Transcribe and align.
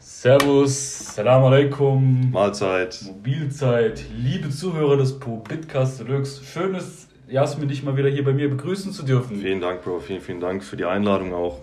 Servus, 0.00 1.14
Salam 1.14 1.44
alaikum. 1.44 2.32
Mahlzeit. 2.32 3.00
Mobilzeit, 3.06 4.04
liebe 4.12 4.50
Zuhörer 4.50 4.96
des 4.96 5.20
Po 5.20 5.36
Bitcast 5.36 6.00
Deluxe. 6.00 6.42
Schön 6.44 6.74
ist, 6.74 7.08
Jasmin, 7.28 7.68
dich 7.68 7.84
mal 7.84 7.96
wieder 7.96 8.08
hier 8.08 8.24
bei 8.24 8.32
mir 8.32 8.50
begrüßen 8.50 8.92
zu 8.92 9.04
dürfen. 9.04 9.36
Vielen 9.36 9.60
Dank, 9.60 9.84
Bro. 9.84 10.00
Vielen, 10.00 10.20
vielen 10.20 10.40
Dank 10.40 10.64
für 10.64 10.76
die 10.76 10.84
Einladung 10.84 11.32
auch. 11.32 11.60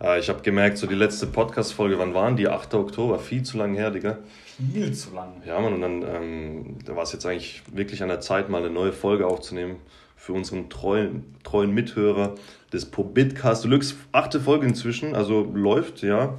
Äh, 0.00 0.20
ich 0.20 0.28
habe 0.28 0.42
gemerkt, 0.42 0.78
so 0.78 0.86
die 0.86 0.94
letzte 0.94 1.26
Podcast-Folge, 1.26 1.98
wann 1.98 2.14
waren 2.14 2.36
die? 2.36 2.46
8. 2.46 2.74
Oktober, 2.74 3.18
viel 3.18 3.42
zu 3.42 3.58
lang 3.58 3.74
her, 3.74 3.90
Digga. 3.90 4.18
Viel 4.58 4.92
zu 4.92 5.14
lang. 5.14 5.40
Ja, 5.46 5.60
Mann, 5.60 5.74
und 5.74 5.80
dann 5.80 6.02
ähm, 6.02 6.76
da 6.84 6.96
war 6.96 7.04
es 7.04 7.12
jetzt 7.12 7.24
eigentlich 7.26 7.62
wirklich 7.72 8.02
an 8.02 8.08
der 8.08 8.20
Zeit, 8.20 8.48
mal 8.48 8.58
eine 8.58 8.70
neue 8.70 8.92
Folge 8.92 9.26
aufzunehmen 9.26 9.76
für 10.16 10.32
unseren 10.32 10.68
treuen, 10.68 11.36
treuen 11.44 11.72
Mithörer 11.72 12.34
des 12.72 12.86
Po 12.86 13.04
Bitcast 13.04 13.64
Deluxe. 13.64 13.94
Achte 14.10 14.40
Folge 14.40 14.66
inzwischen, 14.66 15.14
also 15.14 15.44
läuft, 15.44 16.02
ja. 16.02 16.38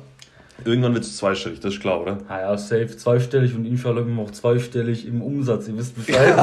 Irgendwann 0.66 0.94
wird 0.94 1.04
es 1.04 1.18
zweistellig, 1.18 1.60
das 1.60 1.74
ist 1.76 1.80
klar, 1.80 2.02
oder? 2.02 2.18
Ja, 2.30 2.42
ja, 2.42 2.58
safe 2.58 2.88
zweistellig 2.88 3.56
und 3.56 3.66
inshallah 3.66 4.02
immer 4.02 4.24
auch 4.24 4.32
zweistellig 4.32 5.08
im 5.08 5.22
Umsatz, 5.22 5.68
ihr 5.68 5.78
wisst 5.78 5.96
Bescheid. 5.96 6.36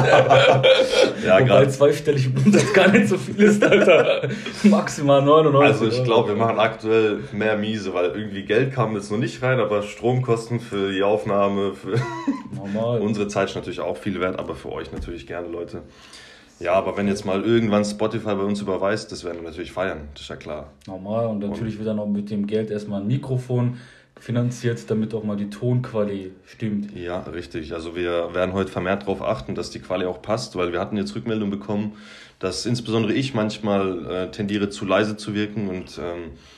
ja, 1.25 1.41
gerade. 1.45 1.69
zweistellig 1.69 2.27
im 2.27 2.37
Umsatz 2.45 2.73
gar 2.73 2.89
nicht 2.89 3.09
so 3.09 3.17
viel 3.19 3.41
ist, 3.41 3.63
Alter. 3.63 4.29
Maximal 4.65 5.23
99. 5.23 5.63
Also 5.83 5.87
ich 5.99 6.05
glaube, 6.05 6.29
wir 6.31 6.37
machen 6.37 6.59
aktuell 6.59 7.21
mehr 7.33 7.57
Miese, 7.57 7.93
weil 7.95 8.11
irgendwie 8.15 8.43
Geld 8.45 8.73
kam 8.73 8.95
jetzt 8.95 9.11
noch 9.11 9.19
nicht 9.19 9.43
rein, 9.43 9.61
aber 9.61 9.83
Stromkosten 9.83 10.61
für 10.61 10.93
die 10.93 11.03
Aufnahme, 11.03 11.75
für 11.75 11.97
Normal. 12.55 13.01
unsere 13.01 13.29
Zeit 13.29 13.51
ist 13.51 13.55
natürlich 13.57 13.81
auch 13.81 13.97
viel 13.97 14.21
wert, 14.21 14.39
aber 14.39 14.55
für 14.55 14.73
euch 14.73 14.93
natürlich 14.93 15.27
gerne, 15.27 15.49
Leute. 15.49 15.83
Ja, 16.59 16.73
aber 16.73 16.97
wenn 16.97 17.07
jetzt 17.07 17.27
mal 17.27 17.45
irgendwann 17.45 17.85
Spotify 17.85 18.35
bei 18.35 18.43
uns 18.45 18.63
überweist, 18.63 19.13
das 19.13 19.25
werden 19.25 19.43
wir 19.43 19.51
natürlich 19.51 19.73
feiern, 19.73 20.09
das 20.15 20.23
ist 20.23 20.31
ja 20.31 20.37
klar. 20.37 20.73
Normal 20.87 21.27
und 21.27 21.41
natürlich 21.41 21.75
und 21.75 21.81
wird 21.81 21.89
dann 21.89 21.99
auch 21.99 22.07
mit 22.09 22.31
dem 22.31 22.47
Geld 22.47 22.71
erstmal 22.71 23.03
ein 23.03 23.07
Mikrofon 23.07 23.77
finanziert, 24.19 24.91
damit 24.91 25.15
auch 25.15 25.25
mal 25.25 25.37
die 25.37 25.51
Tonqualität 25.51 26.33
stimmt. 26.47 26.97
Ja, 26.97 27.21
richtig. 27.21 27.75
Also 27.75 27.95
wir 27.97 28.35
werden 28.35 28.55
heute 28.55 28.71
vermehrt 28.71 29.03
darauf 29.03 29.23
achten, 29.23 29.55
dass 29.55 29.71
die 29.71 29.79
Quali 29.79 30.07
auch 30.07 30.23
passt, 30.23 30.57
weil 30.57 30.73
wir 30.73 30.81
hatten 30.81 30.97
jetzt 30.97 31.15
Rückmeldung 31.15 31.51
bekommen, 31.51 31.93
dass 32.39 32.67
insbesondere 32.67 33.13
ich 33.13 33.35
manchmal 33.35 34.07
äh, 34.07 34.31
tendiere 34.31 34.69
zu 34.69 34.85
leise 34.85 35.17
zu 35.17 35.35
wirken 35.35 35.69
und 35.69 35.99
ähm, 35.99 36.23
äh, 36.25 36.56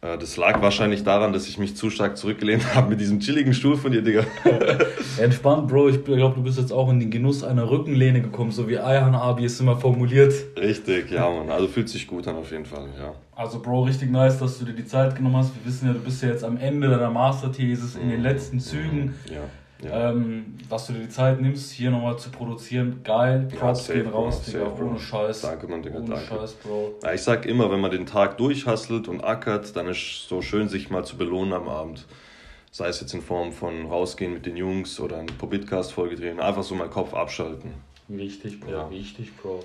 das 0.00 0.36
lag 0.36 0.62
wahrscheinlich 0.62 1.02
daran, 1.02 1.32
dass 1.32 1.48
ich 1.48 1.58
mich 1.58 1.76
zu 1.76 1.90
stark 1.90 2.16
zurückgelehnt 2.16 2.74
habe 2.74 2.90
mit 2.90 3.00
diesem 3.00 3.18
chilligen 3.18 3.52
Stuhl 3.52 3.76
von 3.76 3.90
dir, 3.90 4.02
Digga. 4.02 4.24
Entspannt, 5.20 5.66
Bro. 5.66 5.88
Ich 5.88 6.04
glaube, 6.04 6.36
du 6.36 6.42
bist 6.42 6.58
jetzt 6.58 6.72
auch 6.72 6.88
in 6.90 7.00
den 7.00 7.10
Genuss 7.10 7.42
einer 7.42 7.68
Rückenlehne 7.68 8.22
gekommen, 8.22 8.52
so 8.52 8.68
wie 8.68 8.78
Ayhan 8.78 9.14
Abi 9.14 9.44
es 9.44 9.58
immer 9.60 9.76
formuliert. 9.76 10.32
Richtig, 10.56 11.10
ja, 11.10 11.28
Mann. 11.28 11.50
Also 11.50 11.66
fühlt 11.66 11.88
sich 11.88 12.06
gut 12.06 12.28
an 12.28 12.36
auf 12.36 12.50
jeden 12.52 12.64
Fall, 12.64 12.88
ja. 12.98 13.14
Also, 13.34 13.60
Bro, 13.60 13.84
richtig 13.84 14.10
nice, 14.10 14.38
dass 14.38 14.58
du 14.58 14.64
dir 14.64 14.72
die 14.72 14.86
Zeit 14.86 15.16
genommen 15.16 15.36
hast. 15.36 15.52
Wir 15.54 15.64
wissen 15.70 15.86
ja, 15.86 15.92
du 15.92 16.00
bist 16.00 16.22
ja 16.22 16.28
jetzt 16.28 16.44
am 16.44 16.56
Ende 16.56 16.88
deiner 16.88 17.10
Masterthesis, 17.10 17.96
in 17.96 18.08
den 18.08 18.18
mhm. 18.18 18.24
letzten 18.24 18.60
Zügen. 18.60 19.14
Ja. 19.26 19.42
Ja. 19.82 20.10
Ähm, 20.10 20.56
dass 20.68 20.88
du 20.88 20.92
dir 20.92 21.00
die 21.00 21.08
Zeit 21.08 21.40
nimmst, 21.40 21.70
hier 21.70 21.90
nochmal 21.90 22.18
zu 22.18 22.30
produzieren, 22.30 23.00
geil. 23.04 23.48
Props 23.58 23.88
ja, 23.88 23.94
gehen 23.94 24.08
raus, 24.08 24.42
Digga, 24.42 24.70
safe, 24.70 24.84
ohne 24.84 24.98
Scheiß. 24.98 25.42
Danke, 25.42 25.68
Mann, 25.68 25.82
Digga, 25.82 25.98
ohne 25.98 26.08
danke. 26.08 26.26
Scheiß, 26.26 26.54
Bro. 26.54 26.94
Ja, 27.02 27.14
ich 27.14 27.22
sag 27.22 27.46
immer, 27.46 27.70
wenn 27.70 27.80
man 27.80 27.92
den 27.92 28.04
Tag 28.04 28.38
durchhustelt 28.38 29.06
und 29.06 29.22
ackert, 29.22 29.76
dann 29.76 29.86
ist 29.86 29.98
es 29.98 30.26
so 30.28 30.42
schön, 30.42 30.68
sich 30.68 30.90
mal 30.90 31.04
zu 31.04 31.16
belohnen 31.16 31.52
am 31.52 31.68
Abend. 31.68 32.06
Sei 32.72 32.88
es 32.88 33.00
jetzt 33.00 33.14
in 33.14 33.22
Form 33.22 33.52
von 33.52 33.86
rausgehen 33.86 34.32
mit 34.32 34.46
den 34.46 34.56
Jungs 34.56 34.98
oder 34.98 35.18
eine 35.18 35.32
Pobitcast-Folge 35.32 36.16
drehen, 36.16 36.40
einfach 36.40 36.64
so 36.64 36.74
mal 36.74 36.88
Kopf 36.88 37.14
abschalten. 37.14 37.74
Wichtig, 38.08 38.60
Bro, 38.60 38.70
ja. 38.70 38.90
wichtig, 38.90 39.36
Bro. 39.36 39.64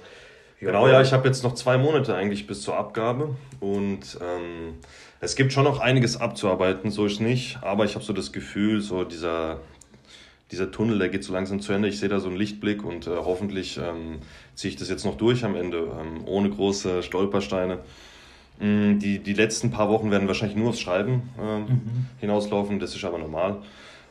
Ja, 0.59 0.67
genau, 0.67 0.87
ja, 0.87 1.01
ich 1.01 1.11
habe 1.11 1.27
jetzt 1.27 1.43
noch 1.43 1.55
zwei 1.55 1.77
Monate 1.77 2.15
eigentlich 2.15 2.47
bis 2.47 2.61
zur 2.61 2.77
Abgabe 2.77 3.35
und 3.59 4.17
ähm, 4.21 4.75
es 5.19 5.35
gibt 5.35 5.51
schon 5.51 5.65
noch 5.65 5.79
einiges 5.79 6.19
abzuarbeiten, 6.19 6.89
so 6.89 7.05
ist 7.05 7.19
nicht, 7.19 7.57
aber 7.61 7.83
ich 7.83 7.95
habe 7.95 8.05
so 8.05 8.13
das 8.13 8.31
Gefühl, 8.31 8.79
so 8.79 9.03
dieser 9.03 9.59
dieser 10.53 10.71
Tunnel, 10.71 10.99
der 10.99 11.09
geht 11.09 11.23
so 11.23 11.33
langsam 11.33 11.59
zu 11.59 11.73
Ende. 11.73 11.87
Ich 11.87 11.99
sehe 11.99 12.09
da 12.09 12.19
so 12.19 12.27
einen 12.27 12.37
Lichtblick 12.37 12.85
und 12.85 13.07
äh, 13.07 13.09
hoffentlich 13.09 13.77
ähm, 13.77 14.19
ziehe 14.53 14.71
ich 14.71 14.79
das 14.79 14.87
jetzt 14.87 15.03
noch 15.03 15.17
durch 15.17 15.43
am 15.43 15.55
Ende, 15.55 15.91
ähm, 15.99 16.25
ohne 16.25 16.49
große 16.49 17.01
Stolpersteine. 17.01 17.79
Mm, 18.59 18.99
die, 18.99 19.17
die 19.17 19.33
letzten 19.33 19.71
paar 19.71 19.89
Wochen 19.89 20.11
werden 20.11 20.27
wahrscheinlich 20.27 20.55
nur 20.55 20.69
aufs 20.69 20.79
Schreiben 20.79 21.29
äh, 21.41 21.59
mhm. 21.59 22.05
hinauslaufen, 22.19 22.79
das 22.79 22.95
ist 22.95 23.03
aber 23.03 23.17
normal. 23.17 23.57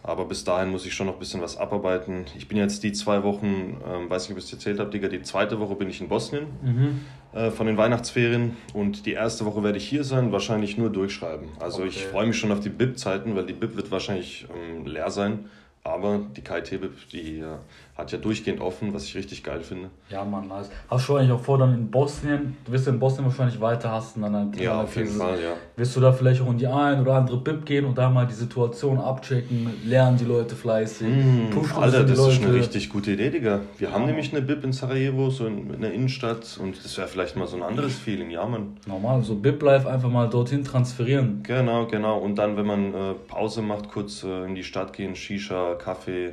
Aber 0.05 0.25
bis 0.25 0.43
dahin 0.43 0.73
muss 0.73 0.85
ich 0.85 0.95
schon 0.95 1.07
noch 1.07 1.15
ein 1.15 1.21
bisschen 1.21 1.41
was 1.43 1.57
abarbeiten. 1.57 2.25
Ich 2.37 2.49
bin 2.49 2.59
jetzt 2.59 2.83
die 2.83 2.93
zwei 2.93 3.23
Wochen, 3.23 3.77
ähm, 3.89 4.11
weiß 4.11 4.25
nicht, 4.25 4.33
ob 4.33 4.39
ich 4.39 4.45
es 4.47 4.53
erzählt 4.53 4.81
habe, 4.81 4.91
Digga, 4.91 5.07
die 5.07 5.23
zweite 5.23 5.61
Woche 5.61 5.77
bin 5.77 5.89
ich 5.89 6.01
in 6.01 6.09
Bosnien 6.09 6.47
mhm. 6.61 7.01
äh, 7.33 7.53
von 7.53 7.69
den 7.69 7.77
Weihnachtsferien 7.77 8.57
und 8.75 9.07
die 9.07 9.13
erste 9.13 9.45
Woche 9.45 9.63
werde 9.63 9.79
ich 9.79 9.89
hier 9.89 10.03
sein, 10.03 10.33
wahrscheinlich 10.33 10.77
nur 10.77 10.91
durchschreiben. 10.91 11.51
Also 11.61 11.83
okay. 11.83 11.91
ich 11.91 12.05
freue 12.07 12.27
mich 12.27 12.37
schon 12.37 12.51
auf 12.51 12.59
die 12.59 12.69
BIP-Zeiten, 12.69 13.37
weil 13.37 13.47
die 13.47 13.53
BIP 13.53 13.77
wird 13.77 13.93
wahrscheinlich 13.93 14.49
ähm, 14.53 14.87
leer 14.87 15.11
sein. 15.11 15.45
Aber 15.85 16.19
die 16.37 16.43
KIT-BIP, 16.43 17.09
die 17.11 17.41
äh, 17.41 17.59
hat 17.95 18.11
ja 18.11 18.17
durchgehend 18.17 18.61
offen, 18.61 18.95
was 18.95 19.05
ich 19.05 19.15
richtig 19.15 19.45
geil 19.45 19.61
finde. 19.61 19.91
Ja, 20.09 20.25
Mann, 20.25 20.49
nice. 20.49 20.71
Hast 20.89 21.09
du 21.09 21.17
eigentlich 21.17 21.33
auch 21.33 21.41
vor, 21.41 21.59
dann 21.59 21.75
in 21.75 21.91
Bosnien, 21.91 22.57
du 22.65 22.73
wirst 22.73 22.89
in 22.89 22.99
Bosnien 22.99 23.27
wahrscheinlich 23.27 23.61
weiter 23.61 23.91
hassen 23.91 24.25
an 24.25 24.33
deinem 24.33 24.53
Ja, 24.55 24.83
auf 24.83 24.97
jeden 24.97 25.11
Fall, 25.11 25.39
ja. 25.43 25.53
Wirst 25.77 25.95
du 25.95 26.01
da 26.01 26.11
vielleicht 26.11 26.41
auch 26.41 26.51
in 26.51 26.57
die 26.57 26.67
ein 26.67 27.03
oder 27.03 27.17
andere 27.17 27.37
BIP 27.37 27.67
gehen 27.67 27.85
und 27.85 27.99
da 27.99 28.09
mal 28.09 28.27
die 28.27 28.33
Situation 28.35 28.99
abchecken, 28.99 29.69
lernen 29.85 30.17
die 30.17 30.25
Leute 30.25 30.57
fleißig, 30.57 31.07
mm, 31.07 31.51
pushen 31.51 31.77
Alter, 31.77 32.05
das 32.05 32.17
Leute. 32.17 32.33
ist 32.33 32.43
eine 32.43 32.55
richtig 32.55 32.89
gute 32.89 33.13
Idee, 33.13 33.29
Digga. 33.29 33.61
Wir 33.77 33.89
ja. 33.89 33.95
haben 33.95 34.07
nämlich 34.07 34.33
eine 34.33 34.41
BIP 34.41 34.65
in 34.65 34.73
Sarajevo, 34.73 35.29
so 35.29 35.47
in, 35.47 35.73
in 35.75 35.83
der 35.83 35.93
Innenstadt 35.93 36.59
und 36.63 36.83
das 36.83 36.97
wäre 36.97 37.09
vielleicht 37.09 37.37
mal 37.37 37.47
so 37.47 37.57
ein 37.57 37.63
anderes 37.63 37.99
Feeling, 37.99 38.31
ja, 38.31 38.47
Mann. 38.47 38.79
Normal, 38.87 39.23
so 39.23 39.35
BIP-Life 39.35 39.87
einfach 39.87 40.09
mal 40.09 40.31
dorthin 40.31 40.65
transferieren. 40.65 41.43
Genau, 41.43 41.87
genau. 41.87 42.19
Und 42.19 42.37
dann, 42.37 42.57
wenn 42.57 42.67
man 42.67 42.95
äh, 42.95 43.15
Pause 43.29 43.61
macht, 43.61 43.91
kurz 43.91 44.25
äh, 44.25 44.45
in 44.47 44.55
die 44.55 44.65
Stadt 44.65 44.95
gehen, 44.95 45.15
Shisha, 45.15 45.75
Kaffee. 45.75 46.33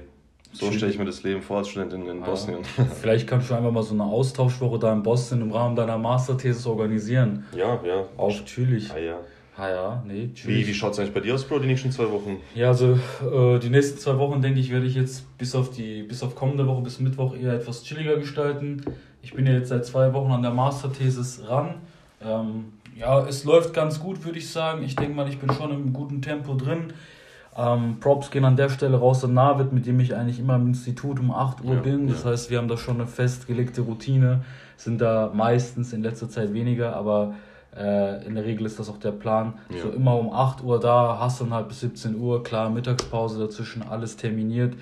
So 0.52 0.72
stelle 0.72 0.92
ich 0.92 0.98
mir 0.98 1.06
das 1.06 1.24
Leben 1.24 1.42
vor 1.42 1.60
als 1.60 1.70
Studentin 1.70 2.08
in 2.08 2.22
Bosnien. 2.22 2.60
Vielleicht 3.02 3.28
kannst 3.28 3.50
du 3.50 3.56
einfach 3.56 3.72
mal 3.72 3.84
so 3.84 3.94
eine 3.94 4.04
Austauschwoche 4.04 4.80
da 4.80 4.92
in 4.94 5.04
Bosnien 5.04 5.42
im 5.42 5.52
Rahmen 5.52 5.76
deiner 5.76 5.98
Masterthesis 5.98 6.66
organisieren. 6.66 7.46
Ja, 7.56 7.80
ja. 7.86 8.06
Auch 8.18 8.34
chillig. 8.46 8.92
Ah, 8.92 8.98
ja. 8.98 9.20
Ah 9.56 9.70
ja, 9.70 10.04
nee, 10.08 10.30
chillig. 10.34 10.66
Wie, 10.66 10.68
wie 10.68 10.74
schaut 10.74 10.94
es 10.94 11.00
eigentlich 11.00 11.14
bei 11.14 11.20
dir 11.20 11.36
aus, 11.36 11.44
Bro, 11.44 11.60
die 11.60 11.68
nächsten 11.68 11.92
zwei 11.92 12.10
Wochen? 12.10 12.38
Ja, 12.56 12.70
also 12.70 12.98
äh, 13.22 13.60
die 13.60 13.70
nächsten 13.70 14.00
zwei 14.00 14.18
Wochen, 14.18 14.42
denke 14.42 14.60
ich, 14.60 14.72
werde 14.72 14.86
ich 14.86 14.96
jetzt 14.96 15.38
bis 15.38 15.54
auf 15.54 15.72
die, 15.72 16.04
bis 16.04 16.24
auf 16.24 16.34
kommende 16.34 16.66
Woche, 16.66 16.82
bis 16.82 17.02
Mittwoch 17.02 17.36
eher 17.36 17.54
etwas 17.54 17.84
chilliger 17.84 18.16
gestalten. 18.16 18.82
Ich 19.22 19.34
bin 19.34 19.46
ja 19.46 19.52
jetzt 19.52 19.68
seit 19.68 19.86
zwei 19.86 20.14
Wochen 20.14 20.32
an 20.32 20.44
der 20.44 20.52
Masterthesis 20.52 21.42
ran. 21.46 21.76
Ähm, 22.24 22.72
ja, 22.98 23.26
es 23.28 23.44
läuft 23.44 23.74
ganz 23.74 24.00
gut, 24.00 24.24
würde 24.24 24.40
ich 24.40 24.50
sagen. 24.50 24.82
Ich 24.84 24.96
denke 24.96 25.14
mal, 25.14 25.28
ich 25.28 25.40
bin 25.40 25.52
schon 25.54 25.72
im 25.72 25.92
guten 25.92 26.22
Tempo 26.22 26.56
drin. 26.56 26.94
Ähm, 27.58 27.98
Props 28.00 28.32
gehen 28.32 28.46
an 28.46 28.56
der 28.56 28.70
Stelle 28.70 28.98
raus 28.98 29.24
an 29.24 29.34
Navid, 29.34 29.74
mit 29.74 29.86
dem 29.86 30.00
ich 30.00 30.16
eigentlich 30.16 30.40
immer 30.40 30.56
im 30.56 30.68
Institut 30.68 31.20
um 31.20 31.32
8 31.32 31.64
Uhr 31.64 31.76
ja, 31.76 31.82
bin. 31.82 32.08
Das 32.08 32.24
ja. 32.24 32.32
heißt, 32.32 32.50
wir 32.50 32.58
haben 32.58 32.68
da 32.68 32.78
schon 32.78 32.96
eine 32.96 33.08
festgelegte 33.08 33.82
Routine, 33.82 34.42
sind 34.78 35.02
da 35.02 35.32
meistens 35.34 35.92
in 35.92 36.04
letzter 36.04 36.30
Zeit 36.30 36.54
weniger, 36.54 36.96
aber 36.96 37.34
äh, 37.76 38.26
in 38.26 38.36
der 38.36 38.46
Regel 38.46 38.66
ist 38.66 38.80
das 38.80 38.90
auch 38.90 38.98
der 38.98 39.12
Plan. 39.12 39.54
Ja. 39.70 39.84
So 39.84 39.90
immer 39.90 40.18
um 40.18 40.32
8 40.32 40.64
Uhr 40.64 40.80
da, 40.80 41.18
hast 41.20 41.42
dann 41.42 41.54
halt 41.54 41.68
bis 41.68 41.82
17 41.82 42.20
Uhr, 42.20 42.44
klar, 42.44 42.70
Mittagspause 42.70 43.40
dazwischen, 43.40 43.84
alles 43.84 44.16
terminiert. 44.16 44.76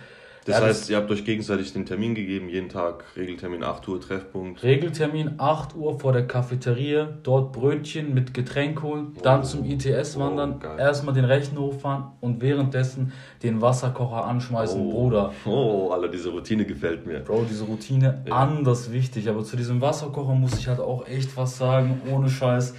Das 0.47 0.59
ja, 0.59 0.65
heißt, 0.65 0.83
das 0.83 0.89
ihr 0.89 0.95
habt 0.95 1.11
euch 1.11 1.25
gegenseitig 1.25 1.73
den 1.73 1.85
Termin 1.85 2.15
gegeben, 2.15 2.47
jeden 2.47 2.69
Tag, 2.69 3.03
Regeltermin 3.17 3.65
8 3.65 3.85
Uhr, 3.89 3.99
Treffpunkt. 3.99 4.63
Regeltermin 4.63 5.33
8 5.39 5.75
Uhr 5.75 5.99
vor 5.99 6.13
der 6.13 6.25
Cafeteria, 6.25 7.09
dort 7.21 7.51
Brötchen 7.51 8.13
mit 8.13 8.33
Getränk 8.33 8.81
holen, 8.81 9.07
oh, 9.17 9.21
dann 9.21 9.43
zum 9.43 9.65
ITS 9.65 10.17
wandern, 10.17 10.61
oh, 10.63 10.79
erstmal 10.79 11.13
den 11.13 11.25
Rechner 11.25 11.59
hochfahren 11.59 12.13
und 12.21 12.41
währenddessen 12.41 13.11
den 13.43 13.61
Wasserkocher 13.61 14.23
anschmeißen, 14.23 14.79
oh, 14.79 14.89
Bruder. 14.89 15.33
Oh, 15.43 15.89
Alter, 15.91 16.07
diese 16.07 16.29
Routine 16.29 16.63
gefällt 16.63 17.05
mir. 17.05 17.19
Bro, 17.19 17.45
diese 17.49 17.65
Routine 17.65 18.23
ja. 18.25 18.33
anders 18.33 18.93
wichtig, 18.93 19.27
aber 19.27 19.43
zu 19.43 19.57
diesem 19.57 19.81
Wasserkocher 19.81 20.33
muss 20.33 20.57
ich 20.57 20.69
halt 20.69 20.79
auch 20.79 21.05
echt 21.05 21.35
was 21.35 21.57
sagen, 21.57 22.01
ohne 22.09 22.29
Scheiß. 22.29 22.73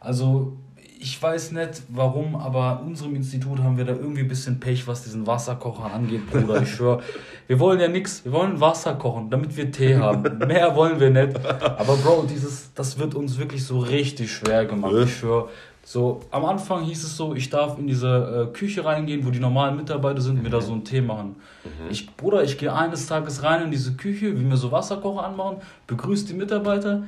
Also 0.00 0.56
ich 1.00 1.20
weiß 1.20 1.52
nicht 1.52 1.82
warum, 1.88 2.36
aber 2.36 2.80
in 2.82 2.88
unserem 2.88 3.14
Institut 3.14 3.58
haben 3.60 3.78
wir 3.78 3.86
da 3.86 3.92
irgendwie 3.92 4.20
ein 4.20 4.28
bisschen 4.28 4.60
Pech, 4.60 4.86
was 4.86 5.02
diesen 5.02 5.26
Wasserkocher 5.26 5.92
angeht, 5.92 6.30
Bruder. 6.30 6.60
Ich 6.62 6.74
schwöre. 6.74 7.02
Wir 7.46 7.58
wollen 7.58 7.80
ja 7.80 7.88
nichts. 7.88 8.22
Wir 8.24 8.32
wollen 8.32 8.60
Wasser 8.60 8.94
kochen, 8.94 9.30
damit 9.30 9.56
wir 9.56 9.72
Tee 9.72 9.96
haben. 9.96 10.38
Mehr 10.46 10.76
wollen 10.76 11.00
wir 11.00 11.10
nicht. 11.10 11.36
Aber 11.44 11.96
Bro, 11.96 12.26
dieses, 12.28 12.72
das 12.74 12.98
wird 12.98 13.14
uns 13.14 13.38
wirklich 13.38 13.64
so 13.64 13.78
richtig 13.78 14.30
schwer 14.30 14.66
gemacht. 14.66 14.92
Ich 15.04 15.16
schwöre. 15.16 15.48
So, 15.82 16.20
am 16.30 16.44
Anfang 16.44 16.84
hieß 16.84 17.02
es 17.02 17.16
so, 17.16 17.34
ich 17.34 17.48
darf 17.48 17.78
in 17.78 17.86
diese 17.86 18.48
äh, 18.50 18.52
Küche 18.52 18.84
reingehen, 18.84 19.26
wo 19.26 19.30
die 19.30 19.40
normalen 19.40 19.76
Mitarbeiter 19.76 20.20
sind, 20.20 20.36
mhm. 20.36 20.42
mir 20.42 20.50
da 20.50 20.60
so 20.60 20.72
einen 20.72 20.84
Tee 20.84 21.00
machen. 21.00 21.36
Mhm. 21.64 21.90
Ich, 21.90 22.14
Bruder, 22.14 22.44
ich 22.44 22.58
gehe 22.58 22.72
eines 22.72 23.06
Tages 23.06 23.42
rein 23.42 23.64
in 23.64 23.70
diese 23.70 23.94
Küche, 23.94 24.26
will 24.36 24.44
mir 24.44 24.58
so 24.58 24.70
Wasserkocher 24.70 25.24
anmachen, 25.24 25.56
begrüße 25.86 26.26
die 26.26 26.34
Mitarbeiter. 26.34 26.98
Mhm. 26.98 27.06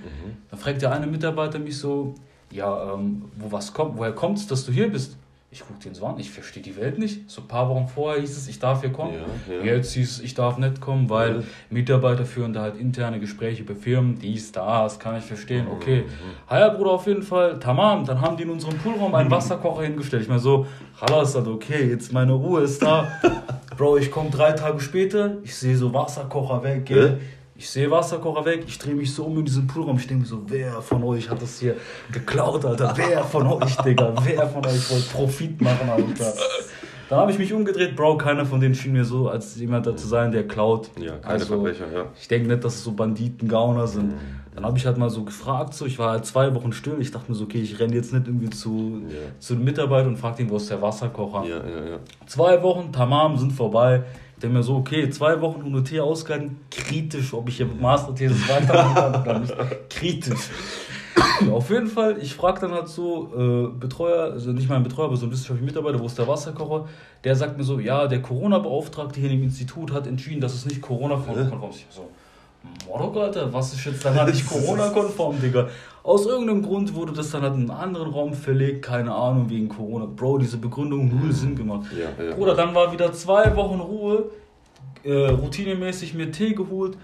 Dann 0.50 0.58
fragt 0.58 0.80
der 0.80 0.92
eine 0.92 1.06
Mitarbeiter 1.06 1.58
mich 1.58 1.78
so, 1.78 2.14
ja, 2.52 2.94
ähm, 2.94 3.25
wo 3.37 3.50
was 3.50 3.72
kommt, 3.72 3.96
woher 3.96 4.12
kommt 4.12 4.38
es, 4.38 4.46
dass 4.46 4.64
du 4.64 4.72
hier 4.72 4.90
bist? 4.90 5.16
Ich 5.54 5.60
gucke 5.60 5.81
den 5.81 5.94
so 5.94 6.06
an, 6.06 6.19
ich 6.19 6.31
verstehe 6.31 6.62
die 6.62 6.76
Welt 6.78 6.99
nicht. 6.99 7.31
So 7.31 7.43
ein 7.43 7.46
paar 7.46 7.69
Wochen 7.69 7.87
vorher 7.87 8.19
hieß 8.22 8.38
es, 8.38 8.49
ich 8.49 8.58
darf 8.58 8.81
hier 8.81 8.90
kommen. 8.90 9.12
Ja, 9.46 9.54
ja. 9.56 9.75
Jetzt 9.75 9.93
hieß 9.93 10.12
es, 10.12 10.20
ich 10.20 10.32
darf 10.32 10.56
nicht 10.56 10.81
kommen, 10.81 11.10
weil 11.10 11.40
ja. 11.40 11.43
Mitarbeiter 11.69 12.25
führen 12.25 12.54
da 12.54 12.62
halt 12.62 12.78
interne 12.78 13.20
Gespräche 13.20 13.60
über 13.60 13.75
Firmen, 13.75 14.19
dies, 14.19 14.50
das, 14.50 14.99
kann 14.99 15.19
ich 15.19 15.25
verstehen. 15.25 15.66
Mhm, 15.66 15.72
okay, 15.72 16.04
mhm. 16.04 16.50
Heier 16.50 16.70
Bruder 16.70 16.93
auf 16.93 17.06
jeden 17.06 17.22
Fall, 17.22 17.58
tamam. 17.58 18.06
Dann 18.06 18.22
haben 18.22 18.38
die 18.38 18.44
in 18.44 18.50
unserem 18.50 18.78
Poolraum 18.78 19.14
einen 19.14 19.31
Wasserkocher 19.31 19.82
hingestellt. 19.82 20.22
Ich 20.22 20.28
meine 20.31 20.40
so, 20.40 20.66
Halas, 20.99 21.37
okay, 21.37 21.87
jetzt 21.87 22.14
meine 22.14 22.32
Ruhe 22.32 22.62
ist 22.62 22.81
da. 22.81 23.08
Bro, 23.76 23.99
ich 23.99 24.10
komme 24.10 24.31
drei 24.31 24.52
Tage 24.52 24.81
später, 24.81 25.37
ich 25.43 25.54
sehe 25.54 25.76
so 25.76 25.93
Wasserkocher 25.93 26.62
weg, 26.62 26.87
gell? 26.87 27.20
Ich 27.62 27.70
sehe 27.70 27.88
Wasserkocher 27.88 28.44
weg, 28.44 28.64
ich 28.67 28.76
drehe 28.76 28.97
mich 28.97 29.14
so 29.14 29.23
um 29.23 29.38
in 29.38 29.44
diesen 29.44 29.69
Poolraum. 29.69 29.97
Ich 29.97 30.09
denke 30.09 30.23
mir 30.23 30.29
so, 30.29 30.43
wer 30.49 30.82
von 30.82 31.05
euch 31.05 31.31
hat 31.31 31.41
das 31.41 31.61
hier 31.61 31.76
geklaut, 32.11 32.64
Alter? 32.64 32.93
Wer 32.97 33.23
von 33.23 33.47
euch, 33.47 33.76
Digga? 33.76 34.12
Wer 34.25 34.49
von 34.49 34.67
euch 34.67 34.91
wollte 34.91 35.09
Profit 35.12 35.61
machen, 35.61 35.88
Alter? 35.88 36.35
Dann 37.09 37.20
habe 37.20 37.31
ich 37.31 37.38
mich 37.38 37.53
umgedreht, 37.53 37.94
Bro, 37.94 38.17
keiner 38.17 38.44
von 38.44 38.59
denen 38.59 38.75
schien 38.75 38.93
mir 38.94 39.05
so 39.05 39.29
als 39.29 39.55
jemand 39.61 39.87
da 39.87 39.94
zu 39.94 40.09
sein, 40.09 40.32
der 40.32 40.49
klaut. 40.49 40.91
Ja, 40.99 41.12
keine 41.19 41.35
also, 41.35 41.47
Verbrecher, 41.47 41.87
ja. 41.94 42.06
Ich 42.20 42.26
denke 42.26 42.49
nicht, 42.49 42.64
dass 42.64 42.75
es 42.75 42.82
so 42.82 42.91
Banditen, 42.91 43.47
Gauner 43.47 43.87
sind. 43.87 44.09
Mhm. 44.09 44.19
Dann 44.56 44.67
habe 44.67 44.76
ich 44.76 44.85
halt 44.85 44.99
mal 44.99 45.09
so 45.09 45.23
gefragt, 45.23 45.73
so, 45.73 45.87
ich 45.87 46.00
war 46.00 46.11
halt 46.11 46.26
zwei 46.26 46.53
Wochen 46.56 46.73
still. 46.73 46.97
Ich 46.99 47.12
dachte 47.12 47.31
mir 47.31 47.37
so, 47.37 47.44
okay, 47.44 47.61
ich 47.61 47.79
renne 47.79 47.94
jetzt 47.94 48.12
nicht 48.12 48.26
irgendwie 48.26 48.50
zu, 48.50 49.03
ja. 49.09 49.19
zu 49.38 49.55
den 49.55 49.62
Mitarbeitern 49.62 50.09
und 50.09 50.17
frage 50.17 50.43
ihn, 50.43 50.50
wo 50.50 50.56
ist 50.56 50.69
der 50.69 50.82
Wasserkocher? 50.82 51.44
Ja, 51.44 51.59
ja, 51.59 51.91
ja. 51.91 51.99
Zwei 52.26 52.61
Wochen, 52.61 52.91
tamam, 52.91 53.38
sind 53.38 53.53
vorbei 53.53 54.03
denke 54.42 54.56
mir 54.56 54.62
so, 54.62 54.76
okay, 54.76 55.08
zwei 55.10 55.40
Wochen 55.40 55.62
UNOT 55.62 55.98
ausgehalten, 55.98 56.58
kritisch, 56.70 57.32
ob 57.32 57.48
ich 57.48 57.58
hier 57.58 57.66
Masterthesis 57.66 58.48
weitermachen 58.48 58.94
kann 58.94 59.22
oder 59.22 59.38
nicht. 59.38 59.54
Kritisch. 59.88 60.50
Ja, 61.46 61.52
auf 61.52 61.70
jeden 61.70 61.86
Fall, 61.86 62.18
ich 62.20 62.34
frage 62.34 62.60
dann 62.60 62.72
halt 62.72 62.88
so, 62.88 63.32
äh, 63.36 63.78
Betreuer, 63.78 64.32
also 64.32 64.52
nicht 64.52 64.68
mein 64.68 64.82
Betreuer, 64.82 65.06
aber 65.06 65.16
so 65.16 65.26
ein 65.26 65.32
wissenschaftlicher 65.32 65.66
Mitarbeiter, 65.66 66.00
wo 66.00 66.06
ist 66.06 66.18
der 66.18 66.26
Wasserkocher? 66.26 66.88
Der 67.24 67.36
sagt 67.36 67.58
mir 67.58 67.64
so, 67.64 67.78
ja, 67.78 68.06
der 68.06 68.22
Corona-Beauftragte 68.22 69.20
hier 69.20 69.30
im 69.30 69.42
Institut 69.42 69.92
hat 69.92 70.06
entschieden, 70.06 70.40
dass 70.40 70.54
es 70.54 70.64
nicht 70.64 70.80
Corona-konform 70.80 71.70
ist. 71.70 71.78
Ich 71.78 71.86
so, 71.90 72.08
Morok, 72.86 73.16
Alter, 73.16 73.52
was 73.52 73.72
ist 73.74 73.84
jetzt 73.84 74.04
halt 74.04 74.28
nicht 74.28 74.48
Corona-konform, 74.48 75.40
Digga? 75.40 75.68
Aus 76.04 76.26
irgendeinem 76.26 76.62
Grund 76.62 76.94
wurde 76.94 77.12
das 77.12 77.31
dann 77.31 77.43
halt 77.43 77.54
in 77.54 77.60
einen 77.60 77.70
anderen 77.70 78.10
Raum 78.10 78.34
verlegt, 78.34 78.82
keine 78.82 79.14
Ahnung, 79.14 79.49
wegen 79.49 79.69
Corona. 79.69 80.06
Bro, 80.06 80.38
diese 80.38 80.56
Begründung 80.56 81.08
null 81.08 81.28
mhm. 81.28 81.32
Sinn 81.32 81.56
gemacht. 81.56 81.87
Ja, 81.93 82.25
ja. 82.25 82.34
Bruder, 82.34 82.54
dann 82.54 82.75
war 82.75 82.93
wieder 82.93 83.12
zwei 83.12 83.54
Wochen 83.54 83.78
Ruhe, 83.78 84.31
äh, 85.04 85.28
routinemäßig 85.28 86.14
mir 86.14 86.32
Tee 86.32 86.54
geholt 86.54 86.96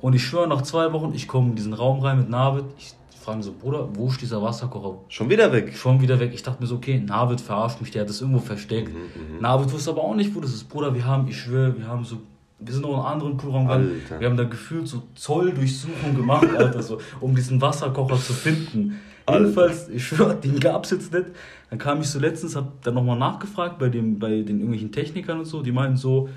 und 0.00 0.14
ich 0.14 0.24
schwöre, 0.24 0.48
nach 0.48 0.62
zwei 0.62 0.92
Wochen, 0.92 1.12
ich 1.14 1.28
komme 1.28 1.50
in 1.50 1.56
diesen 1.56 1.74
Raum 1.74 2.00
rein 2.00 2.18
mit 2.18 2.30
Navid, 2.30 2.64
ich 2.78 2.94
frage 3.20 3.42
so, 3.42 3.52
Bruder, 3.52 3.88
wo 3.92 4.08
ist 4.08 4.22
dieser 4.22 4.40
Wasserkocher? 4.40 4.98
Schon 5.08 5.28
wieder 5.28 5.52
weg? 5.52 5.76
Schon 5.76 6.00
wieder 6.00 6.18
weg. 6.20 6.30
Ich 6.32 6.42
dachte 6.42 6.62
mir 6.62 6.66
so, 6.66 6.76
okay, 6.76 6.98
Navid 6.98 7.40
verarscht 7.40 7.80
mich, 7.80 7.90
der 7.90 8.02
hat 8.02 8.08
das 8.08 8.20
irgendwo 8.20 8.40
versteckt. 8.40 8.88
Mhm, 8.88 9.34
mhm. 9.34 9.40
Navid 9.40 9.72
wusste 9.72 9.90
aber 9.90 10.04
auch 10.04 10.14
nicht, 10.14 10.34
wo 10.34 10.40
das 10.40 10.54
ist. 10.54 10.68
Bruder, 10.68 10.94
wir 10.94 11.04
haben, 11.04 11.28
ich 11.28 11.38
schwöre, 11.38 11.76
wir 11.76 11.88
haben 11.88 12.04
so 12.04 12.18
wir 12.58 12.72
sind 12.72 12.82
noch 12.82 12.90
in 12.90 12.94
einem 12.96 13.04
anderen 13.06 13.36
Poolraum 13.36 13.66
gegangen. 13.66 14.02
Wir 14.18 14.28
haben 14.28 14.36
da 14.36 14.44
gefühlt 14.44 14.88
so 14.88 15.02
Zolldurchsuchung 15.14 16.16
gemacht, 16.16 16.48
Alter, 16.56 16.82
so, 16.82 16.98
um 17.20 17.34
diesen 17.34 17.60
Wasserkocher 17.60 18.16
zu 18.16 18.32
finden. 18.32 18.98
Alter. 19.26 19.40
Jedenfalls, 19.40 19.88
ich 19.88 20.06
schwöre, 20.06 20.36
den 20.42 20.58
gab 20.58 20.84
es 20.84 20.90
jetzt 20.90 21.12
nicht. 21.12 21.26
Dann 21.70 21.78
kam 21.78 22.00
ich 22.00 22.08
so 22.08 22.18
letztens, 22.18 22.56
hab 22.56 22.82
dann 22.82 22.94
nochmal 22.94 23.18
nachgefragt 23.18 23.78
bei, 23.78 23.88
dem, 23.88 24.18
bei 24.18 24.42
den 24.42 24.58
irgendwelchen 24.58 24.92
Technikern 24.92 25.40
und 25.40 25.44
so. 25.44 25.62
Die 25.62 25.72
meinten 25.72 25.96
so, 25.96 26.28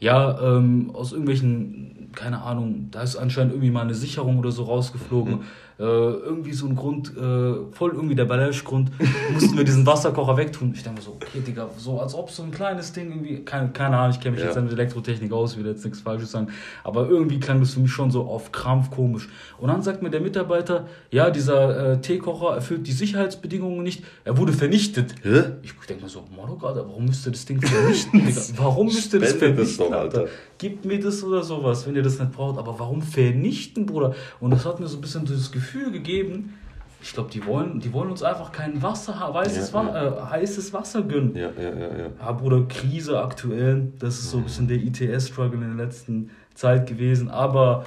ja, 0.00 0.40
ähm, 0.40 0.90
aus 0.94 1.12
irgendwelchen, 1.12 2.10
keine 2.14 2.42
Ahnung, 2.42 2.88
da 2.90 3.02
ist 3.02 3.16
anscheinend 3.16 3.52
irgendwie 3.52 3.70
mal 3.70 3.82
eine 3.82 3.94
Sicherung 3.94 4.38
oder 4.38 4.50
so 4.50 4.64
rausgeflogen. 4.64 5.34
Mhm 5.34 5.42
äh, 5.78 5.82
irgendwie 5.82 6.52
so 6.52 6.66
ein 6.66 6.74
Grund, 6.74 7.16
äh, 7.16 7.72
voll 7.72 7.92
irgendwie 7.92 8.16
der 8.16 8.24
Balash-Grund, 8.24 8.90
mussten 9.32 9.56
wir 9.56 9.64
diesen 9.64 9.86
Wasserkocher 9.86 10.36
wegtun. 10.36 10.72
Ich 10.74 10.82
denke 10.82 10.98
mir 10.98 11.04
so, 11.04 11.12
okay, 11.12 11.40
Digga, 11.40 11.68
so 11.76 12.00
als 12.00 12.14
ob 12.14 12.30
so 12.30 12.42
ein 12.42 12.50
kleines 12.50 12.92
Ding 12.92 13.10
irgendwie, 13.10 13.44
keine, 13.44 13.68
keine 13.70 13.96
Ahnung, 13.96 14.10
ich 14.16 14.20
kenne 14.20 14.32
mich 14.32 14.40
ja. 14.40 14.50
jetzt 14.50 14.60
mit 14.60 14.72
Elektrotechnik 14.72 15.32
aus, 15.32 15.56
will 15.56 15.66
jetzt 15.66 15.84
nichts 15.84 16.00
Falsches 16.00 16.32
sagen, 16.32 16.48
aber 16.82 17.08
irgendwie 17.08 17.38
klang 17.38 17.60
das 17.60 17.74
für 17.74 17.80
mich 17.80 17.92
schon 17.92 18.10
so 18.10 18.22
auf 18.22 18.50
Krampf 18.50 18.90
komisch. 18.90 19.28
Und 19.58 19.68
dann 19.68 19.82
sagt 19.82 20.02
mir 20.02 20.10
der 20.10 20.20
Mitarbeiter, 20.20 20.88
ja, 21.12 21.30
dieser 21.30 21.92
äh, 21.92 22.00
Teekocher 22.00 22.56
erfüllt 22.56 22.86
die 22.86 22.92
Sicherheitsbedingungen 22.92 23.82
nicht, 23.82 24.02
er 24.24 24.36
wurde 24.36 24.52
vernichtet. 24.52 25.14
Hä? 25.22 25.42
Ich 25.62 25.74
denke 25.88 26.02
mir 26.02 26.08
so, 26.08 26.24
gerade, 26.58 26.84
warum 26.88 27.04
müsste 27.04 27.30
das 27.30 27.44
Ding 27.44 27.60
vernichten, 27.60 28.26
Digga? 28.26 28.40
Warum 28.56 28.86
müsste 28.86 29.18
das 29.18 29.34
vernichten, 29.34 29.64
das 29.64 29.76
doch, 29.76 29.92
Alter? 29.92 30.26
Gib 30.58 30.84
mir 30.84 30.98
das 30.98 31.22
oder 31.22 31.42
sowas, 31.42 31.86
wenn 31.86 31.94
ihr 31.94 32.02
das 32.02 32.18
nicht 32.18 32.32
braucht, 32.32 32.58
aber 32.58 32.78
warum 32.78 33.00
vernichten, 33.00 33.86
Bruder? 33.86 34.14
Und 34.40 34.50
das 34.50 34.64
hat 34.64 34.80
mir 34.80 34.86
so 34.86 34.98
ein 34.98 35.00
bisschen 35.00 35.24
das 35.24 35.52
Gefühl 35.52 35.67
Gefühl 35.68 35.92
gegeben, 35.92 36.54
ich 37.00 37.12
glaube, 37.12 37.30
die 37.30 37.44
wollen, 37.46 37.78
die 37.78 37.92
wollen 37.92 38.10
uns 38.10 38.22
einfach 38.22 38.50
kein 38.50 38.82
Wasser, 38.82 39.14
weißes 39.32 39.70
ja, 39.72 39.82
ja. 39.82 40.06
Äh, 40.06 40.30
heißes 40.30 40.72
Wasser 40.72 41.02
gönnen. 41.02 41.36
Ja, 41.36 41.50
ja, 41.56 41.70
ja, 41.70 41.98
ja. 41.98 42.06
Ja, 42.18 42.32
Bruder, 42.32 42.66
Krise 42.68 43.22
aktuell. 43.22 43.92
Das 43.98 44.18
ist 44.18 44.30
so 44.30 44.38
ein 44.38 44.44
bisschen 44.44 44.66
der 44.66 44.78
ITS-Struggle 44.78 45.62
in 45.62 45.76
der 45.76 45.86
letzten 45.86 46.30
Zeit 46.54 46.88
gewesen. 46.88 47.28
Aber 47.28 47.84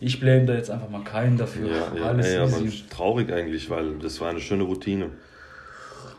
ich 0.00 0.18
blame 0.18 0.46
da 0.46 0.54
jetzt 0.54 0.70
einfach 0.70 0.90
mal 0.90 1.04
keinen 1.04 1.36
dafür. 1.36 1.68
Ja, 1.68 1.92
ja, 1.94 2.02
Alles 2.06 2.26
ey, 2.26 2.38
aber 2.38 2.56
traurig 2.90 3.32
eigentlich, 3.32 3.70
weil 3.70 3.98
das 3.98 4.20
war 4.20 4.30
eine 4.30 4.40
schöne 4.40 4.64
Routine. 4.64 5.10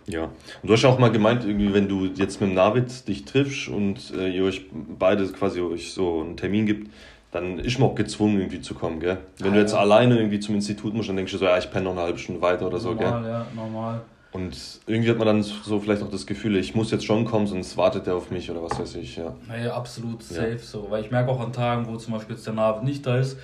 Ja. 0.07 0.23
Und 0.23 0.69
du 0.69 0.73
hast 0.73 0.85
auch 0.85 0.99
mal 0.99 1.11
gemeint, 1.11 1.43
irgendwie, 1.45 1.73
wenn 1.73 1.87
du 1.87 2.05
jetzt 2.05 2.39
mit 2.39 2.49
dem 2.49 2.55
Navid 2.55 3.07
dich 3.07 3.25
triffst 3.25 3.67
und 3.67 4.13
äh, 4.17 4.29
ihr 4.29 4.45
euch 4.45 4.65
beide 4.71 5.27
quasi 5.27 5.59
euch 5.59 5.93
so 5.93 6.21
einen 6.21 6.37
Termin 6.37 6.65
gibt, 6.65 6.89
dann 7.31 7.59
ist 7.59 7.79
man 7.79 7.89
auch 7.89 7.95
gezwungen, 7.95 8.39
irgendwie 8.39 8.61
zu 8.61 8.73
kommen, 8.73 8.99
gell? 8.99 9.17
Wenn 9.37 9.51
ah, 9.51 9.53
du 9.55 9.59
jetzt 9.59 9.73
ja. 9.73 9.79
alleine 9.79 10.17
irgendwie 10.17 10.39
zum 10.39 10.55
Institut 10.55 10.93
musst, 10.93 11.09
dann 11.09 11.15
denkst 11.15 11.31
du 11.31 11.37
so, 11.37 11.45
ja, 11.45 11.57
ich 11.57 11.69
penne 11.69 11.85
noch 11.85 11.91
eine 11.91 12.01
halbe 12.01 12.17
Stunde 12.17 12.41
weiter 12.41 12.65
oder 12.67 12.79
so, 12.79 12.93
normal, 12.93 13.21
gell? 13.21 13.31
ja, 13.31 13.45
normal. 13.55 14.01
Und 14.31 14.55
irgendwie 14.85 15.09
hat 15.09 15.17
man 15.17 15.27
dann 15.27 15.43
so 15.43 15.79
vielleicht 15.79 16.03
auch 16.03 16.11
das 16.11 16.27
Gefühl, 16.27 16.55
ich 16.55 16.75
muss 16.75 16.91
jetzt 16.91 17.05
schon 17.05 17.25
kommen, 17.25 17.47
sonst 17.47 17.77
wartet 17.77 18.05
der 18.05 18.15
auf 18.15 18.29
mich 18.29 18.49
oder 18.49 18.61
was 18.61 18.79
weiß 18.79 18.95
ich, 18.95 19.15
ja. 19.15 19.33
Naja, 19.47 19.73
absolut 19.73 20.21
safe 20.21 20.51
ja. 20.51 20.57
so. 20.57 20.87
Weil 20.89 21.03
ich 21.03 21.09
merke 21.09 21.31
auch 21.31 21.39
an 21.39 21.51
Tagen, 21.51 21.87
wo 21.87 21.95
zum 21.97 22.13
Beispiel 22.13 22.35
jetzt 22.35 22.45
der 22.45 22.53
Nav 22.53 22.83
nicht 22.83 23.05
da 23.05 23.17
ist, 23.17 23.37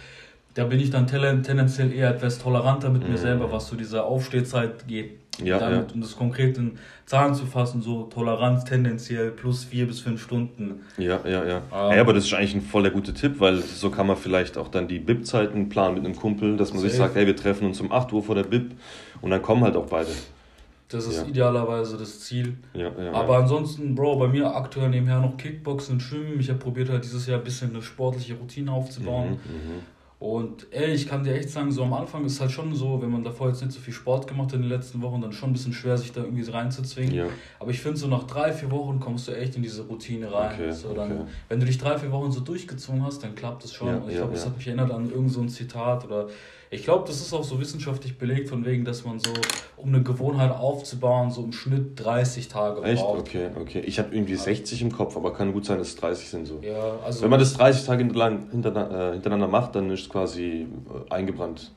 da 0.54 0.64
bin 0.64 0.80
ich 0.80 0.90
dann 0.90 1.08
tendenziell 1.08 1.92
eher 1.92 2.10
etwas 2.12 2.40
toleranter 2.40 2.90
mit 2.90 3.04
mhm. 3.04 3.12
mir 3.12 3.18
selber, 3.18 3.52
was 3.52 3.68
so 3.68 3.76
diese 3.76 4.04
Aufstehzeit 4.04 4.88
geht. 4.88 5.20
Ja, 5.44 5.60
damit, 5.60 5.90
ja. 5.90 5.96
um 5.96 6.02
das 6.02 6.16
konkret 6.16 6.58
in 6.58 6.78
Zahlen 7.06 7.34
zu 7.34 7.46
fassen, 7.46 7.82
so 7.82 8.04
Toleranz 8.04 8.64
tendenziell 8.64 9.32
plus 9.32 9.64
vier 9.64 9.88
bis 9.88 10.00
fünf 10.00 10.22
Stunden. 10.22 10.82
Ja, 10.98 11.20
ja, 11.26 11.46
ja. 11.46 11.58
Ähm, 11.58 11.96
ja, 11.96 12.02
aber 12.02 12.14
das 12.14 12.26
ist 12.26 12.34
eigentlich 12.34 12.56
ein 12.56 12.62
voll 12.62 12.84
der 12.84 12.92
gute 12.92 13.14
Tipp, 13.14 13.40
weil 13.40 13.58
so 13.58 13.90
kann 13.90 14.08
man 14.08 14.18
vielleicht 14.18 14.58
auch 14.58 14.70
dann 14.70 14.88
die 14.88 15.00
BIP-Zeiten 15.00 15.70
planen 15.70 15.96
mit 15.96 16.06
einem 16.06 16.16
Kumpel, 16.16 16.58
dass 16.58 16.72
man 16.72 16.80
safe. 16.80 16.90
sich 16.90 16.98
sagt, 16.98 17.16
hey, 17.16 17.28
wir 17.28 17.36
treffen 17.36 17.68
uns 17.68 17.82
um 17.82 17.92
8 17.92 18.12
Uhr 18.14 18.24
vor 18.24 18.36
der 18.36 18.44
BIP 18.44 18.72
und 19.22 19.32
dann 19.32 19.42
kommen 19.42 19.64
halt 19.64 19.76
auch 19.76 19.88
beide. 19.88 20.10
Das 20.88 21.08
ist 21.08 21.18
ja. 21.18 21.28
idealerweise 21.28 21.98
das 21.98 22.20
Ziel. 22.20 22.58
Ja, 22.74 22.92
ja, 22.98 23.12
aber 23.12 23.40
ansonsten, 23.40 23.96
Bro, 23.96 24.18
bei 24.18 24.28
mir 24.28 24.56
aktuell 24.56 24.90
nebenher 24.90 25.20
noch 25.20 25.36
Kickboxen 25.36 25.96
und 25.96 26.00
Schwimmen. 26.02 26.40
Ich 26.40 26.50
habe 26.50 26.60
probiert 26.60 26.90
halt 26.90 27.04
dieses 27.04 27.26
Jahr 27.26 27.40
ein 27.40 27.44
bisschen 27.44 27.72
eine 27.72 27.82
sportliche 27.82 28.36
Routine 28.36 28.72
aufzubauen. 28.72 29.40
Mhm, 29.46 29.56
mhm. 29.56 29.80
Und 30.18 30.68
ey, 30.72 30.94
ich 30.94 31.08
kann 31.08 31.24
dir 31.24 31.34
echt 31.34 31.50
sagen, 31.50 31.72
so 31.72 31.84
am 31.84 31.94
Anfang 31.94 32.24
ist 32.24 32.34
es 32.34 32.42
halt 32.42 32.52
schon 32.52 32.74
so, 32.74 33.02
wenn 33.02 33.12
man 33.12 33.24
davor 33.24 33.50
jetzt 33.50 33.62
nicht 33.62 33.74
so 33.74 33.82
viel 33.82 33.94
Sport 33.94 34.28
gemacht 34.28 34.48
hat 34.48 34.56
in 34.56 34.62
den 34.62 34.70
letzten 34.70 35.02
Wochen, 35.02 35.22
dann 35.22 35.34
schon 35.34 35.50
ein 35.50 35.54
bisschen 35.54 35.74
schwer, 35.74 35.98
sich 35.98 36.14
da 36.14 36.22
irgendwie 36.22 36.50
reinzuzwingen. 36.50 37.14
Ja. 37.14 37.26
Aber 37.60 37.72
ich 37.72 37.82
finde, 37.82 37.98
so 37.98 38.08
nach 38.08 38.24
drei, 38.24 38.54
vier 38.54 38.72
Wochen 38.72 39.02
kommst 39.02 39.28
du 39.28 39.34
echt 39.34 39.58
in 39.58 39.62
diese 39.62 39.84
Routine 39.84 40.32
rein. 40.32 40.54
Okay, 40.54 40.72
so, 40.72 40.94
dann, 40.94 41.12
okay. 41.12 41.22
Wenn 41.50 41.60
du 41.60 41.66
dich 41.66 41.78
drei, 41.78 41.98
vier 42.00 42.12
Wochen 42.14 42.32
so 42.32 42.40
durchgezwungen 42.40 43.04
hast, 43.04 43.24
dann 43.24 43.36
klappt 43.36 43.66
das 43.66 43.74
schon. 43.74 43.90
Ja, 43.90 43.98
ich 44.08 44.16
glaube, 44.16 44.32
ja, 44.32 44.36
das 44.36 44.46
hat 44.46 44.56
mich 44.56 44.68
erinnert 44.68 44.92
an 44.92 45.12
irgend 45.12 45.32
so 45.32 45.42
ein 45.42 45.50
Zitat 45.50 46.06
oder 46.06 46.28
ich 46.76 46.84
glaube, 46.84 47.06
das 47.08 47.22
ist 47.22 47.34
auch 47.34 47.44
so 47.44 47.60
wissenschaftlich 47.60 48.18
belegt, 48.18 48.50
von 48.50 48.66
wegen, 48.66 48.86
dass 48.86 49.04
man 49.06 49.20
so, 49.20 49.32
um 49.78 49.90
eine 49.90 50.04
Gewohnheit 50.04 50.52
aufzubauen, 50.52 51.32
so 51.32 51.44
im 51.44 51.52
Schnitt 51.52 52.00
30 52.00 52.48
Tage 52.48 52.84
Echt? 52.84 53.02
braucht. 53.02 53.22
Okay, 53.22 53.50
okay. 53.60 53.80
Ich 53.80 53.98
habe 54.00 54.16
irgendwie 54.16 54.36
60 54.36 54.82
im 54.82 54.92
Kopf, 54.92 55.16
aber 55.18 55.34
kann 55.34 55.54
gut 55.54 55.66
sein, 55.66 55.78
dass 55.78 55.90
es 55.90 55.96
30 55.96 56.30
sind 56.30 56.46
so. 56.46 56.60
Ja, 56.62 57.00
also 57.04 57.24
Wenn 57.24 57.30
man 57.30 57.40
das 57.40 57.54
30 57.54 57.86
Tage 57.86 58.04
hintereinander, 58.04 59.10
äh, 59.10 59.14
hintereinander 59.14 59.48
macht, 59.48 59.76
dann 59.76 59.90
ist 59.90 60.02
es 60.02 60.10
quasi 60.10 60.68
äh, 61.10 61.14
eingebrannt. 61.14 61.72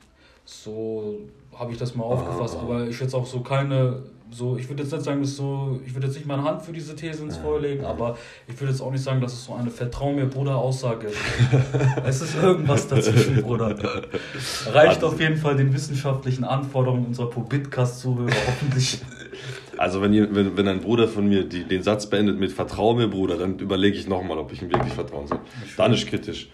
So 0.51 1.19
habe 1.57 1.71
ich 1.71 1.77
das 1.77 1.95
mal 1.95 2.03
aufgefasst, 2.03 2.55
aha, 2.55 2.63
aber 2.63 2.87
ich 2.87 2.99
jetzt 2.99 3.13
auch 3.13 3.25
so 3.25 3.41
keine 3.41 4.01
so, 4.31 4.57
ich 4.57 4.69
würde 4.69 4.83
jetzt 4.83 4.91
nicht 4.91 5.03
sagen, 5.03 5.21
dass 5.21 5.35
so, 5.35 5.79
ich 5.85 5.93
würde 5.95 6.07
jetzt 6.07 6.15
nicht 6.15 6.27
meine 6.27 6.43
Hand 6.43 6.61
für 6.61 6.71
diese 6.71 6.95
These 6.95 7.23
ins 7.23 7.37
Feuer 7.37 7.61
legen, 7.61 7.85
aber 7.85 8.15
ich 8.47 8.59
würde 8.59 8.71
jetzt 8.71 8.81
auch 8.81 8.91
nicht 8.91 9.03
sagen, 9.03 9.21
dass 9.21 9.33
es 9.33 9.45
so 9.45 9.55
eine 9.55 9.71
Vertrau 9.71 10.11
mir, 10.11 10.25
Bruder, 10.25 10.55
Aussage 10.55 11.07
ist. 11.07 11.17
es 12.05 12.21
ist 12.21 12.35
irgendwas 12.35 12.87
dazwischen, 12.87 13.41
Bruder. 13.41 13.75
Reicht 14.71 15.03
auf 15.03 15.19
jeden 15.19 15.37
Fall 15.37 15.55
den 15.55 15.73
wissenschaftlichen 15.73 16.43
Anforderungen 16.43 17.07
unserer 17.07 17.29
Pobitcast-Zuhörer 17.29 18.29
hoffentlich. 18.47 18.99
Also 19.77 20.01
wenn, 20.01 20.13
ihr, 20.13 20.33
wenn, 20.33 20.55
wenn 20.55 20.67
ein 20.67 20.81
Bruder 20.81 21.07
von 21.07 21.27
mir 21.27 21.43
die, 21.43 21.63
den 21.63 21.81
Satz 21.81 22.07
beendet 22.07 22.39
mit 22.39 22.51
Vertrau 22.51 22.93
mir, 22.93 23.07
Bruder, 23.07 23.37
dann 23.37 23.57
überlege 23.57 23.97
ich 23.97 24.07
nochmal, 24.07 24.37
ob 24.37 24.51
ich 24.51 24.61
ihm 24.61 24.71
wirklich 24.71 24.93
vertrauen 24.93 25.25
soll. 25.25 25.39
Dann 25.75 25.93
ist 25.93 26.05
kritisch. 26.05 26.49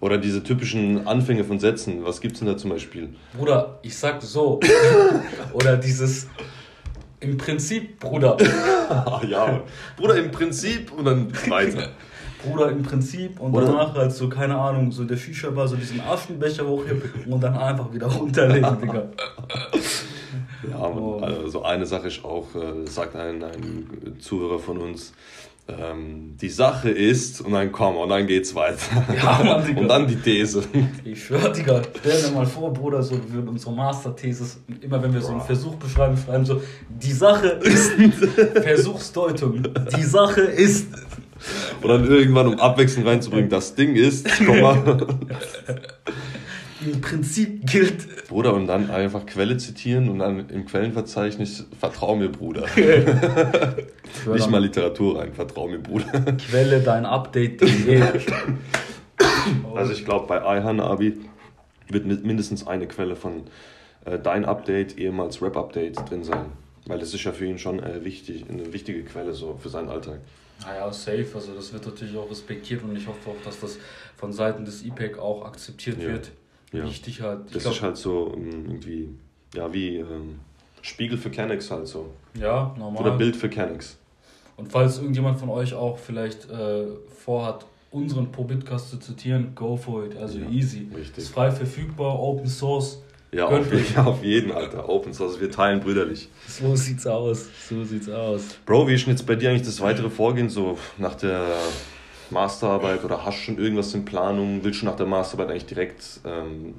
Oder 0.00 0.18
diese 0.18 0.42
typischen 0.42 1.06
Anfänge 1.06 1.44
von 1.44 1.58
Sätzen, 1.58 2.04
was 2.04 2.20
gibt 2.20 2.34
es 2.34 2.38
denn 2.40 2.48
da 2.48 2.56
zum 2.56 2.70
Beispiel? 2.70 3.10
Bruder, 3.36 3.78
ich 3.82 3.96
sag 3.96 4.22
so. 4.22 4.60
Oder 5.52 5.76
dieses 5.76 6.28
im 7.20 7.36
Prinzip, 7.36 7.98
Bruder. 7.98 8.36
ja, 9.28 9.62
Bruder, 9.96 10.16
im 10.16 10.30
Prinzip 10.30 10.92
und 10.92 11.04
dann 11.04 11.32
weiter. 11.48 11.90
Bruder, 12.42 12.70
im 12.70 12.82
Prinzip 12.82 13.40
und 13.40 13.52
Oder? 13.52 13.66
danach 13.66 13.94
halt 13.94 14.12
so, 14.12 14.28
keine 14.28 14.56
Ahnung, 14.56 14.92
so 14.92 15.04
der 15.04 15.16
Shisha 15.16 15.54
war 15.56 15.66
so 15.66 15.74
diesen 15.74 16.00
Aschenbecher 16.00 16.66
hochheben 16.66 17.02
und 17.28 17.42
dann 17.42 17.56
einfach 17.56 17.92
wieder 17.92 18.06
runterlegen, 18.06 18.78
Digga. 18.80 19.08
Ja, 20.70 20.78
oh. 20.80 21.18
also 21.20 21.62
eine 21.62 21.86
Sache 21.86 22.08
ist 22.08 22.24
auch, 22.24 22.46
äh, 22.54 22.86
sagt 22.86 23.16
ein, 23.16 23.42
ein 23.42 24.16
Zuhörer 24.20 24.58
von 24.58 24.78
uns, 24.78 25.12
ähm, 25.68 26.36
die 26.40 26.48
Sache 26.48 26.88
ist, 26.88 27.42
und 27.42 27.52
dann 27.52 27.70
komm, 27.72 27.96
und 27.96 28.08
dann 28.08 28.26
geht's 28.26 28.54
weiter. 28.54 28.78
Ja, 29.14 29.42
Mann, 29.44 29.76
und 29.76 29.88
dann 29.88 30.06
die 30.06 30.16
These. 30.16 30.62
Ich 31.04 31.26
schwör, 31.26 31.50
Digga, 31.50 31.82
stell 32.00 32.22
dir 32.22 32.30
mal 32.30 32.46
vor, 32.46 32.72
Bruder, 32.72 33.02
so 33.02 33.20
wir 33.28 33.46
unsere 33.46 33.72
Masterthesis, 33.72 34.60
immer 34.80 35.02
wenn 35.02 35.12
wir 35.12 35.20
so 35.20 35.32
einen 35.32 35.42
Versuch 35.42 35.74
beschreiben, 35.74 36.16
schreiben 36.16 36.46
so, 36.46 36.62
die 36.88 37.12
Sache 37.12 37.48
ist, 37.48 37.92
Versuchsdeutung, 38.62 39.62
die 39.96 40.02
Sache 40.02 40.40
ist. 40.40 40.86
Und 41.82 41.88
dann 41.88 42.04
irgendwann, 42.04 42.48
um 42.48 42.58
Abwechslung 42.58 43.06
reinzubringen, 43.06 43.50
das 43.50 43.74
Ding 43.74 43.94
ist, 43.94 44.26
komm 44.44 44.60
mal. 44.60 45.06
Im 46.84 47.00
Prinzip 47.00 47.66
gilt. 47.66 48.28
Bruder, 48.28 48.54
und 48.54 48.66
dann 48.66 48.90
einfach 48.90 49.26
Quelle 49.26 49.56
zitieren 49.56 50.08
und 50.08 50.20
dann 50.20 50.48
im 50.48 50.64
Quellenverzeichnis, 50.66 51.66
vertrau 51.78 52.16
mir, 52.16 52.28
Bruder. 52.28 52.66
Nicht 54.32 54.50
mal 54.50 54.58
Literatur 54.58 55.18
rein, 55.18 55.32
vertrau 55.32 55.68
mir, 55.68 55.78
Bruder. 55.78 56.06
Quelle 56.48 56.80
dein 56.80 57.04
Update. 57.04 57.62
also 59.74 59.92
ich 59.92 60.04
glaube, 60.04 60.26
bei 60.26 60.42
Ayhan 60.42 60.80
Abi 60.80 61.18
wird 61.88 62.06
mindestens 62.06 62.66
eine 62.66 62.86
Quelle 62.86 63.16
von 63.16 63.44
äh, 64.04 64.18
dein 64.18 64.44
Update, 64.44 64.98
ehemals 64.98 65.42
Rap-Update 65.42 66.10
drin 66.10 66.22
sein. 66.22 66.46
Weil 66.86 66.98
das 66.98 67.12
ist 67.12 67.24
ja 67.24 67.32
für 67.32 67.46
ihn 67.46 67.58
schon 67.58 67.82
äh, 67.82 68.04
wichtig, 68.04 68.46
eine 68.48 68.72
wichtige 68.72 69.02
Quelle 69.04 69.34
so 69.34 69.58
für 69.60 69.68
seinen 69.68 69.88
Alltag. 69.88 70.20
Naja, 70.62 70.92
safe. 70.92 71.26
Also 71.34 71.54
das 71.54 71.72
wird 71.72 71.86
natürlich 71.86 72.16
auch 72.16 72.30
respektiert 72.30 72.82
und 72.82 72.96
ich 72.96 73.06
hoffe 73.06 73.30
auch, 73.30 73.44
dass 73.44 73.60
das 73.60 73.78
von 74.16 74.32
Seiten 74.32 74.64
des 74.64 74.84
IPEC 74.84 75.18
auch 75.18 75.44
akzeptiert 75.44 76.00
ja. 76.00 76.08
wird. 76.08 76.30
Ja. 76.72 76.84
Wichtig 76.84 77.20
halt. 77.22 77.46
Ich 77.46 77.52
das 77.54 77.62
glaub, 77.62 77.74
ist 77.74 77.82
halt 77.82 77.96
so 77.96 78.32
ähm, 78.36 78.66
irgendwie, 78.66 79.08
ja, 79.54 79.72
wie 79.72 79.96
ähm, 79.96 80.40
Spiegel 80.82 81.18
für 81.18 81.30
Canex 81.30 81.70
halt 81.70 81.86
so. 81.86 82.10
Ja, 82.34 82.74
normal. 82.78 83.02
Oder 83.02 83.16
Bild 83.16 83.36
für 83.36 83.48
Canex. 83.48 83.96
Und 84.56 84.70
falls 84.70 84.98
irgendjemand 84.98 85.38
von 85.38 85.48
euch 85.50 85.72
auch 85.72 85.98
vielleicht 85.98 86.50
äh, 86.50 86.86
vorhat, 87.24 87.64
unseren 87.90 88.30
Probitcast 88.30 88.90
zu 88.90 88.98
zitieren, 88.98 89.52
go 89.54 89.76
for 89.76 90.04
it. 90.04 90.16
Also 90.16 90.38
ja, 90.38 90.48
easy. 90.50 90.88
Richtig. 90.94 91.18
Ist 91.18 91.28
frei 91.30 91.50
verfügbar, 91.50 92.18
Open 92.18 92.46
Source. 92.46 93.02
Ja, 93.30 93.46
auf, 93.46 93.94
ja, 93.94 94.04
auf 94.06 94.22
jeden, 94.22 94.52
Alter. 94.52 94.88
Open 94.88 95.12
Source, 95.12 95.40
wir 95.40 95.50
teilen 95.50 95.80
brüderlich. 95.80 96.28
So 96.46 96.74
sieht's 96.76 97.06
aus. 97.06 97.48
So 97.68 97.84
sieht's 97.84 98.08
aus. 98.08 98.58
Bro, 98.66 98.88
wie 98.88 98.94
ist 98.94 99.06
denn 99.06 99.14
jetzt 99.14 99.26
bei 99.26 99.36
dir 99.36 99.50
eigentlich 99.50 99.66
das 99.66 99.80
weitere 99.80 100.10
Vorgehen 100.10 100.48
so 100.48 100.78
nach 100.96 101.14
der 101.14 101.46
Masterarbeit 102.30 103.04
oder 103.04 103.24
hast 103.24 103.38
du 103.38 103.42
schon 103.42 103.58
irgendwas 103.58 103.94
in 103.94 104.04
Planung? 104.04 104.60
Willst 104.62 104.82
du 104.82 104.86
nach 104.86 104.96
der 104.96 105.06
Masterarbeit 105.06 105.50
eigentlich 105.50 105.66
direkt 105.66 106.20
ähm, 106.24 106.74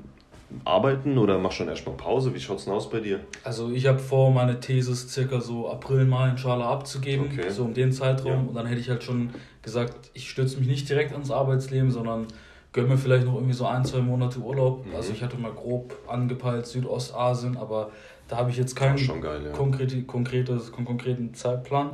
arbeiten 0.65 1.17
oder 1.17 1.37
machst 1.37 1.59
du 1.59 1.63
schon 1.63 1.69
erstmal 1.69 1.95
Pause? 1.95 2.33
Wie 2.33 2.39
schaut 2.39 2.59
es 2.59 2.65
denn 2.65 2.73
aus 2.73 2.89
bei 2.89 2.99
dir? 2.99 3.19
Also 3.43 3.71
ich 3.71 3.85
habe 3.85 3.99
vor, 3.99 4.31
meine 4.31 4.59
Thesis 4.59 5.09
circa 5.09 5.41
so 5.41 5.69
April, 5.69 6.05
Mai 6.05 6.29
in 6.29 6.37
Schale 6.37 6.63
abzugeben, 6.63 7.27
okay. 7.31 7.49
so 7.49 7.63
um 7.63 7.73
den 7.73 7.91
Zeitraum. 7.91 8.31
Ja. 8.31 8.39
Und 8.39 8.53
dann 8.55 8.65
hätte 8.65 8.81
ich 8.81 8.89
halt 8.89 9.03
schon 9.03 9.29
gesagt, 9.61 10.11
ich 10.13 10.29
stürze 10.29 10.57
mich 10.57 10.67
nicht 10.67 10.89
direkt 10.89 11.11
ans 11.13 11.31
Arbeitsleben, 11.31 11.91
sondern 11.91 12.27
gönne 12.71 12.89
mir 12.89 12.97
vielleicht 12.97 13.25
noch 13.25 13.35
irgendwie 13.35 13.53
so 13.53 13.65
ein, 13.65 13.85
zwei 13.85 13.99
Monate 13.99 14.39
Urlaub. 14.39 14.85
Mhm. 14.85 14.95
Also 14.95 15.13
ich 15.13 15.23
hatte 15.23 15.37
mal 15.37 15.51
grob 15.51 15.95
angepeilt 16.07 16.65
Südostasien, 16.65 17.57
aber 17.57 17.91
da 18.27 18.37
habe 18.37 18.51
ich 18.51 18.57
jetzt 18.57 18.75
keinen 18.75 18.95
geil, 19.21 19.41
ja. 19.45 19.51
konkrete, 19.51 20.01
konkretes, 20.03 20.71
konkreten 20.71 21.33
Zeitplan. 21.33 21.91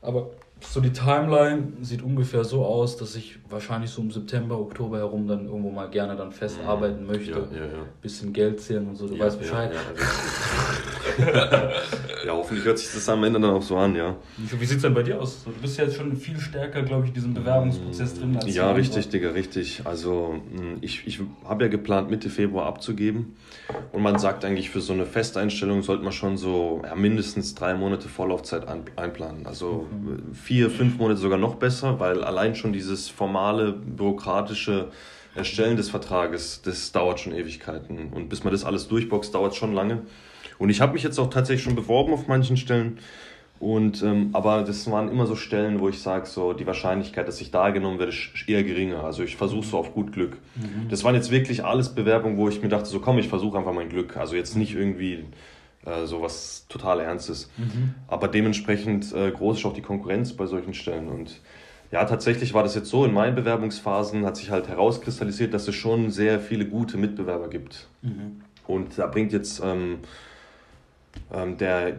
Aber 0.00 0.30
so 0.70 0.80
die 0.80 0.92
Timeline 0.92 1.72
sieht 1.82 2.02
ungefähr 2.02 2.44
so 2.44 2.64
aus, 2.64 2.96
dass 2.96 3.14
ich 3.16 3.38
wahrscheinlich 3.48 3.90
so 3.90 4.02
im 4.02 4.10
September, 4.10 4.58
Oktober 4.58 4.98
herum 4.98 5.26
dann 5.26 5.46
irgendwo 5.46 5.70
mal 5.70 5.88
gerne 5.88 6.16
dann 6.16 6.32
fest 6.32 6.60
mhm. 6.60 6.68
arbeiten 6.68 7.06
möchte. 7.06 7.30
Ja, 7.30 7.58
ja, 7.58 7.64
ja. 7.64 7.86
Bisschen 8.02 8.32
Geld 8.32 8.60
zählen 8.60 8.86
und 8.88 8.96
so, 8.96 9.06
du 9.06 9.18
weißt 9.18 9.38
Bescheid. 9.38 9.72
Ja, 12.24 12.32
hoffentlich 12.32 12.64
hört 12.64 12.78
sich 12.78 12.90
das 12.92 13.08
am 13.08 13.22
Ende 13.24 13.38
dann 13.38 13.50
auch 13.50 13.62
so 13.62 13.76
an, 13.76 13.94
ja. 13.94 14.16
Wie 14.38 14.64
sieht 14.64 14.76
es 14.76 14.82
denn 14.82 14.94
bei 14.94 15.02
dir 15.02 15.20
aus? 15.20 15.44
Du 15.44 15.50
bist 15.60 15.76
ja 15.76 15.84
jetzt 15.84 15.96
schon 15.96 16.16
viel 16.16 16.38
stärker, 16.38 16.82
glaube 16.82 17.02
ich, 17.02 17.08
in 17.08 17.14
diesem 17.14 17.34
Bewerbungsprozess 17.34 18.14
drin. 18.14 18.36
Als 18.36 18.54
ja, 18.54 18.72
richtig, 18.72 19.10
Digga, 19.10 19.30
richtig. 19.30 19.82
Also 19.84 20.40
hm, 20.56 20.78
ich, 20.80 21.06
ich 21.06 21.20
habe 21.44 21.64
ja 21.64 21.70
geplant, 21.70 22.10
Mitte 22.10 22.30
Februar 22.30 22.66
abzugeben. 22.66 23.36
Und 23.92 24.02
man 24.02 24.18
sagt 24.18 24.44
eigentlich, 24.44 24.70
für 24.70 24.80
so 24.80 24.92
eine 24.92 25.06
Festeinstellung 25.06 25.82
sollte 25.82 26.02
man 26.02 26.12
schon 26.12 26.36
so 26.36 26.82
mindestens 26.96 27.54
drei 27.54 27.74
Monate 27.74 28.08
Vorlaufzeit 28.08 28.66
einplanen. 28.96 29.46
Also 29.46 29.86
mhm. 29.90 30.34
Vier, 30.54 30.70
fünf 30.70 30.98
Monate 30.98 31.18
sogar 31.18 31.36
noch 31.36 31.56
besser, 31.56 31.98
weil 31.98 32.22
allein 32.22 32.54
schon 32.54 32.72
dieses 32.72 33.08
formale, 33.08 33.72
bürokratische 33.72 34.92
Erstellen 35.34 35.76
des 35.76 35.90
Vertrages, 35.90 36.62
das 36.62 36.92
dauert 36.92 37.18
schon 37.18 37.34
Ewigkeiten. 37.34 38.12
Und 38.12 38.28
bis 38.28 38.44
man 38.44 38.52
das 38.52 38.64
alles 38.64 38.86
durchboxt, 38.86 39.34
dauert 39.34 39.56
schon 39.56 39.74
lange. 39.74 40.02
Und 40.60 40.70
ich 40.70 40.80
habe 40.80 40.92
mich 40.92 41.02
jetzt 41.02 41.18
auch 41.18 41.28
tatsächlich 41.28 41.64
schon 41.64 41.74
beworben 41.74 42.12
auf 42.12 42.28
manchen 42.28 42.56
Stellen. 42.56 42.98
Und, 43.58 44.00
ähm, 44.04 44.30
aber 44.32 44.62
das 44.62 44.88
waren 44.92 45.10
immer 45.10 45.26
so 45.26 45.34
Stellen, 45.34 45.80
wo 45.80 45.88
ich 45.88 46.00
sage, 46.00 46.26
so 46.26 46.52
die 46.52 46.68
Wahrscheinlichkeit, 46.68 47.26
dass 47.26 47.40
ich 47.40 47.50
da 47.50 47.70
genommen 47.70 47.98
werde, 47.98 48.12
ist 48.12 48.48
eher 48.48 48.62
geringer. 48.62 49.02
Also 49.02 49.24
ich 49.24 49.34
versuche 49.34 49.66
so 49.66 49.78
auf 49.78 49.92
gut 49.92 50.12
Glück. 50.12 50.36
Mhm. 50.54 50.88
Das 50.88 51.02
waren 51.02 51.16
jetzt 51.16 51.32
wirklich 51.32 51.64
alles 51.64 51.96
Bewerbungen, 51.96 52.36
wo 52.38 52.48
ich 52.48 52.62
mir 52.62 52.68
dachte, 52.68 52.86
so 52.86 53.00
komm, 53.00 53.18
ich 53.18 53.26
versuche 53.26 53.58
einfach 53.58 53.74
mein 53.74 53.88
Glück. 53.88 54.16
Also 54.16 54.36
jetzt 54.36 54.56
nicht 54.56 54.76
irgendwie 54.76 55.24
äh, 55.86 56.06
so 56.06 56.22
was 56.22 56.66
total 56.68 57.00
Ernstes. 57.00 57.50
Mhm. 57.56 57.94
Aber 58.08 58.28
dementsprechend 58.28 59.12
äh, 59.12 59.30
groß 59.30 59.58
ist 59.58 59.64
auch 59.64 59.72
die 59.72 59.82
Konkurrenz 59.82 60.32
bei 60.32 60.46
solchen 60.46 60.74
Stellen. 60.74 61.08
Und 61.08 61.40
ja, 61.90 62.04
tatsächlich 62.04 62.54
war 62.54 62.62
das 62.62 62.74
jetzt 62.74 62.90
so, 62.90 63.04
in 63.04 63.12
meinen 63.12 63.34
Bewerbungsphasen 63.34 64.24
hat 64.24 64.36
sich 64.36 64.50
halt 64.50 64.68
herauskristallisiert, 64.68 65.54
dass 65.54 65.68
es 65.68 65.74
schon 65.74 66.10
sehr 66.10 66.40
viele 66.40 66.66
gute 66.66 66.96
Mitbewerber 66.96 67.48
gibt. 67.48 67.88
Mhm. 68.02 68.42
Und 68.66 68.98
da 68.98 69.06
bringt 69.06 69.32
jetzt... 69.32 69.60
Ähm, 69.64 69.98
ähm, 71.32 71.56
der, 71.58 71.96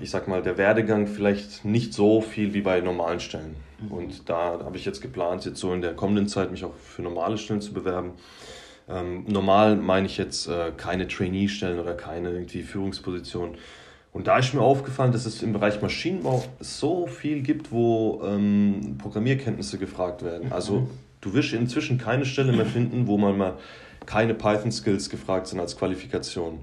ich 0.00 0.10
sag 0.10 0.28
mal, 0.28 0.42
der 0.42 0.58
Werdegang 0.58 1.06
vielleicht 1.06 1.64
nicht 1.64 1.94
so 1.94 2.20
viel 2.20 2.54
wie 2.54 2.60
bei 2.60 2.80
normalen 2.80 3.20
Stellen. 3.20 3.56
Mhm. 3.80 3.92
Und 3.92 4.28
da 4.28 4.58
habe 4.64 4.76
ich 4.76 4.84
jetzt 4.84 5.00
geplant, 5.00 5.44
jetzt 5.44 5.60
so 5.60 5.72
in 5.72 5.80
der 5.80 5.94
kommenden 5.94 6.28
Zeit 6.28 6.50
mich 6.50 6.64
auch 6.64 6.74
für 6.74 7.02
normale 7.02 7.38
Stellen 7.38 7.60
zu 7.60 7.72
bewerben. 7.72 8.12
Ähm, 8.88 9.24
normal 9.26 9.76
meine 9.76 10.06
ich 10.06 10.16
jetzt 10.16 10.46
äh, 10.48 10.72
keine 10.76 11.08
Trainee-Stellen 11.08 11.80
oder 11.80 11.94
keine 11.94 12.30
irgendwie 12.30 12.62
Führungsposition. 12.62 13.56
Und 14.12 14.28
da 14.28 14.38
ist 14.38 14.54
mir 14.54 14.62
aufgefallen, 14.62 15.12
dass 15.12 15.26
es 15.26 15.42
im 15.42 15.52
Bereich 15.52 15.82
Maschinenbau 15.82 16.44
so 16.60 17.06
viel 17.06 17.42
gibt, 17.42 17.70
wo 17.72 18.22
ähm, 18.24 18.96
Programmierkenntnisse 18.98 19.76
gefragt 19.78 20.24
werden. 20.24 20.52
Also 20.52 20.80
mhm. 20.80 20.90
du 21.20 21.34
wirst 21.34 21.52
inzwischen 21.52 21.98
keine 21.98 22.24
Stelle 22.24 22.52
mehr 22.52 22.64
finden, 22.64 23.06
wo 23.06 23.18
man 23.18 23.36
mal 23.36 23.58
keine 24.06 24.34
Python-Skills 24.34 25.10
gefragt 25.10 25.48
sind 25.48 25.60
als 25.60 25.76
Qualifikation. 25.76 26.60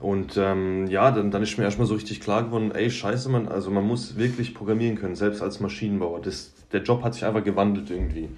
Und 0.00 0.36
ähm, 0.36 0.86
ja, 0.88 1.10
dann, 1.10 1.30
dann 1.30 1.42
ist 1.42 1.56
mir 1.56 1.64
erstmal 1.64 1.86
so 1.86 1.94
richtig 1.94 2.20
klar 2.20 2.42
geworden, 2.42 2.72
ey, 2.74 2.90
scheiße, 2.90 3.28
man, 3.28 3.48
also 3.48 3.70
man 3.70 3.84
muss 3.86 4.16
wirklich 4.16 4.54
programmieren 4.54 4.96
können, 4.96 5.14
selbst 5.14 5.42
als 5.42 5.60
Maschinenbauer. 5.60 6.20
Das, 6.20 6.52
der 6.72 6.82
Job 6.82 7.02
hat 7.04 7.14
sich 7.14 7.24
einfach 7.24 7.44
gewandelt 7.44 7.90
irgendwie. 7.90 8.28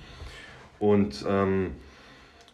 Und 0.78 1.24
ähm, 1.26 1.70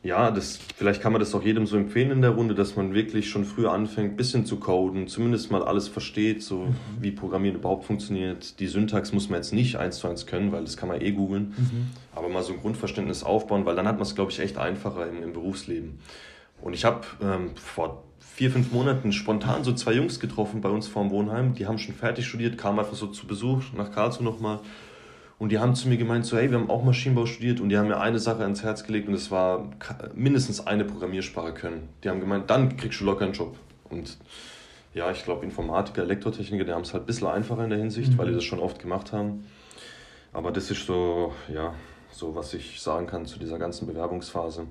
ja, 0.05 0.33
das, 0.33 0.59
vielleicht 0.77 1.01
kann 1.01 1.13
man 1.13 1.21
das 1.21 1.33
auch 1.35 1.45
jedem 1.45 1.67
so 1.67 1.77
empfehlen 1.77 2.11
in 2.11 2.23
der 2.23 2.31
Runde, 2.31 2.57
dass 2.57 2.75
man 2.75 2.93
wirklich 2.93 3.31
schon 3.31 3.45
früher 3.45 3.73
anfängt, 3.73 4.13
ein 4.13 4.17
bisschen 4.17 4.45
zu 4.45 4.57
coden, 4.59 5.07
zumindest 5.07 5.53
mal 5.53 5.63
alles 5.63 5.87
versteht, 5.87 6.43
so 6.43 6.65
mhm. 6.65 6.75
wie 7.01 7.13
Programmieren 7.13 7.57
überhaupt 7.57 7.85
funktioniert. 7.85 8.59
Die 8.59 8.67
Syntax 8.67 9.13
muss 9.13 9.29
man 9.29 9.39
jetzt 9.39 9.53
nicht 9.53 9.77
eins 9.77 9.99
zu 9.99 10.09
eins 10.09 10.27
können, 10.27 10.51
weil 10.51 10.65
das 10.65 10.77
kann 10.77 10.89
man 10.89 11.01
eh 11.01 11.13
googeln, 11.13 11.55
mhm. 11.57 11.91
aber 12.17 12.29
mal 12.29 12.43
so 12.43 12.53
ein 12.53 12.61
Grundverständnis 12.61 13.23
aufbauen, 13.23 13.65
weil 13.65 13.77
dann 13.77 13.87
hat 13.87 13.95
man 13.95 14.03
es, 14.03 14.17
glaube 14.17 14.33
ich, 14.33 14.41
echt 14.41 14.59
einfacher 14.59 15.09
im, 15.09 15.23
im 15.23 15.33
Berufsleben. 15.33 16.01
Und 16.61 16.75
ich 16.75 16.85
habe 16.85 17.03
ähm, 17.23 17.51
vor 17.55 18.03
vier, 18.19 18.51
fünf 18.51 18.73
Monaten 18.73 19.13
spontan 19.13 19.63
so 19.63 19.73
zwei 19.73 19.93
Jungs 19.93 20.19
getroffen 20.19 20.63
bei 20.63 20.69
uns 20.69 20.89
vorm 20.89 21.11
Wohnheim. 21.11 21.55
Die 21.55 21.67
haben 21.67 21.79
schon 21.79 21.95
fertig 21.95 22.27
studiert, 22.27 22.59
kamen 22.59 22.79
einfach 22.79 22.95
so 22.95 23.09
zu 23.09 23.27
Besuch 23.27 23.63
nach 23.77 23.93
Karlsruhe 23.93 24.25
nochmal. 24.25 24.61
Und 25.43 25.49
die 25.49 25.59
haben 25.59 25.75
zu 25.75 25.89
mir 25.89 25.97
gemeint, 25.97 26.25
so, 26.25 26.37
hey, 26.37 26.53
wir 26.53 26.57
haben 26.57 26.71
auch 26.71 26.85
Maschinenbau 26.85 27.27
studiert 27.27 27.59
und 27.59 27.69
die 27.69 27.77
haben 27.77 27.89
mir 27.89 27.99
eine 27.99 28.21
Sache 28.21 28.45
ans 28.45 28.63
Herz 28.63 28.85
gelegt 28.85 29.09
und 29.09 29.15
das 29.15 29.33
war 29.33 29.73
mindestens 30.15 30.65
eine 30.69 30.85
Programmiersprache 30.85 31.53
können. 31.53 31.89
Die 32.05 32.11
haben 32.11 32.21
gemeint, 32.21 32.49
dann 32.49 32.77
kriegst 32.77 33.01
du 33.01 33.05
locker 33.05 33.25
einen 33.25 33.33
Job. 33.35 33.57
Und 33.91 34.19
ja, 34.95 35.11
ich 35.11 35.25
glaube, 35.25 35.45
Informatiker, 35.45 36.03
Elektrotechniker, 36.03 36.63
die 36.63 36.71
haben 36.71 36.83
es 36.83 36.93
halt 36.93 37.03
ein 37.03 37.07
bisschen 37.07 37.27
einfacher 37.27 37.65
in 37.65 37.71
der 37.71 37.81
Hinsicht, 37.81 38.13
mhm. 38.13 38.19
weil 38.19 38.29
die 38.29 38.35
das 38.35 38.45
schon 38.45 38.61
oft 38.61 38.79
gemacht 38.79 39.13
haben. 39.13 39.45
Aber 40.33 40.53
das 40.53 40.71
ist 40.71 40.87
so, 40.87 41.33
ja, 41.53 41.75
so 42.13 42.37
was 42.37 42.55
ich 42.55 42.81
sagen 42.81 43.09
kann 43.09 43.27
zu 43.27 43.41
dieser 43.41 43.59
ganzen 43.59 43.89
Bewerbungsphase. 43.89 44.69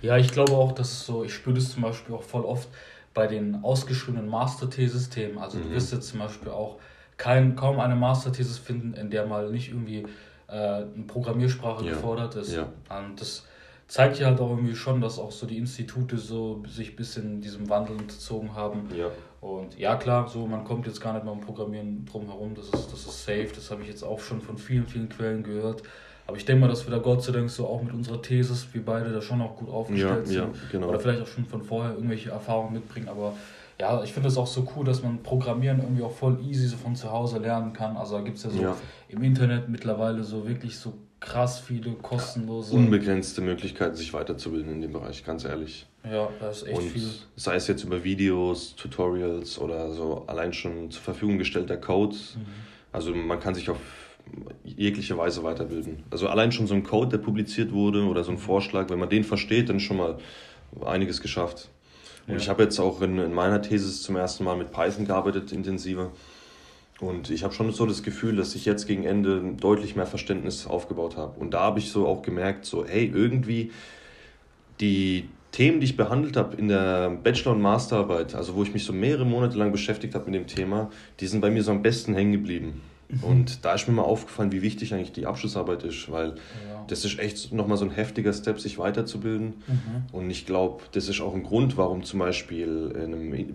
Ja, 0.00 0.16
ich 0.16 0.32
glaube 0.32 0.52
auch, 0.52 0.72
dass 0.72 1.04
so, 1.04 1.22
ich 1.22 1.34
spüre 1.34 1.56
das 1.56 1.72
zum 1.72 1.82
Beispiel 1.82 2.14
auch 2.14 2.22
voll 2.22 2.46
oft 2.46 2.70
bei 3.12 3.26
den 3.26 3.62
ausgeschriebenen 3.62 4.26
Master-T-Systemen. 4.26 5.36
Also 5.36 5.58
mhm. 5.58 5.64
du 5.64 5.70
wirst 5.72 5.92
jetzt 5.92 6.08
zum 6.08 6.20
Beispiel 6.20 6.48
auch 6.48 6.78
kein, 7.16 7.56
kaum 7.56 7.80
eine 7.80 7.96
Master-Thesis 7.96 8.58
finden, 8.58 8.94
in 8.94 9.10
der 9.10 9.26
mal 9.26 9.50
nicht 9.50 9.68
irgendwie 9.68 10.04
äh, 10.48 10.52
eine 10.52 11.04
Programmiersprache 11.06 11.84
ja. 11.84 11.92
gefordert 11.92 12.34
ist. 12.36 12.54
Ja. 12.54 12.68
Und 12.88 13.20
das 13.20 13.44
zeigt 13.88 14.18
ja 14.18 14.26
halt 14.26 14.40
auch 14.40 14.50
irgendwie 14.50 14.74
schon, 14.74 15.00
dass 15.00 15.18
auch 15.18 15.30
so 15.30 15.46
die 15.46 15.58
Institute 15.58 16.18
so 16.18 16.62
sich 16.68 16.90
ein 16.90 16.96
bisschen 16.96 17.40
diesem 17.40 17.68
Wandel 17.68 17.96
unterzogen 17.96 18.54
haben. 18.54 18.88
Ja. 18.96 19.10
Und 19.40 19.78
ja, 19.78 19.96
klar, 19.96 20.28
so 20.28 20.46
man 20.46 20.64
kommt 20.64 20.86
jetzt 20.86 21.00
gar 21.00 21.12
nicht 21.12 21.24
mehr 21.24 21.32
um 21.32 21.40
Programmieren 21.40 22.04
drum 22.04 22.26
herum, 22.26 22.54
das 22.54 22.66
ist, 22.66 22.92
das 22.92 23.06
ist 23.06 23.24
safe, 23.24 23.48
das 23.54 23.70
habe 23.70 23.82
ich 23.82 23.88
jetzt 23.88 24.02
auch 24.02 24.18
schon 24.18 24.40
von 24.40 24.58
vielen, 24.58 24.86
vielen 24.86 25.08
Quellen 25.08 25.42
gehört. 25.42 25.82
Aber 26.26 26.36
ich 26.36 26.44
denke 26.44 26.62
mal, 26.62 26.68
dass 26.68 26.84
wir 26.84 26.90
da 26.90 26.98
Gott 26.98 27.22
sei 27.22 27.32
Dank 27.32 27.48
so 27.48 27.68
auch 27.68 27.80
mit 27.80 27.94
unserer 27.94 28.20
Thesis, 28.20 28.66
wir 28.72 28.84
beide 28.84 29.12
da 29.12 29.20
schon 29.20 29.40
auch 29.40 29.54
gut 29.54 29.68
aufgestellt 29.68 30.26
ja, 30.26 30.42
sind. 30.44 30.56
Ja, 30.56 30.62
genau. 30.72 30.88
Oder 30.88 30.98
vielleicht 30.98 31.22
auch 31.22 31.26
schon 31.28 31.44
von 31.44 31.62
vorher 31.62 31.94
irgendwelche 31.94 32.30
Erfahrungen 32.30 32.72
mitbringen. 32.72 33.08
Aber 33.08 33.34
ja, 33.80 34.02
ich 34.02 34.12
finde 34.12 34.28
es 34.28 34.36
auch 34.36 34.46
so 34.46 34.66
cool, 34.74 34.84
dass 34.84 35.02
man 35.02 35.22
Programmieren 35.22 35.80
irgendwie 35.80 36.02
auch 36.02 36.12
voll 36.12 36.38
easy 36.42 36.66
so 36.66 36.76
von 36.76 36.96
zu 36.96 37.10
Hause 37.10 37.38
lernen 37.38 37.72
kann. 37.72 37.96
Also 37.96 38.16
da 38.16 38.22
gibt 38.22 38.38
es 38.38 38.44
ja 38.44 38.50
so 38.50 38.62
ja. 38.62 38.76
im 39.08 39.22
Internet 39.22 39.68
mittlerweile 39.68 40.24
so 40.24 40.48
wirklich 40.48 40.78
so 40.78 40.94
krass 41.20 41.58
viele 41.58 41.92
kostenlose. 41.92 42.74
Unbegrenzte 42.74 43.40
Möglichkeiten, 43.40 43.94
sich 43.94 44.12
weiterzubilden 44.12 44.72
in 44.72 44.80
dem 44.80 44.92
Bereich, 44.92 45.24
ganz 45.24 45.44
ehrlich. 45.44 45.86
Ja, 46.04 46.28
das 46.40 46.62
ist 46.62 46.68
echt 46.68 46.78
Und 46.78 46.88
viel. 46.88 47.08
Sei 47.36 47.56
es 47.56 47.66
jetzt 47.66 47.84
über 47.84 48.02
Videos, 48.04 48.76
Tutorials 48.76 49.58
oder 49.58 49.92
so 49.92 50.24
allein 50.26 50.52
schon 50.52 50.90
zur 50.90 51.02
Verfügung 51.02 51.38
gestellter 51.38 51.76
Code. 51.76 52.14
Mhm. 52.14 52.46
Also 52.92 53.14
man 53.14 53.40
kann 53.40 53.54
sich 53.54 53.68
auf 53.68 53.78
jegliche 54.64 55.16
Weise 55.18 55.42
weiterbilden. 55.42 56.02
Also 56.10 56.28
allein 56.28 56.50
schon 56.50 56.66
so 56.66 56.74
ein 56.74 56.82
Code, 56.82 57.10
der 57.10 57.18
publiziert 57.18 57.72
wurde 57.72 58.04
oder 58.04 58.24
so 58.24 58.32
ein 58.32 58.38
Vorschlag, 58.38 58.90
wenn 58.90 58.98
man 58.98 59.08
den 59.08 59.24
versteht, 59.24 59.68
dann 59.68 59.80
schon 59.80 59.98
mal 59.98 60.18
einiges 60.84 61.20
geschafft. 61.20 61.68
Und 62.26 62.34
ja. 62.34 62.40
ich 62.40 62.48
habe 62.48 62.62
jetzt 62.62 62.78
auch 62.78 63.00
in, 63.02 63.18
in 63.18 63.32
meiner 63.32 63.62
Thesis 63.62 64.02
zum 64.02 64.16
ersten 64.16 64.44
Mal 64.44 64.56
mit 64.56 64.72
Python 64.72 65.06
gearbeitet, 65.06 65.52
intensiver. 65.52 66.10
Und 66.98 67.30
ich 67.30 67.44
habe 67.44 67.52
schon 67.52 67.70
so 67.72 67.84
das 67.86 68.02
Gefühl, 68.02 68.36
dass 68.36 68.54
ich 68.54 68.64
jetzt 68.64 68.86
gegen 68.86 69.04
Ende 69.04 69.42
deutlich 69.60 69.96
mehr 69.96 70.06
Verständnis 70.06 70.66
aufgebaut 70.66 71.16
habe. 71.16 71.38
Und 71.38 71.52
da 71.52 71.60
habe 71.60 71.78
ich 71.78 71.90
so 71.90 72.06
auch 72.06 72.22
gemerkt, 72.22 72.64
so, 72.64 72.86
hey, 72.86 73.10
irgendwie 73.14 73.70
die 74.80 75.28
Themen, 75.52 75.80
die 75.80 75.86
ich 75.86 75.96
behandelt 75.96 76.36
habe 76.36 76.56
in 76.56 76.68
der 76.68 77.10
Bachelor- 77.10 77.52
und 77.52 77.60
Masterarbeit, 77.60 78.34
also 78.34 78.54
wo 78.56 78.62
ich 78.62 78.72
mich 78.72 78.84
so 78.84 78.92
mehrere 78.92 79.24
Monate 79.24 79.56
lang 79.58 79.72
beschäftigt 79.72 80.14
habe 80.14 80.26
mit 80.26 80.34
dem 80.34 80.46
Thema, 80.46 80.90
die 81.20 81.26
sind 81.26 81.40
bei 81.40 81.50
mir 81.50 81.62
so 81.62 81.70
am 81.70 81.82
besten 81.82 82.14
hängen 82.14 82.32
geblieben. 82.32 82.80
Mhm. 83.08 83.24
Und 83.24 83.64
da 83.64 83.74
ist 83.74 83.86
mir 83.86 83.94
mal 83.94 84.02
aufgefallen, 84.02 84.52
wie 84.52 84.62
wichtig 84.62 84.92
eigentlich 84.92 85.12
die 85.12 85.26
Abschlussarbeit 85.26 85.84
ist, 85.84 86.10
weil 86.10 86.30
ja. 86.30 86.84
das 86.88 87.04
ist 87.04 87.18
echt 87.18 87.52
nochmal 87.52 87.76
so 87.76 87.84
ein 87.84 87.90
heftiger 87.90 88.32
Step, 88.32 88.58
sich 88.60 88.78
weiterzubilden. 88.78 89.54
Mhm. 89.66 90.04
Und 90.12 90.30
ich 90.30 90.46
glaube, 90.46 90.82
das 90.92 91.08
ist 91.08 91.20
auch 91.20 91.34
ein 91.34 91.42
Grund, 91.42 91.76
warum 91.76 92.02
zum 92.02 92.18
Beispiel 92.18 92.92
in 92.94 93.14
einem 93.14 93.32
äh, 93.32 93.46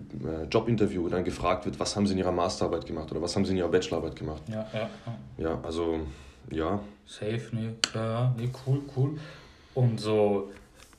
Jobinterview 0.50 1.08
dann 1.08 1.24
gefragt 1.24 1.66
wird, 1.66 1.78
was 1.80 1.96
haben 1.96 2.06
Sie 2.06 2.12
in 2.12 2.18
Ihrer 2.18 2.32
Masterarbeit 2.32 2.86
gemacht 2.86 3.10
oder 3.10 3.20
was 3.20 3.36
haben 3.36 3.44
Sie 3.44 3.52
in 3.52 3.58
Ihrer 3.58 3.68
Bachelorarbeit 3.68 4.16
gemacht. 4.16 4.42
Ja, 4.48 4.66
ja. 4.72 4.90
Ja, 5.38 5.60
also, 5.62 6.00
ja. 6.50 6.80
Safe, 7.06 7.42
nee, 7.52 7.70
ja, 7.94 8.34
nee, 8.38 8.48
cool, 8.66 8.80
cool. 8.96 9.18
Und 9.74 10.00
so, 10.00 10.50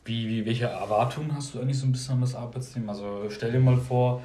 wie, 0.05 0.27
wie, 0.27 0.45
welche 0.45 0.65
Erwartungen 0.65 1.33
hast 1.35 1.53
du 1.53 1.59
eigentlich 1.59 1.79
so 1.79 1.85
ein 1.85 1.91
bisschen 1.91 2.15
an 2.15 2.21
das 2.21 2.35
Arbeitsteam? 2.35 2.89
Also 2.89 3.29
stell 3.29 3.51
dir 3.51 3.59
mal 3.59 3.77
vor, 3.77 4.21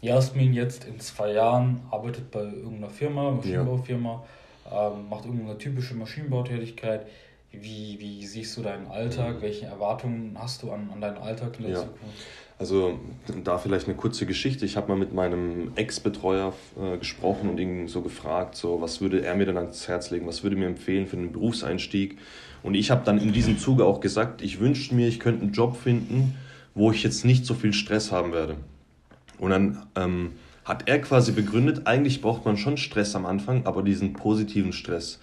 Jasmin 0.00 0.52
jetzt 0.52 0.84
in 0.84 1.00
zwei 1.00 1.32
Jahren 1.32 1.80
arbeitet 1.90 2.30
bei 2.30 2.42
irgendeiner 2.42 2.90
Firma, 2.90 3.30
Maschinenbaufirma, 3.32 4.24
ja. 4.70 4.88
ähm, 4.88 5.08
macht 5.08 5.24
irgendeine 5.24 5.58
typische 5.58 5.94
Maschinenbautätigkeit. 5.94 7.06
Wie, 7.50 7.96
wie 7.98 8.26
siehst 8.26 8.56
du 8.56 8.62
deinen 8.62 8.86
Alltag? 8.88 9.36
Mhm. 9.36 9.42
Welche 9.42 9.66
Erwartungen 9.66 10.36
hast 10.38 10.62
du 10.62 10.70
an, 10.70 10.90
an 10.92 11.00
deinen 11.00 11.16
Alltag 11.16 11.54
in 11.58 11.64
der 11.64 11.72
ja. 11.72 11.80
Zukunft? 11.80 12.26
Also 12.58 12.98
da 13.44 13.56
vielleicht 13.56 13.86
eine 13.86 13.96
kurze 13.96 14.26
Geschichte. 14.26 14.64
Ich 14.66 14.76
habe 14.76 14.88
mal 14.88 14.98
mit 14.98 15.14
meinem 15.14 15.72
Ex-Betreuer 15.76 16.52
äh, 16.76 16.98
gesprochen 16.98 17.48
und 17.48 17.58
ihn 17.58 17.86
so 17.86 18.02
gefragt, 18.02 18.56
so 18.56 18.80
was 18.80 19.00
würde 19.00 19.24
er 19.24 19.36
mir 19.36 19.46
dann 19.46 19.56
ans 19.56 19.86
Herz 19.86 20.10
legen, 20.10 20.26
was 20.26 20.42
würde 20.42 20.56
mir 20.56 20.66
empfehlen 20.66 21.06
für 21.06 21.16
einen 21.16 21.32
Berufseinstieg. 21.32 22.18
Und 22.64 22.74
ich 22.74 22.90
habe 22.90 23.04
dann 23.04 23.20
in 23.20 23.32
diesem 23.32 23.58
Zuge 23.58 23.84
auch 23.84 24.00
gesagt, 24.00 24.42
ich 24.42 24.58
wünschte 24.58 24.94
mir, 24.94 25.06
ich 25.06 25.20
könnte 25.20 25.42
einen 25.42 25.52
Job 25.52 25.76
finden, 25.76 26.34
wo 26.74 26.90
ich 26.90 27.04
jetzt 27.04 27.24
nicht 27.24 27.46
so 27.46 27.54
viel 27.54 27.72
Stress 27.72 28.10
haben 28.10 28.32
werde. 28.32 28.56
Und 29.38 29.50
dann 29.50 29.86
ähm, 29.96 30.32
hat 30.64 30.88
er 30.88 31.00
quasi 31.00 31.32
begründet, 31.32 31.86
eigentlich 31.86 32.20
braucht 32.20 32.44
man 32.44 32.56
schon 32.56 32.76
Stress 32.76 33.16
am 33.16 33.26
Anfang, 33.26 33.66
aber 33.66 33.82
diesen 33.82 34.12
positiven 34.12 34.72
Stress. 34.72 35.18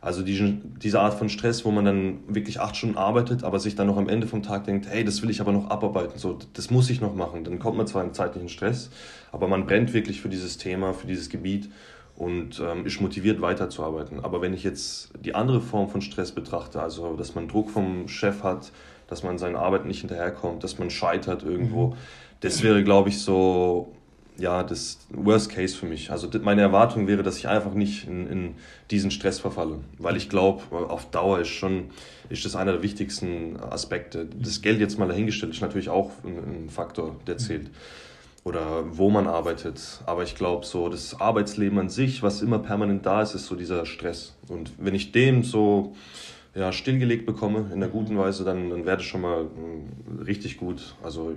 Also 0.00 0.22
diesen, 0.22 0.78
diese 0.78 1.00
Art 1.00 1.14
von 1.14 1.28
Stress, 1.28 1.64
wo 1.64 1.70
man 1.70 1.84
dann 1.84 2.18
wirklich 2.28 2.60
acht 2.60 2.76
Stunden 2.76 2.96
arbeitet, 2.96 3.42
aber 3.42 3.58
sich 3.58 3.74
dann 3.74 3.88
noch 3.88 3.96
am 3.96 4.08
Ende 4.08 4.28
vom 4.28 4.42
Tag 4.42 4.64
denkt, 4.64 4.86
hey, 4.88 5.04
das 5.04 5.22
will 5.22 5.30
ich 5.30 5.40
aber 5.40 5.52
noch 5.52 5.70
abarbeiten, 5.70 6.18
so, 6.18 6.38
das 6.52 6.70
muss 6.70 6.88
ich 6.88 7.00
noch 7.00 7.14
machen. 7.14 7.42
Dann 7.44 7.58
kommt 7.58 7.76
man 7.76 7.86
zwar 7.86 8.04
im 8.04 8.14
zeitlichen 8.14 8.48
Stress, 8.48 8.90
aber 9.32 9.48
man 9.48 9.66
brennt 9.66 9.92
wirklich 9.92 10.20
für 10.20 10.28
dieses 10.28 10.56
Thema, 10.56 10.92
für 10.92 11.08
dieses 11.08 11.28
Gebiet 11.30 11.68
und 12.14 12.60
ähm, 12.60 12.86
ist 12.86 13.00
motiviert 13.00 13.40
weiterzuarbeiten. 13.40 14.20
Aber 14.20 14.40
wenn 14.40 14.54
ich 14.54 14.62
jetzt 14.62 15.10
die 15.20 15.34
andere 15.34 15.60
Form 15.60 15.88
von 15.88 16.00
Stress 16.00 16.30
betrachte, 16.30 16.80
also 16.80 17.16
dass 17.16 17.34
man 17.34 17.48
Druck 17.48 17.70
vom 17.70 18.06
Chef 18.06 18.44
hat, 18.44 18.70
dass 19.08 19.24
man 19.24 19.38
seiner 19.38 19.58
Arbeit 19.58 19.84
nicht 19.84 20.00
hinterherkommt, 20.00 20.62
dass 20.62 20.78
man 20.78 20.90
scheitert 20.90 21.42
irgendwo, 21.42 21.88
mhm 21.88 21.94
das 22.40 22.62
wäre, 22.62 22.84
glaube 22.84 23.08
ich, 23.08 23.18
so 23.20 23.92
ja, 24.38 24.62
das 24.62 24.98
Worst 25.10 25.50
Case 25.50 25.76
für 25.76 25.86
mich. 25.86 26.10
Also 26.12 26.30
meine 26.42 26.62
Erwartung 26.62 27.08
wäre, 27.08 27.24
dass 27.24 27.38
ich 27.38 27.48
einfach 27.48 27.74
nicht 27.74 28.06
in, 28.06 28.26
in 28.28 28.54
diesen 28.90 29.10
Stress 29.10 29.40
verfalle, 29.40 29.80
weil 29.98 30.16
ich 30.16 30.28
glaube, 30.28 30.62
auf 30.70 31.10
Dauer 31.10 31.40
ist 31.40 31.48
schon 31.48 31.90
ist 32.30 32.44
das 32.44 32.56
einer 32.56 32.72
der 32.72 32.82
wichtigsten 32.82 33.56
Aspekte. 33.58 34.26
Das 34.26 34.62
Geld 34.62 34.80
jetzt 34.80 34.98
mal 34.98 35.08
dahingestellt 35.08 35.52
ist 35.52 35.62
natürlich 35.62 35.88
auch 35.88 36.10
ein, 36.24 36.66
ein 36.66 36.70
Faktor, 36.70 37.16
der 37.26 37.38
zählt. 37.38 37.70
Oder 38.44 38.84
wo 38.90 39.10
man 39.10 39.26
arbeitet. 39.26 39.80
Aber 40.06 40.22
ich 40.22 40.34
glaube, 40.34 40.64
so 40.64 40.88
das 40.88 41.20
Arbeitsleben 41.20 41.78
an 41.78 41.88
sich, 41.88 42.22
was 42.22 42.40
immer 42.40 42.58
permanent 42.58 43.04
da 43.04 43.22
ist, 43.22 43.34
ist 43.34 43.46
so 43.46 43.56
dieser 43.56 43.84
Stress. 43.84 44.36
Und 44.48 44.72
wenn 44.78 44.94
ich 44.94 45.12
dem 45.12 45.42
so 45.42 45.94
ja, 46.54 46.72
stillgelegt 46.72 47.26
bekomme 47.26 47.66
in 47.72 47.82
einer 47.82 47.88
guten 47.88 48.16
Weise, 48.16 48.44
dann, 48.44 48.70
dann 48.70 48.86
wäre 48.86 48.98
das 48.98 49.06
schon 49.06 49.22
mal 49.22 49.40
hm, 49.40 50.22
richtig 50.24 50.56
gut. 50.56 50.94
Also 51.02 51.34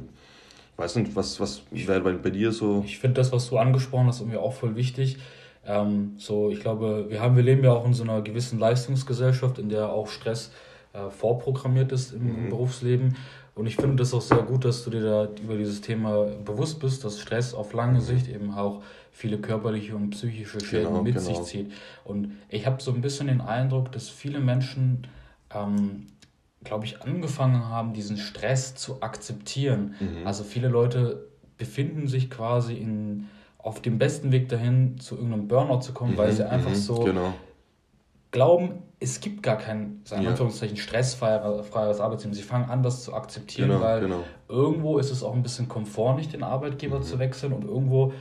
weiß 0.77 0.95
nicht, 0.97 1.15
was, 1.15 1.39
was 1.39 1.63
wäre 1.71 2.01
bei, 2.01 2.13
bei 2.13 2.29
dir 2.29 2.51
so? 2.51 2.83
Ich 2.85 2.99
finde 2.99 3.15
das, 3.15 3.31
was 3.31 3.49
du 3.49 3.57
angesprochen 3.57 4.07
hast, 4.07 4.21
irgendwie 4.21 4.37
auch 4.37 4.53
voll 4.53 4.75
wichtig. 4.75 5.17
Ähm, 5.65 6.13
so, 6.17 6.49
ich 6.49 6.59
glaube, 6.59 7.05
wir 7.09 7.21
haben, 7.21 7.35
wir 7.35 7.43
leben 7.43 7.63
ja 7.63 7.71
auch 7.71 7.85
in 7.85 7.93
so 7.93 8.03
einer 8.03 8.21
gewissen 8.21 8.59
Leistungsgesellschaft, 8.59 9.59
in 9.59 9.69
der 9.69 9.89
auch 9.89 10.07
Stress 10.07 10.51
äh, 10.93 11.09
vorprogrammiert 11.09 11.91
ist 11.91 12.13
im, 12.13 12.45
mhm. 12.45 12.49
Berufsleben. 12.49 13.15
Und 13.53 13.67
ich 13.67 13.75
finde 13.75 13.97
das 13.97 14.13
auch 14.13 14.21
sehr 14.21 14.43
gut, 14.43 14.65
dass 14.65 14.83
du 14.83 14.89
dir 14.89 15.01
da 15.01 15.27
über 15.43 15.57
dieses 15.57 15.81
Thema 15.81 16.25
bewusst 16.45 16.79
bist, 16.79 17.03
dass 17.03 17.19
Stress 17.19 17.53
auf 17.53 17.73
lange 17.73 17.99
mhm. 17.99 18.03
Sicht 18.03 18.27
eben 18.27 18.53
auch 18.53 18.81
viele 19.11 19.37
körperliche 19.37 19.95
und 19.95 20.11
psychische 20.11 20.61
Schäden 20.61 20.87
genau, 20.87 21.03
mit 21.03 21.15
genau. 21.15 21.25
sich 21.25 21.41
zieht. 21.43 21.71
Und 22.05 22.31
ich 22.49 22.65
habe 22.65 22.81
so 22.81 22.91
ein 22.91 23.01
bisschen 23.01 23.27
den 23.27 23.41
Eindruck, 23.41 23.91
dass 23.91 24.09
viele 24.09 24.39
Menschen 24.39 25.05
ähm, 25.53 26.07
glaube 26.63 26.85
ich, 26.85 27.01
angefangen 27.01 27.67
haben, 27.69 27.93
diesen 27.93 28.17
Stress 28.17 28.75
zu 28.75 29.01
akzeptieren. 29.01 29.95
Mhm. 29.99 30.27
Also 30.27 30.43
viele 30.43 30.67
Leute 30.67 31.27
befinden 31.57 32.07
sich 32.07 32.29
quasi 32.29 32.75
in, 32.75 33.27
auf 33.57 33.81
dem 33.81 33.97
besten 33.97 34.31
Weg 34.31 34.49
dahin, 34.49 34.99
zu 34.99 35.15
irgendeinem 35.15 35.47
Burnout 35.47 35.81
zu 35.81 35.93
kommen, 35.93 36.13
mhm. 36.13 36.17
weil 36.17 36.31
sie 36.31 36.47
einfach 36.47 36.71
mhm. 36.71 36.75
so 36.75 36.99
genau. 37.03 37.33
glauben, 38.31 38.83
es 38.99 39.19
gibt 39.19 39.41
gar 39.41 39.57
kein, 39.57 40.01
in 40.11 40.27
Anführungszeichen, 40.27 40.77
stressfreies 40.77 41.99
Arbeitsleben. 41.99 42.35
Sie 42.35 42.43
fangen 42.43 42.69
an, 42.69 42.83
das 42.83 43.03
zu 43.03 43.15
akzeptieren, 43.15 43.69
genau, 43.69 43.81
weil 43.81 44.01
genau. 44.01 44.23
irgendwo 44.47 44.99
ist 44.99 45.09
es 45.09 45.23
auch 45.23 45.33
ein 45.33 45.41
bisschen 45.41 45.67
Komfort, 45.67 46.15
nicht 46.15 46.33
den 46.33 46.43
Arbeitgeber 46.43 46.99
mhm. 46.99 47.03
zu 47.03 47.17
wechseln 47.17 47.51
und 47.53 47.63
irgendwo 47.65 48.13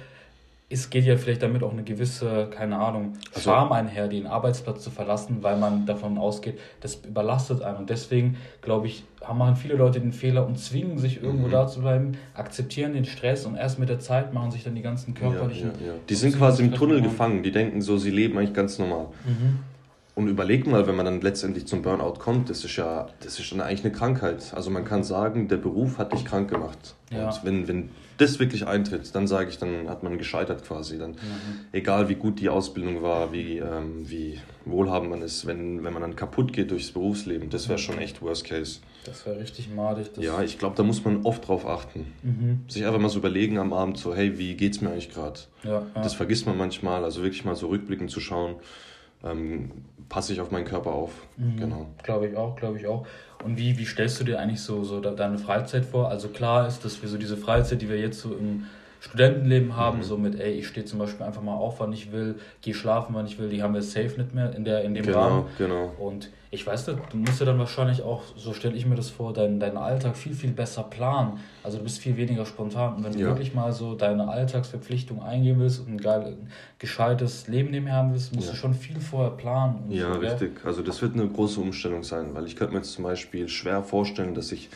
es 0.73 0.89
geht 0.89 1.05
ja 1.05 1.17
vielleicht 1.17 1.43
damit 1.43 1.65
auch 1.65 1.73
eine 1.73 1.83
gewisse, 1.83 2.49
keine 2.49 2.79
Ahnung, 2.79 3.15
also, 3.35 3.51
Scham 3.51 3.73
einher, 3.73 4.07
den 4.07 4.29
Arbeitsplatz 4.29 4.85
zu 4.85 4.91
verlassen, 4.91 5.39
weil 5.43 5.57
man 5.57 5.85
davon 5.85 6.17
ausgeht, 6.17 6.61
das 6.81 7.01
überlastet 7.07 7.63
einen. 7.63 7.79
Und 7.79 7.91
deswegen, 7.91 8.37
glaube 8.63 8.87
ich, 8.87 9.03
machen 9.21 9.57
viele 9.57 9.75
Leute 9.75 10.01
den 10.01 10.13
Fehler 10.13 10.47
und 10.47 10.59
zwingen 10.59 10.99
sich 10.99 11.23
irgendwo 11.23 11.49
mhm. 11.49 11.53
da 11.53 11.67
zu 11.67 11.81
bleiben, 11.81 12.13
akzeptieren 12.35 12.93
den 12.93 13.05
Stress 13.05 13.47
und 13.47 13.57
erst 13.57 13.81
mit 13.81 13.89
der 13.89 13.99
Zeit 13.99 14.33
machen 14.33 14.53
sich 14.53 14.63
dann 14.63 14.77
die 14.77 14.83
ganzen 14.83 15.15
körperlichen. 15.15 15.73
Ja, 15.81 15.87
ja, 15.87 15.93
ja. 15.93 15.99
Die 16.09 16.15
sind 16.15 16.37
quasi 16.37 16.63
im 16.63 16.73
Tunnel 16.73 17.03
gefangen, 17.03 17.43
die 17.43 17.51
denken 17.51 17.83
so, 17.83 17.99
sie 17.99 18.11
leben 18.11 18.39
eigentlich 18.39 18.55
ganz 18.55 18.79
normal. 18.79 19.07
Mhm. 19.25 19.59
Und 20.21 20.29
überleg 20.29 20.67
mal, 20.67 20.87
wenn 20.87 20.97
man 20.97 21.07
dann 21.07 21.23
letztendlich 21.23 21.67
zum 21.67 21.81
Burnout 21.81 22.19
kommt, 22.19 22.51
das 22.51 22.63
ist 22.63 22.77
ja, 22.77 23.07
das 23.21 23.41
ist 23.41 23.53
dann 23.53 23.63
eigentlich 23.63 23.87
eine 23.87 23.93
Krankheit. 23.93 24.53
Also 24.55 24.69
man 24.69 24.85
kann 24.85 25.03
sagen, 25.03 25.49
der 25.49 25.57
Beruf 25.57 25.97
hat 25.97 26.13
dich 26.13 26.27
krank 26.27 26.51
gemacht. 26.51 26.95
Ja. 27.11 27.31
Und 27.31 27.43
wenn, 27.43 27.69
wenn 27.69 27.89
das 28.19 28.39
wirklich 28.39 28.67
eintritt, 28.67 29.15
dann 29.15 29.27
sage 29.27 29.49
ich, 29.49 29.57
dann 29.57 29.89
hat 29.89 30.03
man 30.03 30.19
gescheitert 30.19 30.63
quasi. 30.63 30.99
Dann, 30.99 31.13
mhm. 31.13 31.17
Egal 31.73 32.11
wie 32.11 32.17
gut 32.17 32.39
die 32.39 32.51
Ausbildung 32.51 33.01
war, 33.01 33.33
wie, 33.33 33.61
ähm, 33.61 34.11
wie 34.11 34.39
wohlhabend 34.67 35.09
man 35.09 35.23
ist, 35.23 35.47
wenn, 35.47 35.85
wenn 35.85 35.93
man 35.95 36.03
dann 36.03 36.17
kaputt 36.17 36.53
geht 36.53 36.71
durchs 36.71 36.91
Berufsleben, 36.91 37.49
das 37.49 37.71
wäre 37.71 37.79
schon 37.79 37.97
echt 37.97 38.21
Worst 38.21 38.45
Case. 38.45 38.81
Das 39.07 39.25
wäre 39.25 39.41
richtig 39.41 39.71
madig. 39.75 40.11
ja, 40.19 40.43
ich 40.43 40.59
glaube, 40.59 40.77
da 40.77 40.83
muss 40.83 41.03
man 41.03 41.25
oft 41.25 41.49
drauf 41.49 41.67
achten. 41.67 42.13
Mhm. 42.23 42.61
Sich 42.69 42.85
einfach 42.85 43.01
mal 43.01 43.09
so 43.09 43.21
überlegen 43.21 43.57
am 43.57 43.73
Abend, 43.73 43.97
so, 43.97 44.15
hey, 44.15 44.37
wie 44.37 44.55
geht's 44.55 44.83
mir 44.83 44.91
eigentlich 44.91 45.11
gerade? 45.11 45.41
Ja, 45.65 45.71
ja. 45.95 46.03
Das 46.03 46.13
vergisst 46.13 46.45
man 46.45 46.59
manchmal, 46.59 47.05
also 47.05 47.23
wirklich 47.23 47.47
mal 47.47 47.57
so 47.57 47.69
rückblickend 47.69 48.11
zu 48.11 48.21
schauen 48.21 48.57
ähm, 49.25 49.71
passe 50.11 50.35
ich 50.35 50.41
auf 50.43 50.51
meinen 50.51 50.67
Körper 50.67 50.93
auf. 50.93 51.13
Mhm. 51.39 51.57
Genau. 51.57 51.87
Glaube 52.03 52.29
ich 52.29 52.37
auch, 52.37 52.57
glaube 52.57 52.79
ich 52.79 52.87
auch. 52.87 53.07
Und 53.43 53.57
wie, 53.57 53.79
wie 53.79 53.87
stellst 53.87 54.21
du 54.21 54.25
dir 54.25 54.39
eigentlich 54.39 54.61
so, 54.61 54.85
so 54.85 55.01
deine 55.01 55.39
Freizeit 55.39 55.87
vor? 55.87 56.11
Also 56.11 56.29
klar 56.29 56.67
ist, 56.67 56.85
dass 56.85 57.01
wir 57.01 57.09
so 57.09 57.17
diese 57.17 57.39
Freizeit, 57.39 57.81
die 57.81 57.89
wir 57.89 57.99
jetzt 57.99 58.21
so 58.21 58.35
im 58.35 58.67
Studentenleben 59.01 59.77
haben, 59.77 59.99
mhm. 59.99 60.03
so 60.03 60.19
mit, 60.19 60.39
ey, 60.39 60.53
ich 60.53 60.69
stehe 60.69 60.85
zum 60.85 60.99
Beispiel 60.99 61.25
einfach 61.25 61.41
mal 61.41 61.55
auf, 61.55 61.81
wann 61.81 61.95
ich 61.95 62.13
will, 62.13 62.35
gehe 62.61 62.75
schlafen, 62.75 63.15
wann 63.15 63.25
ich 63.25 63.39
will, 63.39 63.49
die 63.49 63.63
haben 63.63 63.73
wir 63.73 63.81
safe 63.81 64.21
nicht 64.21 64.35
mehr 64.35 64.55
in, 64.55 64.65
der, 64.65 64.83
in 64.83 64.93
dem 64.93 65.07
genau, 65.07 65.19
Rahmen. 65.19 65.45
Genau. 65.57 65.95
Und 65.99 66.29
ich 66.53 66.67
weiß 66.67 66.89
nicht, 66.89 66.99
du 67.13 67.17
musst 67.17 67.39
ja 67.39 67.47
dann 67.47 67.61
wahrscheinlich 67.61 68.03
auch, 68.03 68.23
so 68.37 68.53
stelle 68.53 68.75
ich 68.75 68.85
mir 68.85 68.97
das 68.97 69.09
vor, 69.09 69.33
deinen, 69.33 69.61
deinen 69.61 69.77
Alltag 69.77 70.17
viel, 70.17 70.35
viel 70.35 70.51
besser 70.51 70.83
planen. 70.83 71.39
Also 71.63 71.79
du 71.79 71.85
bist 71.85 71.99
viel 71.99 72.17
weniger 72.17 72.45
spontan. 72.45 72.97
Und 72.97 73.05
wenn 73.05 73.13
du 73.13 73.21
ja. 73.21 73.27
wirklich 73.29 73.55
mal 73.55 73.73
so 73.73 73.95
deine 73.95 74.29
Alltagsverpflichtung 74.29 75.23
eingehen 75.23 75.61
willst 75.61 75.79
und 75.79 75.93
ein 75.93 75.99
geil, 75.99 76.37
gescheites 76.81 77.47
Leben 77.47 77.71
nebenher 77.71 77.95
haben 77.95 78.13
willst, 78.13 78.35
musst 78.35 78.49
ja. 78.49 78.53
du 78.53 78.59
schon 78.59 78.75
viel 78.75 78.99
vorher 79.01 79.31
planen. 79.31 79.85
ja, 79.91 80.13
so, 80.13 80.19
richtig. 80.19 80.65
Also 80.65 80.83
das 80.83 81.01
wird 81.03 81.15
eine 81.15 81.29
große 81.29 81.61
Umstellung 81.61 82.03
sein, 82.03 82.35
weil 82.35 82.47
ich 82.47 82.57
könnte 82.57 82.75
mir 82.75 82.81
jetzt 82.81 82.93
zum 82.93 83.05
Beispiel 83.05 83.49
schwer 83.49 83.85
vorstellen, 83.85 84.35
dass 84.35 84.51
ich 84.51 84.71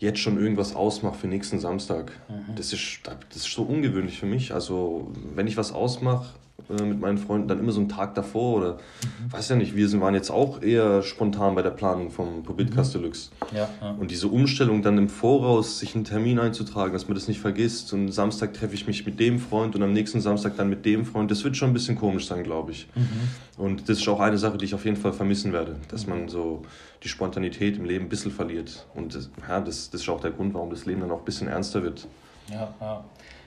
jetzt 0.00 0.18
schon 0.18 0.38
irgendwas 0.42 0.74
ausmache 0.74 1.14
für 1.14 1.28
nächsten 1.28 1.60
Samstag. 1.60 2.10
Mhm. 2.28 2.56
Das, 2.56 2.72
ist, 2.72 3.00
das 3.04 3.36
ist 3.36 3.52
so 3.52 3.62
ungewöhnlich 3.62 4.18
für 4.18 4.26
mich. 4.26 4.52
Also, 4.52 5.12
wenn 5.36 5.46
ich 5.46 5.56
was 5.56 5.70
ausmache, 5.70 6.34
äh, 6.68 6.82
mit 6.82 7.00
meinen 7.00 7.18
Freunden 7.18 7.48
dann 7.48 7.58
immer 7.58 7.72
so 7.72 7.80
einen 7.80 7.88
Tag 7.88 8.14
davor 8.14 8.58
oder 8.58 8.72
mhm. 8.74 9.32
weiß 9.32 9.48
ja 9.48 9.56
nicht, 9.56 9.74
wir 9.74 9.88
sind, 9.88 10.00
waren 10.00 10.14
jetzt 10.14 10.30
auch 10.30 10.62
eher 10.62 11.02
spontan 11.02 11.54
bei 11.54 11.62
der 11.62 11.70
Planung 11.70 12.10
vom 12.10 12.42
Pobitcast 12.42 12.94
mhm. 12.94 13.00
Deluxe. 13.00 13.30
Ja, 13.54 13.68
ja. 13.80 13.90
Und 13.92 14.10
diese 14.10 14.28
Umstellung 14.28 14.82
dann 14.82 14.98
im 14.98 15.08
Voraus, 15.08 15.78
sich 15.78 15.94
einen 15.94 16.04
Termin 16.04 16.38
einzutragen, 16.38 16.92
dass 16.92 17.08
man 17.08 17.14
das 17.14 17.28
nicht 17.28 17.40
vergisst 17.40 17.92
und 17.92 18.12
Samstag 18.12 18.54
treffe 18.54 18.74
ich 18.74 18.86
mich 18.86 19.06
mit 19.06 19.20
dem 19.20 19.38
Freund 19.38 19.74
und 19.74 19.82
am 19.82 19.92
nächsten 19.92 20.20
Samstag 20.20 20.56
dann 20.56 20.68
mit 20.68 20.84
dem 20.84 21.04
Freund, 21.04 21.30
das 21.30 21.44
wird 21.44 21.56
schon 21.56 21.70
ein 21.70 21.74
bisschen 21.74 21.96
komisch 21.96 22.26
sein, 22.26 22.42
glaube 22.42 22.72
ich. 22.72 22.88
Mhm. 22.94 23.64
Und 23.64 23.88
das 23.88 23.98
ist 23.98 24.08
auch 24.08 24.20
eine 24.20 24.38
Sache, 24.38 24.56
die 24.58 24.64
ich 24.64 24.74
auf 24.74 24.84
jeden 24.84 24.96
Fall 24.96 25.12
vermissen 25.12 25.52
werde, 25.52 25.76
dass 25.88 26.06
man 26.06 26.28
so 26.28 26.62
die 27.02 27.08
Spontanität 27.08 27.76
im 27.76 27.84
Leben 27.84 28.06
ein 28.06 28.08
bisschen 28.08 28.30
verliert. 28.30 28.86
Und 28.94 29.14
das, 29.14 29.30
ja, 29.48 29.60
das, 29.60 29.90
das 29.90 30.00
ist 30.02 30.08
auch 30.08 30.20
der 30.20 30.30
Grund, 30.30 30.54
warum 30.54 30.70
das 30.70 30.86
Leben 30.86 31.00
dann 31.00 31.10
auch 31.10 31.18
ein 31.18 31.24
bisschen 31.24 31.48
ernster 31.48 31.82
wird. 31.82 32.06
Ja, 32.50 32.74
ja. 32.80 33.04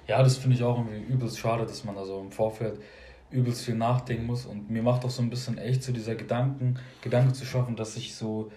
Ja, 0.08 0.22
das 0.22 0.38
finde 0.38 0.58
ich 0.58 0.64
auch 0.64 0.78
irgendwie 0.78 1.14
übelst 1.14 1.40
schade, 1.40 1.66
dass 1.66 1.86
man 1.86 1.96
da 1.96 2.04
so 2.06 2.20
im 2.20 2.32
Vorfeld 2.32 2.80
übelst 3.34 3.66
viel 3.66 3.76
nachdenken 3.76 4.26
muss. 4.26 4.46
Und 4.46 4.70
mir 4.70 4.84
macht 4.84 5.04
auch 5.04 5.10
so 5.10 5.22
ein 5.22 5.30
bisschen 5.30 5.58
echt 5.58 5.84
so 5.84 5.92
dieser 5.92 6.16
Gedanken, 6.16 6.80
Gedanke 7.02 7.34
zu 7.34 7.46
schaffen, 7.46 7.76
dass 7.76 7.98
ich 7.98 8.16
so, 8.16 8.52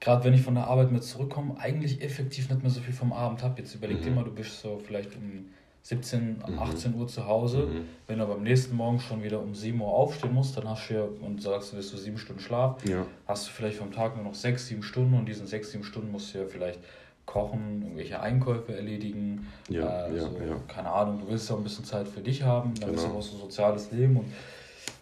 gerade 0.00 0.24
wenn 0.24 0.34
ich 0.34 0.42
von 0.42 0.54
der 0.54 0.66
Arbeit 0.66 0.92
mit 0.92 1.04
zurückkomme, 1.04 1.58
eigentlich 1.58 2.02
effektiv 2.02 2.50
nicht 2.50 2.62
mehr 2.62 2.70
so 2.70 2.80
viel 2.80 2.94
vom 2.94 3.12
Abend 3.12 3.42
habe. 3.42 3.60
Jetzt 3.60 3.74
überleg 3.74 4.00
mhm. 4.00 4.02
dir 4.02 4.10
mal, 4.10 4.24
du 4.24 4.32
bist 4.32 4.60
so 4.60 4.80
vielleicht 4.84 5.16
um 5.16 5.46
17, 5.82 6.38
mhm. 6.46 6.58
18 6.58 6.94
Uhr 6.94 7.06
zu 7.08 7.26
Hause. 7.26 7.66
Mhm. 7.66 7.84
Wenn 8.06 8.18
du 8.18 8.24
aber 8.24 8.34
am 8.34 8.42
nächsten 8.42 8.74
Morgen 8.74 9.00
schon 9.00 9.22
wieder 9.22 9.40
um 9.40 9.54
7 9.54 9.78
Uhr 9.80 9.88
aufstehen 9.88 10.32
musst, 10.32 10.56
dann 10.56 10.68
hast 10.68 10.88
du 10.88 10.94
ja 10.94 11.02
und 11.02 11.42
sagst, 11.42 11.72
du 11.72 11.76
wirst 11.76 11.92
du 11.92 11.98
sieben 11.98 12.16
Stunden 12.16 12.40
Schlaf, 12.40 12.82
ja. 12.86 13.06
hast 13.26 13.46
du 13.46 13.52
vielleicht 13.52 13.76
vom 13.76 13.92
Tag 13.92 14.16
nur 14.16 14.24
noch 14.24 14.34
6, 14.34 14.66
7 14.66 14.82
Stunden 14.82 15.14
und 15.14 15.26
diesen 15.26 15.46
6, 15.46 15.72
7 15.72 15.84
Stunden 15.84 16.10
musst 16.10 16.34
du 16.34 16.38
ja 16.38 16.46
vielleicht 16.46 16.80
kochen, 17.26 17.82
irgendwelche 17.82 18.20
Einkäufe 18.20 18.76
erledigen. 18.76 19.46
Ja, 19.68 20.06
äh, 20.06 20.16
ja, 20.16 20.22
so, 20.22 20.38
ja. 20.38 20.56
Keine 20.68 20.90
Ahnung, 20.90 21.20
du 21.20 21.28
willst 21.28 21.48
ja 21.48 21.54
auch 21.54 21.60
ein 21.60 21.64
bisschen 21.64 21.84
Zeit 21.84 22.06
für 22.06 22.20
dich 22.20 22.42
haben, 22.42 22.74
dann 22.80 22.90
genau. 22.90 23.02
ist 23.02 23.08
auch 23.08 23.22
so 23.22 23.36
ein 23.36 23.40
soziales 23.40 23.90
Leben 23.92 24.16
und 24.16 24.26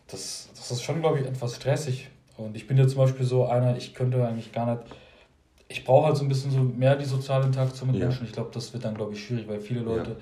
das, 0.09 0.51
das 0.55 0.71
ist 0.71 0.83
schon, 0.83 1.01
glaube 1.01 1.21
ich, 1.21 1.27
etwas 1.27 1.57
stressig. 1.57 2.09
Und 2.37 2.57
ich 2.57 2.67
bin 2.67 2.77
ja 2.77 2.87
zum 2.87 2.99
Beispiel 2.99 3.27
so 3.27 3.47
einer, 3.47 3.77
ich 3.77 3.95
könnte 3.95 4.27
eigentlich 4.27 4.53
gar 4.53 4.67
nicht, 4.67 4.83
ich 5.69 5.85
brauche 5.85 6.07
halt 6.07 6.17
so 6.17 6.25
ein 6.25 6.29
bisschen 6.29 6.51
so 6.51 6.61
mehr 6.61 6.97
die 6.97 7.05
soziale 7.05 7.47
Interaktion 7.47 7.91
mit 7.91 8.01
ja. 8.01 8.07
Menschen. 8.07 8.27
Ich 8.27 8.33
glaube, 8.33 8.51
das 8.53 8.73
wird 8.73 8.85
dann, 8.85 8.95
glaube 8.95 9.15
ich, 9.15 9.25
schwierig, 9.25 9.49
weil 9.49 9.61
viele 9.61 9.81
Leute 9.81 10.11
ja. 10.11 10.17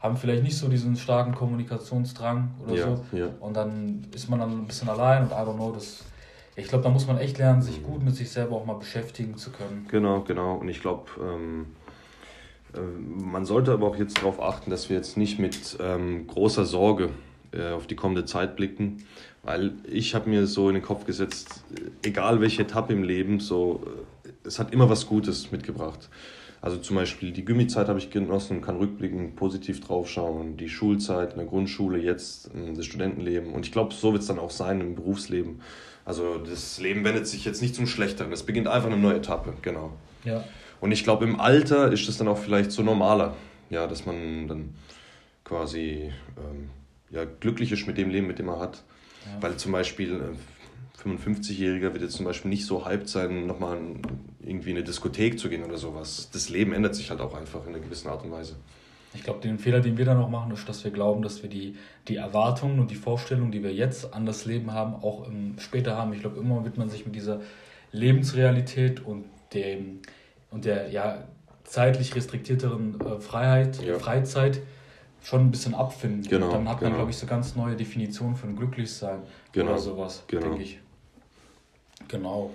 haben 0.00 0.16
vielleicht 0.16 0.42
nicht 0.42 0.56
so 0.56 0.68
diesen 0.68 0.96
starken 0.96 1.34
Kommunikationsdrang 1.34 2.54
oder 2.64 2.74
ja. 2.74 2.96
so. 2.96 3.04
Und 3.40 3.56
dann 3.56 4.06
ist 4.14 4.28
man 4.28 4.40
dann 4.40 4.50
ein 4.50 4.66
bisschen 4.66 4.88
allein 4.88 5.22
und 5.22 5.30
I 5.30 5.34
don't 5.34 5.54
know, 5.54 5.72
das 5.72 6.04
ich 6.56 6.68
glaube, 6.68 6.84
da 6.84 6.90
muss 6.90 7.06
man 7.06 7.18
echt 7.18 7.38
lernen, 7.38 7.62
sich 7.62 7.82
gut 7.82 8.02
mit 8.02 8.16
sich 8.16 8.30
selber 8.30 8.56
auch 8.56 8.64
mal 8.64 8.74
beschäftigen 8.74 9.36
zu 9.36 9.50
können. 9.50 9.86
Genau, 9.90 10.22
genau. 10.22 10.56
Und 10.56 10.68
ich 10.68 10.80
glaube, 10.80 11.04
ähm, 11.20 11.66
äh, 12.74 12.80
man 12.80 13.44
sollte 13.44 13.72
aber 13.72 13.86
auch 13.86 13.96
jetzt 13.96 14.18
darauf 14.18 14.40
achten, 14.40 14.70
dass 14.70 14.88
wir 14.88 14.96
jetzt 14.96 15.16
nicht 15.16 15.38
mit 15.38 15.76
ähm, 15.80 16.26
großer 16.26 16.64
Sorge 16.64 17.10
äh, 17.52 17.72
auf 17.72 17.86
die 17.86 17.94
kommende 17.94 18.24
Zeit 18.24 18.56
blicken, 18.56 19.04
weil 19.42 19.72
ich 19.84 20.14
habe 20.14 20.30
mir 20.30 20.46
so 20.46 20.68
in 20.68 20.74
den 20.74 20.82
Kopf 20.82 21.04
gesetzt, 21.04 21.62
egal 22.02 22.40
welche 22.40 22.62
Etappe 22.62 22.92
im 22.92 23.02
Leben, 23.02 23.38
so 23.38 23.82
äh, 24.24 24.30
es 24.44 24.58
hat 24.58 24.72
immer 24.72 24.88
was 24.88 25.06
Gutes 25.06 25.52
mitgebracht. 25.52 26.08
Also 26.62 26.78
zum 26.78 26.96
Beispiel 26.96 27.32
die 27.32 27.44
Gymi-Zeit 27.44 27.88
habe 27.88 27.98
ich 27.98 28.10
genossen 28.10 28.56
und 28.56 28.62
kann 28.62 28.76
rückblickend 28.76 29.36
positiv 29.36 29.80
draufschauen. 29.80 30.56
Die 30.56 30.68
Schulzeit 30.68 31.32
in 31.32 31.38
der 31.38 31.46
Grundschule, 31.46 31.98
jetzt 31.98 32.46
äh, 32.54 32.72
das 32.74 32.86
Studentenleben. 32.86 33.52
Und 33.52 33.66
ich 33.66 33.72
glaube, 33.72 33.92
so 33.92 34.12
wird 34.12 34.22
es 34.22 34.28
dann 34.28 34.38
auch 34.38 34.50
sein 34.50 34.80
im 34.80 34.94
Berufsleben. 34.94 35.60
Also 36.06 36.38
das 36.38 36.78
Leben 36.78 37.04
wendet 37.04 37.26
sich 37.26 37.44
jetzt 37.44 37.60
nicht 37.60 37.74
zum 37.74 37.88
Schlechteren. 37.88 38.32
Es 38.32 38.44
beginnt 38.44 38.68
einfach 38.68 38.88
eine 38.88 38.96
neue 38.96 39.16
Etappe, 39.16 39.52
genau. 39.60 39.92
Ja. 40.24 40.44
Und 40.80 40.92
ich 40.92 41.02
glaube, 41.02 41.24
im 41.24 41.40
Alter 41.40 41.92
ist 41.92 42.08
es 42.08 42.16
dann 42.16 42.28
auch 42.28 42.38
vielleicht 42.38 42.70
so 42.70 42.82
normaler, 42.82 43.36
ja, 43.70 43.88
dass 43.88 44.06
man 44.06 44.46
dann 44.46 44.74
quasi 45.42 46.12
ähm, 46.38 46.70
ja, 47.10 47.24
glücklich 47.24 47.72
ist 47.72 47.88
mit 47.88 47.98
dem 47.98 48.10
Leben, 48.10 48.28
mit 48.28 48.38
dem 48.38 48.48
er 48.48 48.60
hat. 48.60 48.84
Ja. 49.24 49.42
Weil 49.42 49.56
zum 49.56 49.72
Beispiel 49.72 50.14
ein 50.14 50.34
äh, 50.34 51.08
55-Jähriger 51.08 51.92
wird 51.92 52.02
jetzt 52.02 52.14
zum 52.14 52.24
Beispiel 52.24 52.50
nicht 52.50 52.66
so 52.66 52.86
hyped 52.86 53.08
sein, 53.08 53.46
nochmal 53.48 53.78
irgendwie 54.40 54.70
in 54.70 54.76
eine 54.76 54.84
Diskothek 54.84 55.40
zu 55.40 55.48
gehen 55.48 55.64
oder 55.64 55.76
sowas. 55.76 56.30
Das 56.32 56.48
Leben 56.48 56.72
ändert 56.72 56.94
sich 56.94 57.10
halt 57.10 57.20
auch 57.20 57.34
einfach 57.34 57.66
in 57.66 57.74
einer 57.74 57.82
gewissen 57.82 58.08
Art 58.08 58.22
und 58.24 58.30
Weise. 58.30 58.54
Ich 59.16 59.24
glaube, 59.24 59.40
den 59.40 59.58
Fehler, 59.58 59.80
den 59.80 59.96
wir 59.96 60.04
dann 60.04 60.18
noch 60.18 60.28
machen, 60.28 60.52
ist, 60.52 60.68
dass 60.68 60.84
wir 60.84 60.90
glauben, 60.90 61.22
dass 61.22 61.42
wir 61.42 61.48
die, 61.48 61.76
die 62.06 62.16
Erwartungen 62.16 62.78
und 62.78 62.90
die 62.90 62.96
Vorstellungen, 62.96 63.50
die 63.50 63.62
wir 63.62 63.72
jetzt 63.72 64.12
an 64.12 64.26
das 64.26 64.44
Leben 64.44 64.72
haben, 64.72 64.94
auch 64.94 65.26
im, 65.26 65.58
später 65.58 65.96
haben. 65.96 66.12
Ich 66.12 66.20
glaube, 66.20 66.38
immer 66.38 66.64
wird 66.64 66.76
man 66.76 66.90
sich 66.90 67.06
mit 67.06 67.14
dieser 67.14 67.40
Lebensrealität 67.92 69.04
und 69.04 69.24
dem 69.54 70.00
und 70.50 70.64
der 70.64 70.90
ja, 70.90 71.24
zeitlich 71.64 72.14
restriktierteren 72.14 73.00
äh, 73.00 73.20
Freiheit, 73.20 73.82
ja. 73.82 73.98
Freizeit 73.98 74.60
schon 75.22 75.40
ein 75.40 75.50
bisschen 75.50 75.74
abfinden. 75.74 76.22
Genau, 76.22 76.46
und 76.46 76.52
dann 76.52 76.68
hat 76.68 76.80
man, 76.80 76.90
genau. 76.90 76.96
glaube 76.96 77.10
ich, 77.10 77.16
so 77.16 77.26
ganz 77.26 77.56
neue 77.56 77.74
Definitionen 77.74 78.36
von 78.36 78.54
Glücklichsein 78.54 79.22
genau, 79.52 79.72
oder 79.72 79.78
sowas, 79.78 80.24
genau. 80.28 80.48
denke 80.48 80.62
ich. 80.62 80.78
Genau. 82.08 82.52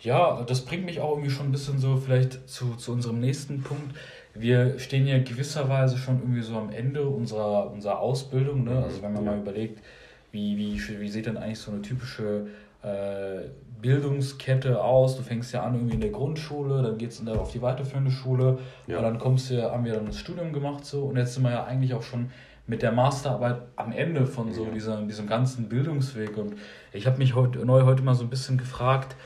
Ja, 0.00 0.42
das 0.42 0.64
bringt 0.64 0.84
mich 0.84 1.00
auch 1.00 1.10
irgendwie 1.10 1.30
schon 1.30 1.46
ein 1.46 1.52
bisschen 1.52 1.78
so 1.78 1.96
vielleicht 1.96 2.48
zu, 2.48 2.76
zu 2.76 2.92
unserem 2.92 3.20
nächsten 3.20 3.62
Punkt 3.62 3.96
wir 4.34 4.78
stehen 4.78 5.06
ja 5.06 5.18
gewisserweise 5.18 5.96
schon 5.98 6.20
irgendwie 6.20 6.42
so 6.42 6.56
am 6.56 6.70
Ende 6.70 7.06
unserer, 7.06 7.70
unserer 7.70 7.98
Ausbildung. 7.98 8.64
Ne? 8.64 8.82
Also 8.82 9.02
wenn 9.02 9.12
man 9.12 9.24
ja. 9.24 9.32
mal 9.32 9.40
überlegt, 9.40 9.82
wie, 10.30 10.56
wie, 10.56 11.00
wie 11.00 11.08
sieht 11.08 11.26
denn 11.26 11.36
eigentlich 11.36 11.58
so 11.58 11.70
eine 11.70 11.82
typische 11.82 12.46
äh, 12.82 13.48
Bildungskette 13.80 14.82
aus? 14.82 15.16
Du 15.16 15.22
fängst 15.22 15.52
ja 15.52 15.62
an 15.62 15.74
irgendwie 15.74 15.94
in 15.94 16.00
der 16.00 16.10
Grundschule, 16.10 16.82
dann 16.82 16.98
geht 16.98 17.10
es 17.10 17.26
auf 17.26 17.52
die 17.52 17.62
weiterführende 17.62 18.10
Schule 18.10 18.58
ja. 18.86 18.98
und 18.98 19.02
dann 19.04 19.18
kommst 19.18 19.50
du, 19.50 19.62
haben 19.62 19.84
wir 19.84 19.94
dann 19.94 20.06
das 20.06 20.18
Studium 20.18 20.52
gemacht 20.52 20.84
so 20.84 21.04
und 21.04 21.16
jetzt 21.16 21.34
sind 21.34 21.42
wir 21.44 21.50
ja 21.50 21.64
eigentlich 21.64 21.94
auch 21.94 22.02
schon 22.02 22.30
mit 22.66 22.82
der 22.82 22.92
Masterarbeit 22.92 23.62
am 23.76 23.92
Ende 23.92 24.26
von 24.26 24.52
so 24.52 24.64
ja. 24.64 24.70
dieser, 24.70 25.02
diesem 25.02 25.26
ganzen 25.26 25.68
Bildungsweg 25.70 26.36
und 26.36 26.54
ich 26.92 27.06
habe 27.06 27.18
mich 27.18 27.34
heute, 27.34 27.64
neu 27.64 27.84
heute 27.84 28.02
mal 28.02 28.14
so 28.14 28.24
ein 28.24 28.30
bisschen 28.30 28.58
gefragt, 28.58 29.16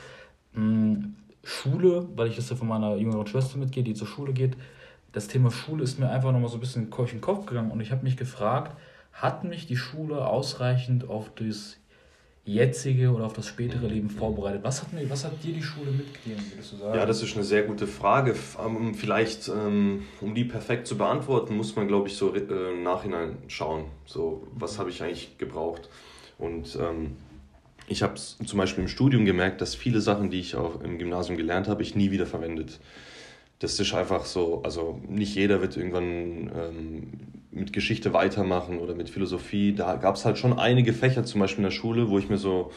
mh, 0.53 0.61
hm, 0.61 1.15
Schule, 1.43 2.07
weil 2.15 2.29
ich 2.29 2.37
das 2.37 2.49
ja 2.49 2.55
von 2.55 2.69
meiner 2.69 2.95
jüngeren 2.95 3.27
Schwester 3.27 3.57
mitgehe, 3.57 3.83
die 3.83 3.93
zur 3.93 4.07
Schule 4.07 4.31
geht, 4.31 4.55
das 5.13 5.27
Thema 5.27 5.51
Schule 5.51 5.83
ist 5.83 5.99
mir 5.99 6.09
einfach 6.09 6.31
nochmal 6.31 6.49
so 6.49 6.57
ein 6.57 6.59
bisschen 6.59 6.89
durch 6.89 7.11
den 7.11 7.21
Kopf 7.21 7.45
gegangen 7.45 7.71
und 7.71 7.79
ich 7.79 7.91
habe 7.91 8.03
mich 8.03 8.17
gefragt, 8.17 8.75
hat 9.13 9.43
mich 9.43 9.67
die 9.67 9.77
Schule 9.77 10.27
ausreichend 10.27 11.07
auf 11.07 11.31
das 11.35 11.77
jetzige 12.45 13.11
oder 13.11 13.25
auf 13.25 13.33
das 13.33 13.47
spätere 13.47 13.87
Leben 13.87 14.09
vorbereitet? 14.09 14.63
Was 14.63 14.81
hat, 14.81 14.91
mir, 14.91 15.07
was 15.09 15.23
hat 15.23 15.41
dir 15.43 15.53
die 15.53 15.61
Schule 15.61 15.91
mitgegeben, 15.91 16.43
würdest 16.51 16.73
du 16.73 16.77
sagen? 16.77 16.97
Ja, 16.97 17.05
das 17.05 17.21
ist 17.21 17.35
eine 17.35 17.45
sehr 17.45 17.63
gute 17.63 17.87
Frage. 17.87 18.35
Vielleicht, 18.95 19.47
ähm, 19.47 20.03
um 20.19 20.33
die 20.35 20.43
perfekt 20.43 20.87
zu 20.87 20.97
beantworten, 20.97 21.55
muss 21.55 21.75
man, 21.75 21.87
glaube 21.87 22.09
ich, 22.09 22.17
so 22.17 22.35
äh, 22.35 22.39
im 22.39 22.83
Nachhinein 22.83 23.37
schauen. 23.47 23.85
So, 24.05 24.45
was 24.55 24.79
habe 24.79 24.89
ich 24.89 25.01
eigentlich 25.03 25.37
gebraucht? 25.37 25.89
Und 26.37 26.75
ähm, 26.81 27.15
ich 27.87 28.01
habe 28.01 28.15
zum 28.15 28.57
Beispiel 28.57 28.83
im 28.83 28.89
Studium 28.89 29.25
gemerkt, 29.25 29.61
dass 29.61 29.75
viele 29.75 30.01
Sachen, 30.01 30.31
die 30.31 30.39
ich 30.39 30.55
auch 30.55 30.81
im 30.81 30.97
Gymnasium 30.97 31.37
gelernt 31.37 31.67
habe, 31.67 31.83
ich 31.83 31.95
nie 31.95 32.11
wieder 32.11 32.25
verwendet 32.25 32.79
das 33.59 33.79
ist 33.79 33.93
einfach 33.93 34.25
so, 34.25 34.61
also 34.63 34.99
nicht 35.07 35.35
jeder 35.35 35.61
wird 35.61 35.77
irgendwann 35.77 36.51
ähm, 36.55 37.03
mit 37.51 37.71
Geschichte 37.71 38.13
weitermachen 38.13 38.79
oder 38.79 38.95
mit 38.95 39.09
Philosophie. 39.09 39.73
Da 39.73 39.95
gab 39.95 40.15
es 40.15 40.25
halt 40.25 40.37
schon 40.37 40.57
einige 40.57 40.93
Fächer, 40.93 41.23
zum 41.23 41.39
Beispiel 41.39 41.59
in 41.59 41.69
der 41.69 41.71
Schule, 41.71 42.09
wo 42.09 42.17
ich 42.17 42.29
mir 42.29 42.37
so, 42.37 42.71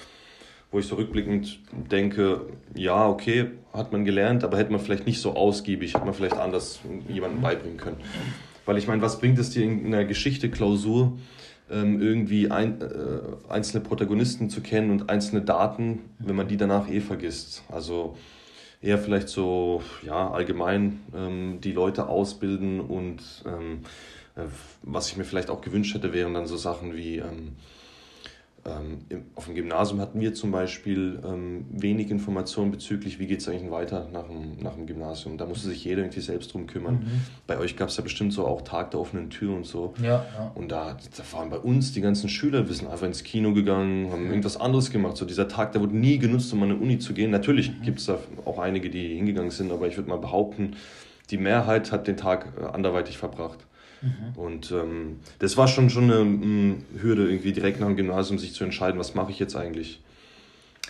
wo 0.70 0.78
ich 0.78 0.86
so 0.86 0.96
rückblickend 0.96 1.60
denke, 1.90 2.42
ja, 2.74 3.08
okay, 3.08 3.50
hat 3.72 3.92
man 3.92 4.04
gelernt, 4.04 4.44
aber 4.44 4.58
hätte 4.58 4.72
man 4.72 4.80
vielleicht 4.80 5.06
nicht 5.06 5.20
so 5.20 5.34
ausgiebig, 5.34 5.94
hätte 5.94 6.04
man 6.04 6.14
vielleicht 6.14 6.36
anders 6.36 6.80
jemandem 7.08 7.40
beibringen 7.40 7.78
können. 7.78 7.98
Weil 8.64 8.78
ich 8.78 8.86
meine, 8.86 9.00
was 9.00 9.18
bringt 9.18 9.38
es 9.38 9.50
dir 9.50 9.64
in 9.64 9.86
einer 9.86 10.04
Geschichte-Klausur, 10.04 11.18
ähm, 11.70 12.00
irgendwie 12.00 12.50
ein, 12.50 12.80
äh, 12.80 13.52
einzelne 13.52 13.82
Protagonisten 13.82 14.50
zu 14.50 14.60
kennen 14.60 14.90
und 14.90 15.08
einzelne 15.08 15.42
Daten, 15.42 16.00
wenn 16.18 16.36
man 16.36 16.48
die 16.48 16.56
danach 16.56 16.88
eh 16.88 17.00
vergisst? 17.00 17.62
Also 17.70 18.16
eher 18.80 18.98
vielleicht 18.98 19.28
so 19.28 19.82
ja, 20.02 20.30
allgemein 20.30 21.00
ähm, 21.14 21.60
die 21.60 21.72
Leute 21.72 22.08
ausbilden 22.08 22.80
und 22.80 23.44
ähm, 23.46 23.82
äh, 24.36 24.44
was 24.82 25.08
ich 25.08 25.16
mir 25.16 25.24
vielleicht 25.24 25.50
auch 25.50 25.60
gewünscht 25.60 25.94
hätte, 25.94 26.12
wären 26.12 26.34
dann 26.34 26.46
so 26.46 26.56
Sachen 26.56 26.94
wie 26.94 27.18
ähm, 27.18 27.56
auf 29.34 29.46
dem 29.46 29.54
Gymnasium 29.54 30.00
hatten 30.00 30.20
wir 30.20 30.34
zum 30.34 30.50
Beispiel 30.50 31.20
ähm, 31.24 31.66
wenig 31.70 32.10
Informationen 32.10 32.70
bezüglich, 32.70 33.18
wie 33.18 33.26
geht 33.26 33.40
es 33.40 33.48
eigentlich 33.48 33.70
weiter 33.70 34.08
nach 34.12 34.24
dem, 34.24 34.58
nach 34.60 34.74
dem 34.74 34.86
Gymnasium. 34.86 35.38
Da 35.38 35.46
musste 35.46 35.68
sich 35.68 35.84
jeder 35.84 36.02
irgendwie 36.02 36.20
selbst 36.20 36.52
drum 36.52 36.66
kümmern. 36.66 36.94
Mhm. 36.94 37.20
Bei 37.46 37.58
euch 37.58 37.76
gab 37.76 37.88
es 37.88 37.96
ja 37.96 38.02
bestimmt 38.02 38.32
so 38.32 38.46
auch 38.46 38.62
Tag 38.62 38.90
der 38.90 39.00
offenen 39.00 39.30
Tür 39.30 39.54
und 39.54 39.66
so. 39.66 39.94
Ja, 40.02 40.24
ja. 40.36 40.52
Und 40.54 40.72
da, 40.72 40.96
da 41.16 41.36
waren 41.36 41.50
bei 41.50 41.58
uns 41.58 41.92
die 41.92 42.00
ganzen 42.00 42.28
Schüler, 42.28 42.66
wir 42.66 42.74
sind 42.74 42.88
einfach 42.88 43.06
ins 43.06 43.24
Kino 43.24 43.52
gegangen, 43.52 44.10
haben 44.10 44.24
mhm. 44.24 44.30
irgendwas 44.30 44.56
anderes 44.56 44.90
gemacht. 44.90 45.16
So 45.16 45.24
dieser 45.24 45.48
Tag, 45.48 45.72
der 45.72 45.80
wurde 45.80 45.96
nie 45.96 46.18
genutzt, 46.18 46.52
um 46.52 46.62
an 46.62 46.70
eine 46.70 46.80
Uni 46.80 46.98
zu 46.98 47.14
gehen. 47.14 47.30
Natürlich 47.30 47.70
mhm. 47.70 47.82
gibt 47.82 48.00
es 48.00 48.06
da 48.06 48.18
auch 48.44 48.58
einige, 48.58 48.90
die 48.90 49.14
hingegangen 49.14 49.50
sind, 49.50 49.70
aber 49.70 49.86
ich 49.86 49.96
würde 49.96 50.08
mal 50.08 50.18
behaupten, 50.18 50.76
die 51.30 51.38
Mehrheit 51.38 51.92
hat 51.92 52.06
den 52.06 52.16
Tag 52.16 52.52
äh, 52.60 52.64
anderweitig 52.64 53.18
verbracht. 53.18 53.66
Mhm. 54.02 54.38
Und 54.38 54.70
ähm, 54.72 55.20
das 55.38 55.56
war 55.56 55.68
schon, 55.68 55.90
schon 55.90 56.04
eine 56.04 56.20
m, 56.20 56.84
Hürde, 57.00 57.28
irgendwie 57.28 57.52
direkt 57.52 57.80
nach 57.80 57.86
dem 57.86 57.96
Gymnasium 57.96 58.38
sich 58.38 58.52
zu 58.54 58.64
entscheiden, 58.64 58.98
was 58.98 59.14
mache 59.14 59.30
ich 59.30 59.38
jetzt 59.38 59.56
eigentlich. 59.56 60.00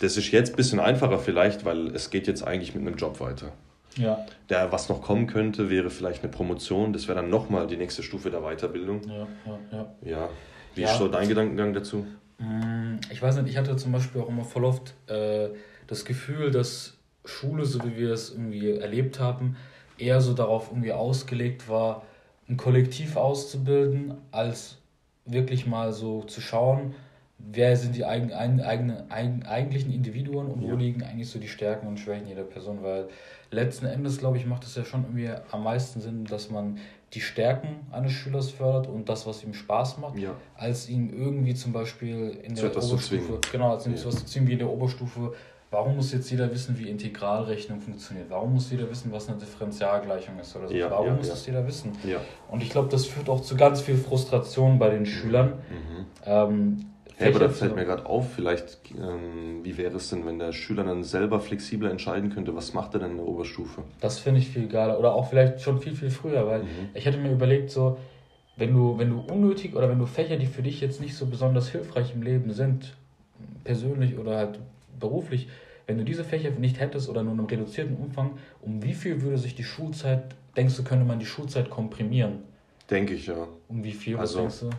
Das 0.01 0.16
ist 0.16 0.31
jetzt 0.31 0.53
ein 0.53 0.57
bisschen 0.57 0.81
einfacher 0.81 1.19
vielleicht, 1.19 1.64
weil 1.64 1.88
es 1.88 2.11
geht 2.11 2.27
jetzt 2.27 2.47
eigentlich 2.47 2.75
mit 2.75 2.87
einem 2.87 2.97
Job 2.97 3.21
weiter. 3.21 3.53
Ja. 3.97 4.27
Der, 4.51 4.73
was 4.73 4.88
noch 4.88 5.01
kommen 5.01 5.27
könnte, 5.27 5.71
wäre 5.71 5.88
vielleicht 5.90 6.23
eine 6.23 6.31
Promotion. 6.31 6.92
Das 6.92 7.09
wäre 7.09 7.21
dann 7.21 7.31
nochmal 7.31 7.66
die 7.66 7.77
nächste 7.77 8.03
Stufe 8.03 8.31
der 8.31 8.40
Weiterbildung. 8.40 9.01
Ja, 9.09 9.27
ja, 9.47 9.59
ja. 9.73 9.87
Ja. 10.03 10.29
Wie 10.75 10.83
ja. 10.83 10.92
ist 10.92 10.99
so 10.99 11.09
dein 11.09 11.29
Gedankengang 11.29 11.73
dazu? 11.73 12.07
Mm, 12.38 12.97
ich 13.11 13.23
weiß 13.23 13.37
nicht, 13.37 13.49
ich 13.49 13.57
hatte 13.57 13.75
zum 13.77 13.92
Beispiel 13.92 14.21
auch 14.21 14.29
immer 14.29 14.45
voll 14.45 14.66
oft 14.66 14.95
äh, 15.09 15.49
das 15.87 16.05
Gefühl, 16.05 16.51
dass 16.51 16.99
Schule, 17.25 17.64
so 17.64 17.83
wie 17.85 17.97
wir 17.97 18.12
es 18.12 18.31
irgendwie 18.31 18.73
erlebt 18.73 19.19
haben, 19.19 19.57
eher 19.99 20.21
so 20.21 20.35
darauf 20.35 20.69
irgendwie 20.71 20.92
ausgelegt 20.92 21.69
war, 21.69 22.03
ein 22.49 22.57
Kollektiv 22.57 23.17
auszubilden, 23.17 24.15
als 24.31 24.79
wirklich 25.25 25.67
mal 25.67 25.93
so 25.93 26.23
zu 26.23 26.41
schauen, 26.41 26.95
wer 27.39 27.77
sind 27.77 27.97
die 27.97 28.05
eigen, 28.05 28.33
ein, 28.33 28.61
eigene, 28.61 29.05
ein, 29.11 29.45
eigentlichen 29.45 29.93
Individuen 29.93 30.47
und 30.47 30.63
ja. 30.63 30.73
wo 30.73 30.77
liegen 30.77 31.03
eigentlich 31.03 31.29
so 31.29 31.39
die 31.39 31.49
Stärken 31.49 31.87
und 31.87 31.99
Schwächen 31.99 32.27
jeder 32.27 32.45
Person, 32.45 32.83
weil 32.83 33.09
letzten 33.51 33.87
Endes, 33.87 34.19
glaube 34.19 34.39
ich, 34.39 34.47
macht 34.47 34.65
es 34.65 34.75
ja 34.75 34.85
schon 34.85 35.05
irgendwie 35.05 35.31
am 35.51 35.65
meisten 35.65 36.01
Sinn, 36.01 36.25
dass 36.25 36.51
man 36.51 36.79
die 37.13 37.21
Stärken 37.21 37.87
eines 37.93 38.13
Schülers 38.13 38.51
fördert 38.51 38.89
und 38.89 39.09
das, 39.09 39.27
was 39.27 39.45
ihm 39.45 39.55
Spaß 39.55 39.99
macht, 39.99 40.19
ja. 40.19 40.35
als 40.57 40.89
ihn 40.89 41.11
irgendwie 41.11 41.55
zum 41.55 41.73
Beispiel 41.73 42.39
in 42.43 42.55
der 42.55 42.77
Oberstufe, 42.77 43.41
genau, 43.53 43.73
als 43.73 43.87
ihm 43.87 43.93
ja. 43.93 43.99
zu 43.99 44.11
zwingen 44.11 44.49
wie 44.49 44.55
in 44.55 44.59
der 44.59 44.71
Oberstufe, 44.71 45.35
warum 45.77 45.97
muss 45.97 46.11
jetzt 46.12 46.31
jeder 46.31 46.51
wissen, 46.51 46.79
wie 46.79 46.89
Integralrechnung 46.89 47.83
funktioniert? 47.83 48.31
Warum 48.31 48.55
muss 48.55 48.71
jeder 48.71 48.89
wissen, 48.91 49.12
was 49.12 49.29
eine 49.29 49.37
Differentialgleichung 49.37 50.39
ist 50.39 50.57
oder 50.57 50.69
so? 50.69 50.75
Ja, 50.75 50.91
warum 50.91 51.17
muss 51.17 51.29
das 51.29 51.45
jeder 51.47 51.67
wissen? 51.67 51.93
Und 52.51 52.62
ich 52.62 52.71
glaube, 52.71 52.89
das 52.89 53.05
führt 53.05 53.29
auch 53.29 53.43
zu 53.43 53.57
ganz 53.57 53.83
viel 53.83 53.97
Frustration 53.97 54.79
bei 54.79 54.89
den 54.89 55.01
mhm. 55.01 55.07
Schülern. 55.07 55.49
Mhm. 55.49 56.07
Ähm, 56.25 56.87
Hey, 57.19 57.31
aber 57.31 57.39
da 57.39 57.49
fällt 57.49 57.75
mir 57.75 57.87
gerade 57.87 58.05
auf, 58.05 58.35
vielleicht, 58.35 58.79
ähm, 58.91 59.65
wie 59.65 59.79
wäre 59.79 59.97
es 59.97 60.11
denn, 60.11 60.27
wenn 60.27 60.39
der 60.39 60.53
Schüler 60.53 60.85
dann 60.85 61.03
selber 61.03 61.41
flexibler 61.41 61.91
entscheiden 61.91 62.29
könnte, 62.29 62.55
was 62.55 62.75
macht 62.75 62.93
er 62.93 63.01
denn 63.01 63.12
in 63.12 63.17
der 63.17 63.27
Oberstufe? 63.27 63.85
Das 64.03 64.19
finde 64.19 64.41
ich 64.41 64.49
viel 64.51 64.69
geiler. 64.69 64.99
Oder 64.99 65.15
auch 65.15 65.31
vielleicht 65.31 65.62
schon 65.62 65.81
viel, 65.81 65.95
viel 65.95 66.11
früher, 66.11 66.47
weil 66.47 66.65
mhm. 66.65 66.91
ich 66.93 67.07
hätte 67.07 67.17
mir 67.17 67.33
überlegt, 67.33 67.71
so, 67.71 67.97
wenn 68.57 68.75
du, 68.75 68.99
wenn 68.99 69.09
du 69.09 69.21
unnötig 69.21 69.75
oder 69.75 69.89
wenn 69.89 69.99
du 69.99 70.05
Fächer, 70.05 70.37
die 70.37 70.45
für 70.45 70.61
dich 70.61 70.83
jetzt 70.83 71.01
nicht 71.01 71.17
so 71.17 71.25
besonders 71.25 71.71
hilfreich 71.71 72.12
im 72.15 72.21
Leben 72.21 72.53
sind, 72.53 72.93
persönlich 73.65 74.19
oder 74.19 74.37
halt 74.37 74.59
beruflich, 75.01 75.49
wenn 75.87 75.99
du 75.99 76.05
diese 76.05 76.25
Fächer 76.25 76.51
nicht 76.51 76.81
hättest 76.81 77.09
oder 77.09 77.22
nur 77.22 77.33
in 77.33 77.38
einem 77.38 77.49
reduzierten 77.49 77.96
Umfang, 77.96 78.38
um 78.61 78.83
wie 78.83 78.94
viel 78.94 79.22
würde 79.22 79.38
sich 79.38 79.55
die 79.55 79.64
Schulzeit, 79.64 80.35
denkst 80.57 80.77
du, 80.77 80.85
könnte 80.85 81.05
man 81.05 81.18
die 81.18 81.27
Schulzeit 81.27 81.70
komprimieren? 81.70 82.40
Denke 82.90 83.14
ich 83.14 83.27
ja. 83.27 83.46
Um 83.68 83.85
wie 83.85 83.92
viel, 83.92 84.14
was 84.14 84.37
also, 84.37 84.40
denkst 84.40 84.61
du? 84.61 84.70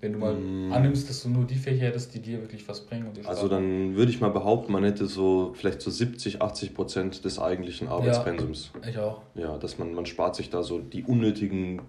Wenn 0.00 0.12
du 0.12 0.18
mal 0.18 0.34
mm. 0.34 0.72
annimmst, 0.72 1.08
dass 1.08 1.22
du 1.22 1.30
nur 1.30 1.44
die 1.44 1.54
Fächer 1.54 1.86
hättest, 1.86 2.14
die 2.14 2.20
dir 2.20 2.40
wirklich 2.42 2.68
was 2.68 2.82
bringen. 2.82 3.08
Und 3.08 3.26
also 3.26 3.48
dann 3.48 3.96
würde 3.96 4.12
ich 4.12 4.20
mal 4.20 4.28
behaupten, 4.28 4.72
man 4.72 4.84
hätte 4.84 5.06
so 5.06 5.54
vielleicht 5.54 5.80
so 5.80 5.90
70, 5.90 6.42
80 6.42 6.74
Prozent 6.74 7.24
des 7.24 7.38
eigentlichen 7.38 7.88
Arbeitspensums. 7.88 8.72
Ja, 8.82 8.88
ich 8.88 8.98
auch. 8.98 9.22
Ja, 9.34 9.56
dass 9.56 9.78
man, 9.78 9.94
man 9.94 10.04
spart 10.04 10.36
sich 10.36 10.50
da 10.50 10.62
so 10.62 10.80
die 10.80 11.02
unnötigen, 11.02 11.80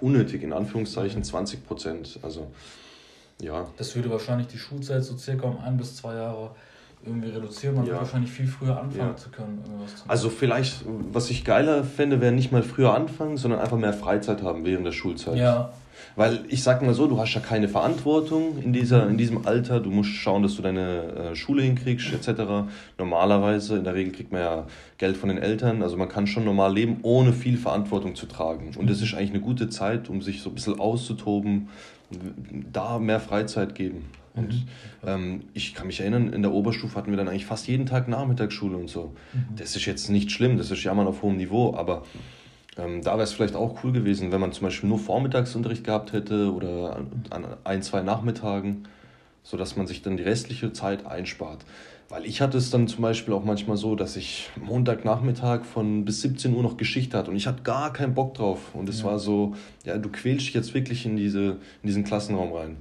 unnötig 0.00 0.42
in 0.42 0.52
Anführungszeichen, 0.52 1.24
20 1.24 1.66
Prozent. 1.66 2.18
Also 2.20 2.48
ja. 3.42 3.66
Das 3.76 3.94
würde 3.96 4.10
wahrscheinlich 4.10 4.48
die 4.48 4.58
Schulzeit 4.58 5.04
so 5.04 5.16
circa 5.16 5.46
um 5.46 5.58
ein 5.58 5.76
bis 5.76 5.96
zwei 5.96 6.14
Jahre 6.14 6.50
irgendwie 7.04 7.30
reduzieren. 7.30 7.76
Man 7.76 7.84
ja. 7.84 7.92
würde 7.92 8.02
wahrscheinlich 8.02 8.30
viel 8.30 8.46
früher 8.46 8.78
anfangen 8.78 9.10
ja. 9.10 9.16
zu 9.16 9.30
können. 9.30 9.62
Zu 9.86 10.08
also 10.08 10.28
vielleicht, 10.28 10.84
was 11.12 11.30
ich 11.30 11.44
geiler 11.44 11.84
fände, 11.84 12.20
wäre 12.20 12.32
nicht 12.32 12.52
mal 12.52 12.62
früher 12.62 12.94
anfangen, 12.94 13.36
sondern 13.36 13.60
einfach 13.60 13.78
mehr 13.78 13.94
Freizeit 13.94 14.42
haben 14.42 14.64
während 14.64 14.86
der 14.86 14.92
Schulzeit. 14.92 15.36
Ja. 15.36 15.72
Weil 16.16 16.40
ich 16.48 16.62
sag 16.62 16.82
mal 16.82 16.94
so, 16.94 17.06
du 17.06 17.18
hast 17.18 17.34
ja 17.34 17.40
keine 17.40 17.68
Verantwortung 17.68 18.58
in, 18.58 18.72
dieser, 18.72 19.08
in 19.08 19.16
diesem 19.16 19.46
Alter. 19.46 19.80
Du 19.80 19.90
musst 19.90 20.10
schauen, 20.10 20.42
dass 20.42 20.56
du 20.56 20.62
deine 20.62 21.02
äh, 21.02 21.36
Schule 21.36 21.62
hinkriegst, 21.62 22.12
etc. 22.12 22.68
Normalerweise, 22.98 23.76
in 23.76 23.84
der 23.84 23.94
Regel 23.94 24.12
kriegt 24.12 24.32
man 24.32 24.40
ja 24.40 24.66
Geld 24.98 25.16
von 25.16 25.28
den 25.28 25.38
Eltern. 25.38 25.82
Also 25.82 25.96
man 25.96 26.08
kann 26.08 26.26
schon 26.26 26.44
normal 26.44 26.74
leben, 26.74 26.98
ohne 27.02 27.32
viel 27.32 27.56
Verantwortung 27.56 28.14
zu 28.14 28.26
tragen. 28.26 28.72
Und 28.76 28.90
das 28.90 29.00
ist 29.02 29.14
eigentlich 29.14 29.30
eine 29.30 29.40
gute 29.40 29.68
Zeit, 29.68 30.08
um 30.08 30.20
sich 30.20 30.42
so 30.42 30.50
ein 30.50 30.54
bisschen 30.54 30.80
auszutoben, 30.80 31.68
da 32.72 32.98
mehr 32.98 33.20
Freizeit 33.20 33.74
geben. 33.74 34.06
Und 34.34 34.52
mhm. 34.52 34.68
ähm, 35.06 35.40
ich 35.54 35.74
kann 35.74 35.86
mich 35.86 36.00
erinnern, 36.00 36.32
in 36.32 36.42
der 36.42 36.52
Oberstufe 36.52 36.94
hatten 36.96 37.10
wir 37.10 37.16
dann 37.16 37.28
eigentlich 37.28 37.46
fast 37.46 37.66
jeden 37.66 37.86
Tag 37.86 38.08
Nachmittagsschule 38.08 38.76
und 38.76 38.88
so. 38.88 39.14
Mhm. 39.32 39.56
Das 39.56 39.74
ist 39.76 39.86
jetzt 39.86 40.08
nicht 40.08 40.30
schlimm, 40.30 40.56
das 40.56 40.70
ist 40.70 40.82
ja 40.84 40.94
mal 40.94 41.06
auf 41.06 41.22
hohem 41.22 41.36
Niveau, 41.36 41.74
aber 41.74 42.04
ähm, 42.76 43.02
da 43.02 43.12
wäre 43.12 43.22
es 43.22 43.32
vielleicht 43.32 43.56
auch 43.56 43.82
cool 43.82 43.92
gewesen, 43.92 44.30
wenn 44.30 44.40
man 44.40 44.52
zum 44.52 44.64
Beispiel 44.64 44.88
nur 44.88 44.98
Vormittagsunterricht 44.98 45.84
gehabt 45.84 46.12
hätte 46.12 46.52
oder 46.52 46.96
an, 46.96 47.24
an 47.30 47.46
ein, 47.64 47.82
zwei 47.82 48.02
Nachmittagen, 48.02 48.84
sodass 49.42 49.76
man 49.76 49.86
sich 49.86 50.02
dann 50.02 50.16
die 50.16 50.22
restliche 50.22 50.72
Zeit 50.72 51.06
einspart. 51.06 51.64
Weil 52.10 52.26
ich 52.26 52.40
hatte 52.40 52.58
es 52.58 52.70
dann 52.70 52.88
zum 52.88 53.02
Beispiel 53.02 53.32
auch 53.32 53.44
manchmal 53.44 53.76
so, 53.76 53.94
dass 53.94 54.16
ich 54.16 54.50
Montagnachmittag 54.60 55.64
von 55.64 56.04
bis 56.04 56.22
17 56.22 56.52
Uhr 56.52 56.62
noch 56.64 56.76
Geschichte 56.76 57.16
hatte 57.16 57.30
und 57.30 57.36
ich 57.36 57.46
hatte 57.46 57.62
gar 57.62 57.92
keinen 57.92 58.14
Bock 58.14 58.34
drauf. 58.34 58.74
Und 58.74 58.88
es 58.88 59.02
ja. 59.02 59.06
war 59.06 59.20
so, 59.20 59.54
ja, 59.84 59.96
du 59.96 60.08
quälst 60.08 60.48
dich 60.48 60.54
jetzt 60.54 60.74
wirklich 60.74 61.06
in, 61.06 61.16
diese, 61.16 61.50
in 61.82 61.86
diesen 61.86 62.02
Klassenraum 62.02 62.52
rein. 62.52 62.78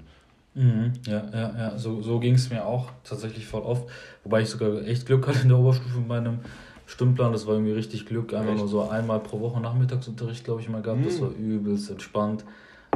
Mhm, 0.56 0.94
ja, 1.06 1.24
ja, 1.32 1.56
ja, 1.58 1.78
so, 1.78 2.02
so 2.02 2.20
ging 2.20 2.34
es 2.34 2.50
mir 2.50 2.66
auch 2.66 2.90
tatsächlich 3.04 3.46
voll 3.46 3.62
oft. 3.62 3.88
Wobei 4.24 4.42
ich 4.42 4.50
sogar 4.50 4.84
echt 4.88 5.06
Glück 5.06 5.28
hatte 5.28 5.42
in 5.44 5.50
der 5.50 5.60
Oberstufe 5.60 6.00
mit 6.00 6.08
meinem 6.08 6.40
Stundenplan, 6.88 7.32
das 7.32 7.46
war 7.46 7.54
irgendwie 7.54 7.74
richtig 7.74 8.08
Glück. 8.08 8.34
Einfach 8.34 8.50
Echt? 8.50 8.60
nur 8.60 8.68
so 8.68 8.90
einmal 8.90 9.20
pro 9.20 9.40
Woche 9.40 9.62
Nachmittagsunterricht, 9.62 10.44
glaube 10.44 10.62
ich, 10.62 10.70
mal 10.70 10.82
gehabt. 10.82 11.02
Mhm. 11.02 11.06
Das 11.06 11.22
war 11.22 11.30
übelst 11.30 11.92
entspannt. 11.92 12.46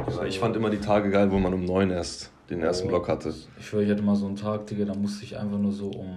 Also, 0.04 0.20
ja, 0.20 0.26
ich 0.26 0.40
fand 0.40 0.56
immer 0.56 0.70
die 0.70 0.80
Tage 0.80 1.10
geil, 1.10 1.30
wo 1.30 1.38
man 1.38 1.54
um 1.54 1.64
neun 1.64 1.90
erst 1.90 2.32
den 2.50 2.60
ersten 2.60 2.86
oh, 2.86 2.90
Block 2.90 3.08
hatte. 3.08 3.34
Ich 3.58 3.66
schwöre, 3.66 3.84
ich 3.84 3.90
hatte 3.90 4.02
mal 4.02 4.16
so 4.16 4.26
einen 4.26 4.36
Tag, 4.36 4.66
Digga, 4.66 4.84
da 4.84 4.94
musste 4.94 5.24
ich 5.24 5.36
einfach 5.36 5.58
nur 5.58 5.72
so 5.72 5.88
um 5.88 6.16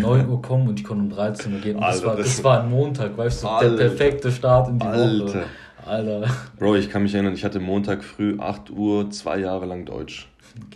9 0.00 0.28
Uhr 0.28 0.42
kommen 0.42 0.68
und 0.68 0.80
ich 0.80 0.84
konnte 0.84 1.04
um 1.04 1.10
13 1.10 1.54
Uhr 1.54 1.60
gehen. 1.60 1.80
das, 1.80 2.04
war, 2.04 2.16
das 2.16 2.42
war 2.44 2.62
ein 2.62 2.70
Montag, 2.70 3.16
weißt 3.16 3.42
du, 3.42 3.48
Alter. 3.48 3.76
der 3.76 3.88
perfekte 3.88 4.30
Start 4.30 4.68
in 4.68 4.78
die 4.78 4.86
Alter. 4.86 5.24
Woche. 5.24 5.44
Alter. 5.84 6.28
Bro, 6.58 6.76
ich 6.76 6.90
kann 6.90 7.02
mich 7.02 7.14
erinnern, 7.14 7.34
ich 7.34 7.44
hatte 7.44 7.60
Montag 7.60 8.02
früh 8.02 8.38
8 8.38 8.70
Uhr 8.70 9.10
zwei 9.10 9.38
Jahre 9.38 9.66
lang 9.66 9.84
Deutsch. 9.84 10.28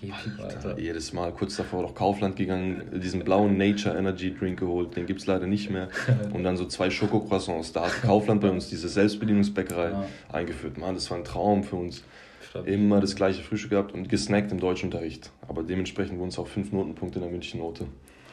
Alter, 0.03 0.45
Alter. 0.45 0.79
Jedes 0.79 1.13
Mal 1.13 1.33
kurz 1.33 1.57
davor 1.57 1.83
noch 1.83 1.95
Kaufland 1.95 2.37
gegangen, 2.37 2.83
diesen 3.03 3.25
blauen 3.25 3.57
Nature 3.57 3.97
Energy 3.97 4.35
Drink 4.35 4.59
geholt, 4.59 4.95
den 4.95 5.07
gibt 5.07 5.21
es 5.21 5.27
leider 5.27 5.47
nicht 5.47 5.71
mehr. 5.71 5.89
Und 6.33 6.45
dann 6.45 6.57
so 6.57 6.67
zwei 6.67 6.91
Schokocroissants. 6.91 7.73
Da 7.73 7.87
hat 7.87 8.03
Kaufland 8.03 8.41
bei 8.41 8.51
uns 8.51 8.69
diese 8.69 8.89
Selbstbedienungsbäckerei 8.89 9.91
ja. 9.91 10.07
eingeführt. 10.33 10.79
Mann, 10.79 10.95
das 10.95 11.11
war 11.11 11.17
ein 11.17 11.25
Traum 11.25 11.65
für 11.65 11.77
uns. 11.77 12.03
Statt. 12.51 12.67
Immer 12.67 12.99
das 13.01 13.15
gleiche 13.15 13.43
Frühstück 13.45 13.71
gehabt 13.71 13.95
und 13.95 14.09
gesnackt 14.09 14.51
im 14.51 14.59
Deutschunterricht. 14.59 15.31
Aber 15.47 15.63
dementsprechend 15.63 16.19
wurden 16.19 16.31
es 16.31 16.39
auch 16.39 16.49
fünf 16.49 16.73
Notenpunkte 16.73 17.21
in 17.21 17.23
der 17.23 17.31
Münchennote. 17.31 17.87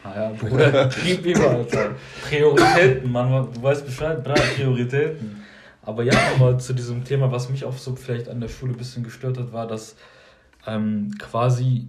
Ah 0.04 0.14
ja, 0.16 0.30
Bruder, 0.30 0.90
immer, 1.26 1.50
Alter. 1.50 1.92
Prioritäten, 2.28 3.12
Mann, 3.12 3.48
du 3.54 3.62
weißt 3.62 3.86
Bescheid, 3.86 4.26
drei 4.26 4.34
Prioritäten. 4.34 5.44
Aber 5.84 6.04
ja, 6.04 6.14
nochmal 6.32 6.60
zu 6.60 6.74
diesem 6.74 7.04
Thema, 7.04 7.32
was 7.32 7.50
mich 7.50 7.64
auch 7.64 7.78
so 7.78 7.96
vielleicht 7.96 8.28
an 8.28 8.42
der 8.42 8.48
Schule 8.48 8.74
ein 8.74 8.78
bisschen 8.78 9.04
gestört 9.04 9.38
hat, 9.38 9.54
war, 9.54 9.68
dass 9.68 9.96
ähm, 10.66 11.12
quasi 11.20 11.88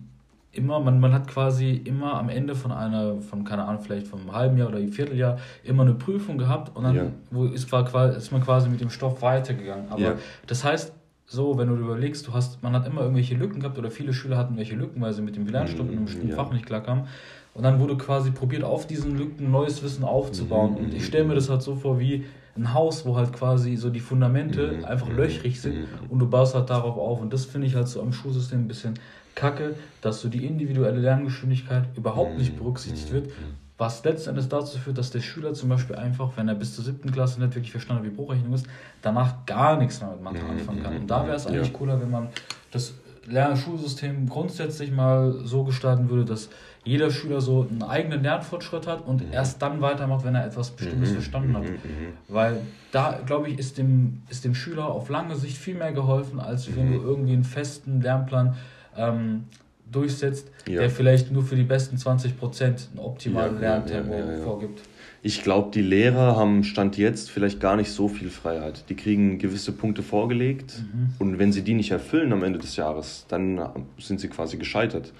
immer, 0.52 0.80
man, 0.80 1.00
man 1.00 1.14
hat 1.14 1.28
quasi 1.28 1.72
immer 1.72 2.14
am 2.14 2.28
Ende 2.28 2.54
von 2.54 2.72
einer, 2.72 3.22
von 3.22 3.44
keine 3.44 3.64
Ahnung, 3.64 3.82
vielleicht 3.82 4.06
vom 4.06 4.32
halben 4.32 4.58
Jahr 4.58 4.68
oder 4.68 4.78
Vierteljahr 4.78 5.38
immer 5.64 5.82
eine 5.82 5.94
Prüfung 5.94 6.36
gehabt 6.36 6.76
und 6.76 6.84
dann 6.84 6.94
ja. 6.94 7.06
wo 7.30 7.46
ist, 7.46 7.72
war, 7.72 8.14
ist 8.14 8.32
man 8.32 8.42
quasi 8.42 8.68
mit 8.68 8.82
dem 8.82 8.90
Stoff 8.90 9.22
weitergegangen. 9.22 9.88
Aber 9.88 10.00
ja. 10.00 10.14
das 10.46 10.62
heißt, 10.62 10.92
so, 11.30 11.58
wenn 11.58 11.68
du 11.68 11.76
überlegst, 11.76 12.26
du 12.26 12.32
hast, 12.32 12.62
man 12.62 12.72
hat 12.72 12.86
immer 12.86 13.02
irgendwelche 13.02 13.34
Lücken 13.34 13.60
gehabt 13.60 13.76
oder 13.76 13.90
viele 13.90 14.14
Schüler 14.14 14.38
hatten 14.38 14.56
welche 14.56 14.74
Lücken, 14.74 15.02
weil 15.02 15.12
sie 15.12 15.20
mit 15.20 15.36
dem 15.36 15.46
Lernstoff 15.46 15.86
in 15.86 15.92
einem 15.96 16.04
bestimmten 16.06 16.30
ja. 16.30 16.36
Fach 16.36 16.50
nicht 16.50 16.64
klarkamen. 16.64 17.04
Und 17.52 17.64
dann 17.64 17.80
wurde 17.80 17.98
quasi 17.98 18.30
probiert, 18.30 18.64
auf 18.64 18.86
diesen 18.86 19.18
Lücken 19.18 19.50
neues 19.50 19.82
Wissen 19.82 20.04
aufzubauen. 20.04 20.72
Mhm. 20.72 20.76
Und 20.78 20.94
ich 20.94 21.04
stelle 21.04 21.24
mir 21.24 21.34
das 21.34 21.50
halt 21.50 21.60
so 21.60 21.76
vor, 21.76 21.98
wie 21.98 22.24
ein 22.56 22.72
Haus, 22.72 23.04
wo 23.04 23.14
halt 23.16 23.34
quasi 23.34 23.76
so 23.76 23.90
die 23.90 24.00
Fundamente 24.00 24.78
mhm. 24.78 24.84
einfach 24.86 25.10
löchrig 25.10 25.60
sind 25.60 25.86
und 26.08 26.18
du 26.18 26.28
baust 26.28 26.54
halt 26.54 26.70
darauf 26.70 26.96
auf. 26.96 27.20
Und 27.20 27.32
das 27.32 27.44
finde 27.44 27.66
ich 27.66 27.74
halt 27.74 27.88
so 27.88 28.00
am 28.00 28.14
Schulsystem 28.14 28.60
ein 28.60 28.68
bisschen 28.68 28.94
kacke, 29.34 29.74
dass 30.00 30.22
so 30.22 30.28
die 30.28 30.46
individuelle 30.46 30.98
Lerngeschwindigkeit 30.98 31.84
überhaupt 31.94 32.38
nicht 32.38 32.56
berücksichtigt 32.56 33.12
wird. 33.12 33.30
Was 33.78 34.02
letztendlich 34.02 34.48
dazu 34.48 34.76
führt, 34.76 34.98
dass 34.98 35.12
der 35.12 35.20
Schüler 35.20 35.54
zum 35.54 35.68
Beispiel 35.68 35.94
einfach, 35.94 36.32
wenn 36.36 36.48
er 36.48 36.56
bis 36.56 36.74
zur 36.74 36.84
siebten 36.84 37.12
Klasse 37.12 37.40
nicht 37.40 37.54
wirklich 37.54 37.70
verstanden 37.70 38.04
hat, 38.04 38.10
wie 38.10 38.14
Bruchrechnung 38.14 38.52
ist, 38.52 38.66
danach 39.02 39.46
gar 39.46 39.76
nichts 39.76 40.00
mehr 40.00 40.10
mit 40.10 40.22
Mathe 40.22 40.44
anfangen 40.44 40.82
kann. 40.82 40.96
Und 40.96 41.06
da 41.06 41.24
wäre 41.24 41.36
es 41.36 41.46
eigentlich 41.46 41.68
ja. 41.72 41.78
cooler, 41.78 42.00
wenn 42.00 42.10
man 42.10 42.28
das 42.72 42.94
Lernschulsystem 43.26 44.28
grundsätzlich 44.28 44.90
mal 44.90 45.32
so 45.44 45.62
gestalten 45.62 46.10
würde, 46.10 46.24
dass 46.24 46.48
jeder 46.84 47.10
Schüler 47.10 47.40
so 47.40 47.66
einen 47.70 47.82
eigenen 47.82 48.22
Lernfortschritt 48.22 48.86
hat 48.86 49.06
und 49.06 49.26
mhm. 49.26 49.32
erst 49.32 49.60
dann 49.62 49.80
weitermacht, 49.80 50.24
wenn 50.24 50.34
er 50.34 50.46
etwas 50.46 50.70
Bestimmtes 50.70 51.10
mhm. 51.10 51.14
verstanden 51.14 51.56
hat. 51.56 51.62
Mhm. 51.64 51.68
mhm. 51.70 52.12
Weil 52.28 52.60
da, 52.90 53.20
glaube 53.26 53.48
ich, 53.48 53.58
ist 53.58 53.78
dem, 53.78 54.22
ist 54.28 54.44
dem 54.44 54.54
Schüler 54.54 54.86
auf 54.86 55.08
lange 55.08 55.36
Sicht 55.36 55.58
viel 55.58 55.74
mehr 55.74 55.92
geholfen, 55.92 56.40
als 56.40 56.74
wenn 56.74 56.92
du 56.92 56.98
mhm. 56.98 57.06
irgendwie 57.06 57.32
einen 57.34 57.44
festen 57.44 58.00
Lernplan 58.00 58.56
ähm, 58.96 59.44
durchsetzt, 59.90 60.50
ja. 60.68 60.80
der 60.80 60.90
vielleicht 60.90 61.30
nur 61.30 61.42
für 61.42 61.56
die 61.56 61.62
besten 61.62 61.96
20% 61.96 62.62
einen 62.62 62.78
optimalen 62.98 63.54
ja, 63.56 63.76
Lerntempo 63.76 64.14
ja, 64.14 64.36
vorgibt. 64.38 64.80
Ich 65.22 65.42
glaube, 65.42 65.70
die 65.72 65.82
Lehrer 65.82 66.36
haben 66.36 66.62
Stand 66.62 66.96
jetzt 66.96 67.30
vielleicht 67.30 67.58
gar 67.60 67.76
nicht 67.76 67.90
so 67.90 68.08
viel 68.08 68.30
Freiheit. 68.30 68.84
Die 68.88 68.94
kriegen 68.94 69.38
gewisse 69.38 69.72
Punkte 69.72 70.02
vorgelegt 70.02 70.74
mhm. 70.78 71.14
und 71.18 71.38
wenn 71.38 71.52
sie 71.52 71.62
die 71.62 71.74
nicht 71.74 71.90
erfüllen 71.90 72.32
am 72.32 72.44
Ende 72.44 72.58
des 72.58 72.76
Jahres, 72.76 73.26
dann 73.28 73.60
sind 73.98 74.20
sie 74.20 74.28
quasi 74.28 74.58
gescheitert. 74.58 75.12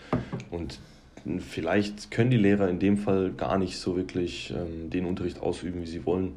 Und 0.50 0.78
vielleicht 1.40 2.10
können 2.10 2.30
die 2.30 2.36
Lehrer 2.36 2.68
in 2.68 2.78
dem 2.78 2.96
Fall 2.96 3.32
gar 3.36 3.58
nicht 3.58 3.78
so 3.78 3.96
wirklich 3.96 4.54
ähm, 4.56 4.90
den 4.90 5.04
Unterricht 5.04 5.40
ausüben, 5.40 5.82
wie 5.82 5.86
sie 5.86 6.06
wollen. 6.06 6.34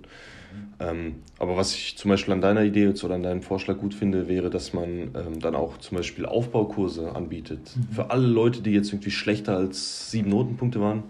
Ähm, 0.80 1.16
aber 1.38 1.58
was 1.58 1.74
ich 1.76 1.98
zum 1.98 2.10
Beispiel 2.10 2.34
an 2.34 2.42
deiner 2.42 2.64
Idee 2.64 2.88
oder 2.88 3.16
an 3.16 3.24
deinem 3.24 3.42
Vorschlag 3.42 3.78
gut 3.78 3.94
finde, 3.94 4.28
wäre, 4.28 4.50
dass 4.50 4.74
man 4.74 4.90
ähm, 4.90 5.40
dann 5.40 5.56
auch 5.56 5.78
zum 5.78 5.98
Beispiel 5.98 6.26
Aufbaukurse 6.26 7.16
anbietet. 7.16 7.72
Mhm. 7.76 7.94
Für 7.94 8.10
alle 8.10 8.28
Leute, 8.28 8.62
die 8.62 8.72
jetzt 8.72 8.92
irgendwie 8.92 9.12
schlechter 9.12 9.58
als 9.58 10.10
sieben 10.10 10.30
Notenpunkte 10.30 10.82
waren, 10.82 11.04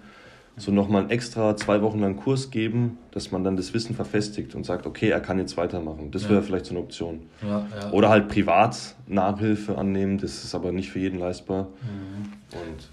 so 0.58 0.71
nochmal 0.71 1.04
einen 1.04 1.10
extra 1.10 1.56
zwei 1.56 1.82
Wochen 1.82 1.99
lang 1.99 2.17
Kurs 2.17 2.51
geben, 2.51 2.97
dass 3.12 3.32
man 3.32 3.43
dann 3.43 3.56
das 3.56 3.73
Wissen 3.73 3.95
verfestigt 3.95 4.54
und 4.54 4.65
sagt, 4.65 4.86
okay, 4.86 5.10
er 5.10 5.21
kann 5.21 5.39
jetzt 5.39 5.56
weitermachen. 5.58 6.12
Das 6.12 6.23
ja. 6.23 6.32
wäre 6.32 6.43
vielleicht 6.43 6.65
so 6.65 6.71
eine 6.71 6.82
Option. 6.82 7.21
Ja, 7.41 7.65
ja. 7.80 7.91
Oder 7.91 8.10
halt 8.10 8.27
privat 8.27 8.95
Nachhilfe 9.08 9.77
annehmen, 9.77 10.17
das 10.17 10.43
ist 10.43 10.54
aber 10.54 10.71
nicht 10.71 10.91
für 10.91 10.99
jeden 10.99 11.19
leistbar. 11.19 11.63
Mhm. 11.63 12.60
Und 12.60 12.89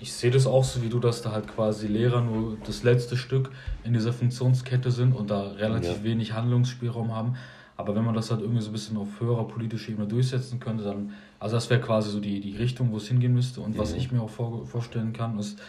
ich 0.00 0.12
sehe 0.12 0.30
das 0.30 0.46
auch 0.46 0.64
so 0.64 0.82
wie 0.82 0.88
du, 0.88 0.98
dass 0.98 1.22
da 1.22 1.32
halt 1.32 1.48
quasi 1.48 1.86
Lehrer 1.86 2.20
nur 2.20 2.56
das 2.64 2.82
letzte 2.82 3.16
Stück 3.16 3.50
in 3.84 3.92
dieser 3.92 4.12
Funktionskette 4.12 4.90
sind 4.90 5.12
und 5.12 5.30
da 5.30 5.52
relativ 5.52 6.02
wenig 6.02 6.32
Handlungsspielraum 6.32 7.12
haben. 7.12 7.34
Aber 7.76 7.94
wenn 7.94 8.04
man 8.04 8.14
das 8.14 8.30
halt 8.30 8.40
irgendwie 8.40 8.60
so 8.60 8.70
ein 8.70 8.72
bisschen 8.72 8.96
auf 8.96 9.20
höherer 9.20 9.46
politischer 9.46 9.92
Ebene 9.92 10.08
durchsetzen 10.08 10.58
könnte, 10.58 10.82
dann, 10.82 11.12
also 11.38 11.56
das 11.56 11.70
wäre 11.70 11.80
quasi 11.80 12.10
so 12.10 12.18
die, 12.18 12.40
die 12.40 12.56
Richtung, 12.56 12.90
wo 12.90 12.96
es 12.96 13.06
hingehen 13.06 13.34
müsste. 13.34 13.60
Und 13.60 13.78
was 13.78 13.92
ich 13.92 14.10
mir 14.10 14.20
auch 14.20 14.30
vor, 14.30 14.66
vorstellen 14.66 15.12
kann, 15.12 15.38
ist, 15.38 15.60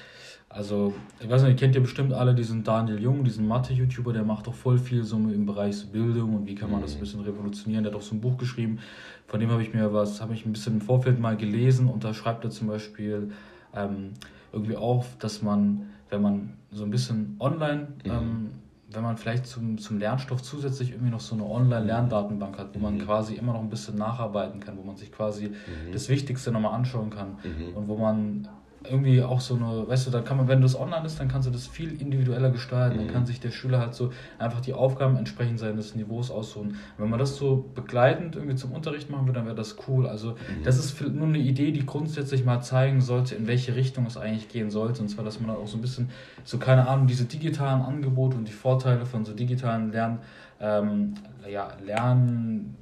also, 0.51 0.95
ich 1.19 1.29
weiß 1.29 1.43
nicht, 1.43 1.51
ihr 1.51 1.57
kennt 1.57 1.75
ja 1.75 1.81
bestimmt 1.81 2.11
alle 2.11 2.33
diesen 2.33 2.63
Daniel 2.63 2.99
Jung, 2.99 3.23
diesen 3.23 3.47
Mathe-YouTuber, 3.47 4.13
der 4.13 4.23
macht 4.23 4.47
doch 4.47 4.55
voll 4.55 4.79
viel 4.79 5.03
so 5.03 5.17
im 5.17 5.45
Bereich 5.45 5.77
so 5.77 5.85
Bildung 5.87 6.35
und 6.35 6.47
wie 6.47 6.55
kann 6.55 6.71
man 6.71 6.81
das 6.81 6.93
ein 6.93 6.97
mhm. 6.97 7.01
bisschen 7.01 7.19
revolutionieren. 7.21 7.83
Der 7.83 7.93
hat 7.93 7.99
auch 7.99 8.03
so 8.03 8.15
ein 8.15 8.21
Buch 8.21 8.35
geschrieben, 8.39 8.79
von 9.27 9.39
dem 9.39 9.51
habe 9.51 9.61
ich 9.61 9.75
mir 9.75 9.93
was, 9.93 10.19
habe 10.21 10.33
ich 10.33 10.47
ein 10.47 10.53
bisschen 10.53 10.75
im 10.75 10.81
Vorfeld 10.81 11.19
mal 11.19 11.37
gelesen 11.37 11.87
und 11.87 12.03
da 12.03 12.15
schreibt 12.15 12.43
er 12.45 12.49
zum 12.49 12.67
Beispiel 12.67 13.29
ähm, 13.75 14.13
irgendwie 14.51 14.75
auf, 14.75 15.17
dass 15.19 15.41
man, 15.41 15.89
wenn 16.09 16.21
man 16.21 16.53
so 16.71 16.83
ein 16.83 16.91
bisschen 16.91 17.35
online, 17.39 17.87
mhm. 18.03 18.11
ähm, 18.11 18.49
wenn 18.91 19.03
man 19.03 19.17
vielleicht 19.17 19.45
zum, 19.45 19.77
zum 19.77 19.99
Lernstoff 19.99 20.41
zusätzlich 20.41 20.91
irgendwie 20.91 21.11
noch 21.11 21.19
so 21.19 21.35
eine 21.35 21.45
Online-Lerndatenbank 21.45 22.57
hat, 22.57 22.73
wo 22.73 22.79
man 22.79 22.95
mhm. 22.95 23.01
quasi 23.01 23.35
immer 23.35 23.53
noch 23.53 23.61
ein 23.61 23.69
bisschen 23.69 23.97
nacharbeiten 23.97 24.59
kann, 24.59 24.77
wo 24.77 24.83
man 24.83 24.95
sich 24.95 25.11
quasi 25.11 25.49
mhm. 25.49 25.91
das 25.91 26.09
Wichtigste 26.09 26.51
nochmal 26.51 26.73
anschauen 26.73 27.11
kann 27.11 27.37
mhm. 27.43 27.75
und 27.75 27.87
wo 27.87 27.97
man 27.97 28.47
irgendwie 28.89 29.21
auch 29.21 29.41
so 29.41 29.55
eine, 29.55 29.87
weißt 29.87 30.07
du, 30.07 30.11
da 30.11 30.21
kann 30.21 30.37
man, 30.37 30.47
wenn 30.47 30.61
das 30.61 30.79
online 30.79 31.05
ist, 31.05 31.19
dann 31.19 31.27
kannst 31.27 31.47
du 31.47 31.51
das 31.51 31.67
viel 31.67 31.99
individueller 32.01 32.49
gestalten. 32.49 32.97
Mhm. 32.97 33.05
Dann 33.05 33.13
kann 33.13 33.25
sich 33.25 33.39
der 33.39 33.51
Schüler 33.51 33.79
halt 33.79 33.93
so 33.93 34.11
einfach 34.37 34.61
die 34.61 34.73
Aufgaben 34.73 35.17
entsprechend 35.17 35.59
seines 35.59 35.95
Niveaus 35.95 36.31
aussuchen. 36.31 36.77
wenn 36.97 37.09
man 37.09 37.19
das 37.19 37.35
so 37.35 37.69
begleitend 37.75 38.35
irgendwie 38.35 38.55
zum 38.55 38.71
Unterricht 38.71 39.09
machen 39.09 39.25
würde, 39.25 39.39
dann 39.39 39.45
wäre 39.45 39.55
das 39.55 39.75
cool. 39.87 40.07
Also, 40.07 40.31
mhm. 40.31 40.63
das 40.63 40.77
ist 40.77 41.01
nur 41.01 41.27
eine 41.27 41.37
Idee, 41.37 41.71
die 41.71 41.85
grundsätzlich 41.85 42.45
mal 42.45 42.61
zeigen 42.61 43.01
sollte, 43.01 43.35
in 43.35 43.47
welche 43.47 43.75
Richtung 43.75 44.05
es 44.05 44.17
eigentlich 44.17 44.49
gehen 44.49 44.69
sollte. 44.69 45.01
Und 45.01 45.09
zwar, 45.09 45.23
dass 45.23 45.39
man 45.39 45.49
dann 45.49 45.57
auch 45.57 45.67
so 45.67 45.77
ein 45.77 45.81
bisschen, 45.81 46.09
so 46.43 46.57
keine 46.57 46.87
Ahnung, 46.87 47.07
diese 47.07 47.25
digitalen 47.25 47.81
Angebote 47.81 48.37
und 48.37 48.47
die 48.47 48.53
Vorteile 48.53 49.05
von 49.05 49.25
so 49.25 49.33
digitalen 49.33 49.91
Lern, 49.91 50.19
ähm, 50.59 51.13
ja, 51.49 51.69
Lern, 51.85 52.75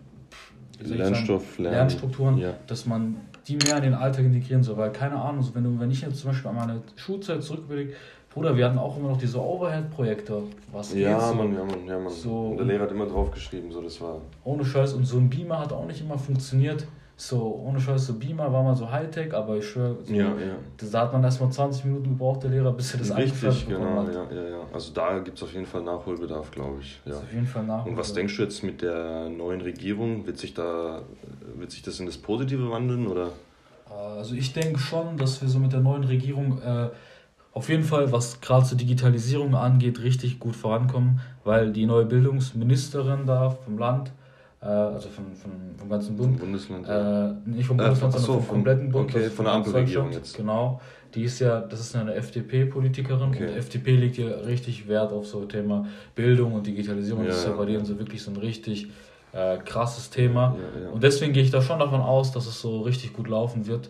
Lernstoff, 0.80 1.58
Lern, 1.58 1.74
Lernstrukturen, 1.74 2.38
ja. 2.38 2.54
dass 2.68 2.86
man 2.86 3.18
die 3.48 3.56
mehr 3.56 3.78
in 3.78 3.84
den 3.84 3.94
Alltag 3.94 4.26
integrieren 4.26 4.64
soll. 4.64 4.78
Weil, 4.78 4.92
keine 4.92 5.16
Ahnung, 5.16 5.42
so 5.42 5.56
wenn, 5.56 5.64
du, 5.64 5.80
wenn 5.80 5.92
ich 5.92 6.02
jetzt 6.02 6.20
zum 6.20 6.32
Beispiel 6.32 6.50
an 6.50 6.56
meine 6.56 6.82
Schulzeit 6.96 7.44
zurückblicke, 7.44 7.94
Bruder, 8.34 8.56
wir 8.56 8.66
hatten 8.66 8.78
auch 8.78 8.98
immer 8.98 9.10
noch 9.10 9.18
diese 9.18 9.42
Overhead-Projekte. 9.42 10.44
Was 10.72 10.94
ja, 10.94 11.20
so? 11.20 11.34
Mann, 11.34 11.54
ja, 11.54 11.64
Mann, 11.64 11.88
ja, 11.88 11.98
Mann. 11.98 12.14
So, 12.14 12.50
und 12.50 12.58
der 12.58 12.66
Lehrer 12.68 12.84
hat 12.84 12.92
immer 12.92 13.08
drauf 13.08 13.32
geschrieben, 13.32 13.72
so 13.72 13.82
das 13.82 14.00
war. 14.00 14.22
Ohne 14.44 14.64
Scheiß. 14.64 14.94
Und 14.94 15.06
so 15.06 15.18
ein 15.18 15.30
Beamer 15.30 15.60
hat 15.60 15.74
auch 15.74 15.86
nicht 15.86 16.02
immer 16.02 16.20
funktioniert. 16.20 16.86
So, 17.20 17.64
ohne 17.66 17.80
Scheiß, 17.80 18.06
so 18.06 18.14
Beamer 18.14 18.54
war 18.54 18.62
mal 18.62 18.76
so 18.76 18.92
Hightech, 18.92 19.34
aber 19.34 19.58
ich 19.58 19.68
schwöre, 19.68 19.98
so, 20.04 20.14
ja, 20.14 20.28
ja. 20.28 20.56
da 20.92 21.02
hat 21.02 21.14
man 21.14 21.24
erstmal 21.24 21.52
20 21.52 21.86
Minuten 21.86 22.10
gebraucht, 22.10 22.44
der 22.44 22.52
Lehrer, 22.52 22.72
bis 22.72 22.94
er 22.94 23.00
das 23.00 23.18
Richtig, 23.18 23.68
genau, 23.68 24.04
hat. 24.04 24.14
ja, 24.14 24.24
ja, 24.32 24.50
ja. 24.50 24.60
Also 24.72 24.94
da 24.94 25.18
gibt 25.18 25.36
es 25.36 25.44
auf 25.44 25.52
jeden 25.52 25.66
Fall 25.66 25.82
Nachholbedarf, 25.82 26.52
glaube 26.52 26.78
ich. 26.80 27.02
Ja. 27.06 27.16
Auf 27.16 27.34
jeden 27.34 27.48
Fall 27.48 27.64
Nachholbedarf. 27.64 27.88
Und 27.88 27.98
was 27.98 28.14
denkst 28.14 28.38
du 28.38 28.44
jetzt 28.44 28.64
mit 28.64 28.84
der 28.84 29.30
neuen 29.30 29.62
Regierung? 29.62 30.28
Wird 30.28 30.38
sich 30.38 30.54
da, 30.54 31.02
wird 31.56 31.72
sich 31.72 31.82
das 31.82 32.00
in 32.00 32.06
das 32.06 32.20
Positive 32.20 32.70
wandeln, 32.70 33.08
oder? 33.08 33.32
Also 33.90 34.36
ich 34.36 34.54
denke 34.54 34.78
schon, 34.78 35.18
dass 35.18 35.42
wir 35.42 35.50
so 35.50 35.58
mit 35.58 35.74
der 35.74 35.80
neuen 35.80 36.04
Regierung 36.04 36.62
äh, 36.62 36.90
auf 37.54 37.70
jeden 37.70 37.84
Fall, 37.84 38.12
was 38.12 38.42
gerade 38.42 38.68
zur 38.68 38.78
Digitalisierung 38.78 39.56
angeht, 39.56 40.04
richtig 40.04 40.40
gut 40.40 40.56
vorankommen, 40.56 41.20
weil 41.44 41.72
die 41.72 41.88
neue 41.88 42.06
Bildungsministerin 42.06 43.26
da 43.26 43.50
vom 43.50 43.80
Land, 43.80 44.12
also 44.66 45.10
von, 45.10 45.36
von, 45.36 45.52
vom 45.78 45.90
ganzen 45.90 46.16
Bund, 46.16 46.40
vom 46.40 46.48
Bundesland, 46.48 46.88
äh, 46.88 47.50
nicht 47.50 47.68
vom 47.68 47.80
äh, 47.80 47.84
Bundesland, 47.84 48.16
äh, 48.16 48.18
sondern 48.20 48.44
vom 48.44 48.56
kompletten 48.56 48.92
Bund, 48.92 49.10
okay, 49.10 49.24
also 49.24 49.36
von 49.36 49.46
der 49.46 49.54
Ampelregierung 49.54 50.12
jetzt. 50.12 50.36
Genau, 50.36 50.82
die 51.14 51.24
ist 51.24 51.40
ja, 51.40 51.62
das 51.62 51.80
ist 51.80 51.96
eine 51.96 52.16
FDP-Politikerin 52.16 53.30
okay. 53.30 53.46
und 53.46 53.54
die 53.54 53.58
FDP 53.58 53.96
legt 53.96 54.18
ja 54.18 54.28
richtig 54.28 54.88
Wert 54.88 55.12
auf 55.12 55.28
so 55.28 55.46
Thema 55.46 55.86
Bildung 56.16 56.54
und 56.54 56.66
Digitalisierung. 56.66 57.24
Ja, 57.24 57.30
das 57.30 57.40
ist 57.40 57.46
ja 57.46 57.54
bei 57.54 57.66
denen 57.66 57.86
so 57.86 58.00
wirklich 58.00 58.24
so 58.24 58.32
ein 58.32 58.38
richtig 58.38 58.90
äh, 59.32 59.58
krasses 59.58 60.10
Thema. 60.10 60.56
Ja, 60.76 60.82
ja. 60.82 60.90
Und 60.90 61.04
deswegen 61.04 61.34
gehe 61.34 61.44
ich 61.44 61.52
da 61.52 61.62
schon 61.62 61.80
davon 61.80 62.02
aus, 62.02 62.32
dass 62.32 62.48
es 62.48 62.60
so 62.60 62.82
richtig 62.82 63.14
gut 63.14 63.28
laufen 63.28 63.68
wird. 63.68 63.90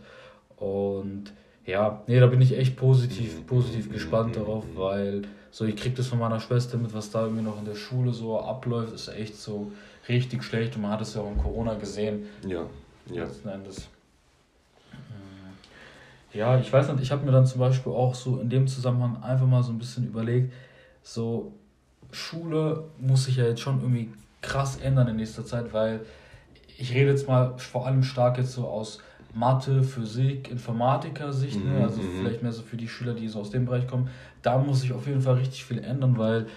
Und 0.57 1.33
ja, 1.65 2.01
nee, 2.07 2.19
da 2.19 2.27
bin 2.27 2.41
ich 2.41 2.57
echt 2.57 2.75
positiv, 2.75 3.39
mhm. 3.39 3.45
positiv 3.45 3.91
gespannt 3.91 4.35
mhm. 4.35 4.39
darauf, 4.39 4.63
weil 4.75 5.23
so 5.51 5.65
ich 5.65 5.75
kriege 5.75 5.95
das 5.95 6.07
von 6.07 6.19
meiner 6.19 6.39
Schwester 6.39 6.77
mit, 6.77 6.93
was 6.93 7.09
da 7.09 7.23
irgendwie 7.23 7.43
noch 7.43 7.57
in 7.57 7.65
der 7.65 7.75
Schule 7.75 8.13
so 8.13 8.39
abläuft, 8.39 8.93
ist 8.93 9.07
echt 9.09 9.35
so 9.35 9.71
richtig 10.09 10.43
schlecht 10.43 10.75
und 10.75 10.83
man 10.83 10.91
hat 10.91 11.01
es 11.01 11.13
ja 11.13 11.21
auch 11.21 11.31
in 11.31 11.37
Corona 11.37 11.75
gesehen. 11.75 12.25
Ja, 12.47 12.65
ja. 13.11 13.23
Letzten 13.23 13.49
Endes. 13.49 13.87
Mhm. 14.91 16.37
Ja, 16.37 16.59
ich 16.59 16.71
weiß 16.71 16.89
nicht, 16.89 17.01
ich 17.01 17.11
habe 17.11 17.25
mir 17.25 17.31
dann 17.31 17.45
zum 17.45 17.59
Beispiel 17.59 17.91
auch 17.91 18.15
so 18.15 18.39
in 18.39 18.49
dem 18.49 18.67
Zusammenhang 18.67 19.21
einfach 19.23 19.47
mal 19.47 19.63
so 19.63 19.71
ein 19.71 19.79
bisschen 19.79 20.07
überlegt, 20.07 20.53
so 21.03 21.53
Schule 22.11 22.83
muss 22.99 23.25
sich 23.25 23.37
ja 23.37 23.45
jetzt 23.45 23.61
schon 23.61 23.81
irgendwie 23.81 24.09
krass 24.41 24.77
ändern 24.77 25.07
in 25.09 25.17
nächster 25.17 25.45
Zeit, 25.45 25.73
weil 25.73 26.01
ich 26.77 26.93
rede 26.93 27.09
jetzt 27.09 27.27
mal 27.27 27.57
vor 27.57 27.87
allem 27.87 28.03
stark 28.03 28.37
jetzt 28.37 28.53
so 28.53 28.67
aus 28.67 28.99
Mathe, 29.33 29.83
Physik, 29.83 30.49
Informatiker-Sicht, 30.49 31.63
ne? 31.63 31.71
mhm, 31.71 31.83
also 31.83 32.01
mhm. 32.01 32.19
vielleicht 32.19 32.43
mehr 32.43 32.51
so 32.51 32.61
für 32.61 32.77
die 32.77 32.87
Schüler, 32.87 33.13
die 33.13 33.27
so 33.27 33.39
aus 33.39 33.49
dem 33.49 33.65
Bereich 33.65 33.87
kommen. 33.87 34.09
Da 34.41 34.57
muss 34.57 34.81
sich 34.81 34.93
auf 34.93 35.07
jeden 35.07 35.21
Fall 35.21 35.35
richtig 35.35 35.65
viel 35.65 35.79
ändern, 35.79 36.17
weil 36.17 36.47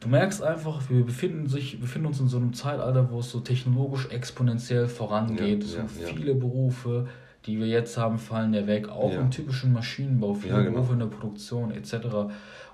du 0.00 0.08
merkst 0.08 0.42
einfach, 0.42 0.88
wir 0.88 1.04
befinden, 1.04 1.46
sich, 1.46 1.78
befinden 1.80 2.08
uns 2.08 2.20
in 2.20 2.28
so 2.28 2.38
einem 2.38 2.52
Zeitalter, 2.52 3.10
wo 3.10 3.20
es 3.20 3.30
so 3.30 3.40
technologisch 3.40 4.08
exponentiell 4.10 4.88
vorangeht. 4.88 5.62
Ja, 5.62 5.68
so 5.68 5.78
ja, 5.78 5.86
viele 5.86 6.32
ja. 6.32 6.38
Berufe, 6.38 7.06
die 7.46 7.58
wir 7.58 7.66
jetzt 7.66 7.96
haben, 7.96 8.18
fallen 8.18 8.52
ja 8.52 8.66
weg, 8.66 8.88
auch 8.88 9.12
im 9.12 9.30
typischen 9.30 9.72
Maschinenbau, 9.72 10.34
viele 10.34 10.64
genau. 10.64 10.72
Berufe 10.72 10.92
in 10.94 10.98
der 10.98 11.06
Produktion 11.06 11.70
etc. 11.70 11.94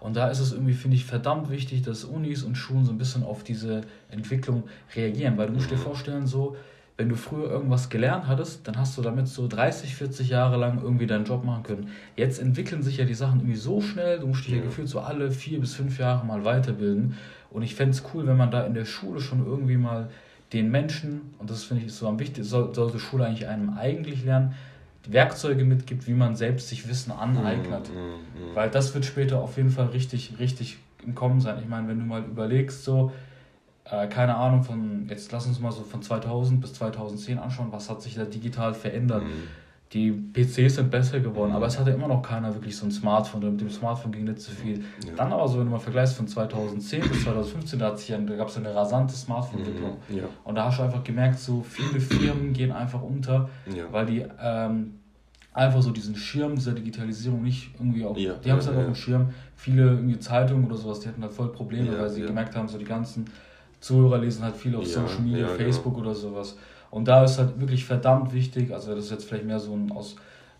Und 0.00 0.16
da 0.16 0.28
ist 0.28 0.40
es 0.40 0.52
irgendwie, 0.52 0.74
finde 0.74 0.96
ich, 0.96 1.04
verdammt 1.04 1.50
wichtig, 1.50 1.82
dass 1.82 2.04
Unis 2.04 2.42
und 2.42 2.56
Schulen 2.56 2.84
so 2.84 2.92
ein 2.92 2.98
bisschen 2.98 3.22
auf 3.22 3.44
diese 3.44 3.82
Entwicklung 4.10 4.64
reagieren. 4.94 5.36
Weil 5.36 5.48
du 5.48 5.54
musst 5.54 5.70
dir 5.70 5.76
mhm. 5.76 5.80
vorstellen, 5.80 6.26
so, 6.26 6.56
wenn 6.96 7.10
du 7.10 7.16
früher 7.16 7.50
irgendwas 7.50 7.90
gelernt 7.90 8.26
hattest, 8.26 8.66
dann 8.66 8.78
hast 8.78 8.96
du 8.96 9.02
damit 9.02 9.28
so 9.28 9.48
30, 9.48 9.94
40 9.94 10.30
Jahre 10.30 10.56
lang 10.56 10.80
irgendwie 10.82 11.06
deinen 11.06 11.26
Job 11.26 11.44
machen 11.44 11.62
können. 11.62 11.88
Jetzt 12.16 12.38
entwickeln 12.38 12.82
sich 12.82 12.96
ja 12.96 13.04
die 13.04 13.14
Sachen 13.14 13.40
irgendwie 13.40 13.56
so 13.56 13.82
schnell, 13.82 14.18
du 14.18 14.28
musst 14.28 14.44
dich 14.46 14.52
ja, 14.52 14.58
ja 14.58 14.64
gefühlt 14.64 14.88
so 14.88 15.00
alle 15.00 15.30
vier 15.30 15.60
bis 15.60 15.74
fünf 15.74 15.98
Jahre 15.98 16.24
mal 16.24 16.44
weiterbilden. 16.44 17.14
Und 17.50 17.62
ich 17.62 17.74
fände 17.74 17.92
es 17.92 18.02
cool, 18.14 18.26
wenn 18.26 18.38
man 18.38 18.50
da 18.50 18.64
in 18.64 18.72
der 18.72 18.86
Schule 18.86 19.20
schon 19.20 19.44
irgendwie 19.44 19.76
mal 19.76 20.08
den 20.52 20.70
Menschen, 20.70 21.34
und 21.38 21.50
das 21.50 21.64
finde 21.64 21.84
ich 21.84 21.92
so 21.92 22.08
am 22.08 22.18
wichtigsten, 22.18 22.44
soll, 22.44 22.74
sollte 22.74 22.98
Schule 22.98 23.26
eigentlich 23.26 23.46
einem 23.46 23.76
eigentlich 23.76 24.24
lernen, 24.24 24.54
Werkzeuge 25.08 25.64
mitgibt, 25.64 26.06
wie 26.08 26.14
man 26.14 26.34
selbst 26.34 26.68
sich 26.68 26.88
Wissen 26.88 27.12
aneignet. 27.12 27.90
Mm, 27.92 27.98
mm, 27.98 28.52
mm. 28.52 28.54
Weil 28.54 28.70
das 28.70 28.94
wird 28.94 29.04
später 29.04 29.40
auf 29.40 29.56
jeden 29.56 29.70
Fall 29.70 29.86
richtig, 29.86 30.34
richtig 30.40 30.78
im 31.04 31.14
Kommen 31.14 31.40
sein. 31.40 31.58
Ich 31.60 31.68
meine, 31.68 31.88
wenn 31.88 31.98
du 31.98 32.04
mal 32.04 32.24
überlegst, 32.24 32.84
so, 32.84 33.12
äh, 33.90 34.06
keine 34.08 34.34
Ahnung, 34.36 34.62
von, 34.62 35.06
jetzt 35.08 35.30
lass 35.32 35.46
uns 35.46 35.60
mal 35.60 35.70
so 35.70 35.82
von 35.82 36.02
2000 36.02 36.60
bis 36.60 36.74
2010 36.74 37.38
anschauen, 37.38 37.68
was 37.70 37.88
hat 37.88 38.02
sich 38.02 38.14
da 38.14 38.24
digital 38.24 38.74
verändert. 38.74 39.22
Die 39.92 40.10
PCs 40.10 40.74
sind 40.74 40.90
besser 40.90 41.20
geworden, 41.20 41.52
aber 41.52 41.66
es 41.66 41.78
hatte 41.78 41.90
immer 41.90 42.08
noch 42.08 42.20
keiner 42.20 42.52
wirklich 42.52 42.76
so 42.76 42.86
ein 42.86 42.90
Smartphone. 42.90 43.52
Mit 43.52 43.60
dem 43.60 43.70
Smartphone 43.70 44.10
ging 44.10 44.24
nicht 44.24 44.40
so 44.40 44.50
viel. 44.50 44.80
Ja. 45.06 45.12
Dann 45.16 45.32
aber 45.32 45.46
so, 45.46 45.58
wenn 45.60 45.66
du 45.66 45.70
mal 45.70 45.78
vergleichst 45.78 46.16
von 46.16 46.26
2010 46.26 47.08
bis 47.08 47.22
2015, 47.22 47.78
da, 47.78 47.90
da 47.90 48.36
gab 48.36 48.48
es 48.48 48.56
eine 48.56 48.74
rasante 48.74 49.14
Smartphone-Entwicklung. 49.14 49.98
Ja. 50.08 50.24
Und 50.42 50.56
da 50.56 50.64
hast 50.64 50.80
du 50.80 50.82
einfach 50.82 51.04
gemerkt, 51.04 51.38
so 51.38 51.62
viele 51.62 52.00
Firmen 52.00 52.52
gehen 52.52 52.72
einfach 52.72 53.00
unter, 53.00 53.48
weil 53.92 54.06
die 54.06 54.26
ähm, 54.42 54.94
einfach 55.52 55.80
so 55.80 55.92
diesen 55.92 56.16
Schirm 56.16 56.56
dieser 56.56 56.72
Digitalisierung 56.72 57.42
nicht 57.44 57.70
irgendwie 57.78 58.04
auf. 58.04 58.18
Ja, 58.18 58.34
die 58.34 58.50
haben 58.50 58.58
es 58.58 58.66
halt 58.66 58.76
auf 58.76 58.84
dem 58.84 58.94
Schirm. 58.96 59.30
Viele 59.54 59.82
irgendwie 59.84 60.18
Zeitungen 60.18 60.66
oder 60.66 60.76
sowas, 60.76 60.98
die 60.98 61.08
hatten 61.08 61.22
halt 61.22 61.32
voll 61.32 61.52
Probleme, 61.52 61.96
weil 61.96 62.10
sie 62.10 62.22
gemerkt 62.22 62.56
haben, 62.56 62.66
so 62.66 62.76
die 62.76 62.84
ganzen 62.84 63.26
Zuhörer 63.86 64.18
lesen 64.18 64.42
halt 64.42 64.56
viel 64.56 64.74
auf 64.74 64.86
Social 64.86 65.20
Media, 65.20 65.48
Facebook 65.48 65.94
genau. 65.94 66.08
oder 66.08 66.14
sowas. 66.14 66.56
Und 66.90 67.06
da 67.06 67.24
ist 67.24 67.38
halt 67.38 67.58
wirklich 67.60 67.84
verdammt 67.84 68.32
wichtig, 68.32 68.72
also 68.72 68.94
das 68.94 69.06
ist 69.06 69.10
jetzt 69.10 69.24
vielleicht 69.28 69.44
mehr 69.44 69.60
so 69.60 69.74
ein 69.74 69.92
aus 69.92 70.16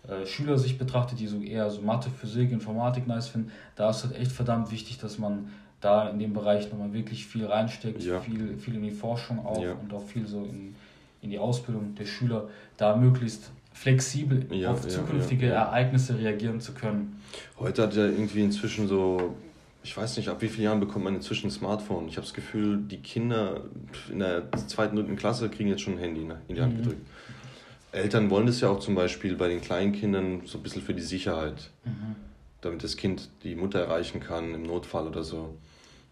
äh, 0.07 0.25
Schülersicht 0.25 0.77
betrachtet, 0.77 1.19
die 1.19 1.27
so 1.27 1.41
eher 1.41 1.69
so 1.69 1.81
Mathe, 1.81 2.09
Physik, 2.09 2.51
Informatik 2.51 3.07
nice 3.07 3.27
finden, 3.27 3.51
da 3.75 3.89
ist 3.89 4.03
halt 4.03 4.15
echt 4.15 4.31
verdammt 4.31 4.71
wichtig, 4.71 4.97
dass 4.99 5.17
man 5.17 5.49
da 5.81 6.09
in 6.09 6.19
dem 6.19 6.33
Bereich 6.33 6.71
nochmal 6.71 6.93
wirklich 6.93 7.25
viel 7.27 7.45
reinsteckt, 7.45 8.03
ja. 8.03 8.19
viel, 8.19 8.57
viel 8.57 8.75
in 8.75 8.83
die 8.83 8.91
Forschung 8.91 9.45
auch 9.45 9.61
ja. 9.61 9.73
und 9.73 9.93
auch 9.93 10.03
viel 10.03 10.25
so 10.25 10.43
in, 10.43 10.75
in 11.21 11.29
die 11.29 11.39
Ausbildung 11.39 11.95
der 11.95 12.05
Schüler, 12.05 12.49
da 12.77 12.95
möglichst 12.95 13.51
flexibel 13.73 14.47
ja, 14.51 14.71
auf 14.71 14.87
zukünftige 14.87 15.47
ja, 15.47 15.53
ja, 15.53 15.63
Ereignisse 15.65 16.17
reagieren 16.17 16.59
zu 16.59 16.73
können. 16.73 17.21
Heute 17.59 17.83
hat 17.83 17.95
ja 17.95 18.05
irgendwie 18.05 18.43
inzwischen 18.43 18.87
so, 18.87 19.35
ich 19.83 19.95
weiß 19.95 20.17
nicht, 20.17 20.29
ab 20.29 20.41
wie 20.41 20.49
vielen 20.49 20.65
Jahren 20.65 20.79
bekommt 20.79 21.05
man 21.05 21.15
inzwischen 21.15 21.47
ein 21.47 21.51
Smartphone. 21.51 22.07
Ich 22.07 22.17
habe 22.17 22.25
das 22.25 22.33
Gefühl, 22.33 22.77
die 22.77 22.97
Kinder 22.97 23.61
in 24.11 24.19
der 24.19 24.51
zweiten, 24.67 24.95
dritten 24.95 25.15
Klasse 25.15 25.49
kriegen 25.49 25.69
jetzt 25.69 25.81
schon 25.81 25.93
ein 25.93 25.99
Handy 25.99 26.23
ne, 26.23 26.41
in 26.47 26.55
die 26.55 26.61
Hand 26.61 26.73
mhm. 26.73 26.77
gedrückt. 26.77 27.07
Eltern 27.91 28.29
wollen 28.29 28.47
das 28.47 28.59
ja 28.61 28.69
auch 28.69 28.79
zum 28.79 28.95
Beispiel 28.95 29.35
bei 29.35 29.47
den 29.47 29.61
kleinen 29.61 29.93
Kindern 29.93 30.41
so 30.45 30.57
ein 30.57 30.63
bisschen 30.63 30.81
für 30.81 30.93
die 30.93 31.01
Sicherheit, 31.01 31.71
mhm. 31.85 32.15
damit 32.61 32.83
das 32.83 32.97
Kind 32.97 33.29
die 33.43 33.55
Mutter 33.55 33.79
erreichen 33.79 34.19
kann 34.19 34.53
im 34.53 34.63
Notfall 34.63 35.07
oder 35.07 35.23
so. 35.23 35.55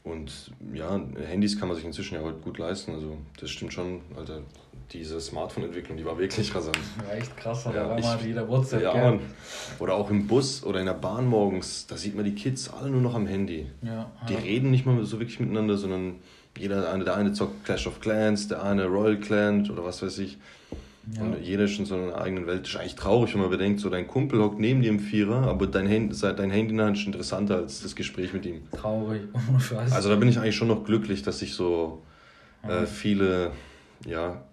Und 0.04 0.52
ja, 0.74 1.02
Handys 1.28 1.60
kann 1.60 1.68
man 1.68 1.76
sich 1.76 1.86
inzwischen 1.86 2.16
ja 2.16 2.22
heute 2.22 2.38
gut 2.40 2.60
leisten. 2.60 2.94
Also 2.94 3.18
das 3.40 3.50
stimmt 3.50 3.74
schon, 3.74 4.02
Alter. 4.16 4.44
Diese 4.92 5.20
Smartphone-Entwicklung, 5.20 5.98
die 5.98 6.06
war 6.06 6.18
wirklich 6.18 6.54
rasant. 6.54 6.78
Ja, 7.08 7.16
echt 7.16 7.36
krass, 7.38 7.64
da 7.64 7.74
war 7.74 8.00
mal 8.00 8.20
jeder 8.24 8.48
WhatsApp. 8.48 8.82
Ja, 8.82 8.94
gell? 8.94 9.20
oder 9.80 9.96
auch 9.96 10.10
im 10.10 10.28
Bus 10.28 10.64
oder 10.64 10.80
in 10.80 10.86
der 10.86 10.94
Bahn 10.94 11.28
morgens, 11.28 11.88
da 11.88 11.98
sieht 11.98 12.16
man 12.16 12.26
die 12.26 12.36
Kids 12.36 12.70
alle 12.70 12.90
nur 12.90 13.02
noch 13.02 13.16
am 13.16 13.26
Handy. 13.26 13.66
Ja, 13.82 14.12
die 14.30 14.34
ja. 14.34 14.40
reden 14.40 14.72
nicht 14.72 14.86
mal 14.86 15.04
so 15.06 15.20
wirklich 15.20 15.40
miteinander, 15.40 15.78
sondern 15.78 16.16
jeder 16.58 16.92
eine, 16.92 17.04
der 17.04 17.16
eine 17.16 17.34
zockt 17.34 17.66
Clash 17.66 17.88
of 17.88 18.00
Clans, 18.00 18.48
der 18.48 18.64
eine 18.64 18.86
Royal 18.86 19.20
Clan 19.20 19.70
oder 19.70 19.84
was 19.84 20.02
weiß 20.02 20.20
ich. 20.20 20.38
Ja. 21.16 21.22
Und 21.22 21.42
jeder 21.42 21.66
ist 21.66 21.78
in 21.78 21.86
so 21.86 21.96
einer 21.96 22.20
eigenen 22.20 22.48
Welt. 22.48 22.62
Das 22.64 22.70
ist 22.70 22.76
eigentlich 22.78 22.96
traurig, 22.96 23.34
wenn 23.34 23.42
man 23.42 23.50
bedenkt, 23.50 23.80
so 23.80 23.90
dein 23.90 24.08
Kumpel 24.08 24.42
hockt 24.42 24.60
neben 24.60 24.82
dir 24.82 24.90
im 24.90 25.00
Vierer, 25.00 25.48
aber 25.48 25.68
dein 25.68 25.88
Handy, 25.88 26.16
dein 26.20 26.50
Handy 26.50 26.72
in 26.72 26.78
der 26.78 26.88
Hand 26.88 26.98
ist 26.98 27.06
interessanter 27.06 27.58
als 27.58 27.82
das 27.82 27.96
Gespräch 27.96 28.34
mit 28.34 28.46
ihm. 28.46 28.62
Traurig, 28.72 29.22
oh 29.56 29.60
Scheiße. 29.60 29.94
Also 29.94 30.10
da 30.10 30.16
bin 30.16 30.30
ich 30.30 30.40
eigentlich 30.40 30.56
schon 30.56 30.68
noch 30.68 30.84
glücklich, 30.84 31.22
dass 31.22 31.42
ich 31.42 31.54
so 31.54 32.02
äh, 32.68 32.86
viele 32.86 33.52
ja, 34.06 34.44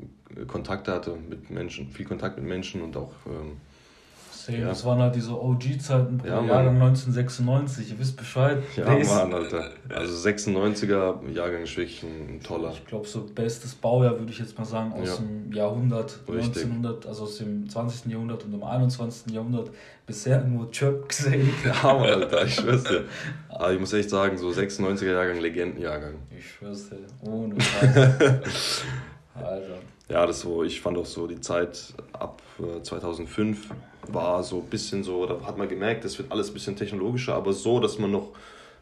Kontakte 0.47 0.93
hatte 0.93 1.17
mit 1.29 1.51
Menschen, 1.51 1.91
viel 1.91 2.07
Kontakt 2.07 2.37
mit 2.37 2.47
Menschen 2.47 2.83
und 2.83 2.97
auch 2.97 3.13
ähm, 3.27 3.57
Same, 4.43 4.59
ja. 4.59 4.69
das 4.69 4.85
waren 4.85 4.99
halt 4.99 5.15
diese 5.15 5.41
OG-Zeiten 5.41 6.19
pro 6.19 6.27
ja, 6.27 6.45
Jahrgang 6.45 6.75
1996, 6.75 7.91
ihr 7.91 7.99
wisst 8.01 8.17
Bescheid. 8.17 8.61
Ja, 8.77 8.87
Base. 8.87 9.15
Mann, 9.15 9.33
Alter. 9.33 9.71
Also 9.89 10.29
96er 10.29 11.31
Jahrgang 11.33 11.63
ist 11.63 11.77
wirklich 11.77 12.03
ein 12.03 12.41
toller. 12.43 12.73
Ich 12.73 12.85
glaube, 12.85 13.07
so 13.07 13.23
bestes 13.23 13.77
Baujahr 13.77 14.19
würde 14.19 14.33
ich 14.33 14.41
jetzt 14.41 14.59
mal 14.59 14.65
sagen 14.65 14.95
aus 14.95 15.09
ja. 15.09 15.17
dem 15.17 15.53
Jahrhundert, 15.53 16.19
Richtig. 16.29 16.65
1900, 16.65 17.07
also 17.07 17.23
aus 17.23 17.39
dem 17.39 17.69
20. 17.69 18.11
Jahrhundert 18.11 18.43
und 18.45 18.51
dem 18.51 18.65
21. 18.65 19.33
Jahrhundert 19.33 19.71
bisher 20.07 20.43
nur 20.43 20.73
Chöp 20.73 21.09
gesehen. 21.09 21.49
Ja, 21.65 21.95
Mann, 21.95 22.07
Alter, 22.07 22.45
ich 22.45 22.57
schwör's 22.57 22.83
dir. 22.83 23.05
Aber 23.49 23.73
ich 23.73 23.79
muss 23.79 23.93
echt 23.93 24.11
sagen, 24.11 24.37
so 24.39 24.49
96er 24.49 25.13
Jahrgang, 25.13 25.39
Legendenjahrgang. 25.39 26.15
Ich 26.37 26.51
schwör's 26.51 26.89
dir, 26.89 26.99
ohne 27.31 27.61
Scheiß. 27.61 28.85
Alter. 29.35 29.79
Ja, 30.09 30.27
das 30.27 30.41
so, 30.41 30.63
ich 30.63 30.81
fand 30.81 30.99
auch 30.99 31.07
so 31.07 31.27
die 31.27 31.41
Zeit 31.41 31.95
ab 32.13 32.43
2005 32.83 33.71
äh, 33.71 33.75
war 34.13 34.43
so 34.43 34.59
ein 34.59 34.67
bisschen 34.67 35.05
so, 35.05 35.27
da 35.27 35.41
hat 35.47 35.57
man 35.57 35.69
gemerkt, 35.69 36.05
das 36.05 36.19
wird 36.19 36.31
alles 36.31 36.49
ein 36.49 36.55
bisschen 36.55 36.77
technologischer, 36.77 37.35
aber 37.35 37.53
so, 37.53 37.81
dass 37.81 37.99
man 37.99 38.11
noch 38.11 38.31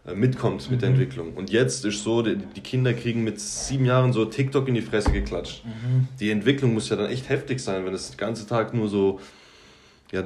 äh, 0.07 0.15
mitkommt 0.15 0.71
mit 0.71 0.79
mhm. 0.79 0.81
der 0.81 0.89
Entwicklung. 0.91 1.35
Und 1.35 1.51
jetzt 1.51 1.85
ist 1.85 2.03
so, 2.03 2.23
die, 2.23 2.37
die, 2.37 2.63
Kinder 2.63 2.95
kriegen 2.95 3.23
mit 3.23 3.39
sieben 3.39 3.85
Jahren 3.85 4.13
so 4.13 4.25
TikTok 4.25 4.67
in 4.69 4.75
die 4.75 4.83
Fresse 4.83 5.13
geklatscht. 5.13 5.65
Mhm. 5.65 6.09
Die 6.19 6.31
Entwicklung 6.31 6.73
muss 6.73 6.89
ja 6.89 6.97
dann 6.97 7.11
echt 7.11 7.29
heftig 7.29 7.61
sein, 7.61 7.85
wenn 7.85 7.95
es 7.95 8.11
den 8.11 8.17
ganzen 8.17 8.49
Tag 8.49 8.73
nur 8.73 8.89
so 8.89 9.21
ja, 10.11 10.25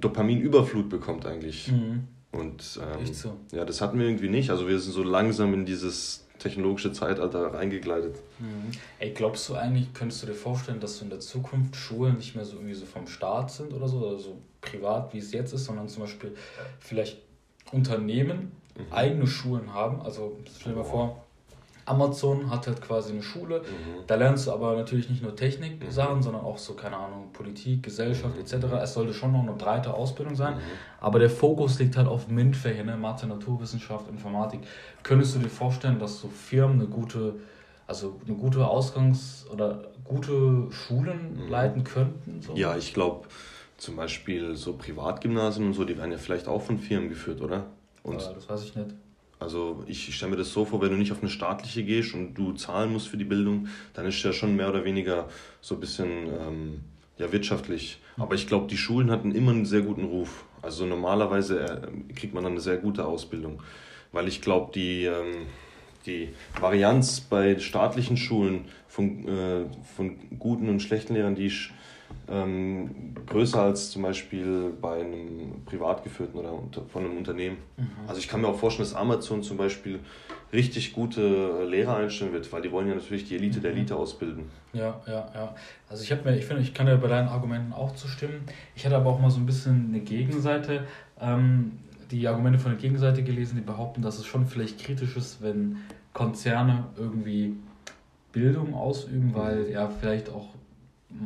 Dopaminüberflut 0.00 0.88
bekommt 0.88 1.26
eigentlich. 1.26 1.68
Mhm. 1.70 2.04
Und 2.30 2.78
ähm, 2.80 3.12
so. 3.12 3.36
ja, 3.52 3.64
das 3.64 3.80
hatten 3.80 3.98
wir 3.98 4.06
irgendwie 4.06 4.28
nicht. 4.28 4.50
Also 4.50 4.68
wir 4.68 4.78
sind 4.78 4.92
so 4.92 5.02
langsam 5.02 5.52
in 5.52 5.66
dieses 5.66 6.27
technologische 6.38 6.92
Zeitalter 6.92 7.54
reingegleitet. 7.54 8.16
Mhm. 8.38 8.70
Ey, 8.98 9.10
glaubst 9.12 9.48
du 9.48 9.54
eigentlich, 9.54 9.92
könntest 9.92 10.22
du 10.22 10.26
dir 10.26 10.34
vorstellen, 10.34 10.80
dass 10.80 10.98
so 10.98 11.04
in 11.04 11.10
der 11.10 11.20
Zukunft 11.20 11.76
Schulen 11.76 12.16
nicht 12.16 12.34
mehr 12.34 12.44
so 12.44 12.56
irgendwie 12.56 12.74
so 12.74 12.86
vom 12.86 13.06
Staat 13.06 13.50
sind 13.50 13.72
oder 13.72 13.88
so, 13.88 13.98
oder 13.98 14.18
so 14.18 14.38
privat, 14.60 15.12
wie 15.14 15.18
es 15.18 15.32
jetzt 15.32 15.52
ist, 15.52 15.64
sondern 15.64 15.88
zum 15.88 16.02
Beispiel 16.02 16.34
vielleicht 16.80 17.18
Unternehmen 17.72 18.52
mhm. 18.76 18.92
eigene 18.92 19.26
Schulen 19.26 19.74
haben? 19.74 20.00
Also 20.00 20.36
stell 20.58 20.72
dir 20.72 20.78
mal 20.78 20.84
vor, 20.84 21.24
Amazon 21.88 22.50
hat 22.50 22.66
halt 22.66 22.80
quasi 22.80 23.12
eine 23.12 23.22
Schule. 23.22 23.60
Mhm. 23.60 24.06
Da 24.06 24.14
lernst 24.14 24.46
du 24.46 24.52
aber 24.52 24.76
natürlich 24.76 25.08
nicht 25.08 25.22
nur 25.22 25.34
Technik-Sachen, 25.34 26.18
mhm. 26.18 26.22
sondern 26.22 26.42
auch 26.42 26.58
so, 26.58 26.74
keine 26.74 26.96
Ahnung, 26.96 27.30
Politik, 27.32 27.82
Gesellschaft 27.82 28.34
mhm. 28.34 28.40
etc. 28.40 28.66
Es 28.82 28.94
sollte 28.94 29.14
schon 29.14 29.32
noch 29.32 29.42
eine 29.42 29.52
breite 29.52 29.94
Ausbildung 29.94 30.34
sein. 30.34 30.54
Mhm. 30.54 30.60
Aber 31.00 31.18
der 31.18 31.30
Fokus 31.30 31.78
liegt 31.78 31.96
halt 31.96 32.08
auf 32.08 32.28
MINT-Fächer, 32.28 32.84
ne? 32.84 32.96
Mathe, 32.96 33.26
Naturwissenschaft, 33.26 34.08
Informatik. 34.08 34.60
Könntest 35.02 35.34
du 35.34 35.38
dir 35.38 35.48
vorstellen, 35.48 35.98
dass 35.98 36.20
so 36.20 36.28
Firmen 36.28 36.80
eine 36.80 36.88
gute, 36.88 37.34
also 37.86 38.20
eine 38.26 38.36
gute 38.36 38.66
Ausgangs- 38.66 39.46
oder 39.52 39.84
gute 40.04 40.70
Schulen 40.70 41.44
mhm. 41.44 41.50
leiten 41.50 41.84
könnten? 41.84 42.42
So? 42.42 42.54
Ja, 42.54 42.76
ich 42.76 42.92
glaube, 42.94 43.28
zum 43.78 43.96
Beispiel 43.96 44.56
so 44.56 44.74
Privatgymnasien 44.74 45.66
und 45.66 45.72
so, 45.72 45.84
die 45.84 45.96
werden 45.96 46.12
ja 46.12 46.18
vielleicht 46.18 46.48
auch 46.48 46.62
von 46.62 46.78
Firmen 46.78 47.08
geführt, 47.08 47.40
oder? 47.40 47.66
Und 48.02 48.20
ja, 48.20 48.32
das 48.32 48.48
weiß 48.48 48.64
ich 48.64 48.74
nicht. 48.74 48.90
Also 49.40 49.84
ich 49.86 50.14
stelle 50.14 50.32
mir 50.32 50.36
das 50.36 50.52
so 50.52 50.64
vor, 50.64 50.80
wenn 50.82 50.90
du 50.90 50.96
nicht 50.96 51.12
auf 51.12 51.20
eine 51.20 51.30
staatliche 51.30 51.84
gehst 51.84 52.14
und 52.14 52.34
du 52.34 52.52
zahlen 52.52 52.92
musst 52.92 53.08
für 53.08 53.16
die 53.16 53.24
Bildung, 53.24 53.68
dann 53.94 54.06
ist 54.06 54.22
ja 54.22 54.32
schon 54.32 54.56
mehr 54.56 54.68
oder 54.68 54.84
weniger 54.84 55.28
so 55.60 55.76
ein 55.76 55.80
bisschen 55.80 56.08
ähm, 56.26 56.80
ja, 57.18 57.30
wirtschaftlich. 57.30 58.00
Aber 58.16 58.34
ich 58.34 58.46
glaube, 58.46 58.66
die 58.66 58.76
Schulen 58.76 59.10
hatten 59.10 59.32
immer 59.32 59.52
einen 59.52 59.66
sehr 59.66 59.82
guten 59.82 60.04
Ruf. 60.04 60.44
Also 60.60 60.86
normalerweise 60.86 61.60
äh, 61.60 62.14
kriegt 62.14 62.34
man 62.34 62.42
dann 62.42 62.52
eine 62.52 62.60
sehr 62.60 62.78
gute 62.78 63.04
Ausbildung. 63.04 63.62
Weil 64.10 64.26
ich 64.26 64.40
glaube, 64.40 64.72
die, 64.74 65.04
ähm, 65.04 65.46
die 66.06 66.30
Varianz 66.58 67.20
bei 67.20 67.58
staatlichen 67.58 68.16
Schulen 68.16 68.64
von, 68.88 69.28
äh, 69.28 69.64
von 69.96 70.16
guten 70.38 70.68
und 70.68 70.80
schlechten 70.80 71.14
Lehrern, 71.14 71.36
die 71.36 71.46
ist 71.46 71.70
ähm, 72.30 73.14
größer 73.26 73.62
als 73.62 73.90
zum 73.90 74.02
Beispiel 74.02 74.72
bei 74.80 75.00
einem 75.00 75.64
privat 75.64 76.04
geführten 76.04 76.38
oder 76.38 76.52
von 76.88 77.04
einem 77.04 77.16
Unternehmen. 77.16 77.56
Mhm. 77.76 77.90
Also 78.06 78.20
ich 78.20 78.28
kann 78.28 78.40
mir 78.40 78.48
auch 78.48 78.58
vorstellen, 78.58 78.88
dass 78.88 78.98
Amazon 78.98 79.42
zum 79.42 79.56
Beispiel 79.56 80.00
richtig 80.52 80.92
gute 80.92 81.64
Lehrer 81.64 81.96
einstellen 81.96 82.32
wird, 82.32 82.50
weil 82.52 82.62
die 82.62 82.72
wollen 82.72 82.88
ja 82.88 82.94
natürlich 82.94 83.24
die 83.24 83.36
Elite 83.36 83.58
mhm. 83.58 83.62
der 83.62 83.70
Elite 83.72 83.96
ausbilden. 83.96 84.44
Ja, 84.72 85.00
ja, 85.06 85.30
ja. 85.34 85.54
Also 85.88 86.02
ich 86.02 86.12
habe 86.12 86.28
mir, 86.28 86.36
ich 86.36 86.44
finde, 86.44 86.62
ich 86.62 86.74
kann 86.74 86.86
ja 86.86 86.96
bei 86.96 87.08
deinen 87.08 87.28
Argumenten 87.28 87.72
auch 87.72 87.94
zustimmen. 87.94 88.42
Ich 88.74 88.84
hatte 88.84 88.96
aber 88.96 89.10
auch 89.10 89.20
mal 89.20 89.30
so 89.30 89.38
ein 89.38 89.46
bisschen 89.46 89.88
eine 89.88 90.00
Gegenseite, 90.00 90.84
ähm, 91.20 91.78
die 92.10 92.26
Argumente 92.26 92.58
von 92.58 92.72
der 92.72 92.80
Gegenseite 92.80 93.22
gelesen, 93.22 93.56
die 93.56 93.62
behaupten, 93.62 94.00
dass 94.00 94.18
es 94.18 94.26
schon 94.26 94.46
vielleicht 94.46 94.78
kritisch 94.78 95.16
ist, 95.16 95.42
wenn 95.42 95.78
Konzerne 96.14 96.86
irgendwie 96.96 97.54
Bildung 98.32 98.74
ausüben, 98.74 99.34
weil 99.34 99.64
mhm. 99.64 99.72
ja 99.72 99.88
vielleicht 99.88 100.30
auch 100.30 100.48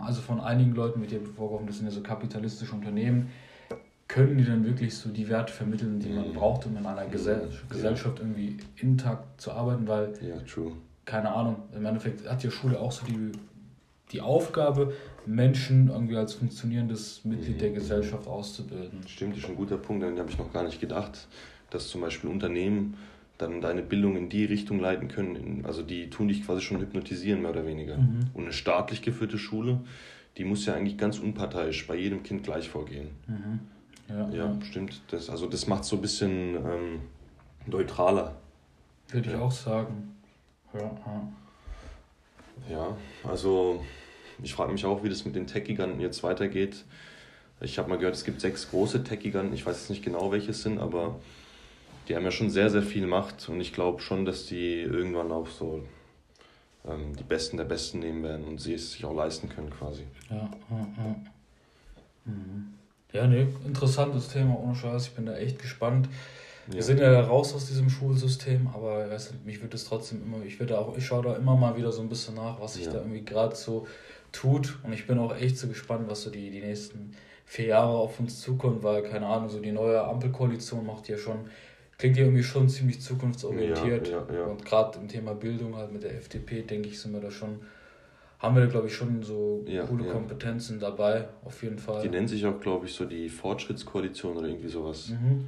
also 0.00 0.20
von 0.20 0.40
einigen 0.40 0.74
Leuten 0.74 1.00
wird 1.00 1.12
ja 1.12 1.18
vorgeworfen, 1.36 1.66
das 1.66 1.76
sind 1.78 1.86
ja 1.86 1.92
so 1.92 2.02
kapitalistische 2.02 2.74
Unternehmen, 2.74 3.30
können 4.08 4.36
die 4.36 4.44
dann 4.44 4.64
wirklich 4.64 4.94
so 4.94 5.08
die 5.08 5.28
Werte 5.28 5.52
vermitteln, 5.52 5.98
die 5.98 6.10
man 6.10 6.28
mhm. 6.28 6.34
braucht, 6.34 6.66
um 6.66 6.76
in 6.76 6.84
einer 6.84 7.06
Gesell 7.06 7.48
Gesellschaft 7.68 8.18
irgendwie 8.18 8.58
intakt 8.76 9.40
zu 9.40 9.52
arbeiten, 9.52 9.88
weil, 9.88 10.12
ja, 10.20 10.36
true. 10.40 10.72
keine 11.04 11.30
Ahnung, 11.32 11.56
im 11.74 11.84
Endeffekt 11.84 12.28
hat 12.28 12.44
ja 12.44 12.50
Schule 12.50 12.78
auch 12.78 12.92
so 12.92 13.06
die, 13.06 13.32
die 14.12 14.20
Aufgabe, 14.20 14.92
Menschen 15.24 15.88
irgendwie 15.88 16.16
als 16.16 16.34
funktionierendes 16.34 17.24
Mitglied 17.24 17.56
mhm. 17.56 17.60
der 17.60 17.70
Gesellschaft 17.70 18.26
auszubilden. 18.26 19.00
Stimmt, 19.06 19.36
das 19.36 19.44
ist 19.44 19.50
ein 19.50 19.56
guter 19.56 19.78
Punkt, 19.78 20.02
den 20.02 20.18
habe 20.18 20.30
ich 20.30 20.38
noch 20.38 20.52
gar 20.52 20.64
nicht 20.64 20.80
gedacht, 20.80 21.26
dass 21.70 21.88
zum 21.88 22.02
Beispiel 22.02 22.28
Unternehmen 22.28 22.96
dann 23.42 23.60
deine 23.60 23.82
Bildung 23.82 24.16
in 24.16 24.28
die 24.28 24.44
Richtung 24.44 24.78
leiten 24.80 25.08
können. 25.08 25.64
Also 25.66 25.82
die 25.82 26.08
tun 26.08 26.28
dich 26.28 26.44
quasi 26.44 26.62
schon 26.62 26.80
hypnotisieren, 26.80 27.42
mehr 27.42 27.50
oder 27.50 27.66
weniger. 27.66 27.98
Mhm. 27.98 28.30
Und 28.34 28.44
eine 28.44 28.52
staatlich 28.52 29.02
geführte 29.02 29.38
Schule, 29.38 29.80
die 30.38 30.44
muss 30.44 30.64
ja 30.64 30.74
eigentlich 30.74 30.96
ganz 30.96 31.18
unparteiisch 31.18 31.86
bei 31.86 31.96
jedem 31.96 32.22
Kind 32.22 32.44
gleich 32.44 32.68
vorgehen. 32.68 33.08
Mhm. 33.26 33.60
Ja, 34.08 34.30
ja, 34.30 34.34
ja, 34.34 34.58
stimmt. 34.62 35.00
Das, 35.08 35.28
also 35.28 35.46
das 35.46 35.66
macht 35.66 35.84
so 35.84 35.96
ein 35.96 36.02
bisschen 36.02 36.56
ähm, 36.56 37.00
neutraler. 37.66 38.36
Würde 39.10 39.30
ich 39.30 39.36
auch 39.36 39.52
sagen. 39.52 40.16
Ja, 40.72 40.80
ja. 40.80 41.30
ja 42.70 42.96
also 43.24 43.82
ich 44.42 44.54
frage 44.54 44.72
mich 44.72 44.84
auch, 44.84 45.02
wie 45.02 45.08
das 45.08 45.24
mit 45.24 45.34
den 45.34 45.46
Tech-Giganten 45.46 46.00
jetzt 46.00 46.22
weitergeht. 46.22 46.84
Ich 47.60 47.78
habe 47.78 47.88
mal 47.88 47.96
gehört, 47.96 48.14
es 48.14 48.24
gibt 48.24 48.40
sechs 48.40 48.70
große 48.70 49.04
Tech-Giganten. 49.04 49.54
Ich 49.54 49.64
weiß 49.64 49.78
jetzt 49.80 49.90
nicht 49.90 50.04
genau, 50.04 50.32
welche 50.32 50.50
es 50.50 50.62
sind, 50.62 50.78
aber 50.78 51.20
die 52.08 52.16
haben 52.16 52.24
ja 52.24 52.30
schon 52.30 52.50
sehr, 52.50 52.70
sehr 52.70 52.82
viel 52.82 53.06
Macht 53.06 53.48
und 53.48 53.60
ich 53.60 53.72
glaube 53.72 54.00
schon, 54.00 54.24
dass 54.24 54.46
die 54.46 54.80
irgendwann 54.80 55.30
auch 55.32 55.48
so 55.48 55.82
ähm, 56.86 57.14
die 57.16 57.24
Besten 57.24 57.56
der 57.56 57.64
Besten 57.64 58.00
nehmen 58.00 58.22
werden 58.22 58.44
und 58.44 58.60
sie 58.60 58.74
es 58.74 58.92
sich 58.92 59.04
auch 59.04 59.14
leisten 59.14 59.48
können 59.48 59.70
quasi. 59.70 60.04
Ja, 60.30 60.50
ja, 60.70 60.86
ja. 60.98 61.16
Mhm. 62.24 62.74
Ja, 63.12 63.26
nee, 63.26 63.46
interessantes 63.66 64.28
Thema, 64.28 64.58
ohne 64.58 64.74
Scheiß. 64.74 65.08
Ich 65.08 65.12
bin 65.12 65.26
da 65.26 65.36
echt 65.36 65.58
gespannt. 65.58 66.08
Wir 66.66 66.76
ja. 66.76 66.82
sind 66.82 66.98
ja 66.98 67.20
raus 67.20 67.54
aus 67.54 67.66
diesem 67.66 67.90
Schulsystem, 67.90 68.68
aber 68.72 69.10
weiß 69.10 69.32
nicht, 69.32 69.44
mich 69.44 69.60
würde 69.60 69.76
es 69.76 69.84
trotzdem 69.84 70.22
immer, 70.22 70.42
ich 70.44 70.60
würde 70.60 70.78
auch, 70.78 70.96
ich 70.96 71.04
schaue 71.04 71.24
da 71.24 71.36
immer 71.36 71.56
mal 71.56 71.76
wieder 71.76 71.92
so 71.92 72.00
ein 72.00 72.08
bisschen 72.08 72.36
nach, 72.36 72.60
was 72.60 72.74
sich 72.74 72.86
ja. 72.86 72.92
da 72.92 72.98
irgendwie 72.98 73.24
gerade 73.24 73.54
so 73.54 73.86
tut. 74.30 74.78
Und 74.82 74.92
ich 74.92 75.06
bin 75.06 75.18
auch 75.18 75.36
echt 75.36 75.58
so 75.58 75.68
gespannt, 75.68 76.08
was 76.08 76.22
so 76.22 76.30
die, 76.30 76.50
die 76.50 76.60
nächsten 76.60 77.14
vier 77.44 77.66
Jahre 77.66 77.92
auf 77.92 78.18
uns 78.18 78.40
zukommt, 78.40 78.82
weil, 78.82 79.02
keine 79.02 79.26
Ahnung, 79.26 79.50
so 79.50 79.60
die 79.60 79.72
neue 79.72 80.02
Ampelkoalition 80.02 80.86
macht 80.86 81.08
ja 81.08 81.18
schon 81.18 81.50
klingt 82.02 82.16
ja 82.16 82.24
irgendwie 82.24 82.42
schon 82.42 82.68
ziemlich 82.68 83.00
zukunftsorientiert. 83.00 84.08
Ja, 84.08 84.24
ja, 84.28 84.34
ja. 84.34 84.44
Und 84.46 84.64
gerade 84.64 84.98
im 84.98 85.06
Thema 85.06 85.36
Bildung 85.36 85.76
halt 85.76 85.92
mit 85.92 86.02
der 86.02 86.16
FDP, 86.16 86.62
denke 86.62 86.88
ich, 86.88 87.00
sind 87.00 87.12
wir 87.12 87.20
da 87.20 87.30
schon 87.30 87.60
haben 88.40 88.56
wir, 88.56 88.66
glaube 88.66 88.88
ich, 88.88 88.94
schon 88.96 89.22
so 89.22 89.64
coole. 89.86 90.04
Kompetenzen 90.10 90.80
dabei, 90.80 91.28
auf 91.44 91.62
jeden 91.62 91.78
Fall. 91.78 92.02
Die 92.02 92.08
nennen 92.08 92.26
sich 92.26 92.44
auch, 92.44 92.58
glaube 92.58 92.86
ich, 92.86 92.92
so 92.92 93.04
die 93.04 93.28
Fortschrittskoalition 93.28 94.36
oder 94.36 94.48
irgendwie 94.48 94.68
sowas. 94.68 95.10
Mhm. 95.10 95.44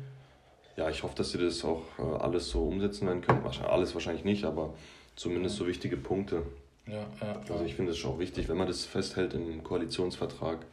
Ja, 0.77 0.89
ich 0.89 1.03
hoffe, 1.03 1.17
dass 1.17 1.33
sie 1.33 1.39
das 1.39 1.65
auch 1.65 1.83
äh, 1.99 2.03
alles 2.03 2.51
so 2.51 2.69
umsetzen 2.69 3.09
werden 3.09 3.21
können. 3.21 3.45
Alles 3.69 3.95
wahrscheinlich 3.95 4.25
nicht, 4.25 4.45
aber 4.45 4.75
zumindest 5.17 5.57
so 5.57 5.67
wichtige 5.67 5.97
Punkte. 5.97 6.45
Ja, 6.87 7.05
ja. 7.21 7.41
Also 7.51 7.65
ich 7.65 7.75
finde 7.75 7.91
es 7.91 7.99
schon 7.99 8.13
auch 8.13 8.21
wichtig, 8.21 8.49
wenn 8.49 8.59
man 8.59 8.69
das 8.69 8.85
festhält 8.85 9.35
im 9.35 9.65
Koalitionsvertrag, 9.65 10.65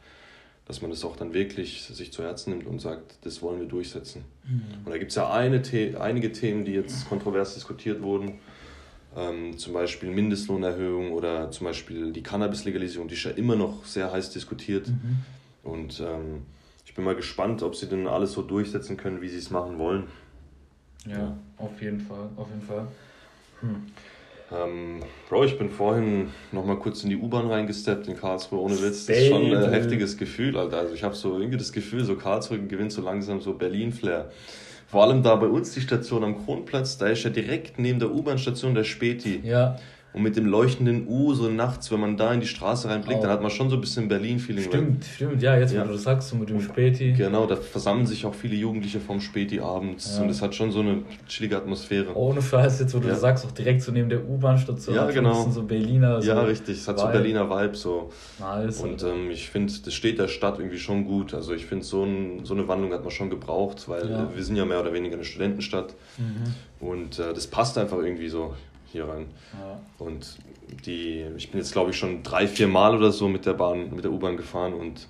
dass 0.72 0.80
man 0.80 0.90
das 0.90 1.04
auch 1.04 1.16
dann 1.16 1.34
wirklich 1.34 1.82
sich 1.82 2.14
zu 2.14 2.22
Herzen 2.22 2.50
nimmt 2.50 2.66
und 2.66 2.80
sagt, 2.80 3.18
das 3.26 3.42
wollen 3.42 3.60
wir 3.60 3.66
durchsetzen. 3.66 4.24
Mhm. 4.44 4.62
Und 4.86 4.90
da 4.90 4.96
gibt 4.96 5.10
es 5.10 5.16
ja 5.16 5.30
eine 5.30 5.62
The 5.62 5.96
einige 5.96 6.32
Themen, 6.32 6.64
die 6.64 6.72
jetzt 6.72 7.06
kontrovers 7.10 7.52
diskutiert 7.52 8.00
wurden. 8.00 8.38
Ähm, 9.14 9.58
zum 9.58 9.74
Beispiel 9.74 10.10
Mindestlohnerhöhung 10.10 11.12
oder 11.12 11.50
zum 11.50 11.66
Beispiel 11.66 12.10
die 12.12 12.22
Cannabis-Legalisierung, 12.22 13.06
die 13.06 13.14
ist 13.14 13.24
ja 13.24 13.32
immer 13.32 13.54
noch 13.54 13.84
sehr 13.84 14.10
heiß 14.10 14.30
diskutiert. 14.30 14.88
Mhm. 14.88 15.18
Und 15.62 16.00
ähm, 16.00 16.46
ich 16.86 16.94
bin 16.94 17.04
mal 17.04 17.16
gespannt, 17.16 17.62
ob 17.62 17.76
sie 17.76 17.86
denn 17.86 18.06
alles 18.06 18.32
so 18.32 18.40
durchsetzen 18.40 18.96
können, 18.96 19.20
wie 19.20 19.28
sie 19.28 19.36
es 19.36 19.50
machen 19.50 19.78
wollen. 19.78 20.04
Ja, 21.06 21.36
auf 21.58 21.82
jeden 21.82 22.00
Fall, 22.00 22.30
auf 22.34 22.48
jeden 22.48 22.62
Fall. 22.62 22.86
Hm. 23.60 23.82
Ähm, 24.54 25.00
Bro, 25.28 25.44
ich 25.44 25.58
bin 25.58 25.70
vorhin 25.70 26.28
noch 26.50 26.64
mal 26.64 26.76
kurz 26.76 27.04
in 27.04 27.10
die 27.10 27.16
U-Bahn 27.16 27.48
reingesteppt 27.48 28.08
in 28.08 28.16
Karlsruhe, 28.16 28.60
ohne 28.60 28.80
Witz. 28.82 29.06
Das 29.06 29.16
ist 29.16 29.28
schon 29.28 29.54
ein 29.54 29.70
heftiges 29.70 30.16
Gefühl, 30.16 30.56
Alter. 30.56 30.78
Also 30.78 30.94
ich 30.94 31.02
habe 31.02 31.14
so 31.14 31.38
irgendwie 31.38 31.58
das 31.58 31.72
Gefühl, 31.72 32.04
so 32.04 32.16
Karlsruhe 32.16 32.58
gewinnt 32.58 32.92
so 32.92 33.02
langsam 33.02 33.40
so 33.40 33.54
Berlin-Flair. 33.54 34.30
Vor 34.88 35.04
allem 35.04 35.22
da 35.22 35.36
bei 35.36 35.46
uns 35.46 35.72
die 35.72 35.80
Station 35.80 36.22
am 36.22 36.44
Kronplatz, 36.44 36.98
da 36.98 37.06
ist 37.06 37.24
ja 37.24 37.30
direkt 37.30 37.78
neben 37.78 37.98
der 37.98 38.12
U-Bahn-Station 38.12 38.74
der 38.74 38.84
Späti. 38.84 39.40
Ja, 39.42 39.78
Und 40.14 40.22
mit 40.22 40.36
dem 40.36 40.44
leuchtenden 40.44 41.06
U, 41.08 41.32
so 41.32 41.48
nachts, 41.48 41.90
wenn 41.90 41.98
man 42.00 42.18
da 42.18 42.34
in 42.34 42.40
die 42.40 42.46
Straße 42.46 42.86
reinblickt, 42.86 43.20
Oh. 43.20 43.22
dann 43.22 43.30
hat 43.30 43.40
man 43.40 43.50
schon 43.50 43.70
so 43.70 43.76
ein 43.76 43.80
bisschen 43.80 44.08
Berlin-Feeling. 44.08 44.64
stimmt, 44.64 45.04
stimmt. 45.06 45.40
Ja, 45.42 45.56
jetzt, 45.56 45.72
Ja. 45.72 45.82
wo 45.84 45.86
du 45.86 45.92
das 45.94 46.02
sagst, 46.02 46.28
so 46.28 46.36
mit 46.36 46.50
dem 46.50 46.60
Späti. 46.60 47.12
Genau, 47.12 47.46
da 47.46 47.56
versammeln 47.56 48.06
sich 48.06 48.26
auch 48.26 48.34
viele 48.34 48.54
Jugendliche 48.54 49.00
vom 49.00 49.22
Späti 49.22 49.60
abends 49.60 50.16
Ja. 50.18 50.22
und 50.22 50.28
es 50.28 50.42
hat 50.42 50.54
schon 50.54 50.70
so 50.70 50.80
eine 50.80 50.98
chillige 51.26 51.56
Atmosphäre. 51.56 52.14
Ohne 52.14 52.42
Scheiß, 52.42 52.80
jetzt 52.80 52.94
wo 52.94 52.98
du 52.98 53.06
Ja. 53.06 53.12
das 53.12 53.22
sagst, 53.22 53.46
auch 53.46 53.52
direkt 53.52 53.80
so 53.80 53.90
neben 53.90 54.10
der 54.10 54.28
U-Bahn-Station. 54.28 54.94
Ja, 54.94 55.10
genau. 55.10 55.30
ein 55.30 55.36
bisschen 55.36 55.52
So 55.52 55.62
Berliner. 55.62 56.20
So 56.20 56.28
ja, 56.28 56.42
richtig, 56.42 56.76
es 56.76 56.86
hat 56.88 56.98
so 56.98 57.04
Vibe. 57.06 57.12
Berliner 57.18 57.48
Vibe 57.48 57.74
so. 57.74 58.10
Nice. 58.38 58.80
Und 58.80 59.02
ähm, 59.04 59.30
ich 59.30 59.48
finde, 59.48 59.72
das 59.82 59.94
steht 59.94 60.18
der 60.18 60.28
Stadt 60.28 60.58
irgendwie 60.58 60.78
schon 60.78 61.06
gut. 61.06 61.32
Also 61.32 61.54
ich 61.54 61.64
finde, 61.64 61.86
so, 61.86 62.04
ein, 62.04 62.44
so 62.44 62.52
eine 62.52 62.68
Wandlung 62.68 62.92
hat 62.92 63.00
man 63.02 63.10
schon 63.10 63.30
gebraucht, 63.30 63.88
weil 63.88 64.26
wir 64.34 64.42
sind 64.44 64.56
ja 64.56 64.66
mehr 64.66 64.80
oder 64.80 64.92
weniger 64.92 65.14
eine 65.14 65.24
Studentenstadt 65.24 65.94
mhm. 66.18 66.86
und 66.86 67.18
äh, 67.18 67.32
das 67.32 67.46
passt 67.46 67.78
einfach 67.78 67.96
irgendwie 67.98 68.28
so 68.28 68.52
hier 68.92 69.08
rein. 69.08 69.26
ja. 69.58 69.80
Und 69.98 70.38
die, 70.86 71.24
ich 71.36 71.50
bin 71.50 71.60
jetzt 71.60 71.72
glaube 71.72 71.90
ich 71.90 71.96
schon 71.96 72.22
drei, 72.22 72.46
vier 72.46 72.68
Mal 72.68 72.96
oder 72.96 73.12
so 73.12 73.28
mit 73.28 73.46
der 73.46 73.54
Bahn, 73.54 73.94
mit 73.94 74.04
der 74.04 74.12
U-Bahn 74.12 74.36
gefahren 74.36 74.74
und 74.74 75.06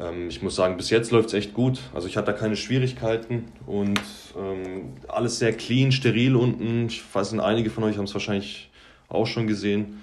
ähm, 0.00 0.28
ich 0.28 0.42
muss 0.42 0.56
sagen, 0.56 0.76
bis 0.76 0.90
jetzt 0.90 1.10
läuft 1.10 1.28
es 1.28 1.34
echt 1.34 1.54
gut. 1.54 1.80
Also 1.94 2.08
ich 2.08 2.16
hatte 2.16 2.32
da 2.32 2.38
keine 2.38 2.56
Schwierigkeiten 2.56 3.44
und 3.66 4.00
ähm, 4.38 4.94
alles 5.08 5.38
sehr 5.38 5.52
clean, 5.52 5.92
steril 5.92 6.36
unten. 6.36 6.86
Ich 6.86 7.02
weiß 7.12 7.32
nicht, 7.32 7.42
einige 7.42 7.70
von 7.70 7.84
euch 7.84 7.96
haben 7.96 8.04
es 8.04 8.14
wahrscheinlich 8.14 8.70
auch 9.08 9.26
schon 9.26 9.46
gesehen. 9.46 10.02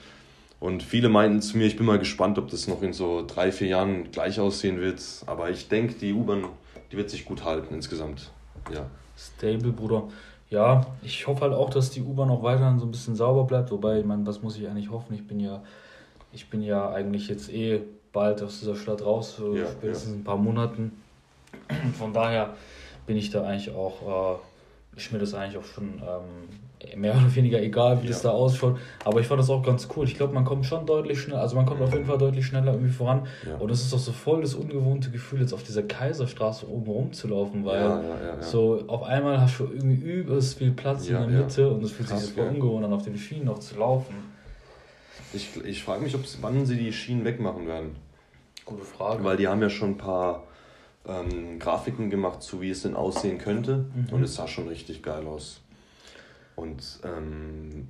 Und 0.59 0.83
viele 0.83 1.07
meinten 1.07 1.41
zu 1.41 1.57
mir, 1.57 1.67
ich 1.67 1.77
bin 1.77 1.85
mal 1.85 1.99
gespannt, 1.99 2.37
ob 2.37 2.49
das 2.49 2.67
noch 2.67 2.81
in 2.81 2.91
so 2.91 3.25
drei, 3.25 3.51
vier 3.51 3.67
Jahren 3.67 4.11
gleich 4.11 4.39
aussehen 4.39 4.79
wird. 4.79 5.01
Aber 5.25 5.49
ich 5.49 5.69
denke, 5.69 5.93
die 5.93 6.13
U-Bahn, 6.13 6.45
die 6.91 6.97
wird 6.97 7.09
sich 7.09 7.25
gut 7.25 7.43
halten 7.43 7.73
insgesamt. 7.73 8.31
Ja. 8.73 8.89
Stable, 9.17 9.71
Bruder. 9.71 10.09
Ja, 10.49 10.85
ich 11.03 11.27
hoffe 11.27 11.41
halt 11.41 11.53
auch, 11.53 11.69
dass 11.69 11.91
die 11.91 12.01
U-Bahn 12.01 12.29
auch 12.31 12.41
weiterhin 12.41 12.79
so 12.79 12.85
ein 12.85 12.91
bisschen 12.91 13.15
sauber 13.15 13.43
bleibt. 13.43 13.71
Wobei, 13.71 13.99
ich 13.99 14.05
meine, 14.05 14.25
was 14.25 14.41
muss 14.41 14.57
ich 14.57 14.67
eigentlich 14.67 14.89
hoffen? 14.89 15.13
Ich 15.13 15.27
bin 15.27 15.39
ja, 15.39 15.61
ich 16.31 16.49
bin 16.49 16.61
ja 16.61 16.89
eigentlich 16.91 17.27
jetzt 17.27 17.51
eh 17.53 17.81
bald 18.11 18.41
aus 18.41 18.59
dieser 18.59 18.75
Stadt 18.75 19.05
raus, 19.05 19.35
so 19.37 19.55
Ja, 19.55 19.67
spätestens 19.67 20.13
in 20.13 20.19
ein 20.21 20.23
paar 20.23 20.37
Monaten. 20.37 21.01
Von 21.97 22.13
daher 22.13 22.55
bin 23.05 23.17
ich 23.17 23.29
da 23.29 23.43
eigentlich 23.43 23.73
auch, 23.75 24.37
äh, 24.95 24.97
ist 24.97 25.11
mir 25.11 25.19
das 25.19 25.33
eigentlich 25.35 25.57
auch 25.57 25.67
schon 25.67 25.85
ähm, 25.95 26.58
mehr 26.95 27.13
oder 27.15 27.35
weniger 27.35 27.61
egal, 27.61 28.01
wie 28.01 28.07
das 28.07 28.23
Ja. 28.23 28.29
da 28.31 28.35
ausschaut. 28.35 28.77
Aber 29.03 29.19
ich 29.19 29.27
fand 29.27 29.39
das 29.39 29.49
auch 29.49 29.61
ganz 29.61 29.87
cool. 29.95 30.05
Ich 30.05 30.15
glaube, 30.15 30.33
man 30.33 30.45
kommt 30.45 30.65
schon 30.65 30.85
deutlich 30.85 31.19
schneller, 31.19 31.41
also 31.41 31.55
man 31.55 31.65
kommt 31.65 31.81
auf 31.81 31.91
jeden 31.93 32.05
Fall 32.05 32.17
deutlich 32.17 32.45
schneller 32.45 32.71
irgendwie 32.73 32.91
voran. 32.91 33.27
Ja. 33.47 33.57
Und 33.57 33.69
es 33.69 33.81
ist 33.81 33.93
auch 33.93 33.99
so 33.99 34.11
voll 34.11 34.41
das 34.41 34.53
ungewohnte 34.53 35.11
Gefühl, 35.11 35.41
jetzt 35.41 35.53
auf 35.53 35.63
dieser 35.63 35.83
Kaiserstraße 35.83 36.69
oben 36.69 36.89
rumzulaufen, 36.89 37.65
weil 37.65 37.81
Ja, 37.81 38.41
so 38.41 38.83
auf 38.87 39.03
einmal 39.03 39.41
hast 39.41 39.59
du 39.59 39.65
irgendwie 39.65 40.01
übelst 40.01 40.57
viel 40.57 40.71
Platz 40.71 41.07
in 41.07 41.15
der. 41.15 41.27
Mitte 41.27 41.69
und 41.69 41.83
es 41.83 41.91
fühlt 41.91 42.09
Krass, 42.09 42.21
sich 42.25 42.35
so 42.35 42.41
voll 42.41 42.49
ungewohnt 42.49 42.85
an, 42.85 42.93
auf 42.93 43.03
den 43.03 43.17
Schienen 43.17 43.45
noch 43.45 43.59
zu 43.59 43.77
laufen. 43.77 44.15
Ich, 45.33 45.49
ich 45.63 45.83
frage 45.83 46.01
mich, 46.01 46.15
ob 46.15 46.21
wann 46.41 46.65
sie 46.65 46.77
die 46.77 46.91
Schienen 46.93 47.23
wegmachen 47.25 47.67
werden. 47.67 47.95
Gute 48.65 48.83
Frage. 48.83 49.23
Weil 49.23 49.37
die 49.37 49.47
haben 49.47 49.61
ja 49.61 49.69
schon 49.69 49.91
ein 49.91 49.97
paar 49.97 50.43
ähm, 51.07 51.59
Grafiken 51.59 52.09
gemacht, 52.09 52.41
so 52.41 52.61
wie 52.61 52.69
es 52.69 52.83
denn 52.83 52.95
aussehen 52.95 53.37
könnte. 53.37 53.85
Mhm. 53.93 54.13
Und 54.13 54.23
es 54.23 54.35
sah 54.35 54.47
schon 54.47 54.67
richtig 54.67 55.03
geil 55.03 55.27
aus. 55.27 55.61
Und 56.59 56.83
ähm, 57.05 57.87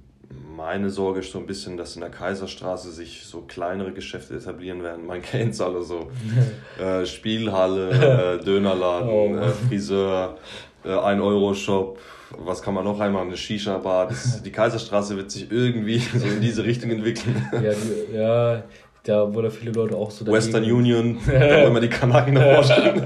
meine 0.56 0.90
Sorge 0.92 1.22
ist 1.22 1.32
so 1.32 1.40
ein 1.40 1.48
bisschen, 1.48 1.76
dass 1.76 1.96
in 1.96 2.02
der 2.02 2.12
Kaiserstraße 2.12 2.92
sich 2.92 3.24
so 3.26 3.42
kleinere 3.48 3.92
Geschäfte 3.94 4.36
etablieren 4.36 4.84
werden. 4.84 5.06
Man 5.08 5.22
kennt 5.32 5.54
es 5.54 5.62
alle 5.62 5.82
so. 5.82 6.10
Äh, 6.84 7.06
Spielhalle, 7.06 8.38
äh, 8.42 8.44
Dönerladen, 8.46 9.10
Oh. 9.10 9.36
äh, 9.36 9.50
Friseur, 9.50 10.38
äh, 10.86 10.90
1-Euro-Shop. 10.90 11.98
Was 12.38 12.62
kann 12.62 12.76
man 12.76 12.84
noch 12.86 13.00
einmal? 13.00 13.24
Eine 13.26 13.36
Shisha-Bar. 13.36 14.10
Die 14.46 14.52
Kaiserstraße 14.52 15.18
wird 15.18 15.32
sich 15.32 15.52
irgendwie 15.52 15.98
so 15.98 16.28
in 16.28 16.40
diese 16.42 16.64
Richtung 16.64 16.92
entwickeln. 16.92 17.44
ja, 17.52 17.72
die, 17.72 18.16
ja, 18.16 18.64
da 19.04 19.26
da 19.26 19.50
viele 19.50 19.72
Leute 19.72 19.96
auch 19.96 20.12
so 20.12 20.28
Western 20.28 20.62
dagegen- 20.62 20.78
Union, 20.78 21.18
da 21.26 21.64
wollen 21.64 21.74
wir 21.74 21.82
die 21.82 21.90
Kanaken 21.90 22.36
davor 22.36 22.64
stehen. 22.64 23.02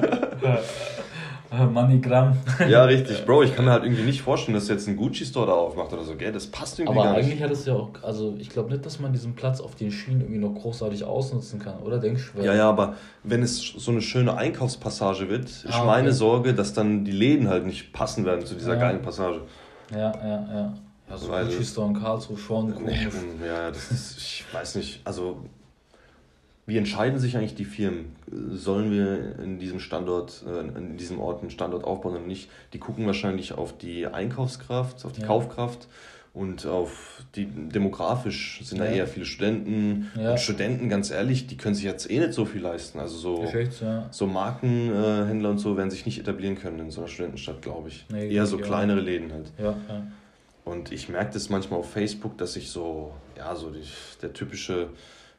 Moneygramm. 1.72 2.38
Ja, 2.68 2.84
richtig. 2.86 3.26
Bro, 3.26 3.44
ich 3.44 3.56
kann 3.56 3.66
mir 3.66 3.72
halt 3.72 3.84
irgendwie 3.84 4.04
nicht 4.04 4.22
vorstellen, 4.22 4.56
dass 4.56 4.68
jetzt 4.68 4.88
ein 4.88 4.96
Gucci-Store 4.98 5.48
da 5.48 5.54
aufmacht 5.54 5.94
oder 5.94 6.04
so, 6.04 6.16
gell? 6.16 6.32
Das 6.32 6.48
passt 6.48 6.80
irgendwie 6.80 6.98
Aber 7.00 7.08
gar 7.10 7.16
eigentlich 7.16 7.36
nicht. 7.36 7.44
hat 7.44 7.52
es 7.52 7.66
ja 7.66 7.74
auch, 7.74 7.90
also 8.02 8.36
ich 8.40 8.50
glaube 8.50 8.72
nicht, 8.72 8.86
dass 8.86 9.00
man 9.00 9.14
diesen 9.14 9.36
Platz 9.36 9.62
auf 9.62 9.76
den 9.76 9.92
Schienen 9.92 10.22
irgendwie 10.22 10.40
noch 10.40 10.54
großartig 10.54 11.04
ausnutzen 11.04 11.60
kann, 11.60 11.80
oder? 11.80 12.00
Denkst 12.00 12.32
du? 12.36 12.42
Ja, 12.44 12.54
ja, 12.56 12.70
aber 12.70 12.96
wenn 13.24 13.44
es 13.44 13.58
so 13.60 13.92
eine 13.92 14.02
schöne 14.02 14.36
Einkaufspassage 14.36 15.30
wird, 15.30 15.46
ist 15.46 15.66
Ah, 15.70 15.78
okay. 15.80 15.86
meine 15.88 16.12
Sorge, 16.14 16.54
dass 16.54 16.74
dann 16.74 17.06
die 17.06 17.12
Läden 17.12 17.48
halt 17.50 17.66
nicht 17.66 17.94
passen 17.94 18.26
werden 18.26 18.46
zu 18.46 18.56
dieser 18.56 18.74
Ja. 18.74 18.80
geilen 18.80 19.02
Passage. 19.02 19.42
Ja, 19.92 19.98
ja, 20.12 20.48
ja. 20.54 20.74
Ja, 21.10 21.18
so 21.18 21.30
Weil- 21.30 21.46
Gucci 21.46 21.66
Store 21.66 21.90
in 21.90 21.94
Karlsruhe 22.00 22.38
schon 22.38 22.70
Nee, 22.70 22.74
komisch. 22.76 23.08
ja, 23.46 23.70
das 23.70 23.92
ist, 23.92 24.18
ich 24.18 24.46
weiß 24.54 24.76
nicht, 24.76 25.02
also 25.04 25.38
wie 26.66 26.78
entscheiden 26.78 27.20
sich 27.20 27.36
eigentlich 27.38 27.56
die 27.56 27.66
Firmen? 27.66 28.16
Sollen 28.52 28.90
wir 28.92 29.38
in 29.44 29.60
diesem 29.60 29.80
Standort, 29.80 30.44
äh, 30.48 30.78
in 30.78 30.98
diesem 30.98 31.20
Ort 31.20 31.42
einen 31.42 31.52
Standort 31.52 31.84
aufbauen 31.84 32.16
oder 32.16 32.26
nicht? 32.26 32.50
Die 32.74 32.80
gucken 32.80 33.06
wahrscheinlich 33.06 33.54
auf 33.54 33.78
die 33.78 34.08
Einkaufskraft, 34.08 35.04
auf 35.06 35.12
die 35.12 35.22
Ja. 35.22 35.28
Kaufkraft 35.28 35.88
und 36.34 36.66
auf 36.66 37.22
die 37.36 37.46
demografisch 37.46 38.62
sind 38.64 38.80
da 38.80 38.86
Ja. 38.86 38.92
eher 38.92 39.08
viele 39.08 39.26
Studenten. 39.26 40.10
Ja. 40.16 40.32
Und 40.32 40.40
Studenten, 40.40 40.88
ganz 40.90 41.12
ehrlich, 41.12 41.48
die 41.48 41.58
können 41.58 41.76
sich 41.76 41.84
jetzt 41.84 42.10
eh 42.10 42.18
nicht 42.20 42.34
so 42.34 42.46
viel 42.46 42.62
leisten. 42.62 42.98
Also 43.00 43.18
so, 43.18 43.44
ja. 43.82 44.08
so 44.10 44.26
Markenhändler 44.26 45.50
und 45.50 45.58
so 45.60 45.76
werden 45.78 45.92
sich 45.92 46.06
nicht 46.06 46.18
etablieren 46.20 46.56
können 46.58 46.80
in 46.80 46.92
so 46.92 47.02
einer 47.02 47.10
Studentenstadt, 47.10 47.62
glaube 47.62 47.90
ich. 47.90 48.06
Nee, 48.10 48.34
eher 48.34 48.46
so 48.46 48.58
kleinere 48.58 49.02
Läden 49.02 49.32
halt. 49.34 49.52
Und 50.66 50.94
ich 50.94 51.10
merke 51.10 51.34
das 51.34 51.50
manchmal 51.50 51.80
auf 51.82 51.92
Facebook, 51.92 52.38
dass 52.38 52.56
ich 52.56 52.70
so, 52.70 53.12
ja, 53.38 53.54
so 53.54 53.70
die, 53.70 53.84
der 54.22 54.32
typische 54.32 54.88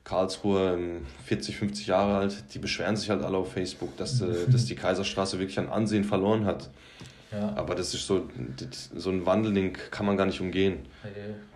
Karlsruher, 0.05 0.75
ähm, 0.75 1.07
40, 1.25 1.57
50 1.57 1.87
Jahre 1.87 2.17
alt, 2.19 2.45
die 2.53 2.59
beschweren 2.59 2.97
sich 2.97 3.11
halt 3.11 3.23
alle 3.23 3.39
auf 3.39 3.53
Facebook, 3.53 3.97
dass, 3.97 4.21
äh, 4.21 4.27
dass 4.51 4.67
die 4.67 4.75
Kaiserstraße 4.75 5.39
wirklich 5.39 5.59
an 5.59 5.69
Ansehen 5.69 6.05
verloren 6.05 6.45
hat. 6.45 6.71
ja. 7.33 7.55
Aber 7.57 7.75
das 7.75 7.95
ist 7.95 8.07
so, 8.07 8.29
so 8.95 9.11
ein 9.11 9.25
Wandel, 9.27 9.55
den 9.55 9.73
kann 9.73 10.05
man 10.07 10.17
gar 10.17 10.27
nicht 10.27 10.41
umgehen. 10.41 10.81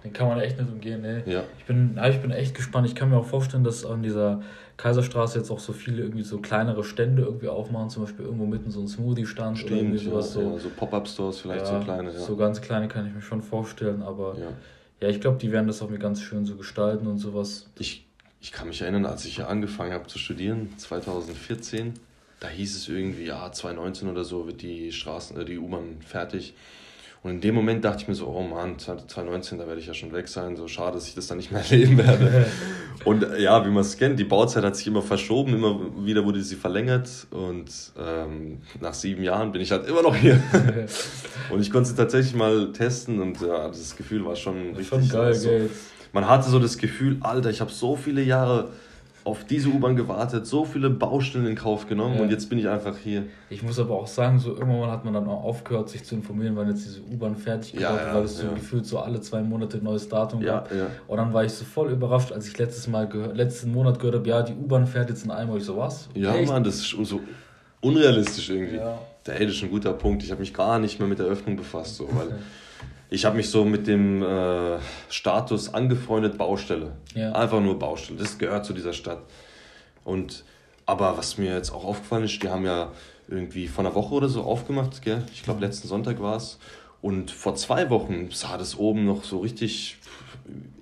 Den 0.02 0.12
kann 0.12 0.28
man 0.28 0.40
echt 0.40 0.58
nicht 0.58 0.70
umgehen, 0.70 1.02
ne? 1.02 1.22
Ja, 1.26 1.44
Ich 1.58 1.66
bin, 1.66 1.98
ich 2.10 2.18
bin 2.20 2.30
echt 2.30 2.54
gespannt. 2.54 2.86
Ich 2.86 2.94
kann 2.94 3.10
mir 3.10 3.18
auch 3.18 3.26
vorstellen, 3.26 3.64
dass 3.64 3.84
an 3.84 4.02
dieser 4.02 4.42
Kaiserstraße 4.78 5.38
jetzt 5.38 5.50
auch 5.50 5.58
so 5.58 5.72
viele 5.72 6.02
irgendwie 6.02 6.22
so 6.22 6.38
kleinere 6.38 6.84
Stände 6.84 7.22
irgendwie 7.22 7.48
aufmachen, 7.48 7.90
zum 7.90 8.04
Beispiel 8.04 8.24
irgendwo 8.24 8.46
mitten 8.46 8.70
so 8.70 8.80
ein 8.80 8.88
Smoothie-Stand 8.88 9.64
oder 9.64 9.74
irgendwie 9.74 9.98
sowas 9.98 10.34
ja, 10.34 10.40
so. 10.40 10.52
ja, 10.52 10.58
so 10.58 10.70
Pop-Up-Stores 10.70 11.40
vielleicht, 11.40 11.66
so 11.66 11.80
kleine. 11.80 12.12
So 12.12 12.36
ganz 12.36 12.60
kleine 12.60 12.88
kann 12.88 13.06
ich 13.06 13.12
mir 13.12 13.20
schon 13.20 13.42
vorstellen, 13.42 14.02
aber 14.02 14.36
ja, 14.38 14.46
ja. 15.00 15.08
ich 15.08 15.20
glaube, 15.20 15.36
die 15.38 15.50
werden 15.50 15.66
das 15.66 15.82
auch 15.82 15.90
mir 15.90 15.98
ganz 15.98 16.22
schön 16.22 16.46
so 16.46 16.54
gestalten 16.54 17.08
und 17.08 17.18
sowas. 17.18 17.68
Ich, 17.78 18.07
ich 18.40 18.52
kann 18.52 18.68
mich 18.68 18.82
erinnern, 18.82 19.06
als 19.06 19.24
ich 19.24 19.36
hier 19.36 19.48
angefangen 19.48 19.92
habe 19.92 20.06
zu 20.06 20.18
studieren, 20.18 20.72
2014, 20.76 21.94
da 22.40 22.48
hieß 22.48 22.76
es 22.76 22.88
irgendwie, 22.88 23.24
ja, 23.24 23.50
2019 23.50 24.08
oder 24.08 24.24
so 24.24 24.46
wird 24.46 24.62
die 24.62 24.92
Straßen, 24.92 25.40
äh, 25.40 25.44
die 25.44 25.58
U-Bahn 25.58 26.00
fertig. 26.06 26.54
Und 27.24 27.32
in 27.32 27.40
dem 27.40 27.56
Moment 27.56 27.84
dachte 27.84 28.02
ich 28.02 28.08
mir 28.08 28.14
so, 28.14 28.28
oh 28.28 28.42
Mann, 28.42 28.78
2019, 28.78 29.58
da 29.58 29.66
werde 29.66 29.80
ich 29.80 29.88
ja 29.88 29.94
schon 29.94 30.12
weg 30.12 30.28
sein. 30.28 30.56
So 30.56 30.68
schade, 30.68 30.94
dass 30.94 31.08
ich 31.08 31.16
das 31.16 31.26
dann 31.26 31.38
nicht 31.38 31.50
mehr 31.50 31.62
erleben 31.68 31.98
werde. 31.98 32.46
Und 33.04 33.24
äh, 33.24 33.42
ja, 33.42 33.64
wie 33.66 33.70
man 33.70 33.80
es 33.80 33.96
kennt, 33.96 34.20
die 34.20 34.24
Bauzeit 34.24 34.62
hat 34.62 34.76
sich 34.76 34.86
immer 34.86 35.02
verschoben, 35.02 35.54
immer 35.54 35.80
wieder 36.04 36.24
wurde 36.24 36.40
sie 36.42 36.54
verlängert. 36.54 37.08
Und 37.30 37.70
ähm, 37.98 38.58
nach 38.80 38.94
sieben 38.94 39.24
Jahren 39.24 39.50
bin 39.50 39.60
ich 39.60 39.72
halt 39.72 39.88
immer 39.88 40.02
noch 40.02 40.14
hier. 40.14 40.40
Und 41.50 41.60
ich 41.60 41.72
konnte 41.72 41.88
sie 41.88 41.96
tatsächlich 41.96 42.34
mal 42.34 42.72
testen 42.72 43.20
und 43.20 43.40
ja, 43.40 43.68
das 43.68 43.96
Gefühl 43.96 44.24
war 44.24 44.36
schon 44.36 44.74
richtig 44.76 44.88
schon 44.88 45.08
geil, 45.08 45.34
so, 45.34 45.48
gell? 45.48 45.70
Man 46.12 46.28
hatte 46.28 46.48
so 46.50 46.58
das 46.58 46.78
Gefühl, 46.78 47.18
Alter, 47.20 47.50
ich 47.50 47.60
habe 47.60 47.70
so 47.70 47.96
viele 47.96 48.22
Jahre 48.22 48.68
auf 49.24 49.44
diese 49.44 49.68
U-Bahn 49.68 49.94
gewartet, 49.94 50.46
so 50.46 50.64
viele 50.64 50.88
Baustellen 50.88 51.46
in 51.46 51.54
Kauf 51.54 51.86
genommen 51.86 52.16
ja. 52.16 52.22
und 52.22 52.30
jetzt 52.30 52.48
bin 52.48 52.58
ich 52.58 52.66
einfach 52.66 52.96
hier. 52.96 53.24
Ich 53.50 53.62
muss 53.62 53.78
aber 53.78 53.94
auch 53.94 54.06
sagen, 54.06 54.38
so 54.38 54.54
irgendwann 54.56 54.90
hat 54.90 55.04
man 55.04 55.12
dann 55.12 55.28
auch 55.28 55.44
aufgehört, 55.44 55.90
sich 55.90 56.02
zu 56.04 56.14
informieren, 56.14 56.56
wann 56.56 56.68
jetzt 56.68 56.86
diese 56.86 57.02
U-Bahn 57.02 57.36
fertig 57.36 57.72
gebaut 57.72 57.90
ja, 57.96 58.06
ja, 58.08 58.14
weil 58.14 58.24
es 58.24 58.38
so 58.38 58.48
gefühlt 58.48 58.86
so 58.86 58.98
alle 58.98 59.20
zwei 59.20 59.42
Monate 59.42 59.78
ein 59.78 59.84
neues 59.84 60.08
Datum 60.08 60.40
gab. 60.40 60.70
Und 61.06 61.16
dann 61.18 61.32
war 61.34 61.44
ich 61.44 61.52
so 61.52 61.64
voll 61.64 61.90
überrascht, 61.90 62.32
als 62.32 62.48
ich 62.48 62.56
letztes 62.56 62.88
Mal 62.88 63.08
letzten 63.34 63.72
Monat 63.72 63.98
gehört 63.98 64.16
habe, 64.16 64.28
ja, 64.28 64.42
die 64.42 64.54
U-Bahn 64.54 64.86
fährt 64.86 65.10
jetzt 65.10 65.24
in 65.24 65.30
einem, 65.30 65.54
ich 65.56 65.64
so 65.64 65.76
was? 65.76 66.08
Ja, 66.14 66.34
Echt? 66.34 66.50
Mann, 66.50 66.64
das 66.64 66.76
ist 66.76 66.88
so 66.88 67.20
unrealistisch 67.80 68.48
irgendwie. 68.48 68.76
Ja. 68.76 68.98
Der 69.26 69.40
ist 69.40 69.62
ein 69.62 69.70
guter 69.70 69.92
Punkt. 69.92 70.22
Ich 70.22 70.30
habe 70.30 70.40
mich 70.40 70.54
gar 70.54 70.78
nicht 70.78 70.98
mehr 70.98 71.08
mit 71.08 71.18
der 71.18 71.26
Öffnung 71.26 71.56
befasst, 71.56 71.96
so, 71.96 72.08
weil 72.12 72.38
ich 73.10 73.24
habe 73.24 73.36
mich 73.36 73.50
so 73.50 73.64
mit 73.64 73.86
dem 73.86 74.22
äh, 74.22 74.78
Status 75.08 75.72
angefreundet 75.72 76.36
Baustelle. 76.36 76.92
Ja. 77.14 77.32
Einfach 77.32 77.60
nur 77.60 77.78
Baustelle. 77.78 78.18
Das 78.18 78.38
gehört 78.38 78.64
zu 78.66 78.72
dieser 78.72 78.92
Stadt. 78.92 79.22
Und 80.04 80.44
aber 80.86 81.18
was 81.18 81.36
mir 81.36 81.54
jetzt 81.54 81.70
auch 81.70 81.84
aufgefallen 81.84 82.24
ist, 82.24 82.42
die 82.42 82.48
haben 82.48 82.64
ja 82.64 82.92
irgendwie 83.28 83.68
vor 83.68 83.84
einer 83.84 83.94
Woche 83.94 84.14
oder 84.14 84.28
so 84.28 84.42
aufgemacht, 84.42 85.02
gell? 85.02 85.22
Ich 85.34 85.42
glaube 85.42 85.60
letzten 85.60 85.86
Sonntag 85.86 86.20
war 86.20 86.36
es. 86.36 86.58
Und 87.00 87.30
vor 87.30 87.54
zwei 87.54 87.90
Wochen 87.90 88.30
sah 88.32 88.56
das 88.56 88.76
oben 88.76 89.04
noch 89.04 89.22
so 89.22 89.38
richtig, 89.38 89.98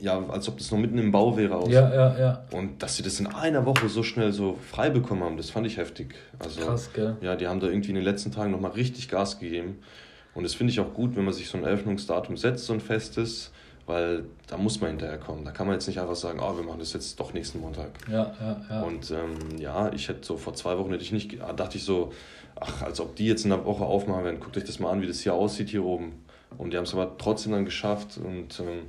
ja, 0.01 0.25
als 0.29 0.49
ob 0.49 0.59
das 0.59 0.71
noch 0.71 0.79
mitten 0.79 0.99
im 0.99 1.13
Bau 1.13 1.37
wäre 1.37 1.57
aus. 1.57 1.69
Ja, 1.69 1.93
ja, 1.93 2.19
ja. 2.19 2.45
Und 2.53 2.83
dass 2.83 2.97
sie 2.97 3.03
das 3.03 3.21
in 3.21 3.27
einer 3.27 3.67
Woche 3.67 3.89
so 3.89 4.03
schnell 4.03 4.33
so 4.33 4.57
frei 4.71 4.91
bekommen 4.91 5.23
haben, 5.23 5.37
das 5.37 5.51
fand 5.51 5.67
ich 5.67 5.77
heftig. 5.77 6.15
Also, 6.39 6.61
Krass, 6.61 6.91
gell? 6.93 7.17
Ja, 7.21 7.37
die 7.37 7.49
haben 7.49 7.61
da 7.61 7.67
irgendwie 7.67 7.91
in 7.91 7.97
den 7.97 8.05
letzten 8.05 8.33
Tagen 8.33 8.53
nochmal 8.53 8.71
richtig 8.73 9.09
Gas 9.09 9.39
gegeben. 9.39 9.79
Und 10.37 10.43
das 10.43 10.55
finde 10.55 10.71
ich 10.71 10.81
auch 10.81 10.93
gut, 10.93 11.17
wenn 11.17 11.25
man 11.25 11.33
sich 11.33 11.49
so 11.49 11.57
ein 11.57 11.65
Eröffnungsdatum 11.65 12.37
setzt, 12.37 12.67
so 12.67 12.75
ein 12.75 12.81
festes, 12.81 13.53
weil 13.87 14.25
da 14.49 14.59
muss 14.59 14.83
man 14.83 14.91
hinterherkommen. 14.91 15.47
Da 15.47 15.51
kann 15.51 15.67
man 15.67 15.75
jetzt 15.75 15.87
nicht 15.87 15.99
einfach 15.99 16.15
sagen, 16.15 16.41
oh, 16.43 16.55
wir 16.59 16.63
machen 16.63 16.79
das 16.79 16.93
jetzt 16.93 17.19
doch 17.19 17.33
nächsten 17.33 17.61
Montag. 17.61 17.89
Ja, 18.07 18.35
ja, 18.39 18.67
ja. 18.69 18.83
Und 18.83 19.11
ähm, 19.11 19.59
ja, 19.59 19.91
ich 19.95 20.11
hätte 20.11 20.27
so 20.27 20.37
vor 20.37 20.53
zwei 20.53 20.77
Wochen 20.77 20.91
hätte 20.91 21.03
ich 21.03 21.13
nicht, 21.13 21.39
dachte 21.57 21.79
ich 21.79 21.85
so, 21.85 22.13
ach, 22.61 22.83
als 22.83 23.01
ob 23.01 23.17
die 23.17 23.27
jetzt 23.27 23.47
in 23.47 23.53
einer 23.53 23.65
Woche 23.65 23.85
aufmachen 23.85 24.25
werden. 24.25 24.39
Guckt 24.39 24.59
euch 24.59 24.65
das 24.65 24.79
mal 24.79 24.91
an, 24.91 25.01
wie 25.01 25.07
das 25.07 25.21
hier 25.21 25.33
aussieht 25.33 25.71
hier 25.71 25.85
oben. 25.85 26.13
Und 26.59 26.73
die 26.75 26.77
haben 26.77 26.85
es 26.85 26.93
aber 26.93 27.17
trotzdem 27.17 27.53
dann 27.53 27.65
geschafft 27.65 28.19
und 28.19 28.61
ähm, 28.61 28.83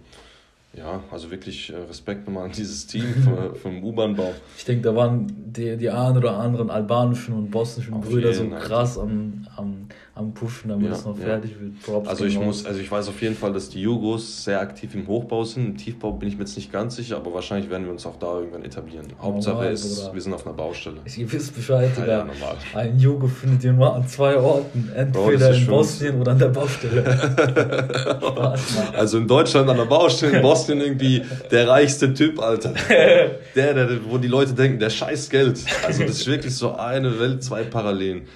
ja, 0.74 1.02
also 1.12 1.32
wirklich 1.32 1.72
äh, 1.72 1.78
Respekt 1.78 2.28
nochmal 2.28 2.46
an 2.46 2.52
dieses 2.52 2.86
Team 2.88 3.06
vom, 3.24 3.56
vom 3.56 3.84
U-Bahn-Bau. 3.84 4.34
Ich 4.58 4.66
denke, 4.66 4.84
da 4.84 4.96
waren 4.96 5.28
die, 5.28 5.78
die 5.78 5.90
ein 5.90 6.18
oder 6.18 6.38
anderen 6.38 6.70
albanischen 6.70 7.34
und 7.34 7.52
bosnischen 7.52 7.96
Auf 7.96 8.06
Brüder 8.06 8.34
so 8.34 8.48
krass 8.50 8.98
am, 8.98 9.48
am, 9.56 9.88
am 10.18 10.34
Pushen, 10.34 10.70
damit 10.70 10.88
ja, 10.88 10.94
es 10.94 11.06
noch 11.06 11.18
fertig 11.18 11.52
ja. 11.52 11.60
wird. 11.60 11.82
Props 11.84 12.10
also 12.10 12.26
ich 12.26 12.40
muss, 12.40 12.66
also 12.66 12.80
ich 12.80 12.92
weiß 12.92 13.08
auf 13.10 13.22
jeden 13.22 13.36
Fall, 13.36 13.54
dass 13.54 13.70
die 13.70 13.82
Jugos 13.82 14.44
sehr 14.44 14.60
aktiv 14.60 14.96
im 14.96 15.08
Hochbau 15.08 15.44
sind. 15.44 15.66
Im 15.66 15.78
Tiefbau 15.78 16.12
bin 16.12 16.30
ich 16.30 16.36
mir 16.36 16.42
jetzt 16.42 16.56
nicht 16.56 16.72
ganz 16.72 16.96
sicher, 16.96 17.18
aber 17.18 17.34
wahrscheinlich 17.34 17.70
werden 17.70 17.86
wir 17.86 17.92
uns 17.92 18.06
auch 18.06 18.18
da 18.18 18.40
irgendwann 18.40 18.64
etablieren. 18.64 19.06
Hauptsache 19.22 19.56
normal, 19.56 19.74
ist, 19.74 20.00
Bruder. 20.00 20.14
wir 20.14 20.22
sind 20.22 20.34
auf 20.34 20.46
einer 20.46 20.56
Baustelle. 20.56 20.98
Ich 21.06 21.32
wisst 21.32 21.56
Bescheid, 21.56 21.92
ja, 21.98 22.06
ja, 22.06 22.18
normal. 22.24 22.56
Ein 22.74 23.00
Jugo 23.00 23.28
findet 23.28 23.64
ihr 23.64 23.74
nur 23.74 23.94
an 23.94 24.08
zwei 24.08 24.36
Orten. 24.38 24.90
Entweder 24.96 25.50
Bro, 25.50 25.56
in 25.56 25.68
Bosnien 25.68 26.22
oder 26.22 26.32
an 26.32 26.40
der 26.40 26.50
Baustelle. 26.50 27.04
Also 28.94 29.20
in 29.20 29.28
Deutschland 29.28 29.70
an 29.70 29.78
der 29.78 29.86
Baustelle, 29.86 30.38
in 30.38 30.42
Bosnien 30.42 30.82
irgendwie 30.82 31.24
der 31.52 31.68
reichste 31.68 32.14
Typ, 32.14 32.40
Alter. 32.40 32.74
Der, 33.56 33.74
der, 33.74 33.90
wo 34.10 34.18
die 34.18 34.28
Leute 34.28 34.54
denken, 34.54 34.80
der 34.80 34.90
scheiß 34.90 35.30
Geld. 35.30 35.60
Also 35.86 36.04
das 36.04 36.18
ist 36.20 36.28
wirklich 36.28 36.56
so 36.56 36.76
eine 36.76 37.20
Welt, 37.20 37.44
zwei 37.44 37.64
Parallelen. 37.64 38.28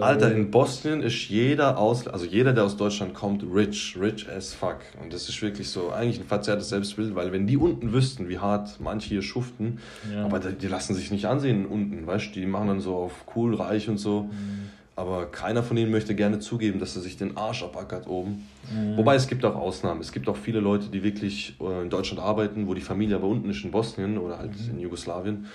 Alter, 0.00 0.34
in 0.34 0.50
Bosnien 0.50 1.02
ist 1.02 1.28
jeder 1.28 1.78
aus, 1.78 2.06
also 2.08 2.24
jeder, 2.24 2.52
der 2.52 2.64
aus 2.64 2.76
Deutschland 2.76 3.14
kommt, 3.14 3.42
rich, 3.42 3.96
rich 4.00 4.28
as 4.28 4.52
fuck. 4.54 4.78
Und 5.02 5.12
das 5.12 5.28
ist 5.28 5.40
wirklich 5.42 5.68
so 5.68 5.90
eigentlich 5.90 6.20
ein 6.20 6.26
verzerrtes 6.26 6.68
Selbstbild, 6.68 7.14
weil 7.14 7.32
wenn 7.32 7.46
die 7.46 7.56
unten 7.56 7.92
wüssten, 7.92 8.28
wie 8.28 8.38
hart 8.38 8.80
manche 8.80 9.08
hier 9.08 9.22
schuften, 9.22 9.78
ja. 10.12 10.24
aber 10.24 10.40
die, 10.40 10.54
die, 10.54 10.68
lassen 10.68 10.94
sich 10.94 11.10
nicht 11.10 11.26
ansehen 11.26 11.66
unten, 11.66 12.06
weißt 12.06 12.34
du, 12.34 12.40
die 12.40 12.46
machen 12.46 12.68
dann 12.68 12.80
so 12.80 12.96
auf 12.96 13.12
cool, 13.34 13.54
reich 13.54 13.88
und 13.88 13.98
so. 13.98 14.22
Mhm. 14.22 14.70
Aber 14.98 15.26
keiner 15.26 15.62
von 15.62 15.76
ihnen 15.76 15.90
möchte 15.90 16.14
gerne 16.14 16.38
zugeben, 16.38 16.78
dass 16.78 16.96
er 16.96 17.02
sich 17.02 17.18
den 17.18 17.36
Arsch 17.36 17.62
abackert 17.62 18.08
oben. 18.08 18.48
Mhm. 18.72 18.96
Wobei 18.96 19.14
es 19.14 19.26
gibt 19.26 19.44
auch 19.44 19.54
Ausnahmen. 19.54 20.00
Es 20.00 20.10
gibt 20.10 20.26
auch 20.26 20.38
viele 20.38 20.60
Leute, 20.60 20.86
die 20.88 21.02
wirklich 21.02 21.54
äh, 21.60 21.82
in 21.82 21.90
Deutschland 21.90 22.18
arbeiten, 22.18 22.66
wo 22.66 22.72
die 22.72 22.80
Familie 22.80 23.16
aber 23.16 23.26
unten 23.26 23.50
ist 23.50 23.62
in 23.62 23.70
Bosnien 23.70 24.16
oder 24.16 24.38
halt 24.38 24.52
mhm. 24.52 24.76
in 24.76 24.80
Jugoslawien. 24.80 25.46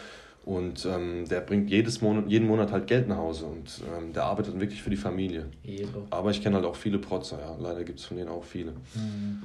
Und 0.43 0.85
ähm, 0.85 1.27
der 1.29 1.41
bringt 1.41 1.69
jedes 1.69 2.01
Monat, 2.01 2.25
jeden 2.27 2.47
Monat 2.47 2.71
halt 2.71 2.87
Geld 2.87 3.07
nach 3.07 3.17
Hause 3.17 3.45
und 3.45 3.81
ähm, 3.95 4.11
der 4.11 4.23
arbeitet 4.23 4.59
wirklich 4.59 4.81
für 4.81 4.89
die 4.89 4.97
Familie. 4.97 5.45
Jeder. 5.63 6.01
Aber 6.09 6.31
ich 6.31 6.41
kenne 6.41 6.55
halt 6.55 6.65
auch 6.65 6.75
viele 6.75 6.97
Protzer, 6.97 7.39
ja. 7.39 7.55
Leider 7.59 7.83
gibt 7.83 7.99
es 7.99 8.05
von 8.05 8.17
denen 8.17 8.29
auch 8.29 8.43
viele. 8.43 8.71
Mhm. 8.95 9.43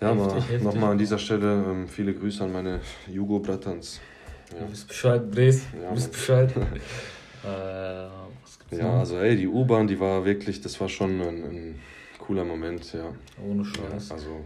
Ja, 0.00 0.14
heftig, 0.14 0.62
nochmal 0.62 0.92
an 0.92 0.98
dieser 0.98 1.18
Stelle 1.18 1.64
ähm, 1.68 1.86
viele 1.86 2.14
Grüße 2.14 2.42
an 2.42 2.52
meine 2.52 2.80
Jugo-Bratans. 3.08 4.00
Ja. 4.52 4.64
Du 4.64 4.72
wisst 4.72 4.88
Bescheid, 4.88 5.30
Bres. 5.30 5.64
Ja, 5.74 5.90
du 5.90 5.96
wisst 5.96 6.12
Bescheid. 6.12 6.54
äh, 7.44 8.76
ja, 8.76 8.98
also 8.98 9.18
ey, 9.18 9.36
die 9.36 9.48
U-Bahn, 9.48 9.86
die 9.86 10.00
war 10.00 10.24
wirklich, 10.24 10.62
das 10.62 10.80
war 10.80 10.88
schon 10.88 11.20
ein, 11.20 11.44
ein 11.44 11.80
cooler 12.18 12.44
Moment, 12.44 12.92
ja. 12.94 13.12
Ohne 13.44 13.64
Scheiß. 13.64 14.08
Ja, 14.08 14.14
also 14.14 14.44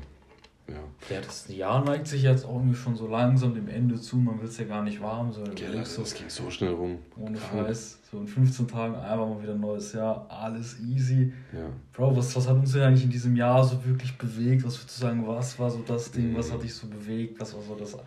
ja. 0.68 1.14
ja, 1.14 1.20
das 1.20 1.46
Jahr 1.48 1.84
neigt 1.84 2.06
sich 2.06 2.22
jetzt 2.22 2.44
irgendwie 2.44 2.74
schon 2.74 2.96
so 2.96 3.06
langsam 3.06 3.54
dem 3.54 3.68
Ende 3.68 4.00
zu. 4.00 4.16
Man 4.16 4.40
will 4.40 4.48
es 4.48 4.56
ja 4.56 4.64
gar 4.64 4.82
nicht 4.82 5.00
warm. 5.00 5.30
So, 5.30 5.42
ja, 5.42 5.70
das, 5.72 5.94
so, 5.94 6.02
ging 6.02 6.28
so 6.28 6.50
schnell 6.50 6.72
rum. 6.72 6.98
Ohne 7.16 7.38
Scheiß. 7.38 7.98
So 8.10 8.18
in 8.18 8.26
15 8.26 8.68
Tagen 8.68 8.94
einfach 8.94 9.28
mal 9.28 9.42
wieder 9.42 9.52
ein 9.52 9.60
neues 9.60 9.92
Jahr. 9.92 10.26
Alles 10.30 10.80
easy. 10.80 11.32
Ja. 11.52 11.68
Bro, 11.92 12.16
was, 12.16 12.34
was 12.34 12.48
hat 12.48 12.56
uns 12.56 12.72
denn 12.72 12.82
eigentlich 12.82 13.04
in 13.04 13.10
diesem 13.10 13.36
Jahr 13.36 13.62
so 13.62 13.84
wirklich 13.84 14.16
bewegt? 14.16 14.64
Was 14.64 14.78
würdest 14.80 14.96
du 14.96 15.02
sagen, 15.02 15.26
was 15.26 15.58
war 15.58 15.70
so 15.70 15.82
das 15.86 16.10
Ding? 16.10 16.32
Mhm. 16.32 16.36
Was 16.36 16.50
hat 16.50 16.62
dich 16.62 16.74
so 16.74 16.86
bewegt? 16.86 17.38
Was 17.40 17.54
war 17.54 17.62
so 17.62 17.74
das 17.74 17.98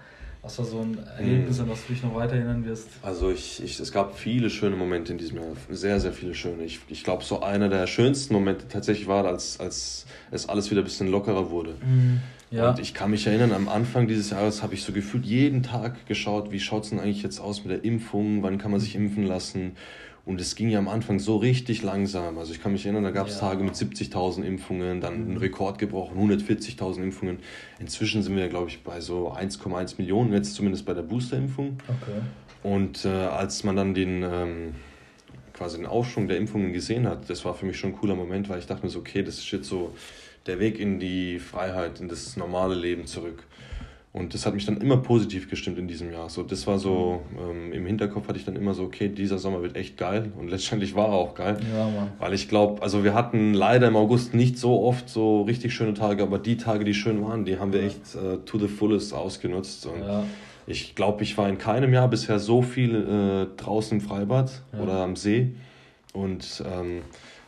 was 0.47 0.60
war 0.60 0.66
so 0.66 0.80
ein 0.80 0.97
Erlebnis, 1.18 1.60
an 1.60 1.68
das 1.68 1.86
du 1.86 1.93
dich 1.93 2.03
noch 2.03 2.16
weiter 2.16 2.36
erinnern 2.36 2.64
wirst? 2.64 2.88
Also 3.01 3.32
ich, 3.32 3.62
ich, 3.62 3.80
es 3.80 3.91
gab 3.91 4.18
viele 4.18 4.49
schöne 4.49 4.78
Momente 4.78 5.12
in 5.12 5.18
diesem 5.18 5.38
Jahr, 5.38 5.47
sehr, 5.70 5.99
sehr 5.99 6.14
viele 6.14 6.34
schöne. 6.34 6.64
Ich, 6.64 6.80
ich 6.88 7.03
glaube, 7.03 7.24
so 7.24 7.41
einer 7.41 7.68
der 7.68 7.86
schönsten 7.86 8.34
Momente 8.34 8.66
tatsächlich 8.68 9.08
war, 9.08 9.26
als, 9.26 9.60
als 9.60 10.05
es 10.32 10.47
alles 10.47 10.72
wieder 10.72 10.82
ein 10.82 10.86
bisschen 10.86 11.10
lockerer 11.10 11.49
wurde. 11.49 11.76
Mhm. 11.84 12.22
Ja. 12.49 12.69
Und 12.69 12.79
ich 12.79 12.93
kann 12.93 13.11
mich 13.11 13.27
erinnern, 13.27 13.51
am 13.51 13.67
Anfang 13.67 14.07
dieses 14.07 14.29
Jahres 14.29 14.63
habe 14.63 14.73
ich 14.73 14.83
so 14.83 14.93
gefühlt 14.93 15.25
jeden 15.25 15.63
Tag 15.63 16.05
geschaut, 16.05 16.51
wie 16.51 16.59
schaut 16.59 16.83
es 16.83 16.91
denn 16.91 16.99
eigentlich 16.99 17.23
jetzt 17.23 17.39
aus 17.39 17.65
mit 17.65 17.71
der 17.71 17.83
Impfung, 17.83 18.41
wann 18.43 18.57
kann 18.57 18.71
man 18.71 18.79
sich 18.79 18.95
impfen 18.95 19.23
lassen. 19.23 19.73
Und 20.25 20.41
es 20.41 20.55
ging 20.55 20.69
ja 20.69 20.79
am 20.79 20.89
Anfang 20.89 21.19
so 21.19 21.37
richtig 21.37 21.83
langsam. 21.83 22.37
Also 22.37 22.51
ich 22.51 22.61
kann 22.61 22.73
mich 22.73 22.85
erinnern, 22.85 23.03
da 23.03 23.11
gab 23.11 23.27
es 23.27 23.35
ja. 23.35 23.39
Tage 23.47 23.63
mit 23.63 23.75
70.000 23.75 24.43
Impfungen, 24.43 24.99
dann 24.99 25.31
ein 25.31 25.37
Rekord 25.37 25.79
gebrochen, 25.79 26.17
140.000 26.19 27.01
Impfungen. 27.01 27.39
Inzwischen 27.79 28.21
sind 28.23 28.35
wir, 28.35 28.49
glaube 28.49 28.69
ich, 28.69 28.83
bei 28.83 28.99
so 28.99 29.31
1,1 29.31 29.95
Millionen, 29.97 30.33
jetzt 30.33 30.53
zumindest 30.55 30.85
bei 30.85 30.93
der 30.93 31.03
Boosterimpfung. 31.03 31.77
Okay. 31.87 32.21
Und 32.61 33.05
äh, 33.05 33.07
als 33.07 33.63
man 33.63 33.77
dann 33.77 33.93
den, 33.93 34.23
ähm, 34.23 34.75
quasi 35.53 35.77
den 35.77 35.85
Aufschwung 35.85 36.27
der 36.27 36.35
Impfungen 36.35 36.73
gesehen 36.73 37.07
hat, 37.07 37.29
das 37.29 37.45
war 37.45 37.53
für 37.53 37.65
mich 37.65 37.79
schon 37.79 37.91
ein 37.91 37.95
cooler 37.95 38.15
Moment, 38.15 38.49
weil 38.49 38.59
ich 38.59 38.65
dachte 38.65 38.85
mir 38.85 38.89
so, 38.89 38.99
okay, 38.99 39.23
das 39.23 39.37
ist 39.37 39.49
jetzt 39.51 39.69
so 39.69 39.93
der 40.47 40.59
Weg 40.59 40.79
in 40.79 40.99
die 40.99 41.39
Freiheit, 41.39 41.99
in 41.99 42.07
das 42.07 42.37
normale 42.37 42.75
Leben 42.75 43.05
zurück. 43.05 43.43
Und 44.17 44.33
das 44.33 44.45
hat 44.45 44.55
mich 44.55 44.65
dann 44.65 44.77
immer 44.77 44.97
positiv 44.97 45.49
gestimmt 45.49 45.77
in 45.77 45.87
diesem 45.87 46.11
Jahr. 46.11 46.29
So, 46.29 46.41
das 46.41 46.65
war 46.65 46.79
so, 46.79 47.21
ähm, 47.37 47.71
im 47.71 47.85
Hinterkopf 47.85 48.27
hatte 48.27 48.39
ich 48.39 48.45
dann 48.45 48.55
immer 48.55 48.73
so, 48.73 48.83
okay, 48.83 49.09
dieser 49.09 49.37
Sommer 49.37 49.61
wird 49.61 49.75
echt 49.75 49.95
geil. 49.97 50.31
Und 50.37 50.47
letztendlich 50.49 50.95
war 50.95 51.09
er 51.09 51.13
auch 51.13 51.35
geil. 51.35 51.57
Ja, 51.71 51.87
Mann. 51.89 52.11
Weil 52.17 52.33
ich 52.33 52.49
glaube, 52.49 52.81
also 52.81 53.03
wir 53.03 53.13
hatten 53.13 53.53
leider 53.53 53.87
im 53.87 53.95
August 53.95 54.33
nicht 54.33 54.57
so 54.57 54.81
oft 54.81 55.07
so 55.07 55.43
richtig 55.43 55.73
schöne 55.73 55.93
Tage, 55.93 56.23
aber 56.23 56.39
die 56.39 56.57
Tage, 56.57 56.83
die 56.83 56.95
schön 56.95 57.23
waren, 57.23 57.45
die 57.45 57.59
haben 57.59 57.73
wir 57.73 57.83
echt 57.83 58.15
äh, 58.15 58.37
to 58.45 58.57
the 58.57 58.67
fullest 58.67 59.13
ausgenutzt. 59.13 59.85
Und 59.85 59.99
ja. 59.99 60.23
ich 60.65 60.95
glaube, 60.95 61.21
ich 61.23 61.37
war 61.37 61.47
in 61.47 61.59
keinem 61.59 61.93
Jahr 61.93 62.07
bisher 62.07 62.39
so 62.39 62.63
viel 62.63 62.95
äh, 62.95 63.61
draußen 63.61 63.99
im 63.99 64.03
Freibad 64.03 64.63
ja. 64.73 64.79
oder 64.79 64.93
am 65.03 65.15
See. 65.15 65.53
Und 66.13 66.63
ähm, 66.65 67.01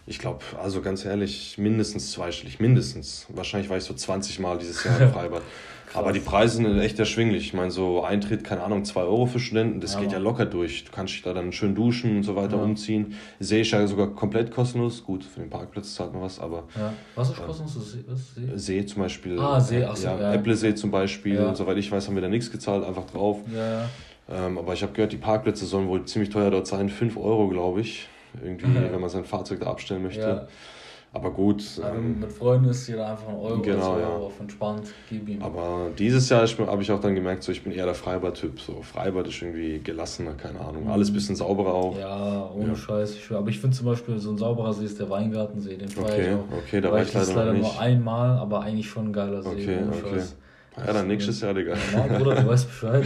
ich 0.10 0.18
glaube, 0.18 0.40
also 0.60 0.82
ganz 0.82 1.06
ehrlich, 1.06 1.60
mindestens 1.60 2.12
zweistellig, 2.12 2.60
mindestens. 2.60 3.28
Wahrscheinlich 3.30 3.70
war 3.70 3.78
ich 3.78 3.84
so 3.84 3.94
20 3.94 4.40
Mal 4.40 4.58
dieses 4.58 4.84
Jahr 4.84 5.00
im 5.00 5.10
Freibad. 5.14 5.44
Aber 5.94 6.12
die 6.12 6.20
Preise 6.20 6.58
sind 6.58 6.80
echt 6.80 6.98
erschwinglich. 6.98 7.46
Ich 7.48 7.54
meine, 7.54 7.70
so 7.70 8.04
Eintritt, 8.04 8.44
keine 8.44 8.64
Ahnung, 8.64 8.86
2 8.86 9.02
Euro 9.02 9.28
für 9.28 9.40
Studenten, 9.40 9.80
das 9.80 9.94
ja, 9.94 10.02
geht 10.02 10.12
ja 10.12 10.18
locker 10.18 10.46
durch. 10.46 10.84
Du 10.86 10.92
kannst 10.92 11.14
dich 11.14 11.22
da 11.22 11.34
dann 11.34 11.52
schön 11.52 11.76
duschen 11.76 12.18
und 12.18 12.24
so 12.24 12.36
weiter 12.36 12.58
ja. 12.58 12.64
umziehen. 12.64 13.16
Sehe 13.40 13.62
ich 13.62 13.72
ja 13.72 13.86
sogar 13.86 14.08
komplett 14.08 14.52
kostenlos. 14.52 15.04
Gut, 15.04 15.24
für 15.24 15.42
den 15.42 15.50
Parkplatz 15.50 15.94
zahlt 15.94 16.14
man 16.14 16.24
was, 16.24 16.40
aber. 16.40 16.64
Ja. 16.76 16.94
Was 17.14 17.30
ist 17.30 17.40
äh, 17.40 17.44
kostenlos? 17.44 17.92
See? 17.94 18.52
See 18.56 18.86
zum 18.86 19.04
Beispiel. 19.04 19.40
Ah, 19.40 19.60
See, 19.60 19.84
achso, 19.84 20.08
ja. 20.08 20.20
ja. 20.20 20.34
Äpplesee 20.34 20.74
zum 20.74 20.90
Beispiel. 20.90 21.36
Ja. 21.36 21.50
Und 21.50 21.56
soweit 21.56 21.78
ich 21.78 21.92
weiß, 21.92 22.08
haben 22.08 22.16
wir 22.16 22.22
da 22.22 22.30
nichts 22.30 22.52
gezahlt, 22.52 22.84
einfach 22.84 23.06
drauf. 23.06 23.40
Ja, 23.54 23.82
ja. 23.82 23.90
Ähm, 24.32 24.58
aber 24.58 24.74
ich 24.74 24.82
habe 24.82 24.94
gehört, 24.94 25.12
die 25.12 25.18
Parkplätze 25.18 25.66
sollen 25.66 25.88
wohl 25.88 26.06
ziemlich 26.06 26.30
teuer 26.32 26.52
dort 26.52 26.68
sein. 26.68 26.90
5 26.90 27.18
Euro, 27.18 27.48
glaube 27.48 27.82
ich 27.82 28.08
irgendwie, 28.44 28.76
wenn 28.76 29.02
man 29.02 29.10
sein 29.10 29.26
Fahrzeug 29.26 29.60
da 29.62 29.68
abstellen 29.68 30.04
möchte. 30.04 30.22
Ja. 30.22 30.48
Aber 31.12 31.32
gut. 31.32 31.64
Ähm, 31.84 32.20
mit 32.20 32.32
Freunden 32.32 32.70
ist 32.70 32.88
jeder 32.88 33.10
einfach 33.10 33.30
ein 33.30 33.36
Euro, 33.36 33.62
genau, 33.62 34.00
ja. 34.00 34.08
auf 34.10 34.40
entspannt, 34.40 34.94
gib 35.10 35.28
ihm. 35.28 35.42
Aber 35.42 35.90
dieses 35.98 36.30
Jahr 36.30 36.46
habe 36.46 36.82
ich 36.84 36.92
auch 36.92 37.00
dann 37.00 37.16
gemerkt, 37.16 37.42
so, 37.42 37.52
ich 37.52 37.64
bin 37.64 37.74
eher 37.74 37.86
der 37.86 37.96
Freibad-Typ. 37.96 38.60
So, 38.60 38.84
Freibad 38.84 39.28
ist 39.28 39.42
irgendwie 39.42 39.80
gelassener, 39.80 40.34
keine 40.34 40.60
Ahnung. 40.60 40.84
Mhm. 40.84 40.92
Alles 40.92 41.10
ein 41.10 41.14
bisschen 41.14 41.36
sauberer 41.36 41.74
auch. 41.74 41.98
Ja, 41.98 42.52
ohne 42.54 42.70
ja. 42.70 42.76
Scheiß. 42.76 43.16
Ich, 43.16 43.32
aber 43.32 43.50
ich 43.50 43.60
finde 43.60 43.76
zum 43.76 43.88
Beispiel, 43.88 44.20
so 44.20 44.30
ein 44.30 44.38
sauberer 44.38 44.72
See 44.72 44.86
ist 44.86 45.00
der 45.00 45.10
Weingartensee. 45.10 45.78
Den 45.78 45.90
okay, 45.98 46.28
ich 46.28 46.36
auch. 46.36 46.58
okay, 46.58 46.82
da 46.82 46.92
war 46.92 47.02
ich 47.02 47.12
leider, 47.12 47.34
leider 47.34 47.54
nur 47.54 47.80
einmal, 47.80 48.38
aber 48.38 48.62
eigentlich 48.62 48.88
schon 48.88 49.08
ein 49.08 49.14
geiler 49.14 49.42
See. 49.42 49.50
Okay, 49.50 49.80
okay. 49.88 50.16
Scheiß. 50.16 50.36
Ja, 50.78 50.94
dann 50.94 51.08
nächstes 51.08 51.42
Jahr, 51.42 51.54
Digga. 51.54 51.76
Ja, 51.94 52.18
Bruder, 52.18 52.36
du 52.36 52.48
weißt 52.48 52.68
Bescheid. 52.68 53.06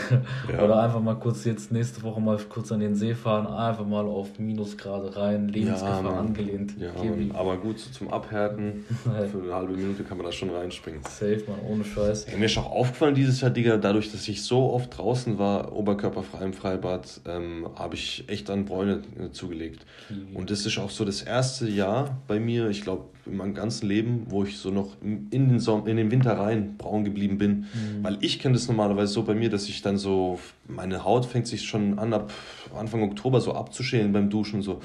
ja. 0.52 0.62
Oder 0.62 0.82
einfach 0.82 1.00
mal 1.00 1.16
kurz 1.16 1.44
jetzt 1.44 1.72
nächste 1.72 2.02
Woche 2.02 2.20
mal 2.20 2.38
kurz 2.48 2.70
an 2.70 2.80
den 2.80 2.94
See 2.94 3.14
fahren, 3.14 3.46
einfach 3.46 3.86
mal 3.86 4.06
auf 4.06 4.38
Minusgrade 4.38 5.16
rein, 5.16 5.48
Lebensgefahr 5.48 6.04
ja, 6.04 6.18
angelehnt. 6.18 6.74
Ja, 6.78 6.92
aber 7.34 7.56
gut, 7.56 7.78
so 7.78 7.90
zum 7.90 8.12
Abhärten, 8.12 8.84
für 9.04 9.42
eine 9.42 9.54
halbe 9.54 9.72
Minute 9.72 10.04
kann 10.04 10.18
man 10.18 10.26
da 10.26 10.32
schon 10.32 10.50
reinspringen. 10.50 11.00
Safe, 11.04 11.42
man, 11.48 11.58
ohne 11.68 11.84
Scheiß. 11.84 12.26
Ja, 12.30 12.38
mir 12.38 12.46
ist 12.46 12.58
auch 12.58 12.70
aufgefallen 12.70 13.14
dieses 13.14 13.40
Jahr, 13.40 13.50
Digga, 13.50 13.76
dadurch, 13.76 14.12
dass 14.12 14.28
ich 14.28 14.42
so 14.42 14.72
oft 14.72 14.96
draußen 14.96 15.38
war, 15.38 15.72
oberkörperfrei 15.72 16.44
im 16.44 16.52
Freibad, 16.52 17.20
ähm, 17.26 17.68
habe 17.74 17.94
ich 17.94 18.24
echt 18.28 18.50
an 18.50 18.64
Bräune 18.64 19.02
äh, 19.18 19.30
zugelegt. 19.30 19.84
Und 20.34 20.50
das 20.50 20.64
ist 20.64 20.78
auch 20.78 20.90
so 20.90 21.04
das 21.04 21.22
erste 21.22 21.68
Jahr 21.68 22.18
bei 22.26 22.38
mir, 22.38 22.68
ich 22.68 22.82
glaube, 22.82 23.04
in 23.28 23.36
meinem 23.36 23.54
ganzen 23.54 23.86
Leben, 23.86 24.26
wo 24.28 24.44
ich 24.44 24.58
so 24.58 24.70
noch 24.70 24.96
in 25.02 25.30
den, 25.30 25.60
Sommer, 25.60 25.86
in 25.86 25.96
den 25.96 26.10
Winter 26.10 26.38
rein 26.38 26.76
braun 26.76 27.04
geblieben 27.04 27.38
bin. 27.38 27.50
Mhm. 27.50 28.02
Weil 28.02 28.18
ich 28.20 28.38
kenne 28.38 28.54
das 28.54 28.68
normalerweise 28.68 29.12
so 29.12 29.22
bei 29.22 29.34
mir, 29.34 29.50
dass 29.50 29.68
ich 29.68 29.82
dann 29.82 29.96
so, 29.98 30.38
meine 30.66 31.04
Haut 31.04 31.26
fängt 31.26 31.46
sich 31.46 31.62
schon 31.62 31.98
an, 31.98 32.12
ab 32.12 32.32
Anfang 32.76 33.02
Oktober 33.02 33.40
so 33.40 33.54
abzuschälen 33.54 34.12
beim 34.12 34.30
Duschen 34.30 34.62
so. 34.62 34.74
Mhm. 34.74 34.80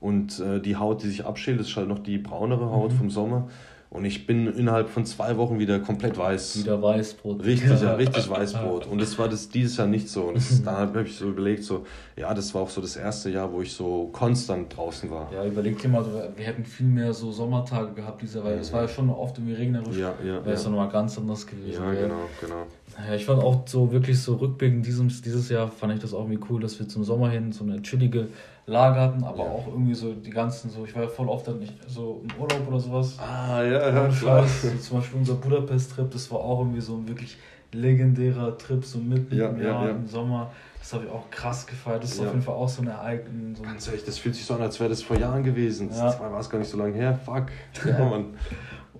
Und 0.00 0.40
äh, 0.40 0.60
die 0.60 0.76
Haut, 0.76 1.02
die 1.02 1.08
sich 1.08 1.26
abschält, 1.26 1.60
ist 1.60 1.76
halt 1.76 1.88
noch 1.88 1.98
die 1.98 2.18
braunere 2.18 2.70
Haut 2.70 2.92
mhm. 2.92 2.96
vom 2.96 3.10
Sommer. 3.10 3.48
Und 3.90 4.04
ich 4.04 4.24
bin 4.24 4.46
innerhalb 4.46 4.88
von 4.88 5.04
zwei 5.04 5.36
Wochen 5.36 5.58
wieder 5.58 5.80
komplett 5.80 6.16
weiß. 6.16 6.60
Wieder 6.60 6.80
Weißbrot. 6.80 7.44
Richtig, 7.44 7.82
ja, 7.82 7.94
richtig 7.94 8.30
Weißbrot. 8.30 8.86
Und 8.86 9.00
das 9.00 9.18
war 9.18 9.28
das 9.28 9.48
dieses 9.48 9.78
Jahr 9.78 9.88
nicht 9.88 10.08
so. 10.08 10.26
Und 10.26 10.36
das, 10.36 10.62
da 10.64 10.78
habe 10.78 11.02
ich 11.02 11.16
so 11.16 11.28
überlegt, 11.28 11.64
so, 11.64 11.84
ja, 12.16 12.32
das 12.32 12.54
war 12.54 12.62
auch 12.62 12.70
so 12.70 12.80
das 12.80 12.94
erste 12.94 13.30
Jahr, 13.30 13.52
wo 13.52 13.62
ich 13.62 13.72
so 13.72 14.08
konstant 14.12 14.76
draußen 14.76 15.10
war. 15.10 15.28
Ja, 15.32 15.44
überleg 15.44 15.76
dir 15.82 15.88
mal, 15.88 16.04
wir 16.36 16.44
hätten 16.44 16.64
viel 16.64 16.86
mehr 16.86 17.12
so 17.12 17.32
Sommertage 17.32 17.92
gehabt 17.94 18.22
dieser, 18.22 18.44
weil 18.44 18.58
es 18.58 18.72
war 18.72 18.82
ja 18.82 18.88
schon 18.88 19.10
oft 19.10 19.38
irgendwie 19.38 19.54
regnerisch. 19.54 19.96
Ja, 19.96 20.14
ja. 20.24 20.44
Wäre 20.44 20.52
es 20.52 20.62
ja. 20.62 20.70
nochmal 20.70 20.90
ganz 20.90 21.18
anders 21.18 21.44
gewesen. 21.44 21.82
Ja, 21.82 21.92
genau, 21.92 22.28
genau. 22.40 22.66
Ja, 23.08 23.14
ich 23.14 23.24
fand 23.24 23.42
auch 23.42 23.66
so 23.66 23.92
wirklich 23.92 24.20
so 24.20 24.34
rückblickend 24.36 24.84
dieses, 24.86 25.22
dieses 25.22 25.48
Jahr 25.48 25.68
fand 25.68 25.94
ich 25.94 26.00
das 26.00 26.14
auch 26.14 26.20
irgendwie 26.20 26.40
cool, 26.50 26.60
dass 26.60 26.78
wir 26.78 26.88
zum 26.88 27.04
Sommer 27.04 27.30
hin 27.30 27.52
so 27.52 27.64
eine 27.64 27.82
chillige 27.82 28.28
Lage 28.66 29.00
hatten, 29.00 29.24
aber 29.24 29.44
ja. 29.44 29.50
auch 29.50 29.66
irgendwie 29.66 29.94
so 29.94 30.12
die 30.12 30.30
ganzen, 30.30 30.70
so 30.70 30.84
ich 30.84 30.94
war 30.94 31.02
ja 31.02 31.08
voll 31.08 31.28
oft 31.28 31.48
nicht 31.58 31.74
so 31.88 32.22
im 32.22 32.40
Urlaub 32.40 32.68
oder 32.68 32.78
sowas. 32.78 33.18
Ah, 33.18 33.62
ja, 33.62 33.90
ja, 33.90 34.08
klar. 34.08 34.46
So, 34.62 34.68
zum 34.76 34.98
Beispiel 34.98 35.18
unser 35.18 35.34
Budapest-Trip, 35.34 36.10
das 36.10 36.30
war 36.30 36.40
auch 36.40 36.60
irgendwie 36.60 36.80
so 36.80 36.96
ein 36.96 37.08
wirklich 37.08 37.36
legendärer 37.72 38.56
Trip, 38.58 38.84
so 38.84 38.98
mitten 38.98 39.36
ja, 39.36 39.48
im 39.48 39.62
Jahr, 39.62 39.84
ja, 39.86 39.90
im 39.90 40.06
Sommer. 40.06 40.50
Das 40.78 40.94
habe 40.94 41.04
ich 41.04 41.10
auch 41.10 41.30
krass 41.30 41.66
gefeiert. 41.66 42.02
Das 42.02 42.12
ist 42.12 42.20
auf 42.20 42.26
jeden 42.26 42.42
Fall 42.42 42.54
auch 42.54 42.68
so 42.68 42.82
ein 42.82 42.88
Ereignis. 42.88 43.58
So 43.58 43.62
Ganz 43.62 43.86
ehrlich, 43.86 44.04
das 44.04 44.18
fühlt 44.18 44.34
sich 44.34 44.44
so 44.44 44.54
an, 44.54 44.62
als 44.62 44.80
wäre 44.80 44.88
das 44.88 45.02
vor 45.02 45.16
Jahren 45.16 45.44
gewesen. 45.44 45.90
Das 45.90 46.18
war 46.18 46.40
es 46.40 46.48
gar 46.48 46.58
nicht 46.58 46.70
so 46.70 46.78
lange 46.78 46.94
her. 46.94 47.14
Fuck. 47.14 47.46
Ja, 47.84 47.98
Mann. 48.08 48.34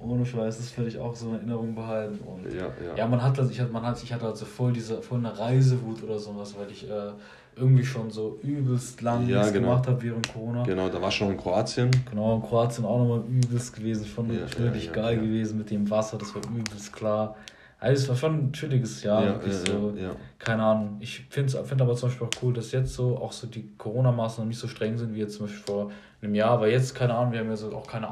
Ohne 0.03 0.25
Scheiß, 0.25 0.57
das 0.57 0.77
werde 0.77 0.89
ich 0.89 0.99
auch 0.99 1.15
so 1.15 1.29
in 1.29 1.35
Erinnerung 1.35 1.75
behalten. 1.75 2.19
Und 2.25 2.53
ja, 2.53 2.67
ja. 2.85 2.97
ja 2.97 3.07
man 3.07 3.23
hat 3.23 3.37
das, 3.37 3.51
ich 3.51 3.61
hatte, 3.61 3.71
man 3.71 3.83
hat, 3.83 4.03
ich 4.03 4.13
hatte 4.13 4.27
also 4.27 4.47
voll 4.47 4.73
diese, 4.73 5.03
voll 5.03 5.19
eine 5.19 5.39
Reisewut 5.39 6.03
oder 6.03 6.19
sowas, 6.19 6.55
weil 6.59 6.71
ich 6.71 6.89
äh, 6.89 7.13
irgendwie 7.57 7.85
schon 7.85 8.11
so 8.11 8.39
übelst 8.43 9.03
lang 9.03 9.29
ja, 9.29 9.43
genau. 9.51 9.53
gemacht 9.53 9.87
habe 9.87 10.03
während 10.03 10.33
Corona. 10.33 10.63
Genau, 10.63 10.89
da 10.89 11.03
war 11.03 11.11
schon 11.11 11.31
in 11.33 11.37
Kroatien. 11.37 11.91
Genau, 12.09 12.37
in 12.37 12.43
Kroatien 12.43 12.85
auch 12.87 12.99
nochmal 12.99 13.23
übelst 13.29 13.77
gewesen. 13.77 14.07
Schon 14.07 14.33
ja, 14.33 14.41
wirklich 14.59 14.93
geil 14.93 15.19
gewesen 15.19 15.59
mit 15.59 15.71
dem 15.71 15.89
Wasser, 15.91 16.17
das 16.17 16.35
war 16.35 16.43
übelst 16.51 16.93
klar. 16.93 17.37
Also 17.81 18.03
es 18.03 18.09
war 18.11 18.17
schon 18.17 18.35
ein 18.39 18.53
chilliges 18.53 19.03
Jahr, 19.03 19.25
ja, 19.25 19.29
wirklich 19.33 19.55
ja, 19.55 19.73
so. 19.73 19.95
Ja, 19.97 20.11
Keine 20.39 20.63
Ahnung. 20.63 20.97
Ich 21.01 21.27
finde 21.31 21.65
find 21.65 21.81
aber 21.81 21.97
zum 21.97 22.11
Beispiel 22.11 22.27
auch 22.27 22.43
cool, 22.43 22.53
dass 22.53 22.73
jetzt 22.73 22.93
so 22.93 23.17
auch 23.17 23.33
so 23.33 23.47
die 23.47 23.71
Corona-Maßnahmen 23.79 24.49
nicht 24.49 24.59
so 24.59 24.69
streng 24.69 24.99
sind 24.99 25.15
wie 25.15 25.21
jetzt 25.21 25.37
zum 25.37 25.47
Beispiel 25.47 25.63
vor 25.65 25.91
einem 26.21 26.35
Jahr. 26.35 26.61
Weil 26.61 26.73
jetzt, 26.73 26.95
keine 26.95 27.15
Ahnung, 27.15 27.33
wir 27.33 27.41
haben 27.41 27.49
ja 27.49 27.57
so 27.57 27.75
auch 27.75 27.87
keine 27.87 28.11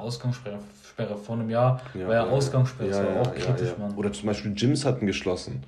Ausgangssperre 0.99 1.17
vor 1.17 1.37
einem 1.37 1.51
Jahr. 1.51 1.81
war 1.95 2.15
ja, 2.15 2.25
Ausgangssperre, 2.25 2.89
das 2.89 2.99
war 2.99 3.21
auch 3.21 3.35
kritisch, 3.35 3.79
Mann. 3.79 3.95
Oder 3.95 4.13
zum 4.13 4.27
Beispiel 4.27 4.53
Gyms 4.55 4.85
hatten 4.85 5.07
geschlossen. 5.07 5.63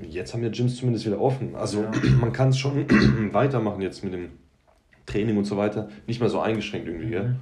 Jetzt 0.00 0.34
haben 0.34 0.42
ja 0.42 0.50
Gyms 0.50 0.76
zumindest 0.76 1.06
wieder 1.06 1.20
offen. 1.20 1.54
Also 1.54 1.82
ja. 1.82 1.90
man 2.20 2.32
kann 2.32 2.50
es 2.50 2.58
schon 2.58 2.86
weitermachen 3.32 3.80
jetzt 3.80 4.02
mit 4.04 4.12
dem 4.12 4.30
Training 5.06 5.36
und 5.36 5.44
so 5.44 5.56
weiter. 5.56 5.88
Nicht 6.06 6.20
mehr 6.20 6.28
so 6.28 6.40
eingeschränkt 6.40 6.88
irgendwie, 6.88 7.10
gell? 7.10 7.28
Mhm. 7.28 7.36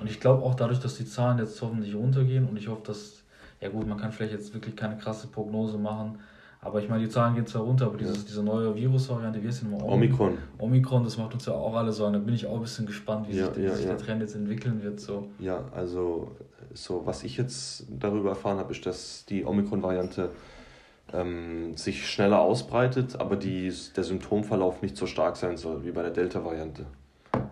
Und 0.00 0.10
ich 0.10 0.20
glaube 0.20 0.44
auch 0.44 0.54
dadurch, 0.54 0.78
dass 0.78 0.96
die 0.96 1.06
Zahlen 1.06 1.38
jetzt 1.38 1.60
hoffentlich 1.60 1.94
runtergehen 1.94 2.48
und 2.48 2.56
ich 2.56 2.68
hoffe, 2.68 2.82
dass, 2.86 3.24
ja 3.60 3.68
gut, 3.68 3.88
man 3.88 3.98
kann 3.98 4.12
vielleicht 4.12 4.32
jetzt 4.32 4.54
wirklich 4.54 4.76
keine 4.76 4.96
krasse 4.96 5.26
Prognose 5.26 5.76
machen, 5.76 6.20
aber 6.60 6.80
ich 6.80 6.88
meine, 6.88 7.04
die 7.04 7.08
Zahlen 7.08 7.34
gehen 7.34 7.46
zwar 7.46 7.62
runter, 7.62 7.86
aber 7.86 7.96
dieses, 7.96 8.16
ja. 8.18 8.22
diese 8.26 8.42
neue 8.42 8.74
Virusvariante, 8.74 9.42
wie 9.42 9.46
ist 9.46 9.62
denn 9.62 9.70
nochmal? 9.70 9.90
Omikron. 9.90 10.38
Omikron, 10.58 11.04
das 11.04 11.16
macht 11.16 11.34
uns 11.34 11.46
ja 11.46 11.52
auch 11.52 11.74
alle 11.74 11.92
Sorgen. 11.92 12.14
Da 12.14 12.18
bin 12.18 12.34
ich 12.34 12.46
auch 12.46 12.56
ein 12.56 12.62
bisschen 12.62 12.86
gespannt, 12.86 13.28
wie 13.28 13.36
ja, 13.36 13.52
sich, 13.54 13.62
ja, 13.62 13.74
sich 13.74 13.86
der 13.86 13.96
Trend 13.96 14.20
jetzt 14.20 14.34
entwickeln 14.34 14.82
wird. 14.82 14.98
So. 14.98 15.28
Ja, 15.38 15.64
also 15.74 16.32
so 16.74 17.06
was 17.06 17.22
ich 17.22 17.36
jetzt 17.36 17.86
darüber 17.88 18.30
erfahren 18.30 18.58
habe, 18.58 18.72
ist, 18.72 18.84
dass 18.86 19.24
die 19.26 19.44
Omikron-Variante 19.44 20.30
ähm, 21.12 21.76
sich 21.76 22.08
schneller 22.08 22.40
ausbreitet, 22.40 23.20
aber 23.20 23.36
die, 23.36 23.72
der 23.96 24.04
Symptomverlauf 24.04 24.82
nicht 24.82 24.96
so 24.96 25.06
stark 25.06 25.36
sein 25.36 25.56
soll 25.56 25.84
wie 25.84 25.92
bei 25.92 26.02
der 26.02 26.10
Delta-Variante. 26.10 26.86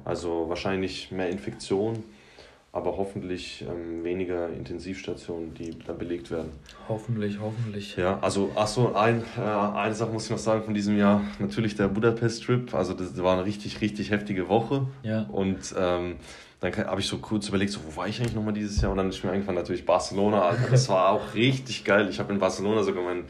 Also 0.04 0.48
wahrscheinlich 0.48 1.10
mehr 1.10 1.30
Infektion, 1.30 2.02
aber 2.76 2.98
hoffentlich 2.98 3.64
ähm, 3.66 4.04
weniger 4.04 4.50
Intensivstationen, 4.50 5.54
die 5.54 5.78
dann 5.86 5.96
belegt 5.96 6.30
werden. 6.30 6.50
Hoffentlich, 6.90 7.38
hoffentlich. 7.40 7.96
Ja, 7.96 8.18
also, 8.20 8.50
achso, 8.54 8.92
ein, 8.92 9.24
äh, 9.38 9.40
eine 9.40 9.94
Sache 9.94 10.12
muss 10.12 10.26
ich 10.26 10.30
noch 10.30 10.38
sagen 10.38 10.62
von 10.62 10.74
diesem 10.74 10.98
Jahr. 10.98 11.22
Natürlich 11.38 11.74
der 11.74 11.88
Budapest-Trip. 11.88 12.74
Also, 12.74 12.92
das 12.92 13.16
war 13.22 13.32
eine 13.32 13.46
richtig, 13.46 13.80
richtig 13.80 14.10
heftige 14.10 14.50
Woche. 14.50 14.86
Ja. 15.02 15.22
Und 15.22 15.74
ähm, 15.78 16.16
dann 16.60 16.76
habe 16.76 17.00
ich 17.00 17.06
so 17.06 17.16
kurz 17.16 17.48
überlegt, 17.48 17.72
so, 17.72 17.80
wo 17.86 17.96
war 17.96 18.08
ich 18.08 18.20
eigentlich 18.20 18.34
nochmal 18.34 18.52
dieses 18.52 18.82
Jahr? 18.82 18.90
Und 18.90 18.98
dann 18.98 19.08
ist 19.08 19.24
mir 19.24 19.30
eingefallen, 19.30 19.58
natürlich 19.58 19.86
Barcelona, 19.86 20.42
Alter. 20.42 20.68
Das 20.70 20.90
war 20.90 21.08
auch 21.08 21.32
richtig 21.32 21.82
geil. 21.82 22.08
Ich 22.10 22.18
habe 22.18 22.30
in 22.30 22.38
Barcelona 22.38 22.82
sogar 22.82 23.02
meinen 23.02 23.24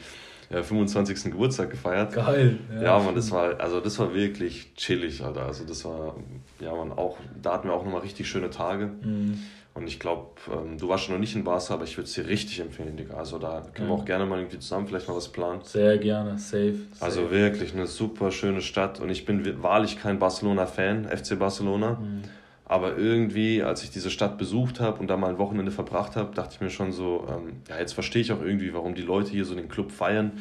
äh, 0.49 0.63
25. 0.63 1.31
Geburtstag 1.31 1.69
gefeiert. 1.69 2.13
Geil. 2.13 2.57
Ja, 2.73 2.83
ja 2.83 2.99
man, 2.99 3.15
das 3.15 3.31
war, 3.31 3.59
also 3.59 3.79
das 3.79 3.99
war 3.99 4.13
wirklich 4.13 4.73
chillig, 4.75 5.23
Alter. 5.23 5.45
Also 5.45 5.65
das 5.65 5.83
war, 5.85 6.15
ja, 6.59 6.73
man, 6.73 6.91
auch, 6.91 7.17
da 7.41 7.53
hatten 7.53 7.67
wir 7.67 7.73
auch 7.73 7.83
nochmal 7.83 8.01
richtig 8.01 8.27
schöne 8.27 8.49
Tage. 8.49 8.87
Mhm. 9.01 9.39
Und 9.77 9.85
ich 9.85 9.99
glaube, 9.99 10.31
ähm, 10.51 10.79
du 10.79 10.89
warst 10.89 11.03
schon 11.03 11.13
noch 11.13 11.19
nicht 11.19 11.35
in 11.35 11.43
Barca, 11.43 11.75
aber 11.75 11.83
ich 11.83 11.95
würde 11.97 12.07
es 12.07 12.13
dir 12.13 12.25
richtig 12.25 12.59
empfehlen, 12.61 12.97
Digga. 12.97 13.13
Also 13.13 13.37
da 13.37 13.63
können 13.75 13.89
ja. 13.89 13.95
wir 13.95 14.01
auch 14.01 14.05
gerne 14.05 14.25
mal 14.25 14.39
irgendwie 14.39 14.57
zusammen 14.57 14.87
vielleicht 14.87 15.07
mal 15.07 15.15
was 15.15 15.27
planen. 15.27 15.59
Sehr 15.63 15.99
gerne, 15.99 16.39
safe. 16.39 16.77
safe. 16.93 17.05
Also 17.05 17.29
wirklich 17.29 17.73
eine 17.75 17.85
super 17.85 18.31
schöne 18.31 18.61
Stadt. 18.61 18.99
Und 18.99 19.11
ich 19.11 19.25
bin 19.25 19.61
wahrlich 19.61 19.99
kein 19.99 20.17
Barcelona-Fan, 20.17 21.05
FC 21.09 21.37
Barcelona. 21.37 21.91
Mhm. 21.91 22.23
Aber 22.69 22.97
irgendwie, 22.97 23.63
als 23.63 23.81
ich 23.83 23.91
diese 23.91 24.11
Stadt 24.11 24.37
besucht 24.37 24.81
habe 24.81 24.99
und 24.99 25.07
da 25.07 25.15
mal 25.15 25.29
ein 25.29 25.37
Wochenende 25.37 25.71
verbracht 25.71 26.17
habe, 26.17 26.35
dachte 26.35 26.55
ich 26.55 26.61
mir 26.61 26.69
schon 26.69 26.91
so, 26.91 27.25
ähm, 27.29 27.61
ja, 27.69 27.79
jetzt 27.79 27.93
verstehe 27.93 28.21
ich 28.21 28.33
auch 28.33 28.41
irgendwie, 28.41 28.73
warum 28.73 28.93
die 28.93 29.03
Leute 29.03 29.31
hier 29.31 29.45
so 29.45 29.55
den 29.55 29.69
Club 29.69 29.89
feiern, 29.89 30.33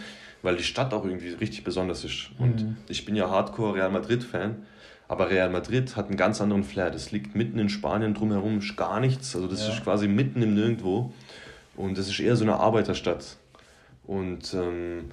weil 0.42 0.56
die 0.56 0.64
Stadt 0.64 0.92
auch 0.92 1.04
irgendwie 1.04 1.28
richtig 1.28 1.62
besonders 1.62 2.02
ist. 2.02 2.30
Mhm. 2.36 2.44
Und 2.44 2.76
ich 2.88 3.04
bin 3.04 3.14
ja 3.14 3.30
Hardcore 3.30 3.76
Real 3.76 3.90
Madrid-Fan, 3.90 4.56
aber 5.06 5.30
Real 5.30 5.50
Madrid 5.50 5.94
hat 5.94 6.08
einen 6.08 6.16
ganz 6.16 6.40
anderen 6.40 6.64
Flair. 6.64 6.90
Das 6.90 7.12
liegt 7.12 7.36
mitten 7.36 7.60
in 7.60 7.68
Spanien, 7.68 8.12
drumherum 8.12 8.58
ist 8.58 8.76
gar 8.76 8.98
nichts. 8.98 9.36
Also 9.36 9.46
das 9.46 9.64
ja. 9.64 9.72
ist 9.72 9.84
quasi 9.84 10.08
mitten 10.08 10.42
im 10.42 10.54
Nirgendwo. 10.54 11.12
Und 11.76 11.96
das 11.96 12.08
ist 12.08 12.18
eher 12.18 12.34
so 12.34 12.42
eine 12.42 12.58
Arbeiterstadt. 12.58 13.36
Und 14.04 14.52
ähm, 14.52 15.12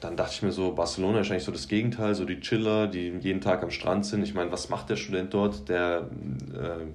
dann 0.00 0.16
dachte 0.16 0.32
ich 0.34 0.42
mir 0.42 0.52
so, 0.52 0.72
Barcelona 0.72 1.20
ist 1.20 1.30
eigentlich 1.30 1.44
so 1.44 1.52
das 1.52 1.66
Gegenteil, 1.66 2.14
so 2.14 2.24
die 2.24 2.40
Chiller, 2.40 2.86
die 2.86 3.12
jeden 3.20 3.40
Tag 3.40 3.62
am 3.62 3.70
Strand 3.70 4.06
sind. 4.06 4.22
Ich 4.22 4.34
meine, 4.34 4.52
was 4.52 4.68
macht 4.68 4.90
der 4.90 4.96
Student 4.96 5.34
dort? 5.34 5.68
Der 5.68 6.08
äh, 6.54 6.86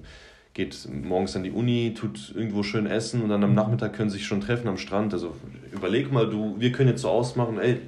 geht 0.54 0.88
morgens 0.90 1.36
an 1.36 1.42
die 1.42 1.50
Uni, 1.50 1.94
tut 1.94 2.32
irgendwo 2.34 2.62
schön 2.62 2.86
essen 2.86 3.22
und 3.22 3.28
dann 3.28 3.44
am 3.44 3.54
Nachmittag 3.54 3.92
können 3.92 4.08
sie 4.08 4.18
sich 4.18 4.26
schon 4.26 4.40
treffen 4.40 4.68
am 4.68 4.78
Strand. 4.78 5.12
Also 5.12 5.34
überleg 5.72 6.12
mal, 6.12 6.30
du, 6.30 6.54
wir 6.58 6.72
können 6.72 6.88
jetzt 6.88 7.02
so 7.02 7.10
ausmachen, 7.10 7.58
ey, 7.58 7.80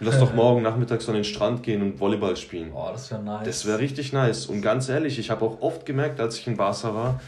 lass 0.00 0.18
doch 0.18 0.32
morgen 0.32 0.62
nachmittags 0.62 1.08
an 1.08 1.14
den 1.14 1.24
Strand 1.24 1.62
gehen 1.62 1.82
und 1.82 2.00
Volleyball 2.00 2.36
spielen. 2.36 2.70
Oh, 2.72 2.88
das 2.90 3.10
wäre 3.10 3.22
nice. 3.22 3.44
Das 3.44 3.66
wäre 3.66 3.78
richtig 3.80 4.12
nice. 4.12 4.46
Und 4.46 4.62
ganz 4.62 4.88
ehrlich, 4.88 5.18
ich 5.18 5.30
habe 5.30 5.44
auch 5.44 5.60
oft 5.60 5.84
gemerkt, 5.84 6.20
als 6.20 6.38
ich 6.38 6.46
in 6.46 6.56
Barca 6.56 6.94
war, 6.94 7.20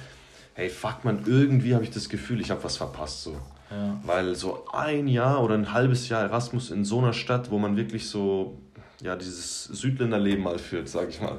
hey, 0.55 0.71
fuck 0.71 1.05
man, 1.05 1.25
irgendwie 1.27 1.75
habe 1.75 1.85
ich 1.85 1.91
das 1.91 2.09
Gefühl, 2.09 2.41
ich 2.41 2.51
habe 2.51 2.65
was 2.65 2.79
verpasst 2.79 3.25
so. 3.25 3.37
Ja. 3.71 4.01
Weil 4.05 4.35
so 4.35 4.67
ein 4.73 5.09
Jahr 5.09 5.43
oder 5.43 5.55
ein 5.55 5.73
halbes 5.73 6.09
Jahr 6.09 6.23
Erasmus 6.23 6.71
in 6.71 6.85
so 6.85 6.99
einer 6.99 7.13
Stadt, 7.13 7.51
wo 7.51 7.59
man 7.59 7.77
wirklich 7.77 8.09
so 8.09 8.59
ja, 9.03 9.17
dieses 9.17 9.65
Südländerleben 9.65 10.43
mal 10.43 10.59
führt, 10.59 10.89
sag 10.89 11.09
ich 11.09 11.21
mal. 11.21 11.39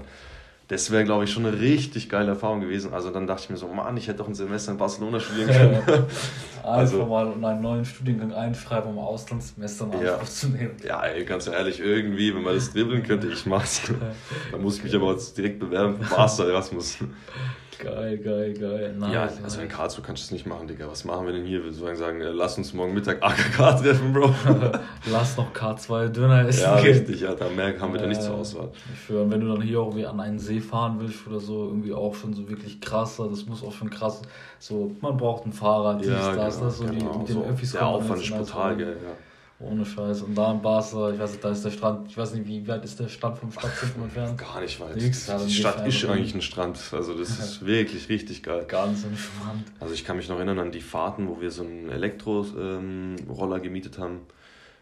Das 0.69 0.91
wäre, 0.91 1.05
glaube 1.05 1.23
ich, 1.23 1.31
schon 1.31 1.45
eine 1.45 1.57
richtig 1.61 2.09
geile 2.09 2.29
Erfahrung 2.29 2.59
gewesen. 2.59 2.93
Also 2.93 3.09
dann 3.09 3.25
dachte 3.25 3.43
ich 3.43 3.49
mir 3.49 3.55
so, 3.55 3.69
Mann, 3.69 3.95
ich 3.95 4.09
hätte 4.09 4.17
doch 4.17 4.27
ein 4.27 4.35
Semester 4.35 4.73
in 4.73 4.77
Barcelona 4.77 5.17
studieren 5.21 5.47
können. 5.49 5.81
also, 6.63 7.03
Einfach 7.03 7.37
mal 7.37 7.51
einen 7.51 7.61
neuen 7.61 7.85
Studiengang 7.85 8.33
einschreiben, 8.33 8.91
um 8.91 8.99
Auslandssemester 8.99 9.89
in 9.93 10.05
ja. 10.05 10.21
zu 10.25 10.49
nehmen. 10.49 10.75
Ja, 10.85 11.03
ey, 11.03 11.23
ganz 11.23 11.47
ehrlich, 11.47 11.79
irgendwie, 11.79 12.35
wenn 12.35 12.43
man 12.43 12.55
das 12.55 12.73
dribbeln 12.73 13.01
könnte, 13.03 13.27
ich 13.27 13.45
mach's. 13.45 13.81
da 14.51 14.57
muss 14.57 14.77
ich 14.77 14.83
mich 14.83 14.95
aber 14.95 15.13
jetzt 15.13 15.37
direkt 15.37 15.59
bewerben 15.59 16.03
für 16.03 16.17
Master 16.17 16.49
Erasmus. 16.49 16.97
Geil, 17.79 18.17
geil, 18.17 18.53
geil. 18.53 18.95
Nice, 18.97 19.13
ja, 19.13 19.29
also 19.43 19.61
in 19.61 19.67
Karlsruhe 19.67 20.03
kannst 20.03 20.23
du 20.23 20.25
es 20.25 20.31
nicht 20.31 20.45
machen, 20.45 20.67
Digga. 20.67 20.87
Was 20.87 21.05
machen 21.05 21.25
wir 21.25 21.33
denn 21.33 21.45
hier? 21.45 21.63
Wir 21.63 21.71
sollen 21.71 21.95
sagen, 21.95 22.21
äh, 22.21 22.29
lass 22.29 22.57
uns 22.57 22.73
morgen 22.73 22.93
Mittag 22.93 23.21
AKK 23.21 23.81
treffen, 23.81 24.13
Bro. 24.13 24.33
lass 25.11 25.37
noch 25.37 25.53
K2 25.53 26.09
Döner 26.09 26.47
essen. 26.47 26.61
Ja, 26.61 26.75
richtig, 26.75 27.21
ja, 27.21 27.35
da 27.35 27.49
mehr 27.49 27.79
haben 27.79 27.93
wir 27.93 27.99
äh, 27.99 28.03
da 28.03 28.09
nicht 28.09 28.21
zur 28.21 28.35
Auswahl. 28.35 28.69
Ich 28.93 29.03
schwöre, 29.03 29.29
wenn 29.29 29.41
du 29.41 29.47
dann 29.47 29.61
hier 29.61 29.81
auch 29.81 29.95
wie 29.95 30.05
an 30.05 30.19
einen 30.19 30.39
See 30.39 30.59
fahren 30.59 30.97
willst 30.99 31.27
oder 31.27 31.39
so, 31.39 31.67
irgendwie 31.67 31.93
auch 31.93 32.15
schon 32.15 32.33
so 32.33 32.49
wirklich 32.49 32.81
krasser, 32.81 33.27
das 33.29 33.45
muss 33.45 33.63
auch 33.63 33.73
schon 33.73 33.89
krass, 33.89 34.21
so, 34.59 34.91
man 35.01 35.17
braucht 35.17 35.45
ein 35.45 35.53
Fahrrad, 35.53 36.01
dies, 36.01 36.07
ja, 36.07 36.35
das, 36.35 36.55
genau, 36.55 36.65
das, 36.65 36.77
so 36.77 36.85
genau. 36.85 37.11
die, 37.11 37.19
mit 37.19 37.29
den 37.29 37.43
Öffis 37.43 37.71
Der 37.73 37.85
Aufwand 37.85 38.21
ist 38.21 38.35
brutal, 38.35 38.75
gell, 38.75 38.97
ja. 39.03 39.26
Ohne 39.59 39.85
Scheiß. 39.85 40.21
Und 40.21 40.35
da 40.35 40.51
in 40.51 40.61
Barca, 40.61 41.09
ich 41.09 41.19
weiß 41.19 41.31
nicht, 41.31 41.43
da 41.43 41.49
ist 41.49 41.65
der 41.65 41.71
Strand, 41.71 42.07
ich 42.09 42.17
weiß 42.17 42.33
nicht, 42.35 42.47
wie 42.47 42.67
weit 42.67 42.85
ist 42.85 42.99
der 42.99 43.07
Strand 43.07 43.39
vom 43.39 43.51
Stadtzentrum 43.51 44.03
entfernt? 44.03 44.37
Gar 44.37 44.61
nicht 44.61 44.79
weit. 44.79 44.95
Nix, 44.95 45.25
ja, 45.25 45.39
die 45.39 45.51
Stadt 45.51 45.87
ist 45.87 46.05
eigentlich 46.05 46.35
ein 46.35 46.43
Strand. 46.43 46.79
Also 46.91 47.17
das 47.17 47.29
ist 47.39 47.65
wirklich 47.65 48.07
richtig 48.07 48.43
geil. 48.43 48.65
Ganz 48.67 49.03
entspannt. 49.03 49.63
Also 49.79 49.95
ich 49.95 50.05
kann 50.05 50.17
mich 50.17 50.29
noch 50.29 50.35
erinnern 50.35 50.59
an 50.59 50.71
die 50.71 50.81
Fahrten, 50.81 51.27
wo 51.27 51.41
wir 51.41 51.49
so 51.49 51.63
einen 51.63 51.89
Elektro-Roller 51.89 53.55
ähm, 53.55 53.63
gemietet 53.63 53.97
haben. 53.97 54.21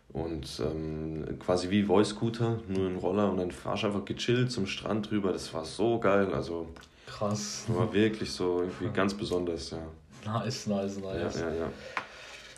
Und 0.09 0.61
ähm, 0.61 1.26
quasi 1.39 1.69
wie 1.69 1.84
Voice 1.84 2.09
Scooter, 2.09 2.59
nur 2.67 2.88
ein 2.88 2.97
Roller 2.97 3.30
und 3.30 3.38
dann 3.38 3.51
fahrst 3.51 3.84
du 3.84 3.88
einfach 3.88 4.05
gechillt 4.05 4.51
zum 4.51 4.65
Strand 4.65 5.11
rüber. 5.11 5.32
Das 5.32 5.53
war 5.53 5.63
so 5.65 5.99
geil. 5.99 6.34
Also 6.34 6.67
krass. 7.05 7.65
War 7.67 7.93
wirklich 7.93 8.32
so 8.32 8.61
irgendwie 8.61 8.89
ganz 8.93 9.13
besonders, 9.13 9.71
ja. 9.71 9.80
Nice, 10.26 10.67
nice, 10.67 10.97
nice. 10.97 11.36
Ja, 11.39 11.49
ja, 11.49 11.55
ja. 11.55 11.71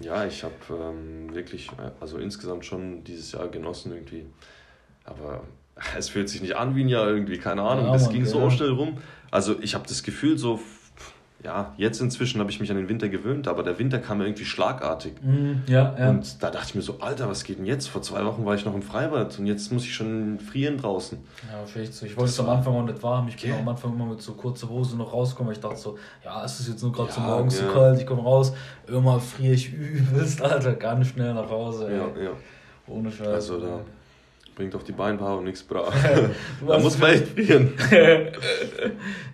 Ja, 0.01 0.25
ich 0.25 0.43
habe 0.43 0.53
ähm, 0.69 1.33
wirklich, 1.33 1.69
also 1.99 2.17
insgesamt 2.17 2.65
schon 2.65 3.03
dieses 3.03 3.31
Jahr 3.31 3.47
genossen 3.47 3.91
irgendwie. 3.93 4.25
Aber 5.03 5.43
es 5.97 6.09
fühlt 6.09 6.29
sich 6.29 6.41
nicht 6.41 6.55
an 6.55 6.75
wie 6.75 6.83
ein 6.83 6.89
Jahr 6.89 7.07
irgendwie, 7.07 7.37
keine 7.37 7.63
Ahnung. 7.63 7.85
Ja, 7.85 7.93
das 7.93 8.03
Mann, 8.03 8.13
ging 8.13 8.23
ja. 8.23 8.29
so 8.29 8.49
schnell 8.49 8.71
rum. 8.71 8.97
Also 9.31 9.59
ich 9.61 9.75
habe 9.75 9.87
das 9.87 10.03
Gefühl, 10.03 10.37
so 10.37 10.59
ja, 11.43 11.73
jetzt 11.77 12.01
inzwischen 12.01 12.39
habe 12.39 12.49
ich 12.49 12.59
mich 12.59 12.71
an 12.71 12.77
den 12.77 12.89
Winter 12.89 13.09
gewöhnt, 13.09 13.47
aber 13.47 13.61
der 13.61 13.77
Winter 13.77 13.99
kam 13.99 14.21
irgendwie 14.21 14.45
schlagartig. 14.45 15.13
Mm, 15.21 15.57
ja, 15.67 15.95
ja. 15.97 16.09
Und 16.09 16.41
da 16.41 16.49
dachte 16.49 16.69
ich 16.69 16.75
mir 16.75 16.81
so, 16.81 16.99
Alter, 16.99 17.29
was 17.29 17.43
geht 17.43 17.59
denn 17.59 17.65
jetzt? 17.65 17.87
Vor 17.87 18.01
zwei 18.01 18.25
Wochen 18.25 18.43
war 18.43 18.55
ich 18.55 18.65
noch 18.65 18.73
im 18.73 18.81
Freibad 18.81 19.37
und 19.37 19.45
jetzt 19.45 19.71
muss 19.71 19.83
ich 19.83 19.93
schon 19.93 20.39
frieren 20.39 20.77
draußen. 20.77 21.19
Ja, 21.51 21.63
vielleicht 21.65 21.93
so. 21.93 22.07
Ich 22.07 22.17
wollte 22.17 22.31
es 22.31 22.39
am 22.39 22.49
Anfang 22.49 22.73
auch 22.73 22.83
nicht 22.83 23.03
warm. 23.03 23.27
Ich 23.27 23.37
bin 23.37 23.53
am 23.53 23.67
Anfang 23.67 23.93
immer 23.93 24.07
mit 24.07 24.21
so 24.21 24.33
kurzer 24.33 24.67
Hose 24.67 24.97
noch 24.97 25.13
rauskommen, 25.13 25.53
ich 25.53 25.59
dachte 25.59 25.77
so, 25.77 25.97
ja, 26.25 26.43
es 26.43 26.59
ist 26.59 26.69
jetzt 26.69 26.81
nur 26.81 26.91
gerade 26.91 27.09
ja, 27.09 27.15
so 27.15 27.21
morgens 27.21 27.59
ja. 27.59 27.67
so 27.67 27.73
kalt, 27.73 27.99
ich 27.99 28.07
komme 28.07 28.23
raus, 28.23 28.53
immer 28.87 29.19
friere 29.19 29.53
ich 29.53 29.71
übelst, 29.73 30.41
Alter, 30.41 30.73
ganz 30.73 31.07
schnell 31.07 31.35
nach 31.35 31.49
Hause. 31.49 31.87
Ey. 31.87 31.97
Ja, 31.97 32.23
ja. 32.23 32.31
Ohne 32.87 33.11
Scheiß. 33.11 33.27
Also 33.27 33.59
da 33.59 33.81
bringt 34.57 34.73
auf 34.73 34.83
die 34.83 34.91
Beinpaare 34.91 35.37
und 35.37 35.43
nichts 35.43 35.61
bra. 35.61 35.87
da 36.67 36.79
muss 36.79 36.97
man 36.97 37.11
echt 37.11 37.27
frieren. 37.27 37.73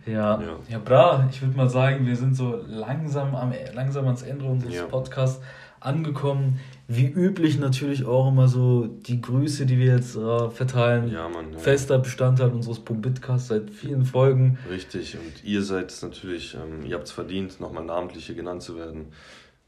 ja. 0.06 0.42
ja, 0.42 0.60
ja, 0.68 0.80
bra, 0.80 1.30
ich 1.32 1.42
würde 1.42 1.56
mal 1.56 1.70
sagen, 1.70 2.06
wir 2.06 2.18
sind 2.18 2.36
so 2.36 2.62
langsam, 2.68 3.34
am, 3.34 3.54
langsam 3.74 4.06
ans 4.06 4.22
Ende 4.22 4.44
unseres 4.44 4.76
ja. 4.76 4.84
Podcasts 4.84 5.42
angekommen. 5.80 6.60
Wie 6.90 7.08
üblich 7.08 7.58
natürlich 7.58 8.06
auch 8.06 8.28
immer 8.28 8.50
so 8.50 8.86
die 8.86 9.22
Grüße, 9.22 9.66
die 9.66 9.80
wir 9.80 9.94
jetzt 9.94 10.18
äh, 10.18 10.50
verteilen. 10.50 11.10
Ja, 11.10 11.30
Mann. 11.30 11.54
Ja. 11.54 11.58
Fester 11.58 12.00
Bestandteil 12.00 12.50
unseres 12.50 12.82
Pumbitcasts 12.82 13.48
seit 13.48 13.70
vielen 13.72 14.04
Folgen. 14.04 14.60
Richtig, 14.70 15.16
und 15.16 15.44
ihr 15.46 15.62
seid 15.62 15.98
natürlich, 16.02 16.56
ähm, 16.56 16.86
ihr 16.86 16.96
habt 16.96 17.08
es 17.08 17.14
verdient, 17.14 17.62
nochmal 17.62 17.86
namentlich 17.86 18.26
hier 18.26 18.36
genannt 18.36 18.62
zu 18.62 18.76
werden. 18.76 19.08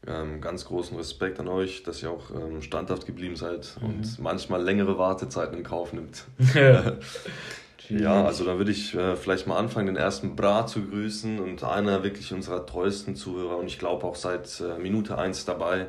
Ähm, 0.08 0.40
ganz 0.40 0.64
großen 0.64 0.96
Respekt 0.96 1.40
an 1.40 1.48
euch, 1.48 1.82
dass 1.82 2.00
ihr 2.00 2.10
auch 2.10 2.30
ähm, 2.30 2.62
standhaft 2.62 3.06
geblieben 3.06 3.34
seid 3.34 3.76
mhm. 3.80 3.86
und 3.86 4.18
manchmal 4.20 4.62
längere 4.62 4.98
Wartezeiten 4.98 5.58
in 5.58 5.64
Kauf 5.64 5.92
nimmt. 5.92 6.24
ja, 7.88 8.24
also 8.24 8.44
da 8.44 8.56
würde 8.56 8.70
ich 8.70 8.94
äh, 8.94 9.16
vielleicht 9.16 9.48
mal 9.48 9.58
anfangen, 9.58 9.88
den 9.88 9.96
ersten 9.96 10.36
Bra 10.36 10.66
zu 10.66 10.82
grüßen 10.82 11.40
und 11.40 11.64
einer 11.64 12.04
wirklich 12.04 12.32
unserer 12.32 12.64
treuesten 12.64 13.16
Zuhörer 13.16 13.56
und 13.56 13.66
ich 13.66 13.80
glaube 13.80 14.06
auch 14.06 14.14
seit 14.14 14.60
äh, 14.60 14.78
Minute 14.80 15.18
1 15.18 15.44
dabei, 15.44 15.88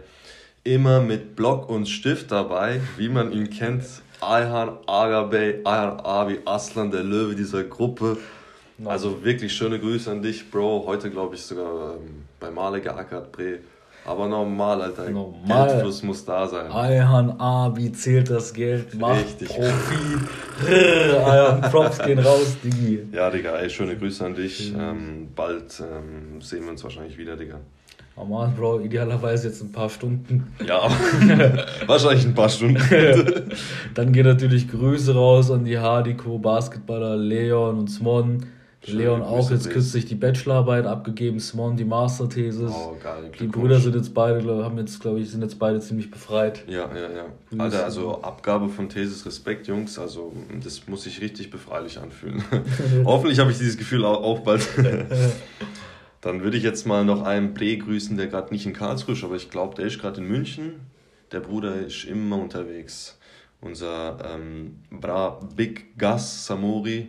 immer 0.64 1.00
mit 1.00 1.36
Block 1.36 1.70
und 1.70 1.88
Stift 1.88 2.32
dabei, 2.32 2.82
wie 2.98 3.10
man 3.10 3.32
ihn 3.32 3.52
kennt. 3.52 3.84
Ayhan 4.20 4.80
Agabey, 4.88 5.62
Ayhan 5.64 6.00
Abi 6.00 6.40
Aslan, 6.46 6.90
der 6.90 7.04
Löwe 7.04 7.36
dieser 7.36 7.64
Gruppe. 7.64 8.18
Also 8.84 9.24
wirklich 9.24 9.54
schöne 9.54 9.80
Grüße 9.80 10.10
an 10.10 10.22
dich, 10.22 10.50
Bro. 10.52 10.86
Heute 10.88 11.10
glaube 11.10 11.36
ich 11.36 11.42
sogar 11.42 11.96
ähm, 11.96 12.26
bei 12.40 12.50
Male 12.52 12.82
geackert, 12.82 13.32
Bre. 13.32 13.60
Aber 14.08 14.28
normal, 14.30 14.82
Alter. 14.82 15.10
Normal. 15.10 15.68
Geldfluss 15.68 16.02
muss 16.02 16.24
da 16.24 16.48
sein. 16.48 16.72
Ayhan 16.72 17.42
A, 17.42 17.76
wie 17.76 17.92
zählt 17.92 18.30
das 18.30 18.54
Geld? 18.54 18.98
Macht 18.98 19.26
Richtig. 19.26 19.50
Profit. 19.50 21.20
Ayhan, 21.26 21.62
Props 21.70 22.00
gehen 22.00 22.20
raus, 22.20 22.56
Digi. 22.64 23.06
Ja, 23.12 23.30
Digga, 23.30 23.58
ey, 23.58 23.70
schöne 23.70 23.98
Grüße 23.98 24.26
an 24.26 24.34
dich. 24.34 24.74
Ähm, 24.74 25.28
bald 25.36 25.82
ähm, 25.82 26.40
sehen 26.42 26.64
wir 26.64 26.72
uns 26.72 26.84
wahrscheinlich 26.86 27.18
wieder, 27.18 27.36
Digga. 27.36 27.60
Normal, 28.16 28.54
Bro, 28.58 28.80
idealerweise 28.80 29.50
jetzt 29.50 29.62
ein 29.62 29.74
paar 29.74 29.90
Stunden. 29.90 30.54
Ja, 30.66 30.90
wahrscheinlich 31.86 32.26
ein 32.26 32.34
paar 32.34 32.50
Stunden. 32.50 32.82
Dann 33.94 34.14
gehen 34.14 34.26
natürlich 34.26 34.72
Grüße 34.72 35.14
raus 35.14 35.52
an 35.52 35.66
die 35.66 35.78
Hardiko, 35.78 36.40
Basketballer 36.40 37.18
Leon 37.18 37.78
und 37.78 37.90
Smon. 37.90 38.46
Leon 38.86 39.22
auch 39.22 39.52
jetzt 39.52 39.70
kürzlich 39.70 40.06
die 40.06 40.16
Bachelorarbeit 40.16 40.86
abgegeben, 40.86 41.40
Smon 41.40 41.76
die 41.76 41.84
Masterthesis. 41.84 42.72
Oh, 42.72 42.96
geil. 43.02 43.32
Die 43.40 43.48
Brüder 43.48 43.80
sind 43.80 43.96
jetzt 43.96 44.14
beide, 44.14 44.64
haben 44.64 44.78
jetzt, 44.78 45.02
glaube 45.02 45.20
ich, 45.20 45.30
sind 45.30 45.42
jetzt 45.42 45.60
beide 45.60 45.80
ziemlich 45.80 46.10
befreit. 46.10 46.64
Ja, 46.68 46.90
ja, 46.96 47.10
ja. 47.10 47.26
Alter, 47.58 47.84
also 47.84 48.22
Abgabe 48.22 48.70
von 48.70 48.88
Thesis, 48.88 49.26
Respekt, 49.26 49.68
Jungs. 49.68 50.00
Also 50.00 50.32
das 50.64 50.88
muss 50.88 51.04
sich 51.04 51.22
richtig 51.22 51.50
befreilich 51.50 52.00
anfühlen. 52.00 52.44
Hoffentlich 53.04 53.40
habe 53.40 53.52
ich 53.52 53.58
dieses 53.58 53.78
Gefühl 53.78 54.06
auch 54.06 54.40
bald. 54.40 54.68
Dann 56.22 56.44
würde 56.44 56.58
ich 56.58 56.64
jetzt 56.64 56.86
mal 56.86 57.04
noch 57.04 57.24
einen 57.24 57.54
Bre 57.54 57.78
grüßen, 57.78 58.16
der 58.16 58.28
gerade 58.28 58.54
nicht 58.54 58.66
in 58.66 58.74
Karlsruhe 58.74 59.16
ist, 59.16 59.24
aber 59.24 59.36
ich 59.36 59.50
glaube, 59.50 59.76
der 59.76 59.86
ist 59.86 60.00
gerade 60.00 60.22
in 60.22 60.28
München. 60.28 60.82
Der 61.32 61.42
Bruder 61.42 61.76
ist 61.76 62.06
immer 62.06 62.38
unterwegs. 62.38 63.18
Unser 63.60 64.18
ähm, 64.24 64.80
Bra 64.92 65.40
Big 65.56 65.98
Gas 65.98 66.46
Samori 66.46 67.08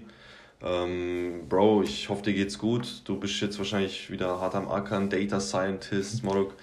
ähm, 0.61 1.43
Bro, 1.49 1.83
ich 1.83 2.09
hoffe, 2.09 2.23
dir 2.23 2.35
geht's 2.35 2.59
gut. 2.59 3.03
Du 3.05 3.19
bist 3.19 3.41
jetzt 3.41 3.59
wahrscheinlich 3.59 4.11
wieder 4.11 4.41
hart 4.41 4.57
am 4.57 4.69
Ackern, 4.69 5.09
Data 5.09 5.39
Scientist, 5.39 6.25
Morok. 6.25 6.55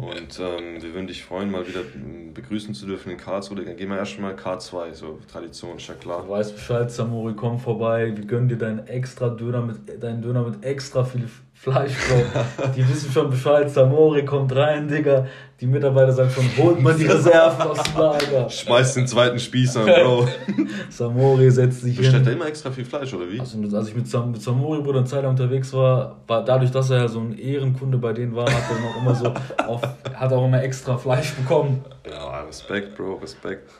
Und 0.00 0.40
ähm, 0.40 0.82
wir 0.82 0.92
würden 0.94 1.06
dich 1.06 1.22
freuen, 1.24 1.50
mal 1.52 1.66
wieder 1.66 1.82
ähm, 1.94 2.34
begrüßen 2.34 2.74
zu 2.74 2.86
dürfen 2.86 3.12
in 3.12 3.18
Karlsruhe. 3.18 3.64
Dann 3.64 3.76
gehen 3.76 3.88
wir 3.88 3.98
erstmal 3.98 4.34
K2, 4.34 4.94
so 4.94 5.20
Tradition, 5.30 5.76
ist 5.76 5.86
ja 5.86 5.94
klar. 5.94 6.22
Du 6.24 6.30
weißt 6.30 6.54
Bescheid, 6.54 6.90
Samori, 6.90 7.34
komm 7.34 7.60
vorbei. 7.60 8.16
Wir 8.16 8.24
gönnen 8.24 8.48
dir 8.48 8.58
deinen 8.58 8.86
extra 8.88 9.28
Döner 9.28 9.62
mit, 9.62 10.02
deinen 10.02 10.22
Döner 10.22 10.42
mit 10.42 10.64
extra 10.64 11.04
viel 11.04 11.28
Fleisch, 11.58 11.92
Bro. 12.08 12.70
Die 12.76 12.88
wissen 12.88 13.10
schon 13.10 13.30
Bescheid. 13.30 13.68
Samori 13.70 14.24
kommt 14.24 14.54
rein, 14.54 14.86
Digga. 14.86 15.26
Die 15.60 15.66
Mitarbeiter 15.66 16.12
sagen 16.12 16.30
schon, 16.30 16.44
holt 16.58 16.80
man 16.80 16.96
die 16.98 17.06
Reserven 17.06 17.62
aus 17.62 17.82
dem 17.82 17.98
Lager. 17.98 18.50
Schmeißt 18.50 18.96
den 18.96 19.06
zweiten 19.06 19.38
Spieß 19.38 19.78
an, 19.78 19.86
Bro. 19.86 20.28
Samori 20.90 21.50
setzt 21.50 21.80
sich 21.80 21.96
Bestellt 21.96 21.96
hin. 21.96 22.22
Bestellt 22.22 22.26
er 22.26 22.32
immer 22.34 22.46
extra 22.46 22.70
viel 22.70 22.84
Fleisch, 22.84 23.12
oder 23.14 23.30
wie? 23.30 23.40
Also, 23.40 23.58
als 23.74 23.88
ich 23.88 23.96
mit, 23.96 24.06
Sam 24.06 24.32
mit 24.32 24.42
Samori, 24.42 24.82
Bruder, 24.82 24.98
eine 24.98 25.06
Zeit 25.06 25.22
lang 25.22 25.30
unterwegs 25.30 25.72
war, 25.72 26.20
war, 26.26 26.44
dadurch, 26.44 26.70
dass 26.70 26.90
er 26.90 26.98
ja 26.98 27.08
so 27.08 27.20
ein 27.20 27.36
Ehrenkunde 27.36 27.96
bei 27.96 28.12
denen 28.12 28.36
war, 28.36 28.44
hat 28.44 28.62
er 28.70 28.78
noch 28.78 29.00
immer 29.00 29.14
so, 29.14 29.32
auf, 29.66 29.82
hat 30.14 30.32
auch 30.32 30.44
immer 30.44 30.62
extra 30.62 30.98
Fleisch 30.98 31.32
bekommen. 31.32 31.82
Ja, 32.08 32.42
Respekt, 32.42 32.96
Bro, 32.96 33.14
Respekt. 33.14 33.70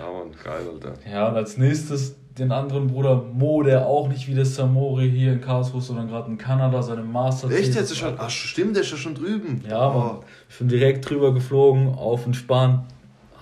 Ja, 0.00 0.10
Mann, 0.10 0.30
geil, 0.42 0.62
Alter. 0.72 0.94
Ja, 1.10 1.28
und 1.28 1.36
als 1.36 1.58
nächstes 1.58 2.14
den 2.38 2.50
anderen 2.50 2.86
Bruder 2.86 3.16
Mo, 3.16 3.62
der 3.62 3.86
auch 3.86 4.08
nicht 4.08 4.26
wie 4.26 4.34
der 4.34 4.46
Samori 4.46 5.10
hier 5.10 5.32
in 5.34 5.40
Karlsruhe, 5.40 5.80
sondern 5.80 6.08
gerade 6.08 6.30
in 6.30 6.38
Kanada 6.38 6.82
seine 6.82 7.02
Master. 7.02 7.50
Echt 7.50 7.74
jetzt 7.74 7.96
schon? 7.96 8.14
Ach 8.16 8.30
stimmt, 8.30 8.76
der 8.76 8.82
ist 8.82 8.90
ja 8.90 8.96
schon 8.96 9.14
drüben. 9.14 9.62
Ja, 9.68 9.90
oh. 9.90 9.98
Mann. 9.98 10.16
Ich 10.48 10.58
bin 10.58 10.68
direkt 10.68 11.08
drüber 11.08 11.34
geflogen, 11.34 11.88
auf 11.88 12.24
den 12.24 12.34
Span. 12.34 12.86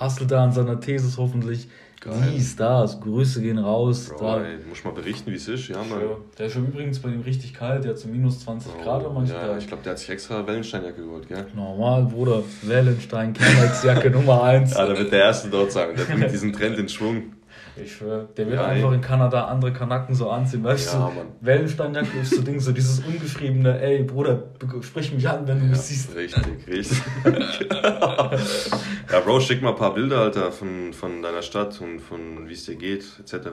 Hustelt 0.00 0.30
da 0.30 0.44
an 0.44 0.52
seiner 0.52 0.80
Thesis 0.80 1.18
hoffentlich. 1.18 1.68
Geil. 2.00 2.32
Dies, 2.34 2.56
das, 2.56 2.98
Grüße 2.98 3.42
gehen 3.42 3.58
raus. 3.58 4.08
Bro, 4.08 4.24
da. 4.24 4.42
ey, 4.42 4.56
muss 4.66 4.82
mal 4.82 4.94
berichten, 4.94 5.30
wie 5.30 5.36
es 5.36 5.46
ist. 5.46 5.68
Ja, 5.68 5.84
mal. 5.84 6.00
Der 6.38 6.46
ist 6.46 6.54
schon 6.54 6.66
übrigens 6.66 6.98
bei 6.98 7.10
ihm 7.10 7.20
richtig 7.20 7.52
kalt, 7.52 7.84
der 7.84 7.90
hat 7.90 7.98
so 7.98 8.08
minus 8.08 8.40
20 8.40 8.72
oh, 8.72 8.82
Grad 8.82 9.02
manchmal. 9.12 9.48
Ja, 9.48 9.58
ich 9.58 9.66
glaube, 9.66 9.82
der 9.82 9.92
hat 9.92 9.98
sich 9.98 10.08
extra 10.08 10.46
Wellensteinjacke 10.46 11.02
geholt, 11.02 11.28
gell? 11.28 11.46
Normal, 11.54 12.04
Bruder. 12.04 12.42
Wellenstein, 12.62 13.34
Kernex-Jacke 13.34 14.10
Nummer 14.12 14.42
1. 14.42 14.72
Ja, 14.72 14.86
da 14.86 14.96
wird 14.96 15.12
der 15.12 15.24
Erste 15.24 15.50
dort 15.50 15.72
sagen. 15.72 15.94
Der 15.94 16.04
bringt 16.04 16.32
diesen 16.32 16.54
Trend 16.54 16.78
in 16.78 16.88
Schwung. 16.88 17.34
Ich 17.82 17.96
schwöre, 17.96 18.28
der 18.36 18.46
wird 18.46 18.56
ja, 18.56 18.66
einfach 18.66 18.92
in 18.92 19.00
Kanada 19.00 19.44
andere 19.46 19.72
Kanaken 19.72 20.14
so 20.14 20.30
anziehen, 20.30 20.62
weißt 20.62 20.94
ja, 20.94 21.10
du? 21.14 21.46
Wellensteinjacke 21.46 22.18
ist 22.20 22.34
so 22.34 22.42
Ding, 22.42 22.60
so 22.60 22.72
dieses 22.72 23.00
ungeschriebene, 23.00 23.80
ey 23.80 24.02
Bruder, 24.02 24.44
sprich 24.82 25.12
mich 25.12 25.28
an, 25.28 25.46
wenn 25.46 25.58
du 25.58 25.64
ja, 25.64 25.70
mich 25.70 25.78
siehst. 25.78 26.14
Richtig, 26.14 26.44
richtig. 26.66 26.98
ja, 27.24 29.20
Bro, 29.24 29.40
schick 29.40 29.62
mal 29.62 29.70
ein 29.70 29.76
paar 29.76 29.94
Bilder, 29.94 30.18
Alter, 30.18 30.52
von, 30.52 30.92
von 30.92 31.22
deiner 31.22 31.42
Stadt 31.42 31.80
und 31.80 32.00
von 32.00 32.48
wie 32.48 32.52
es 32.52 32.66
dir 32.66 32.76
geht, 32.76 33.04
etc. 33.20 33.46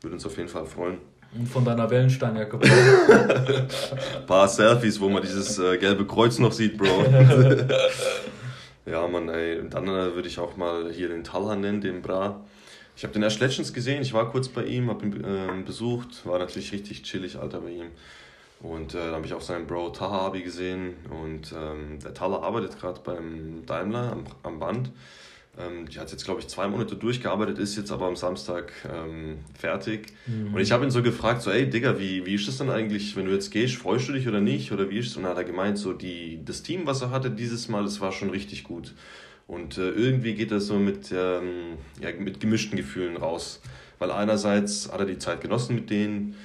Würde 0.00 0.14
uns 0.14 0.24
auf 0.24 0.36
jeden 0.36 0.48
Fall 0.48 0.66
freuen. 0.66 0.98
Und 1.36 1.48
von 1.48 1.64
deiner 1.64 1.88
Wellensteinjacke. 1.88 2.58
ein 2.60 4.26
paar 4.26 4.48
Selfies, 4.48 5.00
wo 5.00 5.08
man 5.08 5.22
dieses 5.22 5.58
äh, 5.58 5.78
gelbe 5.78 6.04
Kreuz 6.06 6.38
noch 6.40 6.52
sieht, 6.52 6.76
Bro. 6.76 6.86
ja, 8.86 9.06
Mann, 9.06 9.28
ey. 9.28 9.60
Und 9.60 9.72
dann 9.72 9.86
äh, 9.86 10.14
würde 10.14 10.26
ich 10.26 10.40
auch 10.40 10.56
mal 10.56 10.90
hier 10.90 11.08
den 11.08 11.22
Talhan 11.22 11.60
nennen, 11.60 11.80
den 11.80 12.02
Bra. 12.02 12.40
Ich 13.00 13.04
habe 13.04 13.14
den 13.14 13.22
erst 13.22 13.40
letztens 13.40 13.72
gesehen, 13.72 14.02
ich 14.02 14.12
war 14.12 14.30
kurz 14.30 14.48
bei 14.48 14.62
ihm, 14.62 14.90
habe 14.90 15.06
ihn 15.06 15.24
äh, 15.24 15.62
besucht, 15.64 16.26
war 16.26 16.38
natürlich 16.38 16.70
richtig 16.70 17.02
chillig, 17.02 17.38
Alter, 17.38 17.62
bei 17.62 17.70
ihm. 17.70 17.86
Und 18.60 18.92
äh, 18.92 18.98
dann 18.98 19.14
habe 19.14 19.24
ich 19.24 19.32
auch 19.32 19.40
seinen 19.40 19.66
Bro 19.66 19.88
Taha 19.88 20.26
Abi 20.26 20.42
gesehen 20.42 20.96
und 21.08 21.50
ähm, 21.58 21.98
der 22.04 22.12
Taha 22.12 22.42
arbeitet 22.42 22.78
gerade 22.78 23.00
beim 23.02 23.64
Daimler 23.64 24.12
am, 24.12 24.24
am 24.42 24.58
Band. 24.58 24.90
Ähm, 25.58 25.88
die 25.88 25.98
hat 25.98 26.10
jetzt, 26.10 26.26
glaube 26.26 26.40
ich, 26.40 26.48
zwei 26.48 26.68
Monate 26.68 26.94
durchgearbeitet, 26.94 27.58
ist 27.58 27.74
jetzt 27.74 27.90
aber 27.90 28.04
am 28.04 28.16
Samstag 28.16 28.70
ähm, 28.84 29.38
fertig. 29.58 30.12
Mhm. 30.26 30.52
Und 30.52 30.60
ich 30.60 30.70
habe 30.70 30.84
ihn 30.84 30.90
so 30.90 31.02
gefragt, 31.02 31.40
so, 31.40 31.50
ey 31.50 31.70
Digga, 31.70 31.98
wie, 31.98 32.26
wie 32.26 32.34
ist 32.34 32.48
das 32.48 32.58
denn 32.58 32.68
eigentlich, 32.68 33.16
wenn 33.16 33.24
du 33.24 33.32
jetzt 33.32 33.50
gehst, 33.50 33.76
freust 33.76 34.08
du 34.08 34.12
dich 34.12 34.28
oder 34.28 34.42
nicht? 34.42 34.72
Oder 34.72 34.90
wie 34.90 34.98
ist 34.98 35.06
es? 35.06 35.16
Und 35.16 35.22
dann 35.22 35.30
hat 35.30 35.38
er 35.38 35.44
gemeint, 35.44 35.78
so, 35.78 35.94
die, 35.94 36.44
das 36.44 36.62
Team, 36.62 36.82
was 36.84 37.00
er 37.00 37.08
hatte 37.12 37.30
dieses 37.30 37.70
Mal, 37.70 37.82
das 37.82 38.02
war 38.02 38.12
schon 38.12 38.28
richtig 38.28 38.62
gut. 38.62 38.92
Und 39.50 39.78
äh, 39.78 39.90
irgendwie 39.90 40.34
geht 40.34 40.52
das 40.52 40.66
so 40.66 40.78
mit, 40.78 41.10
ähm, 41.10 41.76
ja, 42.00 42.10
mit 42.16 42.38
gemischten 42.38 42.76
Gefühlen 42.76 43.16
raus. 43.16 43.60
Weil 43.98 44.12
einerseits 44.12 44.92
hat 44.92 45.00
er 45.00 45.06
die 45.06 45.18
Zeit 45.18 45.40
genossen 45.40 45.74
mit 45.74 45.90
denen 45.90 46.36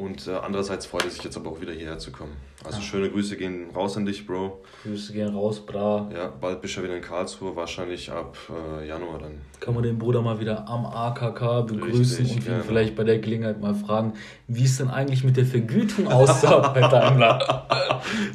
und 0.00 0.26
äh, 0.26 0.32
andererseits 0.32 0.86
freut 0.86 1.04
er 1.04 1.10
sich 1.10 1.22
jetzt 1.22 1.36
aber 1.36 1.50
auch 1.50 1.60
wieder 1.60 1.72
hierher 1.72 1.98
zu 1.98 2.10
kommen. 2.10 2.32
Also 2.64 2.78
ja. 2.78 2.84
schöne 2.84 3.10
Grüße 3.10 3.36
gehen 3.36 3.70
raus 3.74 3.96
an 3.96 4.06
dich, 4.06 4.26
Bro. 4.26 4.62
Grüße 4.82 5.12
gehen 5.12 5.34
raus, 5.34 5.64
bra. 5.64 6.10
Ja, 6.14 6.28
bald 6.28 6.60
bist 6.60 6.76
du 6.76 6.80
ja 6.80 6.84
wieder 6.84 6.96
in 6.96 7.02
Karlsruhe, 7.02 7.54
wahrscheinlich 7.54 8.10
ab 8.10 8.36
äh, 8.48 8.86
Januar 8.88 9.18
dann. 9.18 9.32
Kann 9.60 9.74
man 9.74 9.82
den 9.82 9.98
Bruder 9.98 10.22
mal 10.22 10.40
wieder 10.40 10.66
am 10.68 10.86
AKK 10.86 11.66
begrüßen 11.66 12.24
Richtig, 12.26 12.46
und 12.48 12.54
ihn 12.54 12.62
vielleicht 12.66 12.96
bei 12.96 13.04
der 13.04 13.18
Gelegenheit 13.18 13.60
mal 13.60 13.74
fragen, 13.74 14.14
wie 14.48 14.64
es 14.64 14.78
denn 14.78 14.88
eigentlich 14.88 15.22
mit 15.22 15.36
der 15.36 15.46
Vergütung 15.46 16.08
aussah 16.08 16.68
bei 16.74 16.80
Daimler. 16.80 17.66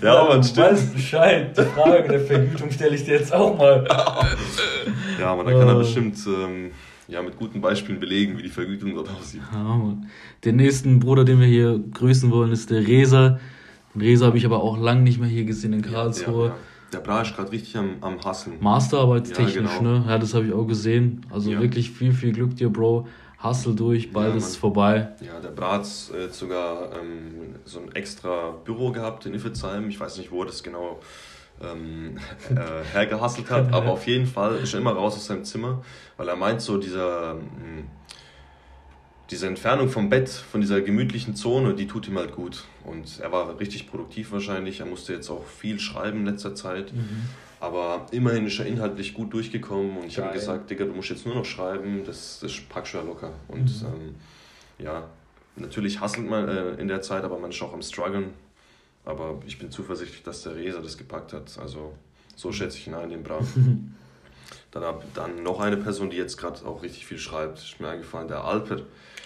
ja, 0.01 0.21
aber 0.21 0.43
stimmt. 0.43 0.67
Weißt 0.67 0.93
Bescheid, 0.93 1.57
die 1.57 1.63
Frage 1.63 2.07
der 2.07 2.19
Vergütung 2.19 2.69
stelle 2.71 2.95
ich 2.95 3.05
dir 3.05 3.15
jetzt 3.15 3.33
auch 3.33 3.57
mal. 3.57 3.87
ja, 5.19 5.31
aber 5.31 5.43
da 5.43 5.51
kann 5.51 5.67
er 5.67 5.75
äh. 5.75 5.79
bestimmt... 5.79 6.17
Ähm, 6.27 6.71
ja, 7.07 7.21
mit 7.21 7.37
guten 7.37 7.61
Beispielen 7.61 7.99
belegen, 7.99 8.37
wie 8.37 8.43
die 8.43 8.49
Vergütung 8.49 8.95
dort 8.95 9.09
aussieht. 9.09 9.41
Ja, 9.53 9.97
den 10.43 10.55
nächsten 10.55 10.99
Bruder, 10.99 11.23
den 11.23 11.39
wir 11.39 11.47
hier 11.47 11.79
grüßen 11.93 12.31
wollen, 12.31 12.51
ist 12.51 12.71
der 12.71 12.85
Resa. 12.85 13.39
Den 13.93 14.01
Resa 14.01 14.25
habe 14.27 14.37
ich 14.37 14.45
aber 14.45 14.61
auch 14.61 14.77
lange 14.77 15.01
nicht 15.01 15.19
mehr 15.19 15.29
hier 15.29 15.45
gesehen 15.45 15.73
in 15.73 15.81
Karlsruhe. 15.81 16.47
Ja, 16.47 16.53
ja, 16.53 16.57
Der 16.93 16.99
Bra 16.99 17.21
ist 17.21 17.35
gerade 17.35 17.51
richtig 17.51 17.77
am, 17.77 17.97
am 18.01 18.23
Hasseln. 18.23 18.57
Masterarbeitstechnisch, 18.59 19.55
ja, 19.55 19.77
genau. 19.79 19.99
ne? 19.99 20.05
Ja, 20.07 20.17
das 20.17 20.33
habe 20.33 20.45
ich 20.45 20.53
auch 20.53 20.65
gesehen. 20.65 21.25
Also 21.29 21.51
wirklich 21.51 21.91
viel, 21.91 22.13
viel 22.13 22.31
Glück 22.31 22.55
dir, 22.55 22.69
Bro. 22.69 23.07
Hustle 23.43 23.75
durch, 23.75 24.11
bald 24.11 24.35
ist 24.35 24.49
es 24.49 24.55
vorbei. 24.55 25.09
Ja, 25.21 25.39
der 25.39 25.49
Brat 25.49 25.81
hat 25.81 26.15
äh, 26.15 26.31
sogar 26.31 26.89
ähm, 26.99 27.55
so 27.63 27.79
ein 27.79 27.91
extra 27.93 28.51
Büro 28.63 28.91
gehabt 28.91 29.25
in 29.25 29.33
Iffezheim. 29.33 29.89
Ich 29.89 29.99
weiß 29.99 30.17
nicht, 30.17 30.31
wo 30.31 30.43
das 30.43 30.63
genau 30.63 30.99
ähm, 31.61 32.17
äh, 32.49 32.83
hergehasselt 32.93 33.49
hat, 33.49 33.73
aber 33.73 33.91
auf 33.91 34.07
jeden 34.07 34.27
Fall 34.27 34.57
ist 34.57 34.73
er 34.73 34.79
immer 34.81 34.93
raus 34.93 35.15
aus 35.15 35.25
seinem 35.25 35.43
Zimmer, 35.43 35.83
weil 36.17 36.27
er 36.27 36.35
meint, 36.35 36.61
so 36.61 36.77
dieser, 36.77 37.31
hm, 37.31 37.87
diese 39.31 39.47
Entfernung 39.47 39.89
vom 39.89 40.09
Bett, 40.09 40.29
von 40.29 40.61
dieser 40.61 40.81
gemütlichen 40.81 41.35
Zone, 41.35 41.73
die 41.73 41.87
tut 41.87 42.07
ihm 42.07 42.17
halt 42.17 42.35
gut. 42.35 42.65
Und 42.83 43.19
er 43.19 43.31
war 43.31 43.59
richtig 43.59 43.89
produktiv 43.89 44.31
wahrscheinlich. 44.31 44.81
Er 44.81 44.85
musste 44.85 45.13
jetzt 45.13 45.29
auch 45.29 45.45
viel 45.45 45.79
schreiben 45.79 46.19
in 46.19 46.25
letzter 46.27 46.53
Zeit. 46.53 46.93
Mhm. 46.93 47.27
Aber 47.59 48.05
immerhin 48.11 48.45
ist 48.45 48.59
er 48.59 48.67
inhaltlich 48.67 49.15
gut 49.15 49.33
durchgekommen 49.33 49.97
und 49.97 50.05
ich 50.05 50.19
habe 50.19 50.33
gesagt, 50.33 50.69
Digga, 50.69 50.85
du 50.85 50.91
musst 50.91 51.09
jetzt 51.09 51.25
nur 51.25 51.33
noch 51.33 51.45
schreiben, 51.45 52.03
das, 52.05 52.39
das 52.39 52.51
packst 52.69 52.93
du 52.93 52.97
ja 52.99 53.03
locker. 53.03 53.31
Und 53.47 53.63
mhm. 53.63 53.87
ähm, 53.87 54.15
ja, 54.77 55.09
natürlich 55.55 55.99
hasselt 55.99 56.29
man 56.29 56.47
äh, 56.47 56.71
in 56.73 56.87
der 56.87 57.01
Zeit, 57.01 57.23
aber 57.23 57.39
man 57.39 57.49
ist 57.49 57.61
auch 57.63 57.73
am 57.73 57.81
struggeln. 57.81 58.33
Aber 59.05 59.39
ich 59.45 59.59
bin 59.59 59.71
zuversichtlich, 59.71 60.23
dass 60.23 60.43
der 60.43 60.55
Resa 60.55 60.81
das 60.81 60.97
gepackt 60.97 61.33
hat. 61.33 61.57
Also 61.59 61.93
so 62.35 62.51
schätze 62.51 62.77
ich 62.77 62.87
ihn 62.87 62.95
ein, 62.95 63.09
den 63.09 63.23
Bram. 63.23 63.45
dann, 64.71 64.83
hab, 64.83 65.13
dann 65.13 65.43
noch 65.43 65.59
eine 65.59 65.77
Person, 65.77 66.09
die 66.09 66.17
jetzt 66.17 66.37
gerade 66.37 66.65
auch 66.65 66.83
richtig 66.83 67.05
viel 67.05 67.19
schreibt, 67.19 67.59
ist 67.59 67.79
mir 67.79 67.89
eingefallen, 67.89 68.27
der 68.27 68.43
Alper. 68.43 68.81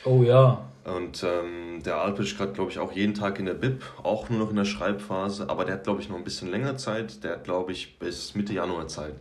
Oh 0.05 0.23
ja. 0.23 0.65
Und 0.85 1.23
ähm, 1.23 1.81
der 1.83 1.97
Alper 2.01 2.23
ist 2.23 2.37
gerade, 2.37 2.53
glaube 2.53 2.71
ich, 2.71 2.79
auch 2.79 2.91
jeden 2.91 3.13
Tag 3.13 3.39
in 3.39 3.45
der 3.45 3.53
Bib, 3.53 3.83
auch 4.03 4.29
nur 4.29 4.39
noch 4.39 4.49
in 4.49 4.55
der 4.55 4.65
Schreibphase. 4.65 5.49
Aber 5.49 5.65
der 5.65 5.75
hat, 5.75 5.83
glaube 5.83 6.01
ich, 6.01 6.09
noch 6.09 6.17
ein 6.17 6.23
bisschen 6.23 6.49
länger 6.51 6.77
Zeit. 6.77 7.23
Der 7.23 7.33
hat, 7.33 7.43
glaube 7.43 7.71
ich, 7.71 7.99
bis 7.99 8.35
Mitte 8.35 8.53
Januar 8.53 8.87
Zeit. 8.87 9.15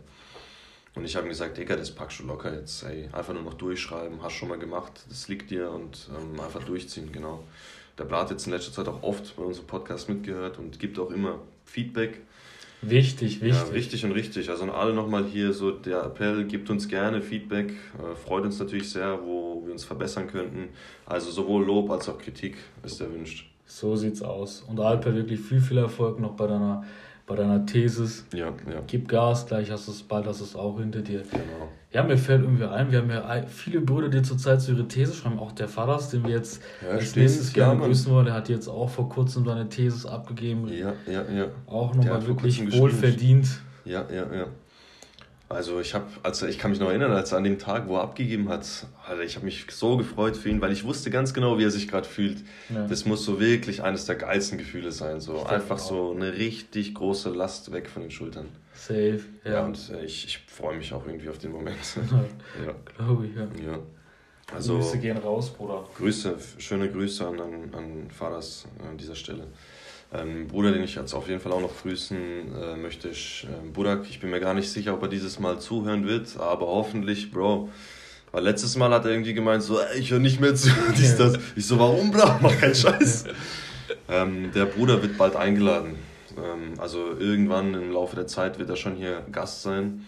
Und 0.95 1.05
ich 1.05 1.15
habe 1.15 1.27
ihm 1.27 1.29
gesagt, 1.29 1.57
Digga, 1.57 1.75
das 1.75 1.91
packst 1.91 2.19
du 2.19 2.23
locker 2.23 2.53
jetzt. 2.53 2.83
Ey, 2.83 3.07
einfach 3.13 3.33
nur 3.33 3.43
noch 3.43 3.53
durchschreiben, 3.53 4.21
hast 4.21 4.33
schon 4.33 4.49
mal 4.49 4.57
gemacht, 4.57 4.91
das 5.07 5.27
liegt 5.27 5.51
dir 5.51 5.69
und 5.71 6.09
ähm, 6.09 6.39
einfach 6.39 6.63
durchziehen, 6.63 7.11
genau. 7.11 7.43
Der 7.99 8.05
Brat 8.05 8.21
hat 8.21 8.31
jetzt 8.31 8.47
in 8.47 8.53
letzter 8.53 8.71
Zeit 8.71 8.87
auch 8.87 9.03
oft 9.03 9.35
bei 9.35 9.43
unserem 9.43 9.67
Podcast 9.67 10.07
mitgehört 10.09 10.57
und 10.57 10.79
gibt 10.79 10.97
auch 10.97 11.11
immer 11.11 11.39
Feedback. 11.65 12.21
Wichtig, 12.81 13.41
wichtig. 13.41 13.67
Ja, 13.67 13.73
wichtig 13.73 14.05
und 14.05 14.13
richtig. 14.13 14.49
Also 14.49 14.63
an 14.63 14.69
alle 14.69 14.93
nochmal 14.93 15.25
hier 15.25 15.51
so 15.51 15.71
der 15.71 16.03
Appell, 16.03 16.45
gibt 16.45 16.69
uns 16.69 16.87
gerne 16.87 17.21
Feedback. 17.21 17.71
Äh, 17.71 18.15
freut 18.15 18.45
uns 18.45 18.57
natürlich 18.57 18.89
sehr, 18.89 19.19
wo 19.21 19.63
wir 19.65 19.73
uns 19.73 19.83
verbessern 19.83 20.27
könnten. 20.27 20.69
Also 21.05 21.29
sowohl 21.29 21.65
Lob 21.65 21.91
als 21.91 22.07
auch 22.07 22.17
Kritik 22.17 22.55
ist 22.83 23.01
erwünscht. 23.01 23.51
So 23.65 23.97
sieht's 23.97 24.21
aus. 24.21 24.61
Und 24.61 24.79
Alper, 24.79 25.13
wirklich 25.13 25.41
viel, 25.41 25.59
viel 25.59 25.77
Erfolg 25.77 26.19
noch 26.19 26.31
bei 26.31 26.47
deiner 26.47 26.85
bei 27.29 27.35
deiner 27.35 27.65
Thesis. 27.65 28.25
Ja, 28.33 28.47
ja. 28.47 28.81
Gib 28.87 29.07
Gas, 29.07 29.45
gleich 29.45 29.71
hast 29.71 29.87
du 29.87 29.91
es, 29.91 30.01
bald 30.01 30.25
hast 30.25 30.41
du 30.41 30.43
es 30.43 30.55
auch 30.55 30.79
hinter 30.79 31.01
dir. 31.01 31.19
Genau. 31.19 31.69
Ja, 31.91 32.03
mir 32.03 32.17
fällt 32.17 32.41
irgendwie 32.41 32.65
ein, 32.65 32.91
wir 32.91 32.99
haben 32.99 33.09
ja 33.09 33.43
viele 33.47 33.81
Brüder, 33.81 34.09
die 34.09 34.21
zurzeit 34.23 34.61
so 34.61 34.73
ihre 34.73 34.87
These 34.87 35.13
schreiben, 35.13 35.39
auch 35.39 35.51
der 35.51 35.67
Vater, 35.67 36.03
den 36.11 36.23
wir 36.23 36.31
jetzt 36.31 36.61
ja, 36.81 36.89
als 36.89 37.15
nächstes 37.15 37.53
gerne 37.53 37.79
grüßen 37.79 38.11
wollen, 38.11 38.25
der 38.25 38.33
hat 38.33 38.49
jetzt 38.49 38.67
auch 38.67 38.89
vor 38.89 39.09
kurzem 39.09 39.45
seine 39.45 39.69
Thesis 39.69 40.05
abgegeben. 40.05 40.67
Ja, 40.67 40.93
ja, 41.07 41.23
ja. 41.31 41.45
Auch 41.67 41.93
nochmal 41.93 42.25
wirklich 42.27 42.71
wohlverdient. 42.71 43.47
Ja, 43.85 44.05
ja, 44.11 44.25
ja. 44.35 44.47
Also 45.49 45.79
ich 45.79 45.95
habe, 45.95 46.05
also 46.21 46.45
ich 46.45 46.59
kann 46.59 46.69
mich 46.69 46.79
noch 46.79 46.89
erinnern, 46.89 47.11
als 47.11 47.31
er 47.31 47.39
an 47.39 47.43
dem 47.43 47.57
Tag, 47.57 47.87
wo 47.87 47.95
er 47.95 48.03
abgegeben 48.03 48.49
hat, 48.49 48.85
Alter, 49.07 49.23
ich 49.23 49.35
habe 49.35 49.45
mich 49.45 49.65
so 49.71 49.97
gefreut 49.97 50.37
für 50.37 50.47
ihn, 50.47 50.61
weil 50.61 50.71
ich 50.71 50.83
wusste 50.83 51.09
ganz 51.09 51.33
genau, 51.33 51.57
wie 51.57 51.63
er 51.63 51.71
sich 51.71 51.87
gerade 51.87 52.07
fühlt. 52.07 52.37
Ja. 52.69 52.85
Das 52.85 53.05
muss 53.05 53.25
so 53.25 53.39
wirklich 53.39 53.81
eines 53.81 54.05
der 54.05 54.15
geilsten 54.15 54.59
Gefühle 54.59 54.91
sein, 54.91 55.19
so 55.19 55.43
einfach 55.43 55.79
so 55.79 56.13
eine 56.15 56.37
richtig 56.37 56.93
große 56.93 57.31
Last 57.31 57.71
weg 57.71 57.89
von 57.89 58.03
den 58.03 58.11
Schultern. 58.11 58.49
Safe, 58.75 59.21
ja. 59.43 59.51
ja 59.51 59.65
und 59.65 59.89
äh, 59.89 60.05
ich, 60.05 60.25
ich 60.25 60.37
freue 60.47 60.77
mich 60.77 60.93
auch 60.93 61.07
irgendwie 61.07 61.29
auf 61.29 61.39
den 61.39 61.51
Moment. 61.51 61.77
ja, 62.65 62.75
glaube 62.95 63.25
ich, 63.25 63.35
ja. 63.35 63.47
ja. 63.71 63.79
Also, 64.53 64.77
Grüße 64.77 64.99
gehen 64.99 65.17
raus, 65.17 65.51
Bruder. 65.51 65.87
Grüße, 65.97 66.35
schöne 66.59 66.91
Grüße 66.91 67.27
an, 67.27 67.39
an, 67.39 67.73
an 67.73 68.11
Fadas 68.11 68.67
an 68.87 68.97
dieser 68.97 69.15
Stelle. 69.15 69.47
Ähm, 70.11 70.47
Bruder, 70.47 70.71
den 70.71 70.83
ich 70.83 70.95
jetzt 70.95 71.13
auf 71.13 71.27
jeden 71.27 71.39
Fall 71.39 71.51
auch 71.51 71.61
noch 71.61 71.81
grüßen 71.81 72.17
äh, 72.55 72.75
möchte, 72.77 73.09
ist 73.09 73.43
äh, 73.43 73.67
Burak. 73.71 74.05
Ich 74.09 74.19
bin 74.19 74.31
mir 74.31 74.39
gar 74.39 74.55
nicht 74.55 74.69
sicher, 74.69 74.95
ob 74.95 75.03
er 75.03 75.07
dieses 75.07 75.39
Mal 75.39 75.59
zuhören 75.59 76.07
wird, 76.07 76.37
aber 76.39 76.65
hoffentlich, 76.65 77.31
Bro. 77.31 77.69
Weil 78.31 78.43
letztes 78.43 78.75
Mal 78.75 78.91
hat 78.91 79.05
er 79.05 79.11
irgendwie 79.11 79.33
gemeint, 79.33 79.61
so, 79.61 79.79
ey, 79.79 79.99
ich 79.99 80.11
höre 80.11 80.19
nicht 80.19 80.39
mehr 80.39 80.55
zu. 80.55 80.69
Dies, 80.97 81.15
das. 81.15 81.37
Ich 81.55 81.65
so, 81.65 81.77
warum, 81.77 82.11
Bro? 82.11 82.37
Mach 82.41 82.57
keinen 82.59 82.73
Scheiß. 82.75 83.25
ähm, 84.07 84.51
der 84.53 84.65
Bruder 84.65 85.01
wird 85.01 85.17
bald 85.17 85.35
eingeladen. 85.35 85.95
Ähm, 86.37 86.79
also 86.79 87.15
irgendwann 87.19 87.75
im 87.75 87.91
Laufe 87.91 88.15
der 88.15 88.25
Zeit 88.25 88.57
wird 88.57 88.69
er 88.69 88.75
schon 88.75 88.95
hier 88.95 89.23
Gast 89.31 89.61
sein. 89.61 90.05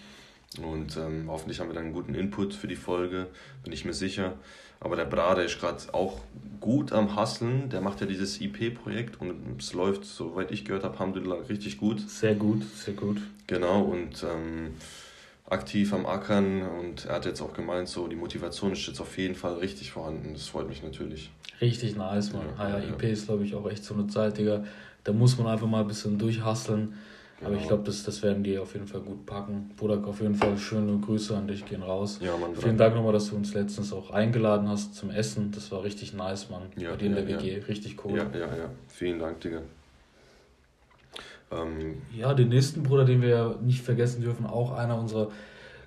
Und 0.62 0.98
ähm, 0.98 1.26
hoffentlich 1.28 1.60
haben 1.60 1.70
wir 1.70 1.76
dann 1.76 1.86
einen 1.86 1.94
guten 1.94 2.16
Input 2.16 2.54
für 2.54 2.68
die 2.68 2.76
Folge, 2.76 3.28
bin 3.64 3.72
ich 3.72 3.86
mir 3.86 3.94
sicher. 3.94 4.34
Aber 4.82 4.96
der 4.96 5.06
Brade 5.06 5.44
ist 5.44 5.60
gerade 5.60 5.78
auch 5.94 6.20
gut 6.60 6.92
am 6.92 7.16
Hasseln. 7.16 7.70
Der 7.70 7.82
macht 7.82 8.02
ja 8.02 8.08
dieses 8.08 8.42
IP-Projekt 8.42 9.22
und 9.22 9.60
es 9.60 9.74
läuft, 9.74 10.06
soweit 10.06 10.52
ich 10.52 10.66
gehört 10.66 10.84
habe, 10.84 10.96
Alhamdulillah, 10.96 11.36
richtig 11.48 11.78
gut. 11.78 12.02
Sehr 12.10 12.36
gut, 12.36 12.64
sehr 12.76 12.96
gut. 12.96 13.22
Genau, 13.48 13.84
und 13.84 14.24
ähm, 14.24 14.74
aktiv 15.48 15.94
am 15.94 16.06
Ackern. 16.08 16.64
Und 16.64 17.06
er 17.06 17.16
hat 17.16 17.26
jetzt 17.26 17.42
auch 17.42 17.54
gemeint, 17.54 17.90
so 17.90 18.08
die 18.08 18.16
Motivation 18.16 18.72
ist 18.72 18.88
jetzt 18.88 19.00
auf 19.00 19.18
jeden 19.18 19.36
Fall 19.36 19.56
richtig 19.56 19.92
vorhanden. 19.92 20.34
Das 20.34 20.48
freut 20.48 20.68
mich 20.68 20.82
natürlich. 20.82 21.30
Richtig 21.62 21.96
nice, 21.96 22.34
man. 22.34 22.48
Ja, 22.58 22.70
ja, 22.70 22.80
ja, 22.80 22.90
IP 22.90 23.04
ist, 23.04 23.28
glaube 23.28 23.46
ich, 23.46 23.54
auch 23.54 23.70
echt 23.70 23.84
so 23.84 23.94
eine 23.94 24.08
Zeit, 24.08 24.38
Digga. 24.38 24.64
Da 25.04 25.14
muss 25.14 25.38
man 25.38 25.48
einfach 25.48 25.68
mal 25.68 25.82
ein 25.82 25.88
bisschen 25.88 26.18
durchhasseln 26.18 26.94
aber 27.44 27.54
ich 27.54 27.60
genau. 27.60 27.68
glaube, 27.70 27.84
das, 27.86 28.04
das 28.04 28.22
werden 28.22 28.44
die 28.44 28.58
auf 28.60 28.74
jeden 28.74 28.88
Fall 28.88 29.02
gut 29.02 29.26
packen. 29.26 29.72
Budak, 29.76 30.06
auf 30.08 30.22
jeden 30.22 30.36
Fall 30.36 30.58
schöne 30.58 31.00
Grüße 31.00 31.36
an 31.36 31.48
dich 31.48 31.66
gehen 31.66 31.82
raus. 31.82 32.20
Ja, 32.22 32.38
Mann, 32.38 32.56
Vielen 32.56 32.78
Dank 32.78 32.96
nochmal, 32.96 33.14
dass 33.14 33.30
du 33.30 33.36
uns 33.36 33.54
letztens 33.54 33.92
auch 33.94 34.12
eingeladen 34.12 34.70
hast 34.70 34.96
zum 34.96 35.10
Essen. 35.10 35.52
Das 35.52 35.72
war 35.72 35.84
richtig 35.84 36.14
nice, 36.14 36.50
Mann. 36.50 36.64
Ja, 36.78 36.92
Bei 36.92 36.98
dir 36.98 37.06
in 37.08 37.16
der 37.16 37.28
WG. 37.28 37.58
Ja. 37.58 37.66
Richtig 37.66 38.06
cool. 38.06 38.18
Ja, 38.18 38.26
ja, 38.34 38.56
ja. 38.56 38.70
Vielen 38.88 39.20
Dank, 39.20 39.40
Digga. 39.42 39.62
Ähm, 41.52 42.02
ja, 42.16 42.34
den 42.34 42.50
nächsten 42.50 42.84
Bruder, 42.84 43.06
den 43.06 43.22
wir 43.22 43.58
nicht 43.62 43.82
vergessen 43.82 44.22
dürfen, 44.22 44.46
auch 44.46 44.72
einer 44.74 44.98
unserer 44.98 45.32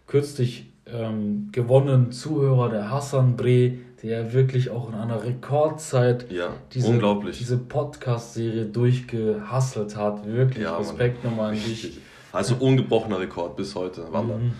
kürzlich 0.06 0.66
ähm, 0.86 1.48
gewonnenen 1.52 2.12
Zuhörer, 2.12 2.68
der 2.68 2.90
Hassan 2.90 3.36
Bre, 3.36 3.78
der 4.04 4.34
wirklich 4.34 4.68
auch 4.68 4.90
in 4.90 4.94
einer 4.94 5.24
Rekordzeit 5.24 6.30
ja, 6.30 6.52
diese, 6.74 6.88
unglaublich. 6.88 7.38
diese 7.38 7.56
Podcast-Serie 7.56 8.66
durchgehasselt 8.66 9.96
hat. 9.96 10.26
Wirklich 10.26 10.64
ja, 10.64 10.76
Respekt 10.76 11.24
nochmal 11.24 11.52
an 11.52 11.54
dich. 11.54 11.98
Also 12.30 12.56
ungebrochener 12.56 13.18
Rekord 13.18 13.56
bis 13.56 13.74
heute. 13.74 14.02
Mhm. 14.02 14.52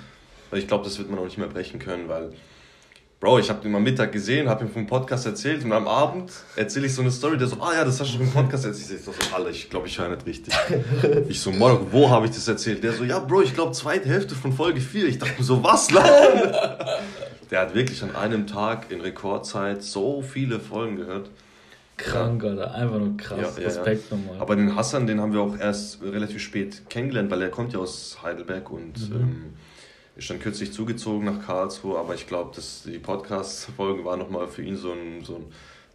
Ich 0.52 0.66
glaube, 0.66 0.84
das 0.84 0.98
wird 0.98 1.10
man 1.10 1.18
auch 1.18 1.24
nicht 1.24 1.36
mehr 1.36 1.48
brechen 1.48 1.78
können, 1.78 2.08
weil, 2.08 2.32
Bro, 3.20 3.40
ich 3.40 3.50
habe 3.50 3.60
den 3.60 3.74
am 3.74 3.82
Mittag 3.82 4.12
gesehen, 4.12 4.48
habe 4.48 4.64
ihm 4.64 4.70
vom 4.70 4.86
Podcast 4.86 5.26
erzählt 5.26 5.62
und 5.62 5.72
am 5.72 5.88
Abend 5.88 6.32
erzähle 6.56 6.86
ich 6.86 6.94
so 6.94 7.02
eine 7.02 7.10
Story, 7.10 7.36
der 7.36 7.48
so, 7.48 7.56
ah 7.60 7.74
ja, 7.74 7.84
das 7.84 8.00
hast 8.00 8.14
du 8.14 8.22
im 8.22 8.30
Podcast 8.30 8.64
erzählt. 8.64 8.98
Ich 8.98 9.04
so, 9.04 9.12
Alter, 9.34 9.50
ich 9.50 9.68
glaube, 9.68 9.88
ich 9.88 9.98
höre 9.98 10.08
nicht 10.08 10.24
richtig. 10.24 10.54
ich 11.28 11.38
so, 11.38 11.52
Morgen, 11.52 11.88
wo 11.90 12.08
habe 12.08 12.24
ich 12.24 12.32
das 12.32 12.48
erzählt? 12.48 12.82
Der 12.82 12.94
so, 12.94 13.04
ja, 13.04 13.18
Bro, 13.18 13.42
ich 13.42 13.52
glaube, 13.52 13.72
zweite 13.72 14.08
Hälfte 14.08 14.34
von 14.34 14.54
Folge 14.54 14.80
4. 14.80 15.06
Ich 15.06 15.18
dachte 15.18 15.34
mir 15.36 15.44
so, 15.44 15.62
was? 15.62 15.88
Der 17.54 17.60
hat 17.60 17.74
wirklich 17.76 18.02
an 18.02 18.16
einem 18.16 18.48
Tag 18.48 18.90
in 18.90 19.00
Rekordzeit 19.00 19.80
so 19.80 20.22
viele 20.22 20.58
Folgen 20.58 20.96
gehört. 20.96 21.30
Krank, 21.96 22.42
ja. 22.42 22.48
Alter. 22.48 22.74
Einfach 22.74 22.98
nur 22.98 23.16
krass. 23.16 23.56
Ja, 23.56 23.64
Respekt 23.64 24.10
nochmal. 24.10 24.40
Aber 24.40 24.56
den 24.56 24.74
Hassan, 24.74 25.06
den 25.06 25.20
haben 25.20 25.32
wir 25.32 25.40
auch 25.40 25.56
erst 25.56 26.02
relativ 26.02 26.42
spät 26.42 26.82
kennengelernt, 26.90 27.30
weil 27.30 27.40
er 27.42 27.50
kommt 27.50 27.72
ja 27.72 27.78
aus 27.78 28.18
Heidelberg 28.24 28.72
und 28.72 29.08
mhm. 29.08 29.16
ähm, 29.16 29.52
ist 30.16 30.28
dann 30.30 30.40
kürzlich 30.40 30.72
zugezogen 30.72 31.26
nach 31.26 31.46
Karlsruhe. 31.46 31.96
Aber 31.96 32.16
ich 32.16 32.26
glaube, 32.26 32.60
die 32.86 32.98
Podcast-Folge 32.98 34.04
war 34.04 34.16
nochmal 34.16 34.48
für 34.48 34.62
ihn 34.62 34.76
so 34.76 34.90
ein, 34.90 35.22
so 35.22 35.36
ein 35.36 35.44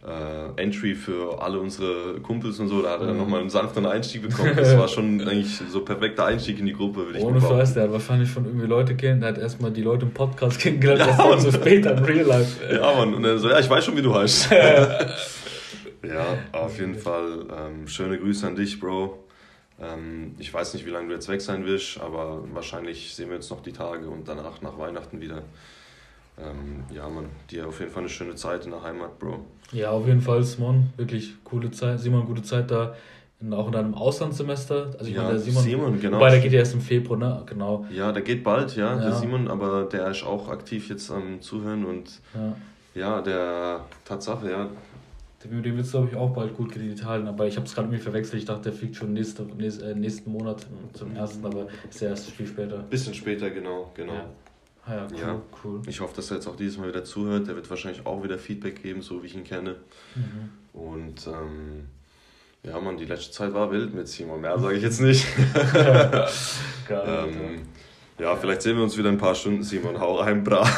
äh, 0.06 0.62
Entry 0.62 0.94
für 0.94 1.42
alle 1.42 1.60
unsere 1.60 2.20
Kumpels 2.20 2.58
und 2.58 2.68
so. 2.68 2.82
Da 2.82 2.92
hat 2.92 3.02
er 3.02 3.12
mhm. 3.12 3.18
nochmal 3.18 3.40
einen 3.40 3.50
sanfteren 3.50 3.86
Einstieg 3.86 4.22
bekommen. 4.22 4.52
Das 4.56 4.76
war 4.76 4.88
schon 4.88 5.20
eigentlich 5.28 5.60
so 5.70 5.82
perfekter 5.82 6.26
Einstieg 6.26 6.58
in 6.58 6.66
die 6.66 6.72
Gruppe, 6.72 7.06
würde 7.06 7.18
ich 7.18 7.24
Ohne 7.24 7.40
Scheiß, 7.40 7.74
der 7.74 7.84
hat 7.84 7.92
wahrscheinlich 7.92 8.30
schon 8.30 8.46
irgendwie 8.46 8.66
Leute 8.66 8.96
kennen. 8.96 9.20
Der 9.20 9.30
hat 9.30 9.38
erstmal 9.38 9.70
die 9.70 9.82
Leute 9.82 10.06
im 10.06 10.12
Podcast 10.12 10.58
kennengelernt, 10.60 11.18
ja, 11.18 11.30
erst 11.30 11.44
so 11.44 11.52
später 11.52 11.96
im 11.96 12.04
Real 12.04 12.26
Life. 12.26 12.60
Ja, 12.74 12.94
Mann. 12.94 13.14
Und 13.14 13.22
dann 13.22 13.38
so, 13.38 13.50
ja, 13.50 13.58
ich 13.58 13.68
weiß 13.68 13.84
schon, 13.84 13.96
wie 13.96 14.02
du 14.02 14.14
heißt. 14.14 14.50
ja, 14.50 16.38
auf 16.52 16.78
jeden 16.78 16.94
Fall. 16.94 17.44
Ähm, 17.50 17.86
schöne 17.86 18.18
Grüße 18.18 18.46
an 18.46 18.56
dich, 18.56 18.80
Bro. 18.80 19.18
Ähm, 19.82 20.34
ich 20.38 20.52
weiß 20.52 20.74
nicht, 20.74 20.86
wie 20.86 20.90
lange 20.90 21.08
du 21.08 21.14
jetzt 21.14 21.28
weg 21.28 21.40
sein 21.40 21.66
wirst, 21.66 22.00
aber 22.00 22.42
wahrscheinlich 22.52 23.14
sehen 23.14 23.28
wir 23.28 23.36
uns 23.36 23.50
noch 23.50 23.62
die 23.62 23.72
Tage 23.72 24.08
und 24.08 24.28
danach 24.28 24.62
nach 24.62 24.78
Weihnachten 24.78 25.20
wieder. 25.20 25.42
Ähm, 26.38 26.84
ja, 26.94 27.08
man, 27.08 27.26
dir 27.50 27.68
auf 27.68 27.80
jeden 27.80 27.92
Fall 27.92 28.02
eine 28.02 28.08
schöne 28.08 28.34
Zeit 28.34 28.64
in 28.64 28.70
der 28.70 28.82
Heimat, 28.82 29.18
Bro. 29.18 29.44
Ja, 29.72 29.90
auf 29.90 30.06
jeden 30.06 30.20
Fall, 30.20 30.42
Simon. 30.42 30.90
Wirklich 30.96 31.34
coole 31.44 31.70
Zeit. 31.70 32.00
Simon, 32.00 32.26
gute 32.26 32.42
Zeit 32.42 32.70
da. 32.70 32.94
In, 33.40 33.54
auch 33.54 33.66
in 33.66 33.72
deinem 33.72 33.94
Auslandssemester. 33.94 34.90
Also 34.98 35.06
ich 35.06 35.14
ja, 35.14 35.22
meine, 35.22 35.34
der 35.34 35.40
Simon, 35.40 35.62
Simon 35.62 36.00
genau. 36.00 36.16
Wobei, 36.18 36.30
der 36.30 36.40
geht 36.40 36.52
ja 36.52 36.58
erst 36.58 36.74
im 36.74 36.80
Februar, 36.80 37.18
ne? 37.18 37.42
Genau. 37.46 37.86
Ja, 37.90 38.12
der 38.12 38.22
geht 38.22 38.44
bald, 38.44 38.76
ja, 38.76 38.94
ja. 38.94 39.00
der 39.00 39.12
Simon, 39.12 39.48
aber 39.48 39.84
der 39.84 40.08
ist 40.08 40.24
auch 40.24 40.48
aktiv 40.48 40.90
jetzt 40.90 41.10
am 41.10 41.40
Zuhören 41.40 41.86
und 41.86 42.20
ja, 42.34 42.56
ja 42.94 43.22
der 43.22 43.86
Tatsache, 44.04 44.50
ja. 44.50 44.68
Dem, 45.42 45.62
dem 45.62 45.76
wird 45.76 45.86
es, 45.86 45.92
glaube 45.92 46.08
ich, 46.10 46.16
auch 46.16 46.34
bald 46.34 46.54
gut 46.54 46.70
Kredit 46.70 47.02
halten, 47.02 47.26
aber 47.26 47.46
ich 47.46 47.56
habe 47.56 47.64
es 47.64 47.74
gerade 47.74 47.86
irgendwie 47.86 48.02
verwechselt. 48.02 48.40
Ich 48.40 48.44
dachte, 48.44 48.64
der 48.64 48.72
fliegt 48.74 48.96
schon 48.96 49.14
nächste, 49.14 49.44
nächste, 49.44 49.92
äh, 49.92 49.94
nächsten 49.94 50.30
Monat 50.30 50.66
zum 50.92 51.16
ersten, 51.16 51.46
aber 51.46 51.68
ist 51.88 52.00
ja 52.02 52.10
erst 52.10 52.30
viel 52.30 52.46
später. 52.46 52.78
Bisschen 52.90 53.14
später, 53.14 53.48
genau, 53.48 53.90
genau. 53.94 54.12
Ja. 54.12 54.24
Ja, 54.90 55.06
cool, 55.10 55.18
ja. 55.18 55.42
cool. 55.64 55.82
Ich 55.86 56.00
hoffe, 56.00 56.16
dass 56.16 56.30
er 56.30 56.36
jetzt 56.36 56.46
auch 56.46 56.56
dieses 56.56 56.78
Mal 56.78 56.88
wieder 56.88 57.04
zuhört. 57.04 57.46
Der 57.46 57.54
wird 57.54 57.70
wahrscheinlich 57.70 58.04
auch 58.06 58.22
wieder 58.22 58.38
Feedback 58.38 58.82
geben, 58.82 59.02
so 59.02 59.22
wie 59.22 59.26
ich 59.26 59.34
ihn 59.34 59.44
kenne. 59.44 59.76
Mhm. 60.14 60.78
Und 60.80 61.26
ähm, 61.26 61.86
ja, 62.62 62.78
man, 62.80 62.96
die 62.96 63.06
letzte 63.06 63.30
Zeit 63.32 63.54
war 63.54 63.70
wild 63.70 63.94
mit 63.94 64.08
Simon. 64.08 64.40
Mehr 64.40 64.58
sage 64.58 64.76
ich 64.76 64.82
jetzt 64.82 65.00
nicht. 65.00 65.24
Geil, 65.64 66.28
ähm, 67.06 67.62
ja, 68.18 68.36
vielleicht 68.36 68.62
sehen 68.62 68.76
wir 68.76 68.82
uns 68.82 68.98
wieder 68.98 69.08
ein 69.08 69.18
paar 69.18 69.34
Stunden, 69.34 69.62
Simon. 69.62 69.98
Hau 69.98 70.16
rein, 70.16 70.44
bra. 70.44 70.62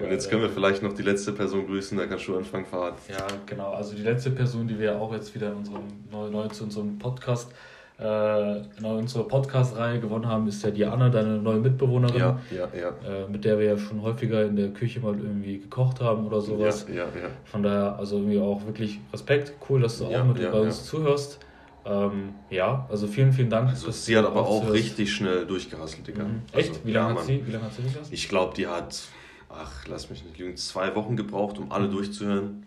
Und 0.00 0.10
jetzt 0.10 0.28
können 0.28 0.42
wir 0.42 0.50
vielleicht 0.50 0.82
noch 0.82 0.92
die 0.92 1.02
letzte 1.02 1.32
Person 1.32 1.66
grüßen, 1.66 1.96
da 1.96 2.06
kannst 2.06 2.26
du 2.26 2.36
anfangen, 2.36 2.66
Fahrt. 2.66 2.98
Ja, 3.08 3.26
genau. 3.46 3.72
Also 3.72 3.94
die 3.94 4.02
letzte 4.02 4.32
Person, 4.32 4.66
die 4.66 4.76
wir 4.76 5.00
auch 5.00 5.12
jetzt 5.12 5.32
wieder 5.36 5.52
in 5.52 5.58
unserem, 5.58 5.84
neu, 6.10 6.28
neu 6.30 6.48
zu 6.48 6.64
unserem 6.64 6.98
Podcast 6.98 7.52
äh, 7.98 8.60
genau 8.76 8.98
unsere 8.98 9.24
Podcast-Reihe 9.24 10.00
gewonnen 10.00 10.26
haben, 10.26 10.48
ist 10.48 10.62
ja 10.64 10.70
Diana, 10.70 11.10
deine 11.10 11.38
neue 11.38 11.58
Mitbewohnerin, 11.58 12.18
ja, 12.18 12.40
ja, 12.50 12.68
ja. 12.76 12.88
Äh, 12.88 13.28
mit 13.28 13.44
der 13.44 13.58
wir 13.58 13.66
ja 13.66 13.78
schon 13.78 14.02
häufiger 14.02 14.44
in 14.44 14.56
der 14.56 14.70
Küche 14.70 14.98
mal 14.98 15.14
irgendwie 15.14 15.58
gekocht 15.58 16.00
haben 16.00 16.26
oder 16.26 16.40
sowas. 16.40 16.86
Ja, 16.88 16.94
ja, 16.94 17.02
ja. 17.04 17.28
Von 17.44 17.62
daher, 17.62 17.96
also 17.96 18.16
irgendwie 18.16 18.40
auch 18.40 18.66
wirklich 18.66 18.98
Respekt, 19.12 19.52
cool, 19.68 19.82
dass 19.82 19.98
du 19.98 20.06
auch 20.06 20.24
mit 20.24 20.38
bei 20.38 20.60
uns 20.60 20.84
zuhörst. 20.84 21.38
Ähm, 21.86 22.34
ja, 22.50 22.86
also 22.90 23.06
vielen, 23.06 23.32
vielen 23.32 23.50
Dank. 23.50 23.68
Also 23.68 23.90
sie 23.90 24.16
hat 24.16 24.24
aber 24.24 24.46
auch 24.46 24.72
richtig 24.72 25.12
schnell 25.12 25.46
durchgehasselt, 25.46 26.06
Digga. 26.06 26.24
Mhm. 26.24 26.42
Echt? 26.52 26.70
Also, 26.70 26.80
wie 26.84 26.92
lange 26.92 27.14
hat, 27.14 27.24
sie, 27.26 27.46
wie 27.46 27.52
lange 27.52 27.64
hat 27.64 27.74
sie 27.74 27.82
das? 27.82 28.10
Ich 28.10 28.28
glaube, 28.28 28.54
die 28.56 28.66
hat, 28.66 29.02
ach, 29.50 29.86
lass 29.86 30.08
mich 30.08 30.24
nicht 30.24 30.38
lügen, 30.38 30.56
zwei 30.56 30.94
Wochen 30.96 31.14
gebraucht, 31.14 31.58
um 31.58 31.70
alle 31.70 31.88
mhm. 31.88 31.92
durchzuhören. 31.92 32.66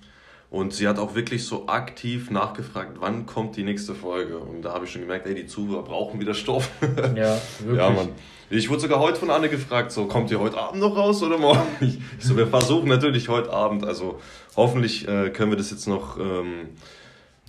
Und 0.49 0.73
sie 0.73 0.87
hat 0.87 0.97
auch 0.97 1.13
wirklich 1.13 1.45
so 1.45 1.67
aktiv 1.67 2.31
nachgefragt, 2.31 2.97
wann 2.99 3.25
kommt 3.25 3.57
die 3.57 3.63
nächste 3.63 3.93
Folge. 3.93 4.37
Und 4.37 4.61
da 4.61 4.73
habe 4.73 4.85
ich 4.85 4.91
schon 4.91 5.01
gemerkt, 5.01 5.27
ey, 5.27 5.35
die 5.35 5.45
Zuhörer 5.45 5.83
brauchen 5.83 6.21
wieder 6.21 6.33
Stoff. 6.33 6.69
Ja, 7.15 7.39
wirklich. 7.59 7.77
Ja, 7.77 7.89
Mann. 7.89 8.09
Ich 8.49 8.69
wurde 8.69 8.79
sogar 8.79 8.99
heute 8.99 9.19
von 9.19 9.29
Anne 9.29 9.49
gefragt, 9.49 9.91
so, 9.91 10.05
kommt 10.05 10.31
ihr 10.31 10.39
heute 10.39 10.57
Abend 10.57 10.79
noch 10.79 10.95
raus 10.95 11.21
oder 11.21 11.37
morgen? 11.37 11.67
Ich, 11.81 11.99
so, 12.19 12.37
wir 12.37 12.47
versuchen 12.47 12.87
natürlich 12.87 13.27
heute 13.27 13.51
Abend. 13.51 13.83
Also 13.83 14.21
hoffentlich 14.55 15.05
äh, 15.05 15.31
können 15.31 15.51
wir 15.51 15.57
das 15.57 15.69
jetzt 15.69 15.85
noch 15.85 16.17
ähm, 16.17 16.69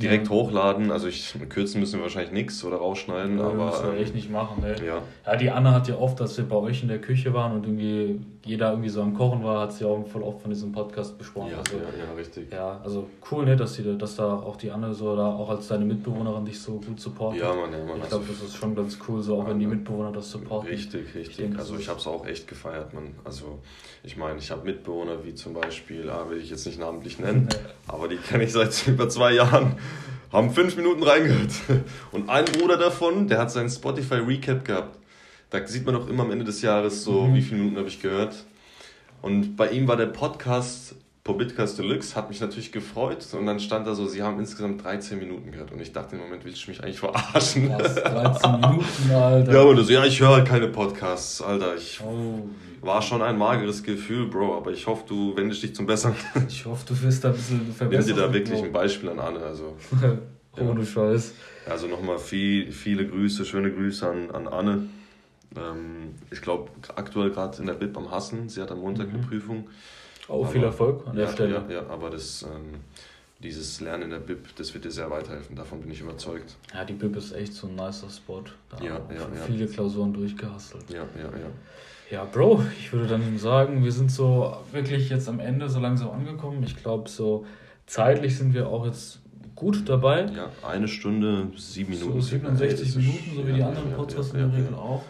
direkt 0.01 0.27
ja. 0.27 0.33
hochladen. 0.33 0.91
Also 0.91 1.09
ich 1.09 1.35
kürzen 1.49 1.81
müssen 1.81 1.99
wir 1.99 2.05
wahrscheinlich 2.05 2.33
nichts 2.33 2.65
oder 2.65 2.77
rausschneiden. 2.77 3.39
Ja, 3.39 3.47
aber 3.47 3.67
müssen 3.67 3.85
wir 3.85 3.95
ähm, 3.95 4.03
echt 4.03 4.15
nicht 4.15 4.31
machen. 4.31 4.63
Ne? 4.63 4.77
Ja. 4.85 5.03
ja, 5.27 5.37
die 5.37 5.51
Anna 5.51 5.73
hat 5.73 5.89
ja 5.89 5.97
oft, 5.97 6.21
dass 6.21 6.37
wir 6.37 6.49
bei 6.49 6.57
euch 6.57 6.83
in 6.83 6.89
der 6.89 7.01
Küche 7.01 7.33
waren 7.35 7.53
und 7.53 7.65
irgendwie 7.65 8.21
jeder 8.45 8.71
irgendwie 8.71 8.89
so 8.89 9.03
am 9.03 9.15
Kochen 9.15 9.45
war, 9.45 9.61
hat 9.63 9.73
sie 9.75 9.85
auch 9.85 10.07
voll 10.07 10.23
oft 10.23 10.41
von 10.41 10.51
diesem 10.51 10.73
Podcast 10.73 11.19
besprochen. 11.19 11.51
Ja, 11.51 11.59
also, 11.59 11.77
ja, 11.77 12.05
ja, 12.05 12.15
richtig. 12.17 12.51
Ja, 12.51 12.81
also 12.83 13.07
cool, 13.31 13.45
ne, 13.45 13.57
dass, 13.57 13.75
sie, 13.75 13.99
dass 13.99 14.17
da 14.17 14.33
auch 14.33 14.57
die 14.57 14.71
Anne 14.71 14.95
so 14.95 15.15
da 15.17 15.27
auch 15.27 15.51
als 15.51 15.69
deine 15.69 15.85
Mitbewohnerin 15.85 16.47
dich 16.47 16.59
so 16.59 16.81
gut 16.81 16.99
supportet. 16.99 17.43
Ja, 17.43 17.55
Mann, 17.55 17.73
ja, 17.73 17.85
Mann. 17.85 17.99
Ich 18.03 18.09
glaube, 18.09 18.25
das 18.27 18.43
ist 18.43 18.57
schon 18.57 18.75
ganz 18.75 18.99
cool, 19.07 19.23
so 19.23 19.41
auch 19.41 19.49
wenn 19.49 19.59
die 19.59 19.67
Mitbewohner 19.67 20.13
das 20.13 20.31
supporten. 20.31 20.69
Richtig, 20.69 21.15
richtig. 21.15 21.29
Ich 21.29 21.37
denke, 21.37 21.59
also 21.59 21.77
ich 21.77 21.89
habe 21.89 21.99
es 21.99 22.07
auch 22.07 22.27
echt 22.27 22.49
gefeiert, 22.49 22.95
man. 22.95 23.15
Also 23.23 23.59
ich 24.03 24.17
meine, 24.17 24.39
ich 24.39 24.51
habe 24.51 24.65
Mitbewohner 24.65 25.25
wie 25.25 25.35
zum 25.35 25.53
Beispiel, 25.53 26.09
ah, 26.09 26.31
will 26.31 26.39
ich 26.39 26.49
jetzt 26.49 26.65
nicht 26.65 26.79
namentlich 26.79 27.19
nennen, 27.19 27.49
aber 27.87 28.09
die 28.09 28.17
kenne 28.17 28.45
ich 28.45 28.53
seit 28.53 28.87
über 28.87 29.09
zwei 29.11 29.33
Jahren 29.33 29.77
haben 30.33 30.53
fünf 30.53 30.77
Minuten 30.77 31.03
reingehört. 31.03 31.53
Und 32.13 32.29
ein 32.29 32.45
Bruder 32.45 32.77
davon, 32.77 33.29
der 33.29 33.39
hat 33.39 33.51
seinen 33.51 33.71
Spotify 33.71 34.17
Recap 34.17 34.65
gehabt. 34.65 34.99
Da 35.51 35.67
sieht 35.67 35.87
man 35.87 35.95
doch 35.95 36.09
immer 36.09 36.25
am 36.25 36.31
Ende 36.31 36.45
des 36.45 36.61
Jahres 36.63 37.05
so, 37.05 37.23
mhm. 37.23 37.35
wie 37.35 37.43
viele 37.43 37.61
Minuten 37.61 37.79
habe 37.79 37.89
ich 37.89 38.01
gehört. 38.01 38.35
Und 39.23 39.57
bei 39.57 39.71
ihm 39.71 39.89
war 39.89 39.97
der 39.97 40.07
Podcast 40.07 40.95
Pobitcast 41.29 41.79
Deluxe, 41.79 42.17
hat 42.17 42.31
mich 42.31 42.41
natürlich 42.41 42.73
gefreut. 42.73 43.19
Und 43.35 43.45
dann 43.45 43.61
stand 43.61 43.87
da 43.87 43.95
so, 43.95 44.07
sie 44.07 44.23
haben 44.23 44.39
insgesamt 44.39 44.83
13 44.83 45.19
Minuten 45.19 45.53
gehört. 45.53 45.71
Und 45.71 45.79
ich 45.79 45.93
dachte 45.93 46.17
im 46.17 46.23
Moment, 46.23 46.43
willst 46.47 46.67
du 46.67 46.71
mich 46.71 46.83
eigentlich 46.83 46.99
verarschen? 46.99 47.69
Was, 47.69 47.97
13 47.97 48.53
Minuten, 48.53 49.11
Alter. 49.13 49.53
Ja, 49.53 49.61
und 49.61 49.77
so, 49.77 49.93
ja, 49.93 50.07
ich 50.07 50.19
höre 50.21 50.37
halt 50.37 50.49
keine 50.49 50.69
Podcasts, 50.69 51.43
Alter. 51.43 51.77
Ich, 51.77 52.01
oh. 52.01 52.49
War 52.81 53.03
schon 53.03 53.21
ein 53.21 53.37
mageres 53.37 53.83
Gefühl, 53.83 54.29
Bro, 54.29 54.57
aber 54.57 54.71
ich 54.71 54.87
hoffe, 54.87 55.05
du 55.07 55.37
wendest 55.37 55.63
dich 55.63 55.75
zum 55.75 55.85
Besseren. 55.85 56.15
Ich 56.49 56.65
hoffe, 56.65 56.87
du 56.89 57.03
wirst 57.03 57.25
da 57.25 57.29
ein 57.29 57.35
bisschen 57.35 57.75
verbessern. 57.75 58.07
Nimm 58.07 58.17
dir 58.17 58.23
da 58.23 58.33
wirklich 58.33 58.63
ein 58.63 58.73
Beispiel 58.73 59.11
an 59.11 59.19
Anne. 59.19 59.41
Also, 59.41 59.77
Ohne 60.59 60.81
ja. 60.81 60.87
Scheiß. 60.87 61.35
Also 61.69 61.89
nochmal 61.89 62.19
viel, 62.19 62.73
viele 62.73 63.07
Grüße, 63.07 63.45
schöne 63.45 63.71
Grüße 63.71 64.09
an, 64.09 64.31
an 64.31 64.49
Anne. 64.49 64.89
Ähm, 65.57 66.15
ich 66.31 66.41
glaube, 66.41 66.71
aktuell 66.97 67.31
gerade 67.33 67.59
in 67.59 67.67
der 67.67 67.75
BIP 67.75 67.99
am 67.99 68.11
Hassen. 68.11 68.49
Sie 68.49 68.63
hat 68.63 68.71
am 68.71 68.81
Montag 68.81 69.09
mhm. 69.09 69.17
eine 69.17 69.27
Prüfung. 69.27 69.69
Oh, 70.29 70.43
aber, 70.43 70.53
viel 70.53 70.63
Erfolg 70.63 71.07
an 71.07 71.17
der 71.17 71.27
ja, 71.27 71.33
Stelle. 71.33 71.65
Ja, 71.69 71.75
ja 71.75 71.87
aber 71.89 72.11
das, 72.11 72.43
ähm, 72.43 72.81
dieses 73.43 73.81
Lernen 73.81 74.05
in 74.05 74.11
der 74.11 74.19
BIP, 74.19 74.55
das 74.57 74.75
wird 74.75 74.85
dir 74.85 74.91
sehr 74.91 75.11
weiterhelfen. 75.11 75.57
Davon 75.57 75.81
bin 75.81 75.91
ich 75.91 76.01
überzeugt. 76.01 76.57
Ja, 76.75 76.85
die 76.85 76.93
BIP 76.93 77.17
ist 77.17 77.33
echt 77.33 77.55
so 77.55 77.69
ein 77.69 77.75
nicer 77.75 78.11
Spot. 78.11 78.43
Da 78.69 78.79
ja, 78.85 79.01
ja, 79.11 79.21
ja. 79.21 79.43
Viele 79.47 79.67
Klausuren 79.67 80.13
durchgehastelt. 80.13 80.85
Ja, 80.91 81.05
ja, 81.17 81.25
ja. 81.25 81.51
Ja, 82.11 82.25
Bro, 82.25 82.65
ich 82.79 82.91
würde 82.93 83.07
dann 83.07 83.39
sagen, 83.39 83.85
wir 83.85 83.93
sind 83.93 84.11
so 84.11 84.57
wirklich 84.73 85.11
jetzt 85.11 85.29
am 85.29 85.41
Ende 85.41 85.69
so 85.69 85.79
langsam 85.79 86.11
angekommen. 86.11 86.63
Ich 86.63 86.77
glaube, 86.77 87.09
so 87.09 87.45
zeitlich 87.87 88.37
sind 88.37 88.55
wir 88.55 88.69
auch 88.69 88.87
jetzt 88.87 89.21
gut 89.55 89.87
dabei. 89.89 90.23
Ja, 90.35 90.51
eine 90.67 90.89
Stunde, 90.89 91.49
sieben 91.57 91.91
Minuten. 91.91 92.21
So 92.21 92.29
67 92.29 92.97
Minuten, 92.97 93.37
so 93.37 93.47
wie 93.47 93.53
die 93.53 93.63
anderen 93.63 93.93
Podcasts 93.93 94.33
in 94.33 94.39
der 94.39 94.53
Regel 94.53 94.75
auch. 94.75 95.03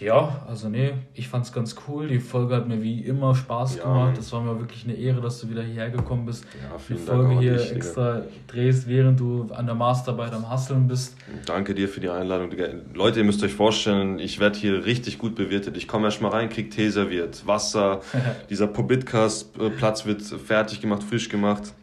Ja, 0.00 0.42
also 0.48 0.70
nee, 0.70 0.94
ich 1.12 1.28
fand's 1.28 1.52
ganz 1.52 1.76
cool. 1.86 2.08
Die 2.08 2.20
Folge 2.20 2.56
hat 2.56 2.66
mir 2.66 2.82
wie 2.82 3.00
immer 3.00 3.34
Spaß 3.34 3.76
ja, 3.76 3.82
gemacht. 3.82 4.16
Das 4.16 4.32
war 4.32 4.40
mir 4.40 4.58
wirklich 4.58 4.84
eine 4.84 4.94
Ehre, 4.94 5.20
dass 5.20 5.40
du 5.40 5.50
wieder 5.50 5.62
hierher 5.62 5.90
gekommen 5.90 6.24
bist. 6.24 6.44
Ja, 6.54 6.78
vielen 6.78 7.00
die 7.00 7.04
Folge 7.04 7.28
Dank 7.28 7.40
hier 7.40 7.56
dich, 7.56 7.72
extra 7.72 8.14
Digga. 8.14 8.26
drehst, 8.46 8.88
während 8.88 9.20
du 9.20 9.48
an 9.52 9.66
der 9.66 9.74
Masterarbeit 9.74 10.32
am 10.32 10.48
Hasseln 10.48 10.88
bist. 10.88 11.16
Danke 11.44 11.74
dir 11.74 11.86
für 11.86 12.00
die 12.00 12.08
Einladung. 12.08 12.48
Digga. 12.48 12.68
Leute, 12.94 13.18
ihr 13.18 13.26
müsst 13.26 13.44
euch 13.44 13.52
vorstellen, 13.52 14.18
ich 14.18 14.40
werde 14.40 14.58
hier 14.58 14.86
richtig 14.86 15.18
gut 15.18 15.34
bewirtet. 15.34 15.76
Ich 15.76 15.86
komme 15.86 16.06
erst 16.06 16.22
mal 16.22 16.30
rein, 16.30 16.48
krieg 16.48 16.70
Tee 16.70 16.88
serviert, 16.88 17.46
Wasser. 17.46 18.00
dieser 18.48 18.68
Pobitcast-Platz 18.68 20.06
wird 20.06 20.22
fertig 20.22 20.80
gemacht, 20.80 21.02
frisch 21.02 21.28
gemacht. 21.28 21.74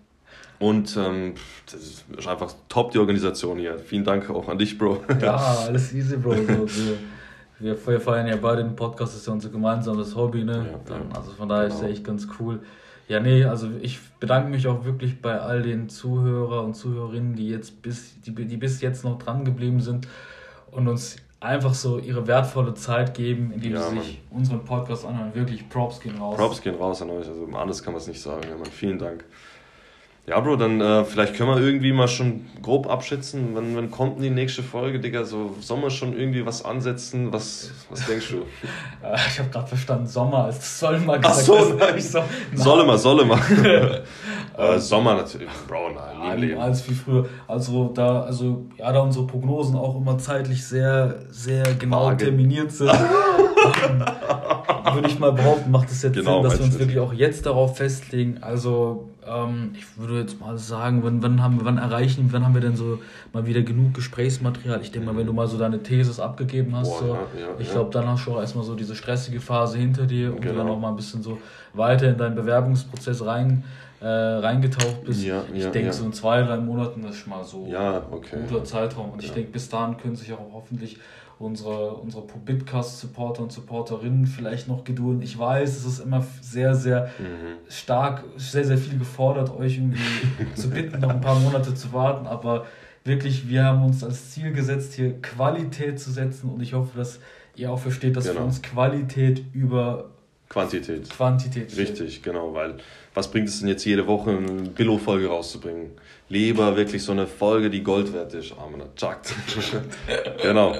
Und 0.57 0.97
ähm, 0.97 1.35
das 1.71 2.03
ist 2.17 2.27
einfach 2.27 2.51
top, 2.67 2.89
die 2.89 2.97
Organisation 2.97 3.59
hier. 3.59 3.77
Vielen 3.77 4.03
Dank 4.03 4.27
auch 4.31 4.49
an 4.49 4.57
dich, 4.57 4.75
Bro. 4.75 5.03
Ja, 5.21 5.35
alles 5.67 5.93
easy, 5.93 6.17
Bro. 6.17 6.33
So, 6.33 6.67
so. 6.67 6.97
Wir, 7.59 7.87
wir 7.87 7.99
feiern 7.99 8.27
ja 8.27 8.35
beide 8.35 8.63
den 8.63 8.75
Podcast, 8.75 9.13
das 9.13 9.21
ist 9.21 9.27
ja 9.27 9.33
unser 9.33 9.49
gemeinsames 9.49 10.15
Hobby, 10.15 10.43
ne? 10.43 10.65
Ja, 10.87 10.95
ja. 10.95 11.01
Also 11.15 11.31
von 11.31 11.49
daher 11.49 11.65
genau. 11.65 11.75
ist 11.75 11.81
ja 11.81 11.89
echt 11.89 12.03
ganz 12.03 12.27
cool. 12.39 12.59
Ja, 13.07 13.19
nee, 13.19 13.45
also 13.45 13.69
ich 13.81 13.99
bedanke 14.19 14.49
mich 14.49 14.67
auch 14.67 14.83
wirklich 14.83 15.21
bei 15.21 15.39
all 15.39 15.61
den 15.61 15.87
Zuhörer 15.87 16.63
und 16.63 16.75
Zuhörerinnen, 16.75 17.35
die 17.35 17.49
jetzt 17.49 17.81
bis, 17.81 18.19
die, 18.21 18.33
die 18.33 18.57
bis 18.57 18.81
jetzt 18.81 19.05
noch 19.05 19.17
dran 19.17 19.45
geblieben 19.45 19.79
sind 19.79 20.07
und 20.71 20.87
uns 20.87 21.15
einfach 21.39 21.73
so 21.73 21.99
ihre 21.99 22.27
wertvolle 22.27 22.73
Zeit 22.73 23.13
geben, 23.13 23.51
indem 23.53 23.73
ja, 23.73 23.81
sie 23.89 23.99
sich 23.99 24.21
unseren 24.29 24.63
Podcast 24.65 25.05
anhören. 25.05 25.33
Wirklich 25.33 25.67
Props 25.69 25.99
gehen 25.99 26.17
raus. 26.17 26.37
Props 26.37 26.61
gehen 26.61 26.75
raus 26.75 27.01
an 27.01 27.09
euch. 27.11 27.27
Also 27.27 27.47
anders 27.53 27.81
kann 27.81 27.93
man 27.93 28.01
es 28.01 28.07
nicht 28.07 28.21
sagen. 28.21 28.41
Ja, 28.49 28.57
man, 28.57 28.65
vielen 28.65 28.99
Dank. 28.99 29.23
Ja, 30.29 30.41
Bro, 30.41 30.57
dann 30.57 30.81
äh, 30.81 31.05
vielleicht 31.05 31.35
können 31.35 31.51
wir 31.51 31.61
irgendwie 31.61 31.93
mal 31.93 32.09
schon 32.09 32.47
grob 32.61 32.89
abschätzen, 32.89 33.51
wann, 33.53 33.77
wann 33.77 33.89
kommt 33.89 34.17
denn 34.17 34.23
die 34.23 34.29
nächste 34.29 34.61
Folge, 34.61 34.99
Digga? 34.99 35.23
So, 35.23 35.55
sollen 35.61 35.81
wir 35.81 35.89
schon 35.89 36.19
irgendwie 36.19 36.45
was 36.45 36.65
ansetzen? 36.65 37.31
Was, 37.31 37.71
was 37.89 38.05
denkst 38.05 38.31
du? 38.31 38.39
Äh, 39.07 39.15
ich 39.29 39.39
habe 39.39 39.49
gerade 39.49 39.67
verstanden, 39.67 40.05
Sommer, 40.05 40.43
als 40.43 40.79
soll 40.79 40.99
mal 40.99 41.17
gesagt. 41.21 41.37
Ach 41.39 41.41
so, 41.41 41.73
nein. 41.75 42.01
So, 42.01 42.21
solle 42.55 42.83
mal, 42.83 42.97
solle 42.97 43.23
mal. 43.23 43.39
Äh, 44.57 44.79
Sommer 44.79 45.13
natürlich. 45.13 45.49
Bro, 45.67 45.91
nein, 45.91 46.39
nie 46.39 46.47
ja, 46.47 46.57
Als 46.57 46.89
wie 46.89 46.93
früher. 46.95 47.27
Also 47.47 47.91
da, 47.93 48.21
also 48.23 48.65
ja, 48.75 48.91
da 48.91 49.01
unsere 49.01 49.27
Prognosen 49.27 49.75
auch 49.75 49.95
immer 49.95 50.17
zeitlich 50.17 50.65
sehr, 50.65 51.19
sehr 51.29 51.75
genau 51.75 52.05
Frage. 52.05 52.25
terminiert 52.25 52.71
sind. 52.71 52.89
würde 54.93 55.07
ich 55.07 55.19
mal 55.19 55.31
behaupten, 55.31 55.71
macht 55.71 55.89
es 55.89 56.01
jetzt 56.01 56.15
genau, 56.15 56.41
Sinn, 56.41 56.49
dass 56.49 56.59
wir 56.59 56.65
uns 56.65 56.79
wirklich 56.79 56.99
auch 56.99 57.13
jetzt 57.13 57.45
darauf 57.45 57.77
festlegen. 57.77 58.39
Also 58.41 59.09
ähm, 59.25 59.71
ich 59.73 59.97
würde 59.97 60.19
jetzt 60.21 60.39
mal 60.39 60.57
sagen, 60.57 61.03
wann, 61.03 61.21
wann, 61.21 61.41
haben, 61.41 61.59
wann 61.63 61.77
erreichen, 61.77 62.29
wann 62.31 62.45
haben 62.45 62.53
wir 62.53 62.61
denn 62.61 62.75
so 62.75 62.99
mal 63.33 63.45
wieder 63.45 63.61
genug 63.61 63.93
Gesprächsmaterial? 63.93 64.81
Ich 64.81 64.91
denke 64.91 65.11
mal, 65.11 65.17
wenn 65.17 65.27
du 65.27 65.33
mal 65.33 65.47
so 65.47 65.57
deine 65.57 65.83
Thesis 65.83 66.19
abgegeben 66.19 66.75
hast, 66.75 66.89
Boah, 66.89 66.99
so, 66.99 67.07
ja, 67.07 67.41
ja, 67.41 67.47
ich 67.59 67.71
glaube, 67.71 67.91
dann 67.91 68.07
hast 68.07 68.25
du 68.25 68.33
auch 68.33 68.39
erstmal 68.39 68.63
so 68.63 68.75
diese 68.75 68.95
stressige 68.95 69.39
Phase 69.39 69.77
hinter 69.77 70.05
dir 70.05 70.33
und 70.33 70.41
genau. 70.41 70.55
dann 70.57 70.69
auch 70.69 70.79
mal 70.79 70.89
ein 70.89 70.95
bisschen 70.95 71.21
so 71.21 71.37
weiter 71.73 72.09
in 72.09 72.17
deinen 72.17 72.35
Bewerbungsprozess 72.35 73.25
rein 73.25 73.63
äh, 73.99 74.05
reingetaucht 74.05 75.03
bist. 75.05 75.23
Ja, 75.23 75.43
ich 75.53 75.63
ja, 75.63 75.69
denke, 75.69 75.87
ja. 75.87 75.93
so 75.93 76.05
in 76.05 76.13
zwei, 76.13 76.43
drei 76.43 76.57
Monaten 76.57 77.03
ist 77.05 77.15
schon 77.15 77.31
mal 77.31 77.43
so 77.43 77.65
ja, 77.67 78.03
okay. 78.11 78.35
ein 78.35 78.47
guter 78.47 78.63
Zeitraum. 78.63 79.11
Und 79.11 79.23
ich 79.23 79.31
denke, 79.31 79.51
bis 79.51 79.69
dahin 79.69 79.97
können 79.97 80.15
sich 80.15 80.31
auch 80.33 80.53
hoffentlich 80.53 80.99
unsere, 81.39 81.95
unsere 81.95 82.23
Bitcast-Supporter 82.23 83.43
und 83.43 83.51
Supporterinnen 83.51 84.25
vielleicht 84.25 84.67
noch 84.67 84.83
gedulden. 84.83 85.21
Ich 85.21 85.37
weiß, 85.37 85.77
es 85.77 85.85
ist 85.85 85.99
immer 85.99 86.25
sehr, 86.41 86.73
sehr 86.73 87.11
mhm. 87.19 87.69
stark, 87.69 88.23
sehr, 88.37 88.65
sehr 88.65 88.77
viel 88.77 88.97
gefordert, 88.97 89.55
euch 89.55 89.77
irgendwie 89.77 90.01
zu 90.55 90.69
bitten, 90.69 90.99
noch 90.99 91.09
ein 91.09 91.21
paar 91.21 91.39
Monate 91.39 91.75
zu 91.75 91.93
warten. 91.93 92.25
Aber 92.27 92.65
wirklich, 93.03 93.47
wir 93.47 93.65
haben 93.65 93.83
uns 93.83 94.03
als 94.03 94.31
Ziel 94.31 94.51
gesetzt, 94.51 94.93
hier 94.93 95.21
Qualität 95.21 95.99
zu 95.99 96.11
setzen 96.11 96.49
und 96.49 96.61
ich 96.61 96.73
hoffe, 96.73 96.97
dass 96.97 97.19
ihr 97.55 97.71
auch 97.71 97.79
versteht, 97.79 98.15
dass 98.15 98.25
genau. 98.25 98.39
für 98.39 98.45
uns 98.45 98.61
Qualität 98.61 99.43
über 99.53 100.09
Quantität. 100.49 101.09
Quantität. 101.09 101.75
Richtig, 101.75 102.23
genau, 102.23 102.53
weil 102.53 102.77
was 103.13 103.29
bringt 103.29 103.49
es 103.49 103.59
denn 103.59 103.67
jetzt 103.67 103.83
jede 103.83 104.07
Woche 104.07 104.31
eine 104.31 104.69
Billo-Folge 104.69 105.27
rauszubringen? 105.27 105.91
Lieber 106.29 106.75
wirklich 106.75 107.03
so 107.03 107.13
eine 107.13 107.25
Folge, 107.25 107.69
die 107.69 107.83
Gold 107.83 108.13
wert 108.13 108.33
ist. 108.33 108.53
Amen. 108.57 108.81
Chakt. 108.95 109.33
genau. 110.41 110.75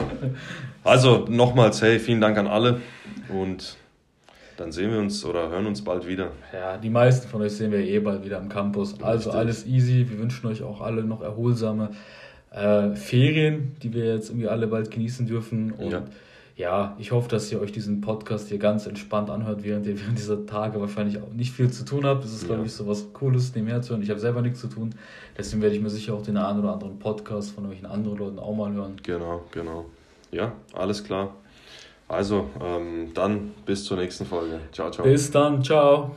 Also 0.84 1.26
nochmals, 1.30 1.82
hey, 1.82 2.00
vielen 2.00 2.20
Dank 2.20 2.38
an 2.38 2.48
alle 2.48 2.82
und 3.30 3.78
dann 4.58 4.72
sehen 4.72 4.92
wir 4.92 5.00
uns 5.00 5.24
oder 5.24 5.50
hören 5.50 5.68
uns 5.68 5.84
bald 5.84 6.08
wieder. 6.08 6.32
Ja, 6.52 6.78
die 6.78 6.90
meisten 6.90 7.30
von 7.30 7.42
euch 7.42 7.54
sehen 7.54 7.72
wir 7.72 7.80
eh 7.80 8.00
bald 8.00 8.26
wieder 8.26 8.40
am 8.40 8.50
Campus. 8.50 9.02
Also 9.02 9.32
alles 9.32 9.66
easy. 9.66 10.06
Wir 10.10 10.20
wünschen 10.20 10.48
euch 10.48 10.64
auch 10.64 10.82
alle 10.82 11.04
noch 11.04 11.22
erholsame 11.22 11.92
äh, 12.52 12.96
Ferien, 12.96 13.76
die 13.84 13.94
wir 13.94 14.16
jetzt 14.16 14.30
irgendwie 14.30 14.48
alle 14.48 14.68
bald 14.68 14.92
genießen 14.92 15.28
dürfen. 15.28 15.72
Und 15.72 15.92
ja 15.92 16.04
ja, 16.58 16.96
ich 16.98 17.12
hoffe, 17.12 17.30
dass 17.30 17.52
ihr 17.52 17.62
euch 17.62 17.72
diesen 17.72 18.02
Podcast 18.02 18.50
hier 18.50 18.58
ganz 18.58 18.88
entspannt 18.88 19.30
anhört, 19.30 19.64
während 19.64 19.86
ihr 19.86 20.00
während 20.02 20.18
dieser 20.18 20.44
Tage 20.48 20.82
wahrscheinlich 20.82 21.22
auch 21.22 21.32
nicht 21.32 21.54
viel 21.54 21.70
zu 21.70 21.86
tun 21.86 22.04
habt. 22.04 22.24
Das 22.24 22.34
ist, 22.34 22.42
ja. 22.42 22.48
glaube 22.48 22.66
ich, 22.66 22.74
so 22.74 22.88
was 22.88 23.14
Cooles, 23.14 23.54
nebenher 23.54 23.84
zu 23.84 23.92
hören. 23.92 24.02
Ich 24.02 24.10
habe 24.10 24.20
selber 24.20 24.42
nichts 24.42 24.60
zu 24.60 24.68
tun. 24.68 24.96
Deswegen 25.38 25.62
werde 25.62 25.76
ich 25.76 25.82
mir 25.82 25.92
sicher 25.92 26.16
auch 26.16 26.24
den 26.24 26.36
einen 26.36 26.60
oder 26.60 26.74
anderen 26.74 26.98
Podcast 26.98 27.52
von 27.52 27.66
irgendwelchen 27.66 27.86
anderen 27.86 28.18
Leuten 28.18 28.40
auch 28.40 28.56
mal 28.56 28.74
hören. 28.74 29.00
Genau, 29.04 29.44
genau. 29.52 29.86
Ja, 30.32 30.54
alles 30.74 31.04
klar. 31.04 31.36
Also, 32.08 32.50
ähm, 32.60 33.12
dann 33.14 33.54
bis 33.66 33.86
zur 33.86 33.98
nächsten 33.98 34.26
Folge. 34.26 34.60
Ciao, 34.72 34.90
ciao. 34.90 35.06
Bis 35.06 35.30
dann, 35.30 35.64
ciao. 35.64 36.16